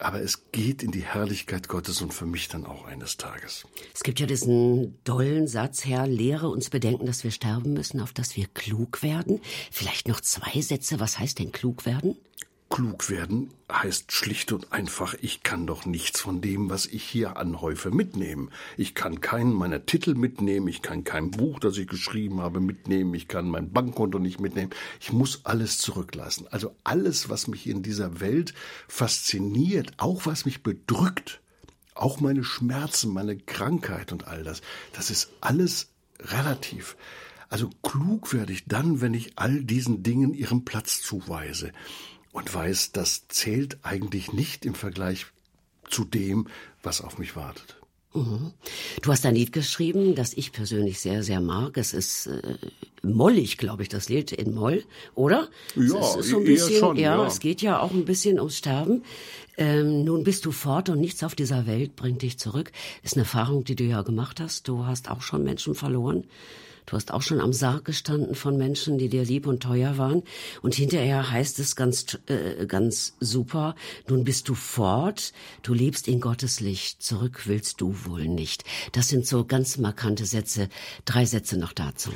Aber 0.00 0.22
es 0.22 0.50
geht 0.50 0.82
in 0.82 0.92
die 0.92 1.04
Herrlichkeit 1.04 1.68
Gottes 1.68 2.00
und 2.00 2.14
für 2.14 2.24
mich 2.24 2.48
dann 2.48 2.64
auch 2.64 2.86
eines 2.86 3.18
Tages. 3.18 3.66
Es 3.94 4.02
gibt 4.02 4.18
ja 4.18 4.26
diesen 4.26 4.98
dollen 5.04 5.46
Satz, 5.46 5.84
Herr, 5.84 6.06
lehre 6.06 6.48
uns 6.48 6.70
bedenken, 6.70 7.04
dass 7.04 7.22
wir 7.22 7.30
sterben 7.30 7.74
müssen, 7.74 8.00
auf 8.00 8.14
dass 8.14 8.34
wir 8.34 8.46
klug 8.46 9.02
werden. 9.02 9.40
Vielleicht 9.70 10.08
noch 10.08 10.22
zwei 10.22 10.62
Sätze. 10.62 11.00
Was 11.00 11.18
heißt 11.18 11.38
denn 11.38 11.52
klug 11.52 11.84
werden? 11.84 12.16
Klug 12.70 13.10
werden 13.10 13.50
heißt 13.70 14.12
schlicht 14.12 14.52
und 14.52 14.72
einfach, 14.72 15.16
ich 15.20 15.42
kann 15.42 15.66
doch 15.66 15.86
nichts 15.86 16.20
von 16.20 16.40
dem, 16.40 16.70
was 16.70 16.86
ich 16.86 17.02
hier 17.02 17.36
anhäufe, 17.36 17.90
mitnehmen. 17.90 18.50
Ich 18.76 18.94
kann 18.94 19.20
keinen 19.20 19.52
meiner 19.52 19.86
Titel 19.86 20.14
mitnehmen, 20.14 20.68
ich 20.68 20.80
kann 20.80 21.02
kein 21.02 21.32
Buch, 21.32 21.58
das 21.58 21.76
ich 21.78 21.88
geschrieben 21.88 22.40
habe, 22.40 22.60
mitnehmen, 22.60 23.12
ich 23.14 23.26
kann 23.26 23.50
mein 23.50 23.72
Bankkonto 23.72 24.20
nicht 24.20 24.38
mitnehmen. 24.38 24.70
Ich 25.00 25.12
muss 25.12 25.44
alles 25.44 25.78
zurücklassen. 25.78 26.46
Also 26.52 26.76
alles, 26.84 27.28
was 27.28 27.48
mich 27.48 27.66
in 27.66 27.82
dieser 27.82 28.20
Welt 28.20 28.54
fasziniert, 28.86 29.92
auch 29.96 30.24
was 30.24 30.44
mich 30.44 30.62
bedrückt, 30.62 31.40
auch 31.94 32.20
meine 32.20 32.44
Schmerzen, 32.44 33.12
meine 33.12 33.36
Krankheit 33.36 34.12
und 34.12 34.28
all 34.28 34.44
das, 34.44 34.62
das 34.92 35.10
ist 35.10 35.32
alles 35.40 35.88
relativ. 36.20 36.96
Also 37.48 37.68
klug 37.82 38.32
werde 38.32 38.52
ich 38.52 38.66
dann, 38.66 39.00
wenn 39.00 39.12
ich 39.12 39.32
all 39.34 39.64
diesen 39.64 40.04
Dingen 40.04 40.34
ihren 40.34 40.64
Platz 40.64 41.02
zuweise 41.02 41.72
und 42.32 42.52
weiß, 42.52 42.92
das 42.92 43.28
zählt 43.28 43.78
eigentlich 43.82 44.32
nicht 44.32 44.64
im 44.64 44.74
Vergleich 44.74 45.26
zu 45.88 46.04
dem, 46.04 46.46
was 46.82 47.00
auf 47.00 47.18
mich 47.18 47.36
wartet. 47.36 47.76
Mhm. 48.12 48.52
Du 49.02 49.12
hast 49.12 49.24
ein 49.24 49.36
Lied 49.36 49.52
geschrieben, 49.52 50.14
das 50.16 50.32
ich 50.34 50.52
persönlich 50.52 50.98
sehr, 50.98 51.22
sehr 51.22 51.40
mag. 51.40 51.76
Es 51.76 51.94
ist 51.94 52.26
äh, 52.26 52.56
mollig, 53.02 53.56
glaube 53.56 53.82
ich, 53.82 53.88
das 53.88 54.08
Lied 54.08 54.32
in 54.32 54.52
Moll, 54.52 54.84
oder? 55.14 55.48
Ja, 55.76 56.00
es 56.00 56.16
ist 56.16 56.30
so 56.30 56.38
ein 56.38 56.44
bisschen, 56.44 56.80
schon, 56.80 56.96
ja, 56.96 57.16
ja, 57.16 57.26
es 57.26 57.38
geht 57.38 57.62
ja 57.62 57.78
auch 57.80 57.92
ein 57.92 58.04
bisschen 58.04 58.38
ums 58.38 58.56
Sterben. 58.56 59.04
Ähm, 59.56 60.04
nun 60.04 60.24
bist 60.24 60.44
du 60.44 60.50
fort 60.50 60.88
und 60.88 61.00
nichts 61.00 61.22
auf 61.22 61.36
dieser 61.36 61.66
Welt 61.66 61.94
bringt 61.94 62.22
dich 62.22 62.38
zurück. 62.38 62.72
Ist 63.02 63.14
eine 63.14 63.22
Erfahrung, 63.22 63.62
die 63.62 63.76
du 63.76 63.84
ja 63.84 64.02
gemacht 64.02 64.40
hast. 64.40 64.66
Du 64.66 64.86
hast 64.86 65.08
auch 65.08 65.22
schon 65.22 65.44
Menschen 65.44 65.74
verloren. 65.74 66.24
Du 66.90 66.96
hast 66.96 67.12
auch 67.12 67.22
schon 67.22 67.40
am 67.40 67.52
Sarg 67.52 67.84
gestanden 67.84 68.34
von 68.34 68.56
Menschen, 68.56 68.98
die 68.98 69.08
dir 69.08 69.24
lieb 69.24 69.46
und 69.46 69.62
teuer 69.62 69.96
waren. 69.96 70.24
Und 70.60 70.74
hinterher 70.74 71.30
heißt 71.30 71.60
es 71.60 71.76
ganz, 71.76 72.18
äh, 72.26 72.66
ganz 72.66 73.14
super, 73.20 73.76
nun 74.08 74.24
bist 74.24 74.48
du 74.48 74.56
fort, 74.56 75.32
du 75.62 75.72
lebst 75.72 76.08
in 76.08 76.20
Gottes 76.20 76.58
Licht, 76.58 77.00
zurück 77.00 77.42
willst 77.46 77.80
du 77.80 77.94
wohl 78.06 78.26
nicht. 78.26 78.64
Das 78.90 79.06
sind 79.06 79.24
so 79.24 79.44
ganz 79.44 79.78
markante 79.78 80.26
Sätze. 80.26 80.68
Drei 81.04 81.26
Sätze 81.26 81.56
noch 81.56 81.72
dazu. 81.72 82.10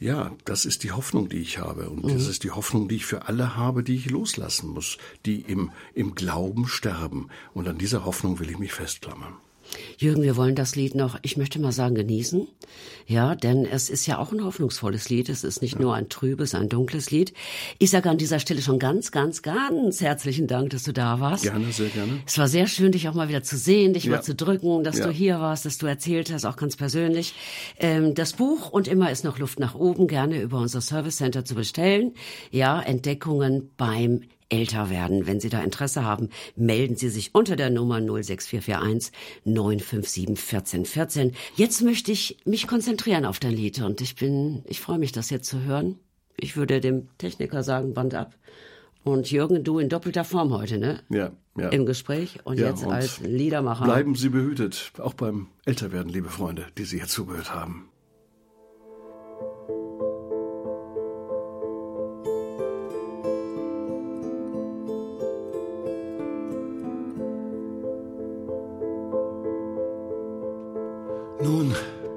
Ja, 0.00 0.32
das 0.44 0.64
ist 0.64 0.82
die 0.82 0.90
Hoffnung, 0.90 1.28
die 1.28 1.38
ich 1.38 1.58
habe. 1.58 1.88
Und 1.88 2.04
mhm. 2.04 2.08
das 2.08 2.26
ist 2.26 2.42
die 2.42 2.50
Hoffnung, 2.50 2.88
die 2.88 2.96
ich 2.96 3.06
für 3.06 3.28
alle 3.28 3.54
habe, 3.54 3.84
die 3.84 3.94
ich 3.94 4.10
loslassen 4.10 4.70
muss, 4.70 4.98
die 5.24 5.40
im, 5.40 5.70
im 5.94 6.16
Glauben 6.16 6.66
sterben. 6.66 7.28
Und 7.54 7.68
an 7.68 7.78
dieser 7.78 8.04
Hoffnung 8.04 8.40
will 8.40 8.50
ich 8.50 8.58
mich 8.58 8.72
festklammern. 8.72 9.36
Jürgen, 9.98 10.22
wir 10.22 10.36
wollen 10.36 10.54
das 10.54 10.76
Lied 10.76 10.94
noch, 10.94 11.18
ich 11.22 11.36
möchte 11.36 11.58
mal 11.60 11.72
sagen, 11.72 11.94
genießen. 11.94 12.46
Ja, 13.06 13.34
denn 13.34 13.64
es 13.64 13.88
ist 13.88 14.06
ja 14.06 14.18
auch 14.18 14.32
ein 14.32 14.44
hoffnungsvolles 14.44 15.08
Lied. 15.08 15.28
Es 15.28 15.44
ist 15.44 15.62
nicht 15.62 15.74
ja. 15.74 15.80
nur 15.80 15.94
ein 15.94 16.08
trübes, 16.08 16.54
ein 16.54 16.68
dunkles 16.68 17.10
Lied. 17.10 17.32
Ich 17.78 17.90
sage 17.90 18.10
an 18.10 18.18
dieser 18.18 18.40
Stelle 18.40 18.62
schon 18.62 18.78
ganz, 18.78 19.12
ganz, 19.12 19.42
ganz 19.42 20.00
herzlichen 20.00 20.46
Dank, 20.46 20.70
dass 20.70 20.82
du 20.82 20.92
da 20.92 21.20
warst. 21.20 21.44
Gerne, 21.44 21.70
sehr 21.72 21.88
gerne. 21.88 22.20
Es 22.26 22.36
war 22.38 22.48
sehr 22.48 22.66
schön, 22.66 22.92
dich 22.92 23.08
auch 23.08 23.14
mal 23.14 23.28
wieder 23.28 23.42
zu 23.42 23.56
sehen, 23.56 23.92
dich 23.92 24.04
ja. 24.04 24.12
mal 24.12 24.22
zu 24.22 24.34
drücken, 24.34 24.82
dass 24.82 24.98
ja. 24.98 25.06
du 25.06 25.12
hier 25.12 25.40
warst, 25.40 25.64
dass 25.64 25.78
du 25.78 25.86
erzählt 25.86 26.32
hast, 26.32 26.44
auch 26.44 26.56
ganz 26.56 26.76
persönlich. 26.76 27.34
Ähm, 27.78 28.14
das 28.14 28.32
Buch 28.32 28.70
und 28.70 28.88
immer 28.88 29.10
ist 29.10 29.24
noch 29.24 29.38
Luft 29.38 29.60
nach 29.60 29.74
oben 29.74 30.08
gerne 30.08 30.42
über 30.42 30.58
unser 30.58 30.80
Service 30.80 31.16
Center 31.16 31.44
zu 31.44 31.54
bestellen. 31.54 32.14
Ja, 32.50 32.80
Entdeckungen 32.80 33.70
beim 33.76 34.22
älter 34.48 34.90
werden. 34.90 35.26
Wenn 35.26 35.40
Sie 35.40 35.48
da 35.48 35.62
Interesse 35.62 36.04
haben, 36.04 36.30
melden 36.54 36.96
Sie 36.96 37.08
sich 37.08 37.34
unter 37.34 37.56
der 37.56 37.70
Nummer 37.70 38.00
06441 38.00 39.12
957 39.44 40.28
1414. 40.28 41.32
Jetzt 41.56 41.82
möchte 41.82 42.12
ich 42.12 42.38
mich 42.44 42.66
konzentrieren 42.66 43.24
auf 43.24 43.38
dein 43.38 43.52
Lied 43.52 43.80
und 43.82 44.00
ich 44.00 44.16
bin, 44.16 44.62
ich 44.66 44.80
freue 44.80 44.98
mich, 44.98 45.12
das 45.12 45.30
jetzt 45.30 45.48
zu 45.48 45.62
hören. 45.62 45.98
Ich 46.36 46.56
würde 46.56 46.80
dem 46.80 47.08
Techniker 47.18 47.62
sagen, 47.62 47.94
Band 47.94 48.14
ab. 48.14 48.34
Und 49.04 49.30
Jürgen, 49.30 49.62
du 49.62 49.78
in 49.78 49.88
doppelter 49.88 50.24
Form 50.24 50.52
heute, 50.52 50.78
ne? 50.78 51.00
Ja, 51.08 51.30
ja. 51.56 51.68
Im 51.68 51.86
Gespräch 51.86 52.40
und 52.44 52.58
ja, 52.58 52.70
jetzt 52.70 52.84
und 52.84 52.92
als 52.92 53.20
Liedermacher. 53.20 53.84
Bleiben 53.84 54.16
Sie 54.16 54.28
behütet, 54.30 54.92
auch 54.98 55.14
beim 55.14 55.46
Älterwerden, 55.64 56.12
liebe 56.12 56.28
Freunde, 56.28 56.66
die 56.76 56.84
Sie 56.84 56.98
hier 56.98 57.06
zugehört 57.06 57.54
haben. 57.54 57.88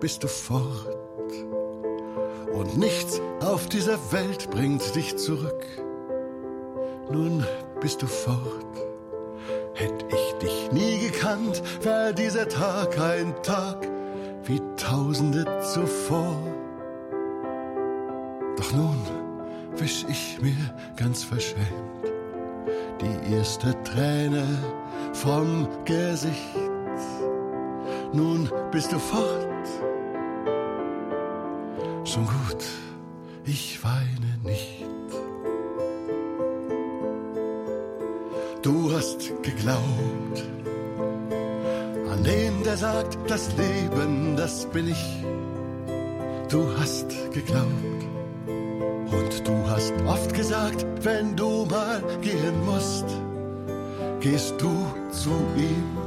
Bist 0.10 0.24
du 0.24 0.28
fort. 0.28 0.98
Und 2.52 2.80
nichts 2.80 3.22
auf 3.42 3.70
dieser 3.70 4.00
Welt 4.12 4.50
bringt 4.50 4.96
dich 4.96 5.16
zurück. 5.18 5.64
Nun 7.12 7.46
bist 7.80 8.02
du 8.02 8.08
fort. 8.08 8.66
Hätt 9.76 10.04
ich 10.10 10.34
dich 10.40 10.72
nie 10.72 10.98
gekannt, 10.98 11.62
wär 11.84 12.12
dieser 12.12 12.50
Tag 12.50 13.00
ein 13.00 13.36
Tag 13.44 13.88
wie 14.46 14.58
Tag 14.58 14.82
Jahrtausende 14.82 15.46
zuvor. 15.62 16.36
Doch 18.58 18.74
nun 18.74 18.98
wisch 19.76 20.08
ich 20.10 20.42
mir 20.42 20.74
ganz 20.96 21.24
verschämt 21.24 21.68
die 23.00 23.36
erste 23.36 23.76
Träne 23.84 24.44
vom 25.14 25.68
Gesicht. 25.86 26.56
Nun 28.12 28.50
bist 28.72 28.92
du 28.92 28.98
fort. 28.98 29.49
Schon 32.12 32.26
gut, 32.26 32.64
ich 33.46 33.84
weine 33.84 34.40
nicht. 34.44 34.84
Du 38.64 38.92
hast 38.92 39.32
geglaubt 39.44 40.44
an 42.12 42.24
den, 42.24 42.64
der 42.64 42.78
sagt, 42.78 43.16
das 43.28 43.56
Leben, 43.58 44.36
das 44.36 44.66
bin 44.72 44.88
ich. 44.88 45.24
Du 46.50 46.66
hast 46.80 47.10
geglaubt 47.32 48.04
und 49.12 49.48
du 49.48 49.70
hast 49.70 49.94
oft 50.08 50.34
gesagt, 50.34 50.88
wenn 51.04 51.36
du 51.36 51.68
mal 51.68 52.02
gehen 52.22 52.66
musst, 52.66 53.06
gehst 54.20 54.60
du 54.60 54.72
zu 55.12 55.30
ihm. 55.56 55.99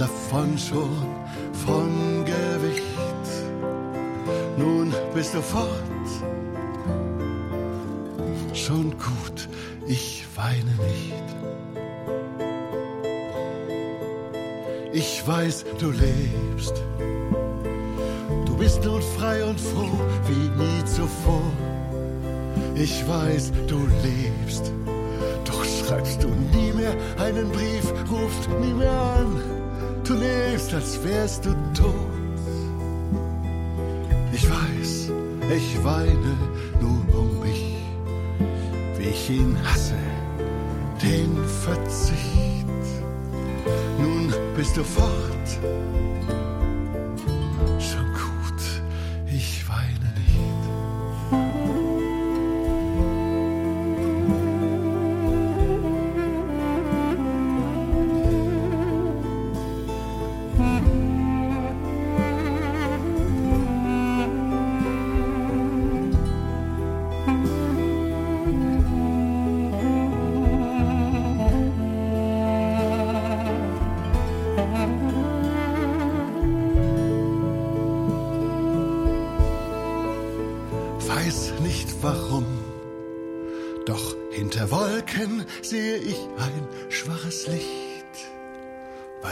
Davon 0.00 0.56
schon 0.56 1.06
von 1.52 2.24
Gewicht? 2.24 3.26
Nun 4.56 4.94
bist 5.14 5.34
du 5.34 5.42
fort. 5.42 6.08
Schon 8.54 8.92
gut, 8.92 9.48
ich 9.86 10.24
weine 10.36 10.74
nicht. 10.88 11.28
Ich 14.92 15.26
weiß, 15.26 15.64
du 15.78 15.90
lebst. 15.90 16.82
Du 18.46 18.56
bist 18.56 18.82
nun 18.84 19.02
frei 19.18 19.44
und 19.44 19.60
froh 19.60 20.00
wie 20.28 20.62
nie 20.62 20.84
zuvor. 20.84 21.42
Ich 22.74 23.06
weiß, 23.06 23.52
du 23.66 23.86
lebst. 24.02 24.72
Doch 25.44 25.64
schreibst 25.64 26.22
du 26.22 26.28
nie 26.28 26.72
mehr 26.72 26.94
einen 27.18 27.50
Brief, 27.50 27.92
rufst 28.10 28.48
nie 28.60 28.72
mehr 28.72 28.90
an. 28.90 29.49
Du 30.10 30.16
lebst, 30.16 30.74
als 30.74 30.98
wärst 31.04 31.44
du 31.44 31.50
tot. 31.72 31.94
Ich 34.32 34.44
weiß, 34.50 35.12
ich 35.56 35.84
weine 35.84 36.36
nun 36.80 37.06
um 37.12 37.38
mich, 37.38 37.76
wie 38.98 39.04
ich 39.04 39.30
ihn 39.30 39.56
hasse, 39.62 39.94
den 41.00 41.44
Verzicht. 41.62 42.66
Nun 44.00 44.34
bist 44.56 44.76
du 44.76 44.82
fort. 44.82 45.48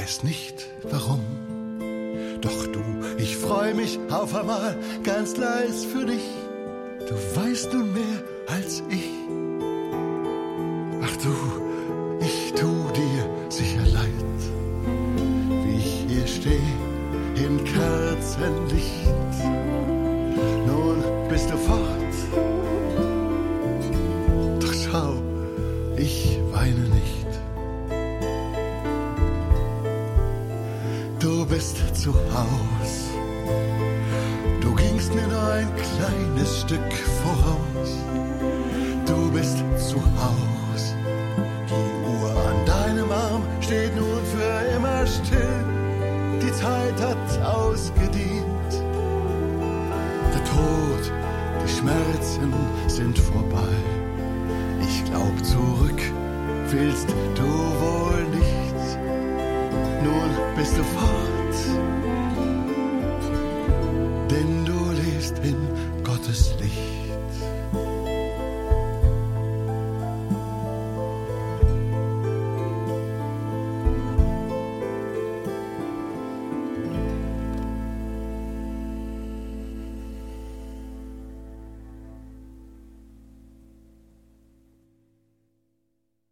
Weiß 0.08 0.22
nicht 0.22 0.66
warum, 0.84 1.20
doch 2.40 2.66
du, 2.68 2.80
ich 3.18 3.36
freu 3.36 3.74
mich 3.74 3.98
auf 4.08 4.34
einmal 4.34 4.74
ganz 5.04 5.36
leis 5.36 5.84
für 5.84 6.06
dich. 6.06 6.24
Du 7.06 7.14
weißt 7.36 7.74
nun 7.74 7.92
mehr 7.92 8.24
als 8.46 8.82
ich. 8.88 9.10
Ach 11.02 11.14
du, 11.22 11.57